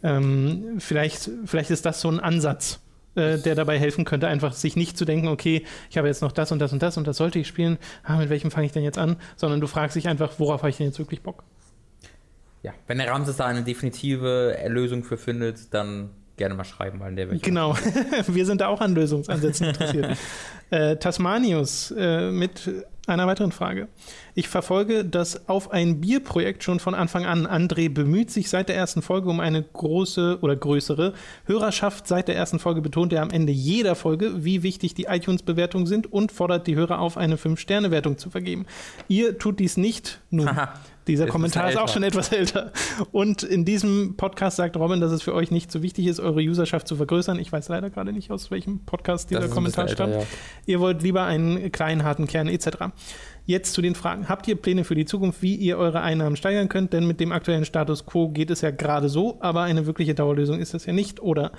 Ähm, 0.03 0.76
vielleicht, 0.78 1.30
vielleicht 1.47 1.70
ist 1.70 1.86
das 1.86 2.01
so 2.01 2.11
ein 2.11 2.20
Ansatz, 2.20 2.80
äh, 3.14 3.38
der 3.38 3.55
dabei 3.55 3.78
helfen 3.78 4.05
könnte, 4.05 4.28
einfach 4.28 4.53
sich 4.53 4.76
nicht 4.76 4.99
zu 4.99 5.07
denken, 5.07 5.28
okay, 5.28 5.64
ich 5.88 5.97
habe 5.97 6.09
jetzt 6.09 6.20
noch 6.20 6.32
das 6.32 6.53
und 6.53 6.59
das 6.59 6.72
und 6.72 6.82
das 6.82 6.99
und 6.99 7.07
das 7.07 7.16
sollte 7.16 7.38
ich 7.38 7.49
spielen. 7.49 7.78
Ah, 8.05 8.18
mit 8.18 8.28
welchem 8.28 8.51
fange 8.51 8.66
ich 8.66 8.72
denn 8.72 8.84
jetzt 8.84 8.99
an? 8.99 9.16
Sondern 9.36 9.61
du 9.61 9.66
fragst 9.66 9.97
dich 9.97 10.07
einfach, 10.09 10.34
worauf 10.38 10.61
habe 10.61 10.70
ich 10.70 10.76
denn 10.76 10.86
jetzt 10.86 10.99
wirklich 10.99 11.22
Bock? 11.22 11.44
ja. 12.66 12.74
Wenn 12.88 12.99
der 12.99 13.09
Ramses 13.11 13.36
da 13.36 13.47
eine 13.47 13.62
definitive 13.62 14.57
Erlösung 14.59 15.05
für 15.05 15.16
findet, 15.16 15.72
dann 15.72 16.11
gerne 16.36 16.55
mal 16.55 16.64
schreiben, 16.64 16.99
weil 17.01 17.14
der 17.14 17.26
Genau, 17.26 17.76
wir 18.26 18.44
sind 18.44 18.61
da 18.61 18.66
auch 18.66 18.80
an 18.80 18.94
Lösungsansätzen 18.94 19.68
interessiert. 19.68 20.18
äh, 20.70 20.97
Tasmanius 20.97 21.94
äh, 21.97 22.30
mit 22.30 22.68
einer 23.07 23.26
weiteren 23.28 23.53
Frage. 23.53 23.86
Ich 24.39 24.49
verfolge 24.49 25.03
das 25.03 25.49
Auf 25.49 25.72
ein 25.72 26.03
Bier-Projekt 26.03 26.62
schon 26.62 26.78
von 26.78 26.95
Anfang 26.95 27.24
an. 27.24 27.47
André 27.47 27.89
bemüht 27.89 28.30
sich 28.30 28.51
seit 28.51 28.68
der 28.68 28.76
ersten 28.76 29.01
Folge 29.01 29.30
um 29.30 29.41
eine 29.41 29.62
große 29.62 30.41
oder 30.43 30.55
größere 30.55 31.14
Hörerschaft. 31.47 32.07
Seit 32.07 32.28
der 32.28 32.37
ersten 32.37 32.59
Folge 32.59 32.82
betont 32.82 33.14
er 33.14 33.22
am 33.22 33.30
Ende 33.30 33.55
jeder 33.55 33.95
Folge, 33.95 34.45
wie 34.45 34.62
wichtig 34.62 34.93
die 34.93 35.05
iTunes-Bewertungen 35.05 35.87
sind 35.87 36.12
und 36.12 36.32
fordert 36.32 36.66
die 36.66 36.76
Hörer 36.76 36.99
auf, 36.99 37.16
eine 37.16 37.37
5-Sterne-Wertung 37.37 38.18
zu 38.18 38.28
vergeben. 38.28 38.66
Ihr 39.09 39.39
tut 39.39 39.59
dies 39.59 39.78
nicht. 39.78 40.20
Nun, 40.28 40.51
dieser 41.07 41.28
Kommentar 41.28 41.70
ist 41.70 41.78
auch 41.78 41.89
schon 41.89 42.03
etwas 42.03 42.30
älter. 42.30 42.72
Und 43.12 43.43
in 43.43 43.64
diesem 43.64 44.16
Podcast 44.16 44.57
sagt 44.57 44.76
Robin, 44.76 45.01
dass 45.01 45.12
es 45.12 45.22
für 45.22 45.34
euch 45.34 45.51
nicht 45.51 45.72
so 45.72 45.80
wichtig 45.80 46.07
ist, 46.09 46.20
eure 46.20 46.41
Userschaft 46.41 46.89
zu 46.89 46.97
vergrößern. 46.97 47.39
Ich 47.39 47.53
weiß 47.53 47.68
leider 47.68 47.89
gerade 47.89 48.12
nicht, 48.12 48.30
aus 48.30 48.51
welchem 48.51 48.80
Podcast 48.80 49.30
dieser 49.30 49.49
Kommentar 49.49 49.89
stammt. 49.89 50.16
Ja. 50.16 50.22
Ihr 50.66 50.80
wollt 50.80 51.03
lieber 51.03 51.24
einen 51.24 51.70
kleinen, 51.72 52.03
harten 52.03 52.26
Kern 52.26 52.49
etc. 52.49 52.68
Jetzt 53.47 53.74
zu 53.74 53.80
den 53.80 53.94
Fragen. 53.94 54.28
Habt 54.28 54.49
ihr 54.49 54.57
Pläne 54.57 54.82
für 54.82 54.97
die 54.97 55.05
Zukunft, 55.05 55.40
wie 55.40 55.55
ihr 55.55 55.78
eure 55.78 56.03
Einnahmen 56.03 56.34
steigern 56.34 56.68
könnt? 56.68 56.92
Denn 56.92 57.07
mit 57.07 57.20
dem 57.20 57.30
aktuellen 57.30 57.64
Status 57.64 58.05
quo 58.05 58.28
geht 58.28 58.51
es 58.51 58.61
ja 58.61 58.72
gerade 58.72 59.09
so, 59.09 59.38
aber 59.40 59.62
eine 59.62 59.86
wirkliche 59.86 60.16
Dauerlösung 60.16 60.59
ist 60.59 60.74
das 60.74 60.84
ja 60.84 60.92
nicht. 60.92 61.20
Oder 61.20 61.53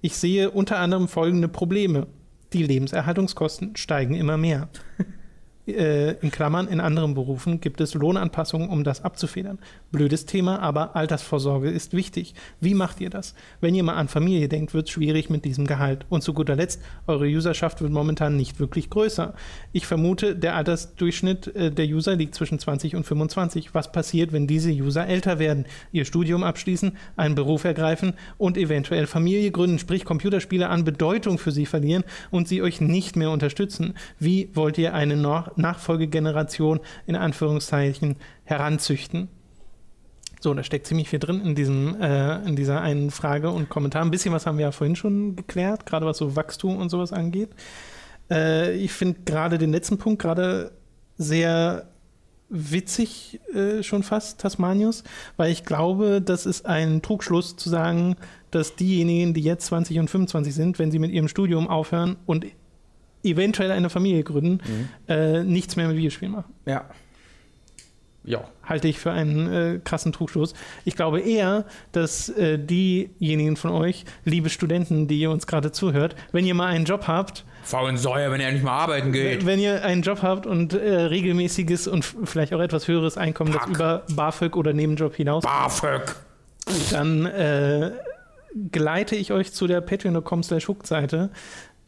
ich 0.00 0.16
sehe 0.16 0.50
unter 0.50 0.78
anderem 0.78 1.06
folgende 1.06 1.46
Probleme. 1.46 2.08
Die 2.52 2.64
Lebenserhaltungskosten 2.64 3.76
steigen 3.76 4.14
immer 4.14 4.36
mehr 4.36 4.68
äh, 5.68 6.12
in 6.20 6.30
Klammern, 6.30 6.68
in 6.68 6.80
anderen 6.80 7.14
Berufen 7.14 7.60
gibt 7.60 7.80
es 7.80 7.94
Lohnanpassungen, 7.94 8.68
um 8.68 8.84
das 8.84 9.04
abzufedern. 9.04 9.58
Blödes 9.92 10.26
Thema, 10.26 10.60
aber 10.60 10.96
Altersvorsorge 10.96 11.70
ist 11.70 11.92
wichtig. 11.92 12.34
Wie 12.60 12.74
macht 12.74 13.00
ihr 13.00 13.10
das? 13.10 13.34
Wenn 13.60 13.74
ihr 13.74 13.82
mal 13.82 13.94
an 13.94 14.08
Familie 14.08 14.48
denkt, 14.48 14.74
wird 14.74 14.86
es 14.86 14.92
schwierig 14.92 15.30
mit 15.30 15.44
diesem 15.44 15.66
Gehalt. 15.66 16.06
Und 16.08 16.22
zu 16.22 16.32
guter 16.32 16.56
Letzt, 16.56 16.82
eure 17.06 17.26
Userschaft 17.26 17.80
wird 17.80 17.92
momentan 17.92 18.36
nicht 18.36 18.60
wirklich 18.60 18.90
größer. 18.90 19.34
Ich 19.72 19.86
vermute, 19.86 20.34
der 20.36 20.56
Altersdurchschnitt 20.56 21.54
äh, 21.54 21.70
der 21.70 21.86
User 21.86 22.16
liegt 22.16 22.34
zwischen 22.34 22.58
20 22.58 22.96
und 22.96 23.04
25. 23.04 23.74
Was 23.74 23.92
passiert, 23.92 24.32
wenn 24.32 24.46
diese 24.46 24.70
User 24.70 25.06
älter 25.06 25.38
werden, 25.38 25.66
ihr 25.92 26.04
Studium 26.04 26.42
abschließen, 26.42 26.92
einen 27.16 27.34
Beruf 27.34 27.64
ergreifen 27.64 28.14
und 28.38 28.56
eventuell 28.56 29.06
Familie 29.06 29.50
gründen, 29.50 29.78
sprich 29.78 30.04
Computerspiele 30.04 30.68
an 30.68 30.84
Bedeutung 30.84 31.38
für 31.38 31.52
sie 31.52 31.66
verlieren 31.66 32.04
und 32.30 32.48
sie 32.48 32.62
euch 32.62 32.80
nicht 32.80 33.16
mehr 33.16 33.30
unterstützen? 33.30 33.94
Wie 34.18 34.50
wollt 34.54 34.78
ihr 34.78 34.94
eine 34.94 35.16
noch 35.16 35.56
Nachfolgegeneration 35.58 36.80
in 37.06 37.16
Anführungszeichen 37.16 38.16
heranzüchten. 38.44 39.28
So, 40.40 40.54
da 40.54 40.62
steckt 40.62 40.86
ziemlich 40.86 41.08
viel 41.08 41.18
drin 41.18 41.40
in, 41.40 41.54
diesem, 41.54 42.00
äh, 42.00 42.36
in 42.46 42.54
dieser 42.54 42.80
einen 42.80 43.10
Frage 43.10 43.50
und 43.50 43.68
Kommentar. 43.68 44.02
Ein 44.02 44.10
bisschen 44.10 44.32
was 44.32 44.46
haben 44.46 44.58
wir 44.58 44.66
ja 44.66 44.72
vorhin 44.72 44.94
schon 44.94 45.34
geklärt, 45.34 45.84
gerade 45.84 46.06
was 46.06 46.18
so 46.18 46.36
Wachstum 46.36 46.76
und 46.76 46.90
sowas 46.90 47.12
angeht. 47.12 47.50
Äh, 48.30 48.76
ich 48.76 48.92
finde 48.92 49.20
gerade 49.24 49.58
den 49.58 49.72
letzten 49.72 49.98
Punkt 49.98 50.22
gerade 50.22 50.72
sehr 51.16 51.88
witzig 52.48 53.40
äh, 53.52 53.82
schon 53.82 54.02
fast, 54.02 54.40
Tasmanius, 54.40 55.04
weil 55.36 55.50
ich 55.52 55.64
glaube, 55.64 56.22
das 56.22 56.46
ist 56.46 56.66
ein 56.66 57.02
Trugschluss 57.02 57.56
zu 57.56 57.68
sagen, 57.68 58.16
dass 58.50 58.76
diejenigen, 58.76 59.34
die 59.34 59.42
jetzt 59.42 59.66
20 59.66 59.98
und 59.98 60.08
25 60.08 60.54
sind, 60.54 60.78
wenn 60.78 60.90
sie 60.90 60.98
mit 60.98 61.10
ihrem 61.10 61.28
Studium 61.28 61.68
aufhören 61.68 62.16
und 62.24 62.46
eventuell 63.22 63.70
eine 63.70 63.90
Familie 63.90 64.22
gründen, 64.22 64.60
mhm. 64.64 64.88
äh, 65.08 65.44
nichts 65.44 65.76
mehr 65.76 65.88
mit 65.88 65.96
Videospielen 65.96 66.32
machen. 66.32 66.54
Ja. 66.66 66.84
Ja. 68.24 68.44
Halte 68.62 68.88
ich 68.88 68.98
für 68.98 69.10
einen 69.10 69.50
äh, 69.50 69.80
krassen 69.82 70.12
Trugschluss. 70.12 70.52
Ich 70.84 70.96
glaube 70.96 71.20
eher, 71.20 71.64
dass 71.92 72.28
äh, 72.28 72.58
diejenigen 72.58 73.56
von 73.56 73.70
euch, 73.70 74.04
liebe 74.24 74.50
Studenten, 74.50 75.08
die 75.08 75.18
ihr 75.20 75.30
uns 75.30 75.46
gerade 75.46 75.72
zuhört, 75.72 76.14
wenn 76.32 76.44
ihr 76.44 76.54
mal 76.54 76.66
einen 76.66 76.84
Job 76.84 77.06
habt, 77.06 77.44
Faulen 77.68 77.98
Säue, 77.98 78.30
wenn 78.30 78.40
ihr 78.40 78.50
nicht 78.50 78.64
mal 78.64 78.78
arbeiten 78.78 79.12
geht. 79.12 79.44
Wenn 79.44 79.60
ihr 79.60 79.84
einen 79.84 80.00
Job 80.00 80.22
habt 80.22 80.46
und 80.46 80.72
äh, 80.72 81.02
regelmäßiges 81.02 81.86
und 81.86 82.02
vielleicht 82.02 82.54
auch 82.54 82.60
etwas 82.60 82.88
höheres 82.88 83.18
Einkommen, 83.18 83.52
Pack. 83.52 83.66
das 83.66 83.70
über 83.70 84.02
BAföG 84.14 84.56
oder 84.56 84.72
Nebenjob 84.72 85.14
hinaus. 85.14 85.42
BAföG! 85.42 86.14
Dann 86.90 87.26
äh, 87.26 87.92
geleite 88.54 89.16
ich 89.16 89.32
euch 89.32 89.52
zu 89.52 89.66
der 89.66 89.80
patreon.com 89.80 90.42
slash 90.42 90.68
Hook-Seite, 90.68 91.30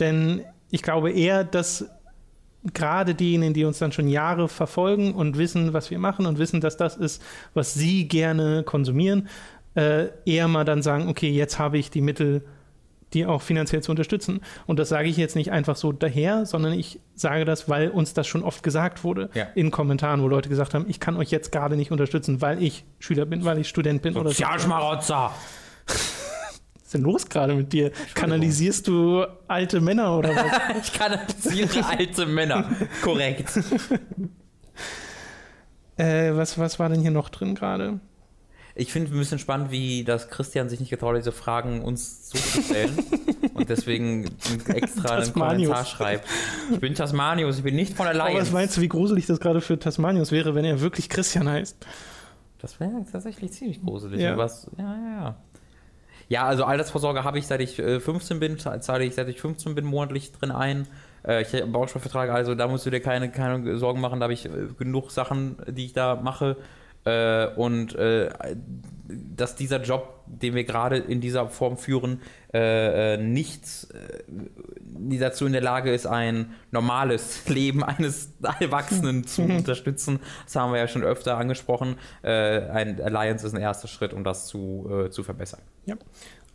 denn 0.00 0.42
ich 0.70 0.82
glaube 0.82 1.10
eher, 1.10 1.44
dass 1.44 1.86
gerade 2.74 3.14
diejenigen, 3.14 3.54
die 3.54 3.64
uns 3.64 3.78
dann 3.78 3.92
schon 3.92 4.08
Jahre 4.08 4.48
verfolgen 4.48 5.14
und 5.14 5.38
wissen, 5.38 5.72
was 5.72 5.90
wir 5.90 5.98
machen 5.98 6.26
und 6.26 6.38
wissen, 6.38 6.60
dass 6.60 6.76
das 6.76 6.96
ist, 6.96 7.22
was 7.54 7.74
sie 7.74 8.06
gerne 8.06 8.62
konsumieren, 8.64 9.28
äh, 9.74 10.08
eher 10.26 10.48
mal 10.48 10.64
dann 10.64 10.82
sagen, 10.82 11.08
okay, 11.08 11.30
jetzt 11.30 11.58
habe 11.58 11.78
ich 11.78 11.90
die 11.90 12.00
Mittel, 12.00 12.44
die 13.14 13.26
auch 13.26 13.42
finanziell 13.42 13.82
zu 13.82 13.90
unterstützen. 13.90 14.40
Und 14.66 14.78
das 14.78 14.88
sage 14.88 15.08
ich 15.08 15.16
jetzt 15.16 15.36
nicht 15.36 15.50
einfach 15.50 15.76
so 15.76 15.90
daher, 15.90 16.46
sondern 16.46 16.74
ich 16.74 17.00
sage 17.14 17.44
das, 17.44 17.68
weil 17.68 17.88
uns 17.88 18.14
das 18.14 18.26
schon 18.26 18.42
oft 18.42 18.62
gesagt 18.62 19.04
wurde 19.04 19.30
ja. 19.34 19.48
in 19.54 19.70
Kommentaren, 19.70 20.22
wo 20.22 20.28
Leute 20.28 20.48
gesagt 20.48 20.74
haben, 20.74 20.84
ich 20.88 21.00
kann 21.00 21.16
euch 21.16 21.30
jetzt 21.30 21.50
gerade 21.50 21.76
nicht 21.76 21.90
unterstützen, 21.90 22.40
weil 22.40 22.62
ich 22.62 22.84
Schüler 22.98 23.26
bin, 23.26 23.44
weil 23.44 23.58
ich 23.58 23.68
Student 23.68 24.02
bin. 24.02 24.14
Sozialschmarotzer! 24.14 25.32
Ist 26.90 26.94
denn 26.94 27.02
los 27.02 27.28
gerade 27.28 27.54
mit 27.54 27.72
dir? 27.72 27.92
Kanalisierst 28.14 28.88
du 28.88 29.24
alte 29.46 29.80
Männer 29.80 30.18
oder 30.18 30.34
was? 30.34 30.82
ich 30.82 30.92
kanalisiere 30.92 31.86
alte 31.86 32.26
Männer. 32.26 32.68
Korrekt. 33.00 33.56
äh, 35.96 36.34
was, 36.34 36.58
was 36.58 36.80
war 36.80 36.88
denn 36.88 37.00
hier 37.00 37.12
noch 37.12 37.28
drin 37.28 37.54
gerade? 37.54 38.00
Ich 38.74 38.92
finde 38.92 39.14
ein 39.14 39.18
bisschen 39.18 39.38
spannend, 39.38 39.70
wie 39.70 40.02
das 40.02 40.30
Christian 40.30 40.68
sich 40.68 40.80
nicht 40.80 40.90
getraut, 40.90 41.16
diese 41.16 41.30
Fragen 41.30 41.82
uns 41.82 42.28
zuzustellen 42.28 42.98
und 43.54 43.68
deswegen 43.68 44.24
extra 44.66 45.18
einen 45.18 45.32
Kommentar 45.32 45.84
schreibt. 45.84 46.26
Ich 46.72 46.80
bin 46.80 46.96
Tasmanius, 46.96 47.58
ich 47.58 47.62
bin 47.62 47.76
nicht 47.76 47.94
von 47.94 48.06
der 48.06 48.20
Aber 48.20 48.34
was 48.34 48.50
meinst 48.50 48.76
du, 48.76 48.80
wie 48.80 48.88
gruselig 48.88 49.26
das 49.26 49.38
gerade 49.38 49.60
für 49.60 49.78
Tasmanius 49.78 50.32
wäre, 50.32 50.56
wenn 50.56 50.64
er 50.64 50.80
wirklich 50.80 51.08
Christian 51.08 51.48
heißt? 51.48 51.86
Das 52.58 52.80
wäre 52.80 53.04
tatsächlich 53.10 53.52
ziemlich 53.52 53.80
gruselig. 53.80 54.20
Ja. 54.20 54.36
Ja, 54.36 54.48
ja, 54.76 54.96
ja. 54.96 55.36
Ja, 56.30 56.44
also 56.44 56.62
Altersvorsorge 56.62 57.24
habe 57.24 57.40
ich 57.40 57.48
seit 57.48 57.60
ich 57.60 57.76
äh, 57.80 57.98
15 57.98 58.38
bin, 58.38 58.56
zahle 58.56 59.04
ich 59.04 59.16
seit 59.16 59.28
ich 59.28 59.40
15 59.40 59.74
bin 59.74 59.84
monatlich 59.84 60.30
drin 60.30 60.52
ein. 60.52 60.86
Äh, 61.26 61.42
ich 61.42 61.52
habe 61.52 61.66
Bausparvertrag, 61.66 62.30
also 62.30 62.54
da 62.54 62.68
musst 62.68 62.86
du 62.86 62.90
dir 62.90 63.00
keine, 63.00 63.32
keine 63.32 63.76
Sorgen 63.78 64.00
machen, 64.00 64.20
da 64.20 64.24
habe 64.24 64.32
ich 64.32 64.46
äh, 64.46 64.50
genug 64.78 65.10
Sachen, 65.10 65.56
die 65.66 65.86
ich 65.86 65.92
da 65.92 66.14
mache. 66.14 66.56
Äh, 67.04 67.48
und 67.56 67.96
äh, 67.96 68.30
dass 69.08 69.56
dieser 69.56 69.82
Job, 69.82 70.20
den 70.26 70.54
wir 70.54 70.62
gerade 70.62 70.98
in 70.98 71.20
dieser 71.20 71.48
Form 71.48 71.76
führen, 71.76 72.20
äh, 72.52 73.16
nicht 73.16 73.64
äh, 73.92 75.18
dazu 75.18 75.46
in 75.46 75.52
der 75.52 75.62
Lage 75.62 75.92
ist, 75.92 76.06
ein 76.06 76.52
normales 76.70 77.46
Leben 77.48 77.84
eines 77.84 78.32
Erwachsenen 78.60 79.24
zu 79.26 79.42
unterstützen. 79.42 80.20
Das 80.44 80.56
haben 80.56 80.72
wir 80.72 80.80
ja 80.80 80.88
schon 80.88 81.02
öfter 81.02 81.36
angesprochen. 81.36 81.96
Äh, 82.22 82.30
ein 82.30 83.00
Alliance 83.00 83.46
ist 83.46 83.54
ein 83.54 83.60
erster 83.60 83.88
Schritt, 83.88 84.12
um 84.12 84.24
das 84.24 84.46
zu, 84.46 84.90
äh, 85.06 85.10
zu 85.10 85.22
verbessern. 85.22 85.60
Ja. 85.86 85.96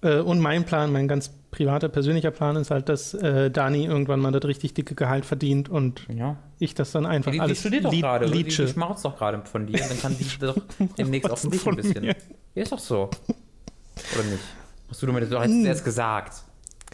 Äh, 0.02 0.20
und 0.20 0.40
mein 0.40 0.66
Plan, 0.66 0.92
mein 0.92 1.08
ganz 1.08 1.32
privater, 1.52 1.88
persönlicher 1.90 2.32
Plan 2.32 2.56
ist 2.58 2.72
halt, 2.72 2.90
dass 2.90 3.14
äh, 3.14 3.50
Dani 3.50 3.86
irgendwann 3.86 4.20
mal 4.20 4.32
das 4.32 4.44
richtig 4.46 4.74
dicke 4.74 4.96
Gehalt 4.96 5.26
verdient 5.26 5.70
und 5.70 6.06
ja. 6.10 6.38
ich 6.60 6.76
das 6.76 6.92
dann 6.92 7.06
einfach 7.06 7.32
die, 7.32 7.38
die 7.38 7.42
alles 7.42 7.58
die 7.58 7.62
studiert 7.62 7.86
doch 7.86 7.92
gerade, 7.92 8.30
die, 8.30 8.44
die 8.44 8.52
schmarzt 8.52 9.06
doch 9.06 9.18
gerade 9.18 9.42
von 9.46 9.66
dir, 9.66 9.80
dann 9.80 10.00
kann 10.00 10.18
die 10.18 10.26
doch 10.40 10.58
demnächst 10.98 11.32
auch 11.32 11.42
ein 11.44 11.76
bisschen. 11.76 12.02
Mir? 12.02 12.16
Ja, 12.54 12.64
ist 12.64 12.72
doch 12.72 12.80
so. 12.80 13.10
Oder 14.14 14.24
nicht? 14.26 14.44
Hast 14.96 15.02
du 15.02 15.12
mir 15.12 15.20
das 15.20 15.44
hm. 15.44 15.66
erst 15.66 15.84
gesagt? 15.84 16.44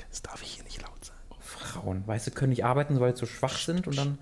Das 0.09 0.23
darf 0.23 0.41
ich 0.41 0.53
hier 0.53 0.63
nicht 0.63 0.81
laut 0.81 1.05
sagen. 1.05 1.19
Oh, 1.29 1.35
Frauen, 1.39 2.01
weißt 2.07 2.25
du, 2.25 2.31
können 2.31 2.49
nicht 2.49 2.65
arbeiten, 2.65 2.99
weil 2.99 3.13
sie 3.13 3.19
so 3.19 3.25
schwach 3.27 3.55
sind 3.55 3.85
und 3.85 3.95
dann, 3.95 4.17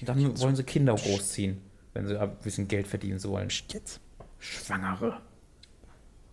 dann 0.00 0.40
wollen 0.40 0.56
sie 0.56 0.64
Kinder 0.64 0.94
großziehen, 0.94 1.60
wenn 1.92 2.06
sie 2.06 2.18
ein 2.18 2.34
bisschen 2.38 2.68
Geld 2.68 2.86
verdienen 2.86 3.22
wollen. 3.24 3.50
Jetzt. 3.68 4.00
Schwangere 4.38 5.20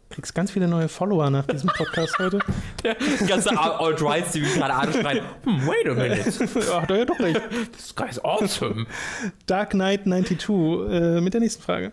kriegst 0.09 0.33
ganz 0.33 0.51
viele 0.51 0.69
neue 0.69 0.87
Follower 0.87 1.29
nach 1.29 1.45
diesem 1.45 1.69
Podcast 1.69 2.17
heute. 2.17 2.39
Der 2.83 2.95
ganze 3.27 3.55
Alt-Rights, 3.59 4.31
die 4.31 4.39
mich 4.39 4.55
gerade 4.55 4.73
anschreien. 4.73 5.23
Hm, 5.43 5.67
wait 5.67 5.87
a 5.87 5.93
minute. 5.93 6.49
Ach, 6.73 6.87
da 6.87 6.95
ja 6.95 7.05
doch 7.05 7.19
recht. 7.19 7.41
This 7.73 7.95
guy 7.95 8.09
is 8.09 8.23
awesome. 8.23 8.87
Dark 9.45 9.71
Knight 9.71 10.05
92 10.05 10.49
äh, 10.49 11.21
mit 11.21 11.33
der 11.33 11.41
nächsten 11.41 11.61
Frage. 11.61 11.91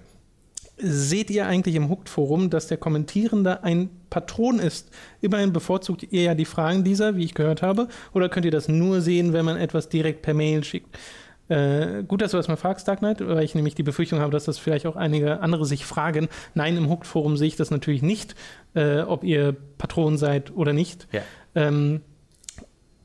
Seht 0.79 1.31
ihr 1.31 1.47
eigentlich 1.47 1.75
im 1.75 1.89
Hooked-Forum, 1.89 2.51
dass 2.51 2.67
der 2.67 2.77
Kommentierende 2.77 3.65
ein 3.65 3.89
Patron 4.11 4.59
ist? 4.59 4.91
Immerhin 5.23 5.53
bevorzugt 5.53 6.07
ihr 6.11 6.23
ja 6.23 6.35
die 6.35 6.45
Fragen 6.45 6.85
dieser, 6.85 7.17
wie 7.17 7.25
ich 7.25 7.35
gehört 7.35 7.63
habe, 7.63 7.89
oder 8.13 8.29
könnt 8.29 8.45
ihr 8.45 8.53
das 8.53 8.69
nur 8.69 9.01
sehen, 9.01 9.33
wenn 9.33 9.47
man 9.47 9.57
etwas 9.57 9.89
direkt 9.89 10.21
per 10.21 10.35
Mail 10.35 10.65
schickt? 10.65 10.99
Äh, 11.49 12.03
gut, 12.07 12.21
dass 12.21 12.33
du 12.33 12.37
das 12.37 12.49
mal 12.49 12.57
fragst, 12.57 12.89
Dark 12.89 12.99
Knight, 12.99 13.27
weil 13.27 13.45
ich 13.45 13.55
nämlich 13.55 13.75
die 13.75 13.85
Befürchtung 13.85 14.19
habe, 14.19 14.33
dass 14.33 14.45
das 14.45 14.59
vielleicht 14.59 14.85
auch 14.85 14.97
einige 14.97 15.41
andere 15.41 15.65
sich 15.65 15.87
fragen. 15.87 16.29
Nein, 16.55 16.77
im 16.77 16.91
Hooked-Forum 16.91 17.37
sehe 17.37 17.49
ich 17.49 17.57
das 17.57 17.71
natürlich 17.71 18.03
nicht, 18.03 18.35
äh, 18.75 19.01
ob 19.01 19.25
ihr 19.25 19.57
Patron 19.79 20.19
seid 20.19 20.55
oder 20.55 20.73
nicht. 20.73 21.07
Ja. 21.13 21.23
Ähm, 21.55 22.03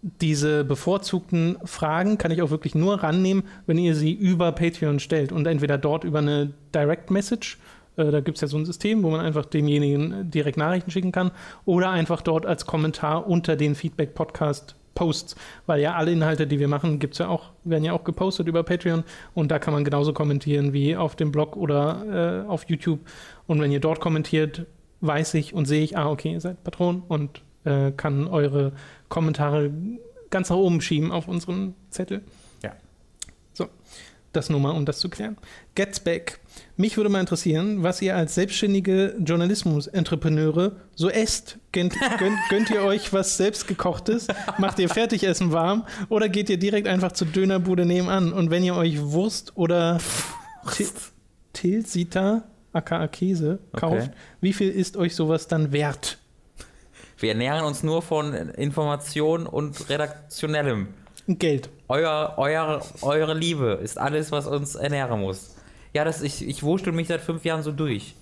diese 0.02 0.64
bevorzugten 0.64 1.58
Fragen 1.64 2.18
kann 2.18 2.32
ich 2.32 2.42
auch 2.42 2.50
wirklich 2.50 2.74
nur 2.74 3.04
rannehmen, 3.04 3.44
wenn 3.68 3.78
ihr 3.78 3.96
sie 3.96 4.14
über 4.14 4.52
Patreon 4.52 5.00
stellt 5.00 5.32
und 5.32 5.46
entweder 5.46 5.78
dort 5.78 6.04
über 6.04 6.20
eine 6.20 6.54
Direct 6.74 7.12
Message 7.12 7.58
Äh, 7.98 8.12
da 8.12 8.22
gibt 8.22 8.38
es 8.38 8.42
ja 8.42 8.48
so 8.48 8.58
ein 8.58 8.66
System, 8.66 9.04
wo 9.04 9.10
man 9.10 9.20
einfach 9.20 9.46
demjenigen 9.46 10.32
direkt 10.32 10.58
Nachrichten 10.58 10.92
schicken 10.92 11.12
kann 11.12 11.32
oder 11.66 11.90
einfach 11.90 12.22
dort 12.22 12.46
als 12.46 12.66
Kommentar 12.66 13.28
unter 13.28 13.56
den 13.56 13.76
Feedback-Podcast 13.76 14.76
Posts, 14.94 15.36
weil 15.68 15.82
ja 15.82 15.96
alle 15.96 16.12
Inhalte, 16.12 16.48
die 16.48 16.60
wir 16.60 16.68
machen, 16.68 17.00
gibt's 17.00 17.18
ja 17.18 17.30
auch, 17.30 17.52
werden 17.64 17.84
ja 17.86 17.94
auch 17.94 18.04
gepostet 18.04 18.48
über 18.48 18.64
Patreon 18.64 19.04
und 19.34 19.50
da 19.50 19.58
kann 19.58 19.74
man 19.74 19.86
genauso 19.86 20.12
kommentieren 20.14 20.74
wie 20.74 20.98
auf 20.98 21.16
dem 21.16 21.32
Blog 21.32 21.56
oder 21.56 22.44
äh, 22.46 22.50
auf 22.50 22.66
YouTube. 22.68 23.00
Und 23.48 23.62
wenn 23.62 23.72
ihr 23.72 23.80
dort 23.80 24.02
kommentiert, 24.02 24.66
weiß 25.00 25.34
ich 25.36 25.54
und 25.54 25.66
sehe 25.66 25.84
ich, 25.84 25.98
ah, 25.98 26.10
okay, 26.10 26.34
ihr 26.34 26.42
seid 26.42 26.64
Patron 26.64 27.04
und 27.08 27.42
äh, 27.64 27.92
kann 27.92 28.28
eure 28.28 28.74
Kommentare 29.12 29.72
ganz 30.32 30.50
nach 30.50 30.56
oben 30.56 30.82
schieben 30.82 31.12
auf 31.12 31.28
unseren 31.28 31.76
Zettel. 31.92 32.22
Ja. 32.64 32.72
So, 33.54 33.68
das 34.32 34.50
nur 34.50 34.62
mal, 34.62 34.72
um 34.72 34.86
das 34.86 35.00
zu 35.00 35.10
klären. 35.10 35.38
Gets 35.76 36.00
back. 36.00 36.40
Mich 36.78 36.96
würde 36.96 37.10
mal 37.10 37.20
interessieren, 37.20 37.84
was 37.84 38.02
ihr 38.02 38.16
als 38.16 38.34
selbstständige 38.36 39.16
Journalismus-Entrepreneure 39.20 40.78
so 40.96 41.10
esst. 41.10 41.58
Gönnt, 41.74 41.94
gönnt, 42.18 42.38
gönnt 42.50 42.70
ihr 42.70 42.82
euch 42.84 43.12
was 43.12 43.36
selbstgekochtes? 43.38 44.28
Macht 44.58 44.80
ihr 44.80 44.88
Fertigessen 44.90 45.52
warm? 45.52 45.86
Oder 46.08 46.30
geht 46.30 46.50
ihr 46.50 46.58
direkt 46.58 46.88
einfach 46.88 47.12
zur 47.12 47.28
Dönerbude 47.28 47.86
nebenan? 47.86 48.32
Und 48.32 48.50
wenn 48.50 48.64
ihr 48.64 48.76
euch 48.76 49.02
Wurst 49.02 49.52
oder 49.58 50.00
Tilsita, 51.54 52.44
aka 52.72 53.08
Käse, 53.08 53.60
kauft, 53.74 54.08
Okay. 54.08 54.12
wie 54.40 54.54
viel 54.54 54.70
ist 54.70 54.96
euch 54.96 55.14
sowas 55.16 55.48
dann 55.50 55.74
wert? 55.74 56.18
Wir 57.22 57.30
ernähren 57.30 57.64
uns 57.64 57.84
nur 57.84 58.02
von 58.02 58.34
Information 58.34 59.46
und 59.46 59.90
redaktionellem. 59.90 60.88
Geld. 61.28 61.70
Euer, 61.88 62.34
euer, 62.38 62.82
eure 63.02 63.34
Liebe 63.36 63.80
ist 63.82 64.00
alles, 64.00 64.32
was 64.32 64.48
uns 64.48 64.76
ernähren 64.76 65.22
muss. 65.22 65.56
Ja, 65.94 66.04
das, 66.04 66.22
ich, 66.22 66.48
ich 66.48 66.64
wurschtel 66.64 66.94
mich 66.94 67.08
seit 67.08 67.22
fünf 67.22 67.46
Jahren 67.46 67.62
so 67.62 67.72
durch. 67.72 68.16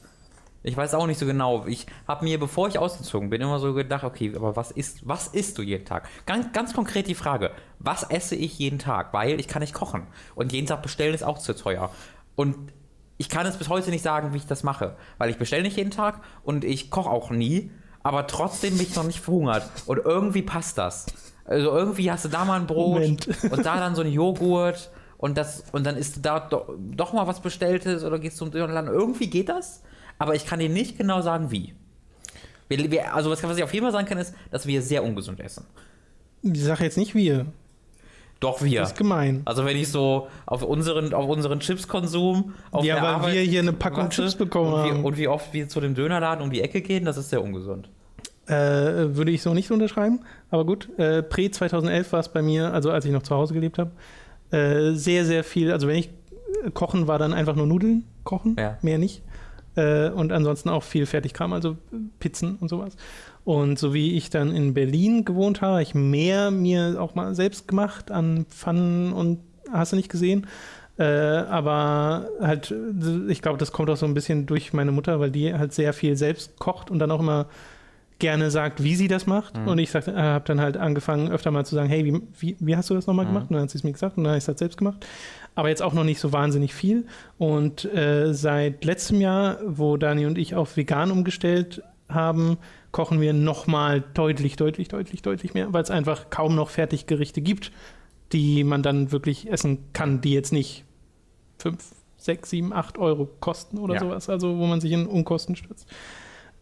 Ich 0.64 0.76
weiß 0.76 0.94
auch 0.94 1.08
nicht 1.08 1.18
so 1.18 1.26
genau. 1.26 1.66
Ich 1.66 1.88
habe 2.08 2.26
mir, 2.26 2.38
bevor 2.38 2.68
ich 2.68 2.78
ausgezogen 2.78 3.30
bin, 3.30 3.42
immer 3.42 3.60
so 3.60 3.74
gedacht, 3.74 4.04
okay, 4.04 4.34
aber 4.36 4.58
was 4.58 4.72
isst, 4.72 5.08
was 5.08 5.28
isst 5.28 5.58
du 5.58 5.62
jeden 5.62 5.86
Tag? 5.86 6.10
Ganz, 6.26 6.52
ganz 6.52 6.74
konkret 6.74 7.08
die 7.08 7.16
Frage, 7.16 7.52
was 7.80 8.04
esse 8.04 8.36
ich 8.36 8.60
jeden 8.60 8.80
Tag? 8.80 9.14
Weil 9.14 9.40
ich 9.40 9.48
kann 9.48 9.62
nicht 9.62 9.74
kochen. 9.74 10.08
Und 10.36 10.52
jeden 10.52 10.68
Tag 10.68 10.82
bestellen 10.82 11.14
ist 11.14 11.24
auch 11.24 11.40
zu 11.40 11.56
teuer. 11.56 11.90
Und 12.36 12.74
ich 13.18 13.30
kann 13.30 13.46
es 13.46 13.56
bis 13.56 13.70
heute 13.70 13.92
nicht 13.92 14.04
sagen, 14.04 14.34
wie 14.34 14.38
ich 14.38 14.48
das 14.48 14.64
mache. 14.64 14.98
Weil 15.18 15.30
ich 15.30 15.38
bestelle 15.38 15.64
nicht 15.64 15.78
jeden 15.78 15.92
Tag 15.92 16.22
und 16.44 16.66
ich 16.66 16.92
koche 16.92 17.10
auch 17.10 17.30
nie. 17.30 17.72
Aber 18.04 18.28
trotzdem 18.28 18.78
bin 18.78 18.88
ich 18.88 18.96
noch 18.96 19.04
nicht 19.04 19.20
verhungert. 19.20 19.70
Und 19.86 20.00
irgendwie 20.00 20.42
passt 20.42 20.78
das. 20.78 21.08
Also 21.46 21.72
irgendwie 21.72 22.12
hast 22.12 22.26
du 22.26 22.30
da 22.30 22.46
mal 22.46 22.60
ein 22.60 22.68
Brot 22.68 23.00
Moment. 23.02 23.28
und 23.52 23.66
da 23.66 23.78
dann 23.78 23.96
so 23.96 24.02
ein 24.02 24.12
Joghurt 24.12 24.92
und 25.18 25.38
das 25.38 25.64
und 25.72 25.86
dann 25.86 25.98
ist 25.98 26.24
da 26.26 26.40
do, 26.40 26.76
doch 26.78 27.12
mal 27.14 27.28
was 27.28 27.42
bestelltes 27.42 28.04
oder 28.04 28.20
gehst 28.20 28.38
zum 28.38 28.52
Dönerladen. 28.52 28.90
Irgendwie 28.90 29.28
geht 29.28 29.50
das, 29.50 29.82
aber 30.20 30.36
ich 30.36 30.46
kann 30.46 30.60
dir 30.60 30.70
nicht 30.70 30.98
genau 30.98 31.22
sagen 31.22 31.52
wie. 31.52 31.74
Wir, 32.68 32.92
wir, 32.92 33.16
also 33.16 33.32
was, 33.32 33.42
was 33.44 33.58
ich 33.58 33.64
auf 33.64 33.74
jeden 33.74 33.84
Fall 33.84 33.92
sagen 33.92 34.08
kann 34.08 34.20
ist, 34.20 34.36
dass 34.52 34.68
wir 34.68 34.82
sehr 34.84 35.04
ungesund 35.04 35.40
essen. 35.40 35.66
Ich 36.44 36.64
sage 36.64 36.84
jetzt 36.84 36.98
nicht 36.98 37.16
wir. 37.16 37.48
Doch 38.40 38.62
wir. 38.64 38.80
Das 38.82 38.92
ist 38.92 38.98
gemein. 38.98 39.42
Also 39.46 39.66
wenn 39.66 39.76
ich 39.76 39.90
so 39.90 40.28
auf 40.46 40.64
unseren 40.64 41.14
auf 41.14 41.28
unseren 41.30 41.60
Chipskonsum 41.60 42.54
auf 42.72 42.86
Ja, 42.86 42.96
weil 42.98 43.06
Arbeit 43.06 43.34
wir 43.34 43.42
hier 43.42 43.60
eine 43.60 43.74
Packung 43.74 44.04
warte 44.04 44.16
Chips 44.16 44.36
bekommen 44.36 44.74
und 44.74 44.86
wie, 44.86 44.90
haben. 44.92 45.06
und 45.06 45.18
wie 45.18 45.28
oft 45.28 45.54
wir 45.54 45.68
zu 45.68 45.82
dem 45.82 45.94
Dönerladen 45.96 46.44
um 46.44 46.50
die 46.52 46.62
Ecke 46.62 46.82
gehen, 46.82 47.04
das 47.06 47.18
ist 47.18 47.30
sehr 47.30 47.44
ungesund. 47.44 47.90
Äh, 48.48 48.54
würde 49.16 49.32
ich 49.32 49.42
so 49.42 49.54
nicht 49.54 49.70
unterschreiben. 49.72 50.22
Aber 50.50 50.66
gut, 50.66 50.90
äh, 50.98 51.22
Prä 51.22 51.52
2011 51.52 52.14
war 52.14 52.20
es 52.22 52.30
bei 52.30 52.42
mir, 52.42 52.74
also 52.74 52.92
als 52.92 53.06
ich 53.06 53.12
noch 53.12 53.22
zu 53.24 53.36
Hause 53.36 53.54
gelebt 53.54 53.78
habe, 53.78 53.92
äh, 54.52 54.94
sehr, 54.94 55.26
sehr 55.26 55.44
viel. 55.44 55.72
Also 55.72 55.88
wenn 55.88 55.98
ich 55.98 56.10
äh, 56.66 56.72
kochen 56.72 57.08
war, 57.08 57.20
dann 57.20 57.34
einfach 57.34 57.56
nur 57.56 57.68
Nudeln 57.68 58.06
kochen, 58.24 58.56
Ja. 58.58 58.78
mehr 58.82 58.98
nicht. 58.98 59.22
Äh, 59.76 60.10
und 60.10 60.32
ansonsten 60.32 60.70
auch 60.70 60.82
viel 60.84 61.06
Fertigkram, 61.06 61.54
also 61.54 61.78
Pizzen 62.20 62.56
und 62.60 62.70
sowas. 62.70 62.96
Und 63.50 63.80
so 63.80 63.96
wie 63.96 64.16
ich 64.16 64.30
dann 64.30 64.56
in 64.56 64.76
Berlin 64.76 65.26
gewohnt 65.26 65.62
habe, 65.62 65.72
habe 65.72 65.82
ich 65.82 65.96
mehr 65.96 66.52
mir 66.52 67.02
auch 67.02 67.16
mal 67.16 67.34
selbst 67.34 67.68
gemacht 67.68 68.12
an 68.12 68.46
Pfannen 68.48 69.12
und 69.12 69.40
hast 69.72 69.92
du 69.92 69.96
nicht 69.96 70.12
gesehen. 70.12 70.46
Äh, 71.00 71.06
aber 71.06 72.28
halt, 72.40 72.72
ich 73.28 73.42
glaube, 73.42 73.58
das 73.58 73.72
kommt 73.72 73.90
auch 73.90 73.98
so 73.98 74.06
ein 74.06 74.14
bisschen 74.14 74.46
durch 74.46 74.72
meine 74.72 74.92
Mutter, 74.92 75.20
weil 75.20 75.32
die 75.32 75.52
halt 75.52 75.74
sehr 75.74 75.94
viel 75.94 76.16
selbst 76.16 76.60
kocht 76.60 76.92
und 76.92 77.00
dann 77.00 77.10
auch 77.10 77.22
immer 77.22 77.48
gerne 78.20 78.52
sagt, 78.52 78.84
wie 78.84 78.94
sie 78.94 79.08
das 79.08 79.26
macht. 79.26 79.58
Mhm. 79.58 79.68
Und 79.68 79.80
ich 79.80 79.96
äh, 79.96 80.02
habe 80.16 80.46
dann 80.46 80.62
halt 80.62 80.78
angefangen, 80.78 81.32
öfter 81.32 81.50
mal 81.50 81.66
zu 81.66 81.74
sagen, 81.74 81.90
hey, 81.90 82.06
wie, 82.06 82.22
wie, 82.38 82.56
wie 82.60 82.78
hast 82.78 82.92
du 82.92 82.94
das 82.94 83.08
nochmal 83.08 83.26
Mhm. 83.26 83.30
gemacht? 83.30 83.46
Und 83.50 83.56
dann 83.56 83.64
hat 83.64 83.72
sie 83.72 83.80
es 83.80 83.84
mir 83.84 83.94
gesagt 83.94 84.16
und 84.16 84.26
dann 84.26 84.34
habe 84.34 84.38
ich 84.38 84.44
es 84.44 84.48
halt 84.48 84.60
selbst 84.60 84.78
gemacht. 84.78 85.08
Aber 85.56 85.70
jetzt 85.70 85.82
auch 85.82 85.94
noch 85.94 86.04
nicht 86.04 86.20
so 86.20 86.32
wahnsinnig 86.32 86.76
viel. 86.76 87.08
Und 87.40 87.92
äh, 87.96 88.32
seit 88.32 88.86
letztem 88.86 89.22
Jahr, 89.22 89.58
wo 89.66 89.98
Dani 89.98 90.28
und 90.28 90.38
ich 90.38 90.54
auf 90.54 90.78
vegan 90.78 91.10
umgestellt 91.10 91.82
haben, 92.10 92.60
kochen 92.92 93.22
wir 93.22 93.34
nochmal 93.34 94.04
deutlich, 94.14 94.56
deutlich, 94.56 94.88
deutlich, 94.88 95.22
deutlich 95.22 95.54
mehr, 95.54 95.72
weil 95.74 95.84
es 95.84 95.92
einfach 95.92 96.30
kaum 96.30 96.56
noch 96.56 96.70
Fertiggerichte 96.70 97.42
gibt, 97.42 97.72
die 98.32 98.64
man 98.64 98.84
dann 98.84 99.12
wirklich 99.12 99.52
essen 99.52 99.80
kann, 99.94 100.22
die 100.22 100.34
jetzt 100.34 100.52
nicht 100.54 100.86
5, 101.60 101.78
6, 102.18 102.50
7, 102.50 102.74
8 102.74 102.98
Euro 102.98 103.28
kosten 103.40 103.78
oder 103.78 103.96
Ja. 103.96 104.00
sowas, 104.02 104.30
also 104.30 104.58
wo 104.58 104.66
man 104.66 104.82
sich 104.82 104.92
in 104.92 105.08
Unkosten 105.08 105.56
stürzt. 105.56 105.88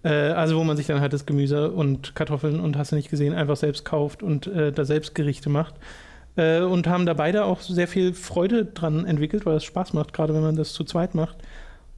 Äh, 0.04 0.10
also 0.10 0.58
wo 0.58 0.64
man 0.64 0.78
sich 0.78 0.88
dann 0.88 1.00
halt 1.02 1.14
das 1.14 1.26
Gemüse 1.26 1.72
und 1.72 2.14
Kartoffeln 2.16 2.60
und 2.60 2.78
hast 2.78 2.92
du 2.92 2.96
nicht 2.96 3.10
gesehen, 3.10 3.34
einfach 3.34 3.58
selbst 3.58 3.84
kauft 3.86 4.22
und 4.24 4.48
äh, 4.48 4.72
da 4.72 4.86
selbst 4.86 5.16
Gerichte 5.16 5.50
macht. 5.50 5.76
Äh, 6.36 6.62
und 6.62 6.88
haben 6.88 7.06
da 7.06 7.14
beide 7.16 7.46
auch 7.46 7.62
sehr 7.62 7.88
viel 7.88 8.14
Freude 8.14 8.66
dran 8.66 9.06
entwickelt, 9.06 9.46
weil 9.46 9.58
es 9.58 9.64
Spaß 9.64 9.94
macht, 9.94 10.14
gerade 10.14 10.34
wenn 10.36 10.42
man 10.44 10.56
das 10.56 10.74
zu 10.74 10.84
zweit 10.84 11.16
macht. 11.16 11.38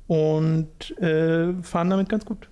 Und 0.08 0.98
äh, 1.00 1.54
fahren 1.62 1.90
damit 1.90 2.10
ganz 2.10 2.26
gut. 2.26 2.49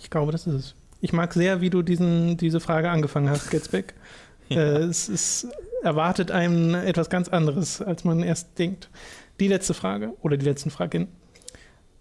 ja. 0.00 0.04
Ich 0.04 0.10
glaube, 0.10 0.32
das 0.32 0.46
ist 0.46 0.54
es. 0.54 0.74
Ich 1.00 1.12
mag 1.12 1.32
sehr, 1.32 1.60
wie 1.60 1.70
du 1.70 1.82
diesen, 1.82 2.36
diese 2.36 2.60
Frage 2.60 2.90
angefangen 2.90 3.30
hast, 3.30 3.50
Getzbeck. 3.50 3.94
äh, 4.50 4.54
es 4.54 5.08
ist, 5.08 5.48
erwartet 5.82 6.30
einem 6.30 6.74
etwas 6.74 7.08
ganz 7.08 7.28
anderes, 7.28 7.80
als 7.80 8.04
man 8.04 8.22
erst 8.22 8.58
denkt. 8.58 8.90
Die 9.38 9.48
letzte 9.48 9.72
Frage 9.72 10.14
oder 10.20 10.36
die 10.36 10.44
letzten 10.44 10.70
Fragen 10.70 11.08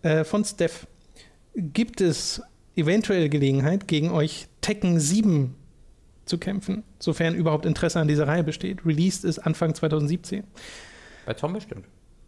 äh, 0.02 0.24
von 0.24 0.44
Steph. 0.44 0.88
Gibt 1.56 2.02
es 2.02 2.42
eventuell 2.76 3.30
Gelegenheit, 3.30 3.88
gegen 3.88 4.12
euch 4.12 4.48
Tekken 4.62 5.00
7 5.00 5.56
zu 6.26 6.38
kämpfen, 6.38 6.84
sofern 7.00 7.36
überhaupt 7.36 7.66
Interesse 7.66 8.00
an 8.00 8.08
dieser 8.08 8.28
Reihe 8.28 8.44
besteht? 8.44 8.86
Released 8.86 9.24
ist 9.24 9.40
Anfang 9.40 9.74
2017. 9.74 10.44
Bei 11.26 11.34
Tom 11.34 11.54
bestimmt. 11.54 11.86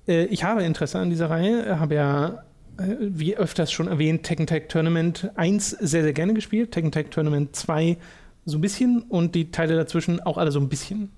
Äh, 0.07 0.25
ich 0.25 0.43
habe 0.43 0.63
Interesse 0.63 0.99
an 0.99 1.09
dieser 1.09 1.29
Reihe, 1.29 1.79
habe 1.79 1.95
ja, 1.95 2.43
wie 2.77 3.37
öfters 3.37 3.71
schon 3.71 3.87
erwähnt, 3.87 4.23
Tekken 4.23 4.47
Tag 4.47 4.69
Tournament 4.69 5.29
1 5.35 5.69
sehr, 5.69 6.03
sehr 6.03 6.13
gerne 6.13 6.33
gespielt, 6.33 6.71
Tekken 6.71 6.91
Tag 6.91 7.11
Tournament 7.11 7.55
2 7.55 7.97
so 8.45 8.57
ein 8.57 8.61
bisschen 8.61 9.03
und 9.03 9.35
die 9.35 9.51
Teile 9.51 9.75
dazwischen 9.75 10.19
auch 10.21 10.37
alle 10.37 10.51
so 10.51 10.59
ein 10.59 10.69
bisschen. 10.69 11.11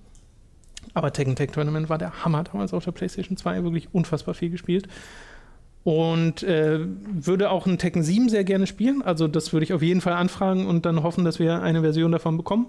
Aber 0.94 1.14
Tekken 1.14 1.36
Tag 1.36 1.54
Tournament 1.54 1.90
war 1.90 1.98
der 1.98 2.24
Hammer 2.24 2.44
damals 2.44 2.74
auf 2.74 2.84
der 2.84 2.92
PlayStation 2.92 3.38
2, 3.38 3.64
wirklich 3.64 3.94
unfassbar 3.94 4.34
viel 4.34 4.50
gespielt. 4.50 4.88
Und 5.84 6.44
äh, 6.44 6.80
würde 7.12 7.50
auch 7.50 7.66
ein 7.66 7.78
Tekken 7.78 8.04
7 8.04 8.30
sehr 8.30 8.46
gerne 8.46 8.68
spielen. 8.68 9.02
Also 9.02 9.28
das 9.28 9.52
würde 9.52 9.66
ich 9.66 9.74
auf 9.74 9.82
jeden 9.82 10.02
Fall 10.02 10.14
anfragen 10.14 10.66
und 10.66 10.86
dann 10.86 11.04
hoffen, 11.04 11.26
dass 11.26 11.40
wir 11.40 11.62
eine 11.62 11.82
Version 11.82 12.12
davon 12.12 12.38
bekommen. 12.38 12.68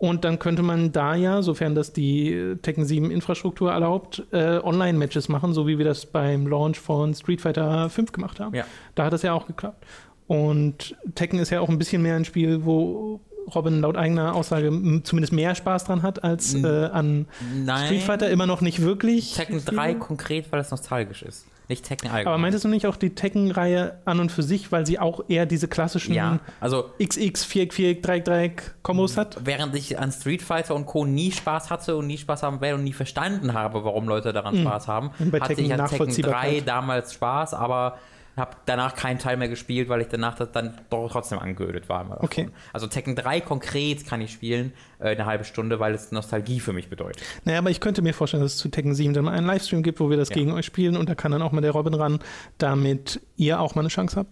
Und 0.00 0.24
dann 0.24 0.38
könnte 0.38 0.62
man 0.62 0.92
da 0.92 1.14
ja, 1.14 1.42
sofern 1.42 1.74
das 1.74 1.92
die 1.92 2.56
Tekken 2.62 2.86
7 2.86 3.10
Infrastruktur 3.10 3.70
erlaubt, 3.70 4.22
äh, 4.32 4.58
Online-Matches 4.58 5.28
machen, 5.28 5.52
so 5.52 5.66
wie 5.66 5.76
wir 5.76 5.84
das 5.84 6.06
beim 6.06 6.46
Launch 6.46 6.80
von 6.80 7.12
Street 7.12 7.42
Fighter 7.42 7.90
5 7.90 8.10
gemacht 8.10 8.40
haben. 8.40 8.54
Ja. 8.54 8.64
Da 8.94 9.04
hat 9.04 9.12
das 9.12 9.20
ja 9.20 9.34
auch 9.34 9.46
geklappt. 9.46 9.84
Und 10.26 10.96
Tekken 11.14 11.38
ist 11.38 11.50
ja 11.50 11.60
auch 11.60 11.68
ein 11.68 11.76
bisschen 11.76 12.00
mehr 12.00 12.16
ein 12.16 12.24
Spiel, 12.24 12.64
wo 12.64 13.20
Robin 13.54 13.82
laut 13.82 13.98
eigener 13.98 14.34
Aussage 14.34 14.70
zumindest 15.02 15.34
mehr 15.34 15.54
Spaß 15.54 15.84
dran 15.84 16.02
hat 16.02 16.24
als 16.24 16.54
äh, 16.54 16.66
an 16.66 17.26
Nein. 17.54 17.84
Street 17.84 18.02
Fighter. 18.02 18.30
Immer 18.30 18.46
noch 18.46 18.62
nicht 18.62 18.80
wirklich. 18.80 19.34
Tekken 19.34 19.60
viel. 19.60 19.76
3 19.76 19.94
konkret, 19.96 20.50
weil 20.50 20.60
es 20.60 20.70
nostalgisch 20.70 21.20
ist. 21.20 21.46
Nicht 21.70 21.84
Tekken 21.84 22.10
allgemein. 22.10 22.26
Aber 22.26 22.38
meintest 22.38 22.64
du 22.64 22.68
nicht 22.68 22.88
auch 22.88 22.96
die 22.96 23.14
Tekken-Reihe 23.14 23.98
an 24.04 24.18
und 24.18 24.32
für 24.32 24.42
sich, 24.42 24.72
weil 24.72 24.86
sie 24.86 24.98
auch 24.98 25.20
eher 25.28 25.46
diese 25.46 25.68
klassischen 25.68 26.12
Ja, 26.12 26.40
also 26.58 26.90
XX, 27.00 27.44
Viereck, 27.44 27.72
Viereck, 27.72 28.02
Dreieck, 28.02 28.24
Dreieck 28.24 28.74
Kombos 28.82 29.16
hat? 29.16 29.38
während 29.44 29.76
ich 29.76 29.96
an 29.96 30.10
Street 30.10 30.42
Fighter 30.42 30.74
und 30.74 30.86
Co. 30.86 31.04
nie 31.04 31.30
Spaß 31.30 31.70
hatte 31.70 31.96
und 31.96 32.08
nie 32.08 32.18
Spaß 32.18 32.42
haben 32.42 32.60
werde 32.60 32.74
und 32.74 32.82
nie 32.82 32.92
verstanden 32.92 33.54
habe, 33.54 33.84
warum 33.84 34.08
Leute 34.08 34.32
daran 34.32 34.56
Spaß 34.56 34.88
haben, 34.88 35.12
hatte 35.12 35.28
ich 35.28 35.32
an 35.32 35.38
Tekken 35.38 35.62
3 35.68 35.76
Nachvollziehbarkeit. 35.76 36.66
damals 36.66 37.14
Spaß, 37.14 37.54
aber 37.54 37.98
habe 38.36 38.56
danach 38.66 38.94
keinen 38.94 39.18
Teil 39.18 39.36
mehr 39.36 39.48
gespielt, 39.48 39.88
weil 39.88 40.00
ich 40.00 40.08
danach 40.08 40.34
das 40.36 40.52
dann 40.52 40.78
doch 40.88 41.10
trotzdem 41.10 41.38
angeödet 41.38 41.88
war. 41.88 42.22
Okay. 42.22 42.48
Also 42.72 42.86
Tekken 42.86 43.16
3 43.16 43.40
konkret 43.40 44.06
kann 44.06 44.20
ich 44.20 44.32
spielen, 44.32 44.72
äh, 44.98 45.10
eine 45.10 45.26
halbe 45.26 45.44
Stunde, 45.44 45.80
weil 45.80 45.94
es 45.94 46.12
Nostalgie 46.12 46.60
für 46.60 46.72
mich 46.72 46.88
bedeutet. 46.88 47.22
Naja, 47.44 47.58
aber 47.58 47.70
ich 47.70 47.80
könnte 47.80 48.02
mir 48.02 48.14
vorstellen, 48.14 48.42
dass 48.42 48.52
es 48.54 48.58
zu 48.58 48.68
Tekken 48.68 48.94
7 48.94 49.12
dann 49.14 49.24
mal 49.24 49.32
einen 49.32 49.46
Livestream 49.46 49.82
gibt, 49.82 50.00
wo 50.00 50.10
wir 50.10 50.16
das 50.16 50.28
Ja. 50.30 50.34
gegen 50.36 50.52
euch 50.52 50.66
spielen 50.66 50.96
und 50.96 51.08
da 51.08 51.14
kann 51.14 51.32
dann 51.32 51.42
auch 51.42 51.52
mal 51.52 51.60
der 51.60 51.72
Robin 51.72 51.94
ran, 51.94 52.20
damit 52.58 53.20
ihr 53.36 53.60
auch 53.60 53.74
mal 53.74 53.82
eine 53.82 53.88
Chance 53.88 54.16
habt. 54.16 54.30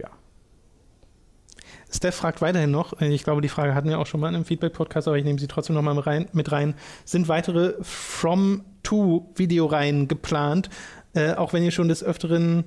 Ja. 0.00 0.08
Steph 1.90 2.14
fragt 2.16 2.40
weiterhin 2.40 2.70
noch, 2.70 2.98
äh, 3.00 3.12
ich 3.12 3.24
glaube, 3.24 3.42
die 3.42 3.48
Frage 3.48 3.74
hatten 3.74 3.88
wir 3.88 3.98
auch 3.98 4.06
schon 4.06 4.20
mal 4.20 4.28
in 4.30 4.34
einem 4.36 4.44
Feedback-Podcast, 4.46 5.06
aber 5.08 5.18
ich 5.18 5.24
nehme 5.24 5.38
sie 5.38 5.48
trotzdem 5.48 5.74
noch 5.76 5.82
mal 5.82 5.94
mit 5.94 6.06
rein, 6.06 6.28
mit 6.32 6.50
rein. 6.50 6.74
Sind 7.04 7.28
weitere 7.28 7.74
From-To-Videoreihen 7.82 10.08
geplant? 10.08 10.70
Äh, 11.14 11.34
auch 11.34 11.52
wenn 11.52 11.62
ihr 11.62 11.70
schon 11.70 11.88
des 11.88 12.02
Öfteren 12.02 12.64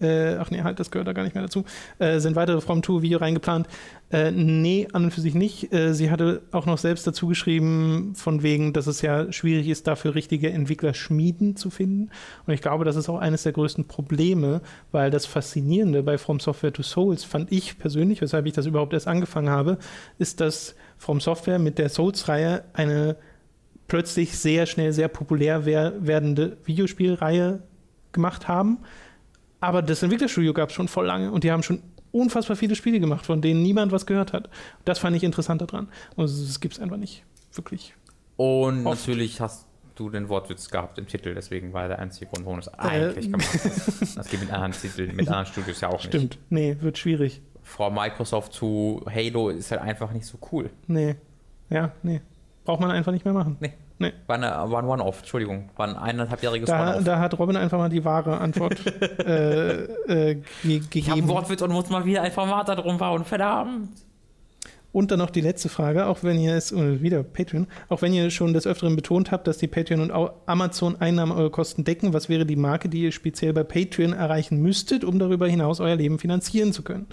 äh, 0.00 0.36
ach 0.36 0.50
nee, 0.50 0.62
halt, 0.62 0.80
das 0.80 0.90
gehört 0.90 1.06
da 1.06 1.12
gar 1.12 1.22
nicht 1.22 1.34
mehr 1.34 1.44
dazu. 1.44 1.64
Äh, 1.98 2.18
sind 2.18 2.36
weitere 2.36 2.60
From 2.60 2.82
2 2.82 3.02
Video 3.02 3.18
reingeplant? 3.18 3.68
Äh, 4.10 4.32
nee, 4.32 4.88
an 4.92 5.04
und 5.04 5.10
für 5.12 5.20
sich 5.20 5.34
nicht. 5.34 5.72
Äh, 5.72 5.94
sie 5.94 6.10
hatte 6.10 6.42
auch 6.52 6.66
noch 6.66 6.78
selbst 6.78 7.06
dazu 7.06 7.26
geschrieben, 7.26 8.12
von 8.14 8.42
wegen, 8.42 8.72
dass 8.72 8.86
es 8.86 9.02
ja 9.02 9.32
schwierig 9.32 9.68
ist, 9.68 9.86
dafür 9.86 10.14
richtige 10.14 10.50
Entwicklerschmieden 10.50 11.56
zu 11.56 11.70
finden. 11.70 12.10
Und 12.46 12.52
ich 12.52 12.60
glaube, 12.60 12.84
das 12.84 12.96
ist 12.96 13.08
auch 13.08 13.18
eines 13.18 13.44
der 13.44 13.52
größten 13.52 13.86
Probleme, 13.86 14.60
weil 14.92 15.10
das 15.10 15.26
Faszinierende 15.26 16.02
bei 16.02 16.18
From 16.18 16.40
Software 16.40 16.72
to 16.72 16.82
Souls 16.82 17.24
fand 17.24 17.50
ich 17.52 17.78
persönlich, 17.78 18.20
weshalb 18.20 18.46
ich 18.46 18.52
das 18.52 18.66
überhaupt 18.66 18.92
erst 18.92 19.08
angefangen 19.08 19.50
habe, 19.50 19.78
ist, 20.18 20.40
dass 20.40 20.74
From 20.98 21.20
Software 21.20 21.58
mit 21.58 21.78
der 21.78 21.88
Souls-Reihe 21.88 22.64
eine 22.72 23.16
plötzlich 23.86 24.36
sehr 24.38 24.66
schnell 24.66 24.92
sehr 24.92 25.08
populär 25.08 25.66
wer 25.66 25.92
werdende 26.04 26.56
Videospielreihe 26.64 27.62
gemacht 28.12 28.48
haben 28.48 28.78
aber 29.64 29.82
das 29.82 30.02
Entwicklerstudio 30.02 30.52
gab 30.52 30.70
es 30.70 30.74
schon 30.74 30.88
voll 30.88 31.06
lange 31.06 31.30
und 31.30 31.44
die 31.44 31.50
haben 31.50 31.62
schon 31.62 31.82
unfassbar 32.12 32.56
viele 32.56 32.76
Spiele 32.76 33.00
gemacht, 33.00 33.26
von 33.26 33.42
denen 33.42 33.62
niemand 33.62 33.92
was 33.92 34.06
gehört 34.06 34.32
hat. 34.32 34.48
Das 34.84 34.98
fand 34.98 35.16
ich 35.16 35.24
interessant 35.24 35.60
daran. 35.60 35.88
Und 36.16 36.24
das 36.24 36.60
gibt 36.60 36.74
es 36.74 36.80
einfach 36.80 36.96
nicht 36.96 37.24
wirklich. 37.52 37.94
Und 38.36 38.86
oft. 38.86 39.00
natürlich 39.00 39.40
hast 39.40 39.66
du 39.96 40.10
den 40.10 40.28
Wortwitz 40.28 40.70
gehabt 40.70 40.98
im 40.98 41.06
Titel, 41.06 41.34
deswegen 41.34 41.72
war 41.72 41.88
der 41.88 41.98
einzige 41.98 42.26
Grund, 42.26 42.44
warum 42.46 42.58
es 42.58 42.68
eigentlich 42.68 43.26
äh, 43.26 43.30
gemacht 43.30 43.48
hast. 43.52 44.16
Das 44.16 44.28
geht 44.28 44.40
mit 44.40 44.50
anderen 44.52 44.72
Titeln, 44.72 45.14
mit 45.14 45.28
anderen 45.28 45.46
Studios 45.46 45.80
ja 45.80 45.88
auch 45.88 45.98
nicht. 45.98 46.06
Stimmt, 46.06 46.38
nee, 46.50 46.76
wird 46.80 46.98
schwierig. 46.98 47.42
Frau 47.62 47.90
Microsoft 47.90 48.52
zu 48.52 49.04
Halo 49.08 49.48
ist 49.50 49.70
halt 49.70 49.80
einfach 49.80 50.12
nicht 50.12 50.26
so 50.26 50.38
cool. 50.52 50.70
Nee, 50.86 51.16
ja, 51.70 51.92
nee. 52.02 52.20
Braucht 52.64 52.80
man 52.80 52.90
einfach 52.90 53.12
nicht 53.12 53.24
mehr 53.24 53.34
machen. 53.34 53.56
Nee. 53.60 53.74
Nee. 53.98 54.12
War, 54.26 54.36
eine, 54.36 54.46
war 54.70 54.82
ein 54.82 54.88
One-Off, 54.88 55.20
Entschuldigung. 55.20 55.70
War 55.76 55.88
ein 55.88 55.96
eineinhalbjähriges 55.96 56.68
da, 56.68 56.82
One-Off. 56.82 57.04
Da 57.04 57.20
hat 57.20 57.38
Robin 57.38 57.56
einfach 57.56 57.78
mal 57.78 57.88
die 57.88 58.04
wahre 58.04 58.38
Antwort 58.38 58.84
äh, 59.20 59.84
äh, 59.84 60.34
ge 60.34 60.78
gegeben. 60.80 60.88
Ich 60.92 61.10
habe 61.10 61.28
Wortwitz 61.28 61.62
und 61.62 61.70
muss 61.72 61.88
mal 61.90 62.04
wieder 62.04 62.22
ein 62.22 62.32
Format 62.32 62.68
da 62.68 62.74
drum 62.74 62.98
bauen. 62.98 63.24
Verdammt. 63.24 63.90
Und 64.94 65.10
dann 65.10 65.18
noch 65.18 65.30
die 65.30 65.40
letzte 65.40 65.68
Frage, 65.68 66.06
auch 66.06 66.22
wenn 66.22 66.38
ihr 66.38 66.54
es, 66.54 66.70
äh, 66.70 67.02
wieder 67.02 67.24
Patreon, 67.24 67.66
auch 67.88 68.00
wenn 68.00 68.12
ihr 68.14 68.30
schon 68.30 68.52
des 68.52 68.64
Öfteren 68.64 68.94
betont 68.94 69.32
habt, 69.32 69.48
dass 69.48 69.58
die 69.58 69.66
Patreon 69.66 70.08
und 70.08 70.30
Amazon 70.46 70.94
Einnahmen 71.00 71.32
eure 71.32 71.50
Kosten 71.50 71.82
decken, 71.82 72.12
was 72.12 72.28
wäre 72.28 72.46
die 72.46 72.54
Marke, 72.54 72.88
die 72.88 73.02
ihr 73.02 73.10
speziell 73.10 73.52
bei 73.52 73.64
Patreon 73.64 74.12
erreichen 74.12 74.62
müsstet, 74.62 75.02
um 75.02 75.18
darüber 75.18 75.48
hinaus 75.48 75.80
euer 75.80 75.96
Leben 75.96 76.20
finanzieren 76.20 76.72
zu 76.72 76.84
können? 76.84 77.08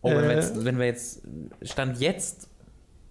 Oh, 0.00 0.08
wenn, 0.08 0.24
äh, 0.24 0.28
wir 0.28 0.34
jetzt, 0.36 0.64
wenn 0.64 0.78
wir 0.78 0.86
jetzt, 0.86 1.22
Stand 1.60 2.00
jetzt, 2.00 2.48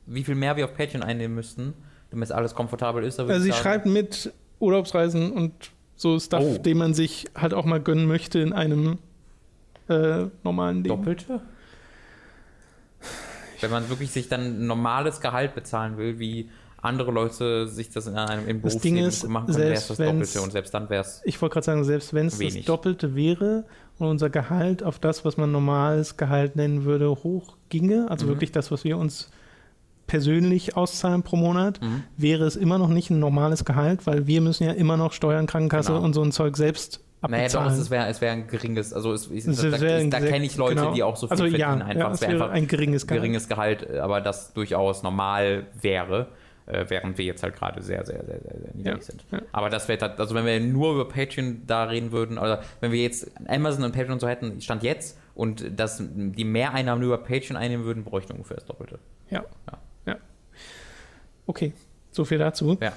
wie 0.07 0.23
viel 0.23 0.35
mehr 0.35 0.55
wir 0.55 0.65
auf 0.65 0.75
Patreon 0.75 1.03
einnehmen 1.03 1.35
müssten, 1.35 1.75
damit 2.15 2.31
alles 2.31 2.55
komfortabel 2.55 3.03
ist. 3.03 3.19
Also 3.19 3.39
sie 3.39 3.53
schreibt 3.53 3.85
mit 3.85 4.33
Urlaubsreisen 4.59 5.31
und 5.31 5.53
so 5.95 6.19
Stuff, 6.19 6.43
oh. 6.43 6.57
den 6.57 6.77
man 6.77 6.93
sich 6.93 7.27
halt 7.35 7.53
auch 7.53 7.65
mal 7.65 7.79
gönnen 7.79 8.07
möchte 8.07 8.39
in 8.39 8.53
einem 8.53 8.97
äh, 9.87 10.25
normalen 10.43 10.83
Leben. 10.83 10.97
Doppelte? 10.97 11.41
Wenn 13.61 13.71
man 13.71 13.89
wirklich 13.89 14.11
sich 14.11 14.27
dann 14.27 14.67
normales 14.67 15.21
Gehalt 15.21 15.55
bezahlen 15.55 15.97
will, 15.97 16.19
wie 16.19 16.49
andere 16.81 17.11
Leute 17.11 17.67
sich 17.67 17.89
das 17.89 18.07
in 18.07 18.15
einem 18.15 18.47
im 18.47 18.61
Ding 18.61 18.97
ist, 18.97 19.27
machen 19.27 19.47
können, 19.47 19.57
wäre 19.57 19.73
es 19.73 19.87
das 19.87 19.97
Doppelte 19.97 20.41
und 20.41 20.51
selbst 20.51 20.73
dann 20.73 20.89
wäre 20.89 21.01
es. 21.01 21.21
Ich 21.23 21.41
wollte 21.41 21.53
gerade 21.53 21.65
sagen, 21.65 21.83
selbst 21.83 22.13
wenn 22.13 22.27
es 22.27 22.37
das 22.37 22.65
Doppelte 22.65 23.15
wäre 23.15 23.65
und 23.97 24.07
unser 24.07 24.29
Gehalt 24.29 24.83
auf 24.83 24.99
das, 24.99 25.25
was 25.25 25.37
man 25.37 25.51
normales 25.51 26.17
Gehalt 26.17 26.55
nennen 26.55 26.83
würde, 26.83 27.09
hoch 27.09 27.55
ginge, 27.69 28.09
also 28.09 28.25
mhm. 28.25 28.31
wirklich 28.31 28.51
das, 28.51 28.69
was 28.71 28.83
wir 28.83 28.97
uns 28.97 29.31
persönlich 30.07 30.77
auszahlen 30.77 31.23
pro 31.23 31.35
Monat, 31.35 31.81
mhm. 31.81 32.03
wäre 32.17 32.45
es 32.45 32.55
immer 32.55 32.77
noch 32.77 32.89
nicht 32.89 33.09
ein 33.09 33.19
normales 33.19 33.65
Gehalt, 33.65 34.05
weil 34.05 34.27
wir 34.27 34.41
müssen 34.41 34.65
ja 34.65 34.71
immer 34.71 34.97
noch 34.97 35.13
Steuern, 35.13 35.47
Krankenkasse 35.47 35.93
genau. 35.93 36.03
und 36.03 36.13
so 36.13 36.21
ein 36.21 36.31
Zeug 36.31 36.57
selbst 36.57 37.01
abbezahlen. 37.21 37.51
Naja, 37.51 37.69
doch, 37.69 37.79
es 37.81 37.89
wäre 37.89 38.07
es 38.07 38.21
wär 38.21 38.31
ein 38.31 38.47
geringes, 38.47 38.93
also 38.93 39.13
es, 39.13 39.29
es, 39.29 39.47
es 39.47 39.61
da, 39.61 39.77
da, 39.77 40.03
da 40.03 40.19
kenne 40.19 40.45
ich 40.45 40.57
Leute, 40.57 40.75
genau. 40.75 40.93
die 40.93 41.03
auch 41.03 41.15
so 41.15 41.27
viel 41.27 41.31
also, 41.31 41.43
verdienen, 41.43 41.79
ja, 41.79 41.85
einfach. 41.85 42.07
Ja, 42.07 42.11
es 42.11 42.21
wäre 42.21 42.31
einfach 42.33 42.49
ein 42.49 42.67
geringes 42.67 43.07
Gehalt. 43.07 43.21
geringes 43.21 43.47
Gehalt, 43.47 43.89
aber 43.91 44.21
das 44.21 44.53
durchaus 44.53 45.03
normal 45.03 45.67
wäre. 45.79 46.27
Äh, 46.67 46.85
während 46.87 47.19
wir 47.19 47.25
jetzt 47.25 47.43
halt 47.43 47.55
gerade 47.55 47.79
sehr, 47.83 48.03
sehr, 48.07 48.25
sehr, 48.25 48.41
sehr, 48.41 48.59
sehr 48.59 48.73
niedrig 48.73 48.95
ja, 48.95 49.01
sind. 49.01 49.23
Ja. 49.31 49.39
Aber 49.51 49.69
das 49.69 49.87
wäre, 49.87 50.17
also 50.17 50.33
wenn 50.33 50.47
wir 50.47 50.59
nur 50.59 50.95
über 50.95 51.07
Patreon 51.07 51.61
da 51.67 51.83
reden 51.83 52.11
würden, 52.11 52.39
oder 52.39 52.63
wenn 52.79 52.91
wir 52.91 53.03
jetzt 53.03 53.29
Amazon 53.47 53.83
und 53.83 53.91
Patreon 53.91 54.19
so 54.19 54.27
hätten, 54.27 54.59
stand 54.61 54.81
jetzt, 54.81 55.15
und 55.35 55.79
dass 55.79 56.01
die 56.01 56.43
Mehreinnahmen 56.43 57.03
über 57.03 57.19
Patreon 57.19 57.57
einnehmen 57.57 57.85
würden, 57.85 58.03
bräuchten 58.03 58.31
ungefähr 58.31 58.55
das 58.55 58.65
Doppelte. 58.65 58.97
Ja. 59.29 59.43
ja. 59.69 59.77
Okay, 61.47 61.73
so 62.11 62.25
viel 62.25 62.37
dazu. 62.37 62.77
Ja. 62.81 62.93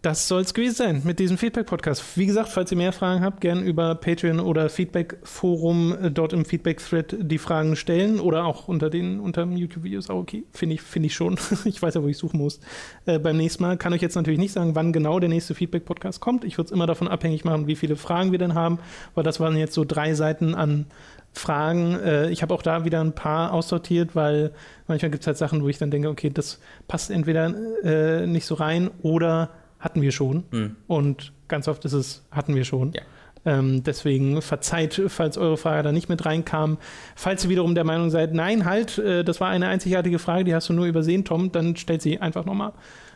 Das 0.00 0.28
soll 0.28 0.42
es 0.42 0.54
gewesen 0.54 0.74
sein 0.76 1.02
mit 1.04 1.18
diesem 1.18 1.36
Feedback-Podcast. 1.38 2.16
Wie 2.16 2.26
gesagt, 2.26 2.50
falls 2.50 2.70
ihr 2.70 2.78
mehr 2.78 2.92
Fragen 2.92 3.20
habt, 3.20 3.40
gerne 3.40 3.62
über 3.62 3.96
Patreon 3.96 4.38
oder 4.38 4.68
Feedback-Forum 4.68 5.96
äh, 6.00 6.10
dort 6.12 6.32
im 6.32 6.44
Feedback-Thread 6.44 7.16
die 7.20 7.38
Fragen 7.38 7.74
stellen 7.74 8.20
oder 8.20 8.44
auch 8.44 8.68
unter 8.68 8.90
den 8.90 9.18
unter 9.18 9.44
YouTube-Videos 9.44 10.08
auch 10.08 10.20
okay. 10.20 10.44
Finde 10.52 10.76
ich, 10.76 10.82
find 10.82 11.04
ich 11.06 11.14
schon. 11.14 11.36
ich 11.64 11.82
weiß 11.82 11.94
ja, 11.94 12.02
wo 12.04 12.06
ich 12.06 12.16
suchen 12.16 12.38
muss. 12.38 12.60
Äh, 13.06 13.18
beim 13.18 13.36
nächsten 13.36 13.64
Mal 13.64 13.76
kann 13.76 13.92
ich 13.92 14.00
jetzt 14.00 14.14
natürlich 14.14 14.38
nicht 14.38 14.52
sagen, 14.52 14.76
wann 14.76 14.92
genau 14.92 15.18
der 15.18 15.30
nächste 15.30 15.56
Feedback-Podcast 15.56 16.20
kommt. 16.20 16.44
Ich 16.44 16.58
würde 16.58 16.66
es 16.66 16.72
immer 16.72 16.86
davon 16.86 17.08
abhängig 17.08 17.44
machen, 17.44 17.66
wie 17.66 17.74
viele 17.74 17.96
Fragen 17.96 18.30
wir 18.30 18.38
denn 18.38 18.54
haben, 18.54 18.78
weil 19.16 19.24
das 19.24 19.40
waren 19.40 19.56
jetzt 19.56 19.74
so 19.74 19.84
drei 19.84 20.14
Seiten 20.14 20.54
an 20.54 20.86
Fragen. 21.32 21.98
Äh, 21.98 22.30
ich 22.30 22.42
habe 22.42 22.54
auch 22.54 22.62
da 22.62 22.84
wieder 22.84 23.00
ein 23.00 23.14
paar 23.14 23.52
aussortiert, 23.52 24.14
weil 24.14 24.52
manchmal 24.86 25.10
gibt 25.10 25.22
es 25.22 25.26
halt 25.26 25.36
Sachen, 25.36 25.62
wo 25.62 25.68
ich 25.68 25.78
dann 25.78 25.90
denke, 25.90 26.08
okay, 26.08 26.30
das 26.30 26.60
passt 26.86 27.10
entweder 27.10 27.54
äh, 27.84 28.26
nicht 28.26 28.46
so 28.46 28.54
rein 28.54 28.90
oder 29.02 29.50
hatten 29.78 30.02
wir 30.02 30.12
schon. 30.12 30.44
Mhm. 30.50 30.76
Und 30.86 31.32
ganz 31.46 31.68
oft 31.68 31.84
ist 31.84 31.92
es, 31.92 32.24
hatten 32.30 32.54
wir 32.54 32.64
schon. 32.64 32.92
Ja. 32.92 33.02
Ähm, 33.44 33.84
deswegen 33.84 34.42
verzeiht, 34.42 35.00
falls 35.06 35.38
eure 35.38 35.56
Frage 35.56 35.82
da 35.84 35.92
nicht 35.92 36.08
mit 36.08 36.24
reinkam. 36.26 36.76
Falls 37.14 37.44
ihr 37.44 37.50
wiederum 37.50 37.74
der 37.74 37.84
Meinung 37.84 38.10
seid, 38.10 38.34
nein, 38.34 38.64
halt, 38.64 38.98
äh, 38.98 39.24
das 39.24 39.40
war 39.40 39.48
eine 39.48 39.68
einzigartige 39.68 40.18
Frage, 40.18 40.44
die 40.44 40.54
hast 40.54 40.68
du 40.68 40.72
nur 40.72 40.86
übersehen, 40.86 41.24
Tom, 41.24 41.52
dann 41.52 41.76
stellt 41.76 42.02
sie 42.02 42.18
einfach 42.18 42.44
nochmal. 42.44 42.72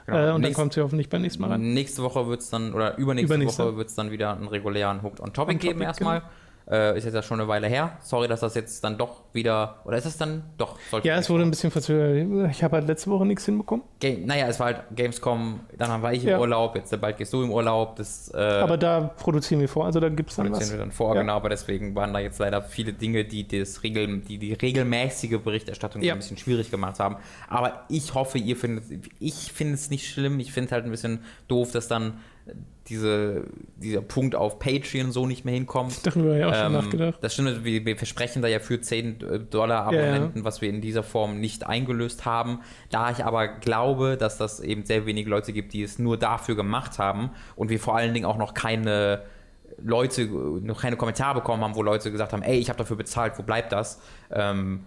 Genau. 0.06 0.18
Äh, 0.18 0.30
und 0.30 0.40
Nächst, 0.40 0.56
dann 0.56 0.62
kommt 0.62 0.72
sie 0.74 0.80
hoffentlich 0.80 1.08
beim 1.08 1.22
nächsten 1.22 1.42
Mal 1.42 1.50
rein. 1.50 1.74
Nächste 1.74 2.02
Woche 2.02 2.26
wird 2.28 2.40
es 2.40 2.50
dann, 2.50 2.72
oder 2.72 2.96
übernächste, 2.98 3.34
übernächste. 3.34 3.64
Woche 3.64 3.76
wird 3.76 3.88
es 3.88 3.94
dann 3.94 4.10
wieder 4.10 4.36
einen 4.36 4.48
regulären 4.48 5.02
Hooked 5.02 5.20
on 5.20 5.32
Topic 5.32 5.58
geben 5.58 5.82
erstmal. 5.82 6.20
Genau. 6.20 6.30
Äh, 6.70 6.96
ist 6.96 7.04
jetzt 7.04 7.14
ja 7.14 7.22
schon 7.22 7.40
eine 7.40 7.48
Weile 7.48 7.66
her. 7.66 7.98
Sorry, 8.00 8.28
dass 8.28 8.40
das 8.40 8.54
jetzt 8.54 8.82
dann 8.84 8.98
doch 8.98 9.22
wieder. 9.32 9.80
Oder 9.84 9.98
ist 9.98 10.06
es 10.06 10.16
dann 10.16 10.44
doch? 10.58 10.78
Ja, 11.02 11.18
es 11.18 11.28
wurde 11.28 11.44
ein 11.44 11.50
bisschen 11.50 11.70
verzögert. 11.70 12.50
Ich 12.50 12.62
habe 12.62 12.76
halt 12.76 12.86
letzte 12.86 13.10
Woche 13.10 13.26
nichts 13.26 13.44
hinbekommen. 13.44 13.84
Game, 14.00 14.26
naja, 14.26 14.46
es 14.46 14.60
war 14.60 14.66
halt 14.66 14.82
Gamescom, 14.94 15.60
dann 15.76 16.02
war 16.02 16.12
ich 16.12 16.22
im 16.24 16.30
ja. 16.30 16.38
Urlaub, 16.38 16.76
jetzt 16.76 16.98
bald 17.00 17.16
gehst 17.16 17.32
du 17.32 17.42
im 17.42 17.50
Urlaub. 17.50 17.96
Das, 17.96 18.32
äh, 18.34 18.38
aber 18.38 18.76
da 18.76 19.00
produzieren 19.00 19.60
wir 19.60 19.68
vor, 19.68 19.86
also 19.86 20.00
da 20.00 20.08
gibt 20.08 20.30
es 20.30 20.36
dann 20.36 20.46
produzieren 20.46 20.68
was. 20.68 20.72
wir 20.72 20.78
dann 20.78 20.92
vor, 20.92 21.14
ja. 21.14 21.22
genau, 21.22 21.36
aber 21.36 21.48
deswegen 21.48 21.94
waren 21.94 22.12
da 22.12 22.20
jetzt 22.20 22.38
leider 22.38 22.62
viele 22.62 22.92
Dinge, 22.92 23.24
die 23.24 23.46
das 23.46 23.82
Regel, 23.82 24.20
die, 24.20 24.38
die 24.38 24.52
regelmäßige 24.52 25.38
Berichterstattung 25.38 26.02
ja. 26.02 26.12
ein 26.12 26.18
bisschen 26.18 26.36
schwierig 26.36 26.70
gemacht 26.70 27.00
haben. 27.00 27.16
Aber 27.48 27.84
ich 27.88 28.14
hoffe, 28.14 28.38
ihr 28.38 28.56
findet, 28.56 28.84
ich 29.18 29.52
finde 29.52 29.74
es 29.74 29.90
nicht 29.90 30.08
schlimm. 30.08 30.40
Ich 30.40 30.52
finde 30.52 30.70
halt 30.72 30.84
ein 30.84 30.90
bisschen 30.90 31.24
doof, 31.48 31.72
dass 31.72 31.88
dann 31.88 32.18
diese, 32.88 33.44
dieser 33.76 34.00
Punkt 34.00 34.34
auf 34.34 34.58
Patreon 34.58 35.12
so 35.12 35.26
nicht 35.26 35.44
mehr 35.44 35.54
hinkommt. 35.54 36.04
Darüber 36.06 36.30
habe 36.30 36.38
ich 36.38 36.44
auch 36.44 36.52
ähm, 36.52 36.62
schon 36.62 36.72
nachgedacht. 36.72 37.18
Das 37.22 37.32
stimmt, 37.34 37.64
wir, 37.64 37.84
wir, 37.84 37.96
versprechen 37.96 38.42
da 38.42 38.48
ja 38.48 38.58
für 38.58 38.80
10 38.80 39.46
Dollar 39.50 39.86
Abonnenten, 39.86 40.38
ja, 40.38 40.40
ja. 40.40 40.44
was 40.44 40.60
wir 40.60 40.68
in 40.68 40.80
dieser 40.80 41.02
Form 41.02 41.40
nicht 41.40 41.66
eingelöst 41.66 42.24
haben. 42.24 42.60
Da 42.90 43.10
ich 43.10 43.24
aber 43.24 43.48
glaube, 43.48 44.16
dass 44.16 44.36
das 44.36 44.60
eben 44.60 44.84
sehr 44.84 45.06
wenige 45.06 45.30
Leute 45.30 45.52
gibt, 45.52 45.72
die 45.72 45.82
es 45.82 45.98
nur 45.98 46.16
dafür 46.16 46.56
gemacht 46.56 46.98
haben 46.98 47.30
und 47.56 47.70
wir 47.70 47.78
vor 47.78 47.96
allen 47.96 48.14
Dingen 48.14 48.26
auch 48.26 48.38
noch 48.38 48.54
keine 48.54 49.22
Leute, 49.78 50.26
noch 50.26 50.80
keine 50.80 50.96
Kommentare 50.96 51.34
bekommen 51.34 51.62
haben, 51.62 51.74
wo 51.74 51.82
Leute 51.82 52.10
gesagt 52.10 52.32
haben, 52.32 52.42
ey, 52.42 52.58
ich 52.58 52.68
habe 52.68 52.78
dafür 52.78 52.96
bezahlt, 52.96 53.34
wo 53.38 53.42
bleibt 53.42 53.72
das? 53.72 54.00
Ähm, 54.30 54.84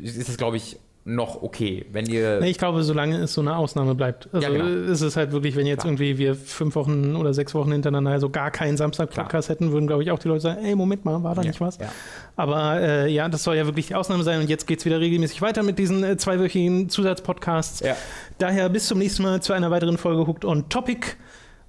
ist 0.00 0.28
das, 0.28 0.36
glaube 0.36 0.56
ich, 0.56 0.78
noch 1.06 1.42
okay. 1.42 1.84
Wenn 1.92 2.06
ihr. 2.06 2.40
Nee, 2.40 2.50
ich 2.50 2.58
glaube, 2.58 2.82
solange 2.82 3.18
es 3.18 3.34
so 3.34 3.42
eine 3.42 3.56
Ausnahme 3.56 3.94
bleibt. 3.94 4.28
Also 4.32 4.46
ja, 4.46 4.52
genau. 4.52 4.90
ist 4.90 5.02
es 5.02 5.16
halt 5.16 5.32
wirklich, 5.32 5.54
wenn 5.54 5.66
jetzt 5.66 5.82
Klar. 5.82 5.92
irgendwie 5.92 6.16
wir 6.16 6.34
fünf 6.34 6.74
Wochen 6.76 7.14
oder 7.16 7.34
sechs 7.34 7.54
Wochen 7.54 7.70
hintereinander 7.72 8.18
so 8.20 8.30
gar 8.30 8.50
keinen 8.50 8.78
Samstag-Podcast 8.78 9.50
hätten, 9.50 9.70
würden, 9.70 9.86
glaube 9.86 10.02
ich, 10.02 10.10
auch 10.10 10.18
die 10.18 10.28
Leute 10.28 10.40
sagen, 10.40 10.64
ey, 10.64 10.74
Moment 10.74 11.04
mal, 11.04 11.22
war 11.22 11.34
da 11.34 11.42
ja, 11.42 11.48
nicht 11.48 11.60
was? 11.60 11.76
Ja. 11.76 11.92
Aber 12.36 12.80
äh, 12.80 13.12
ja, 13.12 13.28
das 13.28 13.44
soll 13.44 13.56
ja 13.56 13.66
wirklich 13.66 13.88
die 13.88 13.94
Ausnahme 13.94 14.22
sein 14.22 14.40
und 14.40 14.48
jetzt 14.48 14.66
geht 14.66 14.78
es 14.78 14.86
wieder 14.86 14.98
regelmäßig 14.98 15.42
weiter 15.42 15.62
mit 15.62 15.78
diesen 15.78 16.02
äh, 16.04 16.16
zweiwöchigen 16.16 16.88
Zusatzpodcasts. 16.88 17.80
Ja. 17.80 17.96
Daher 18.38 18.70
bis 18.70 18.86
zum 18.86 18.98
nächsten 18.98 19.22
Mal 19.24 19.42
zu 19.42 19.52
einer 19.52 19.70
weiteren 19.70 19.98
Folge 19.98 20.26
Hooked 20.26 20.46
on 20.46 20.70
Topic. 20.70 21.06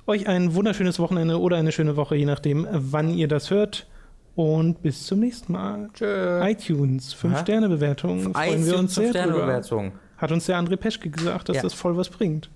Euch 0.07 0.27
ein 0.27 0.55
wunderschönes 0.55 0.97
Wochenende 0.99 1.39
oder 1.41 1.57
eine 1.57 1.73
schöne 1.73 1.97
Woche, 1.97 2.15
je 2.15 2.25
nachdem, 2.25 2.67
wann 2.71 3.09
ihr 3.09 3.27
das 3.27 3.49
hört. 3.49 3.87
Und 4.35 4.81
bis 4.81 5.05
zum 5.05 5.19
nächsten 5.19 5.53
Mal. 5.53 5.89
Tschö. 5.93 6.41
iTunes, 6.45 7.15
5-Sterne-Bewertung. 7.15 8.33
Freuen 8.33 8.65
wir 8.65 8.77
uns 8.77 8.95
sehr 8.95 9.09
Sterne-Bewertung. 9.09 9.93
Hat 10.17 10.31
uns 10.31 10.45
der 10.45 10.57
André 10.57 10.75
Peschke 10.75 11.09
gesagt, 11.09 11.49
dass 11.49 11.57
ja. 11.57 11.61
das 11.61 11.73
voll 11.73 11.95
was 11.95 12.09
bringt. 12.09 12.49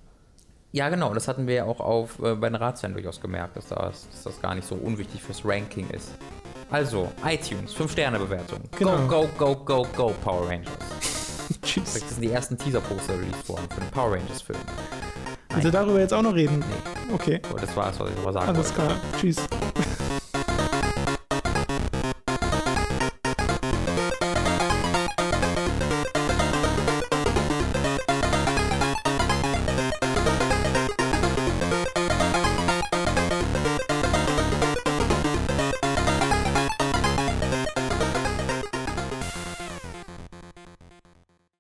Ja, 0.72 0.90
genau. 0.90 1.14
Das 1.14 1.28
hatten 1.28 1.48
wir 1.48 1.56
ja 1.56 1.64
auch 1.66 1.80
auf, 1.80 2.20
äh, 2.22 2.36
bei 2.36 2.50
den 2.50 2.56
Ratsherren 2.56 2.94
durchaus 2.94 3.20
gemerkt, 3.20 3.58
dass 3.58 3.68
das, 3.70 4.08
dass 4.12 4.24
das 4.24 4.42
gar 4.42 4.56
nicht 4.56 4.68
so 4.68 4.76
unwichtig 4.76 5.22
fürs 5.24 5.44
Ranking 5.44 5.90
ist. 5.90 6.12
Also, 6.70 7.10
iTunes, 7.26 7.76
5-Sterne-Bewertung. 7.76 8.60
Genau. 8.78 9.08
Go, 9.08 9.28
go, 9.38 9.56
go, 9.56 9.56
go, 9.66 9.88
go, 9.96 10.14
Power 10.24 10.48
Rangers. 10.48 10.72
Tschüss. 11.64 11.94
Das 11.94 12.10
sind 12.10 12.22
die 12.22 12.30
ersten 12.30 12.58
Teaser-Poster 12.58 13.14
released 13.14 13.50
worden 13.50 13.68
für 13.74 13.82
den 13.82 13.90
Power 13.90 14.12
Rangers-Film. 14.14 14.60
Willst 15.52 15.66
du 15.66 15.72
darüber 15.72 16.00
jetzt 16.00 16.14
auch 16.14 16.22
noch 16.22 16.36
reden? 16.36 16.60
Nee. 16.60 17.14
Okay, 17.14 17.42
Aber 17.50 17.60
das 17.60 17.76
war 17.76 17.90
es, 17.90 18.00
was 18.00 18.10
ich 18.10 18.16
darüber 18.16 18.34
sagen 18.34 18.50
alles 18.50 18.78
wollte. 18.78 18.94
klar. 18.94 18.98
Tschüss. 19.20 19.38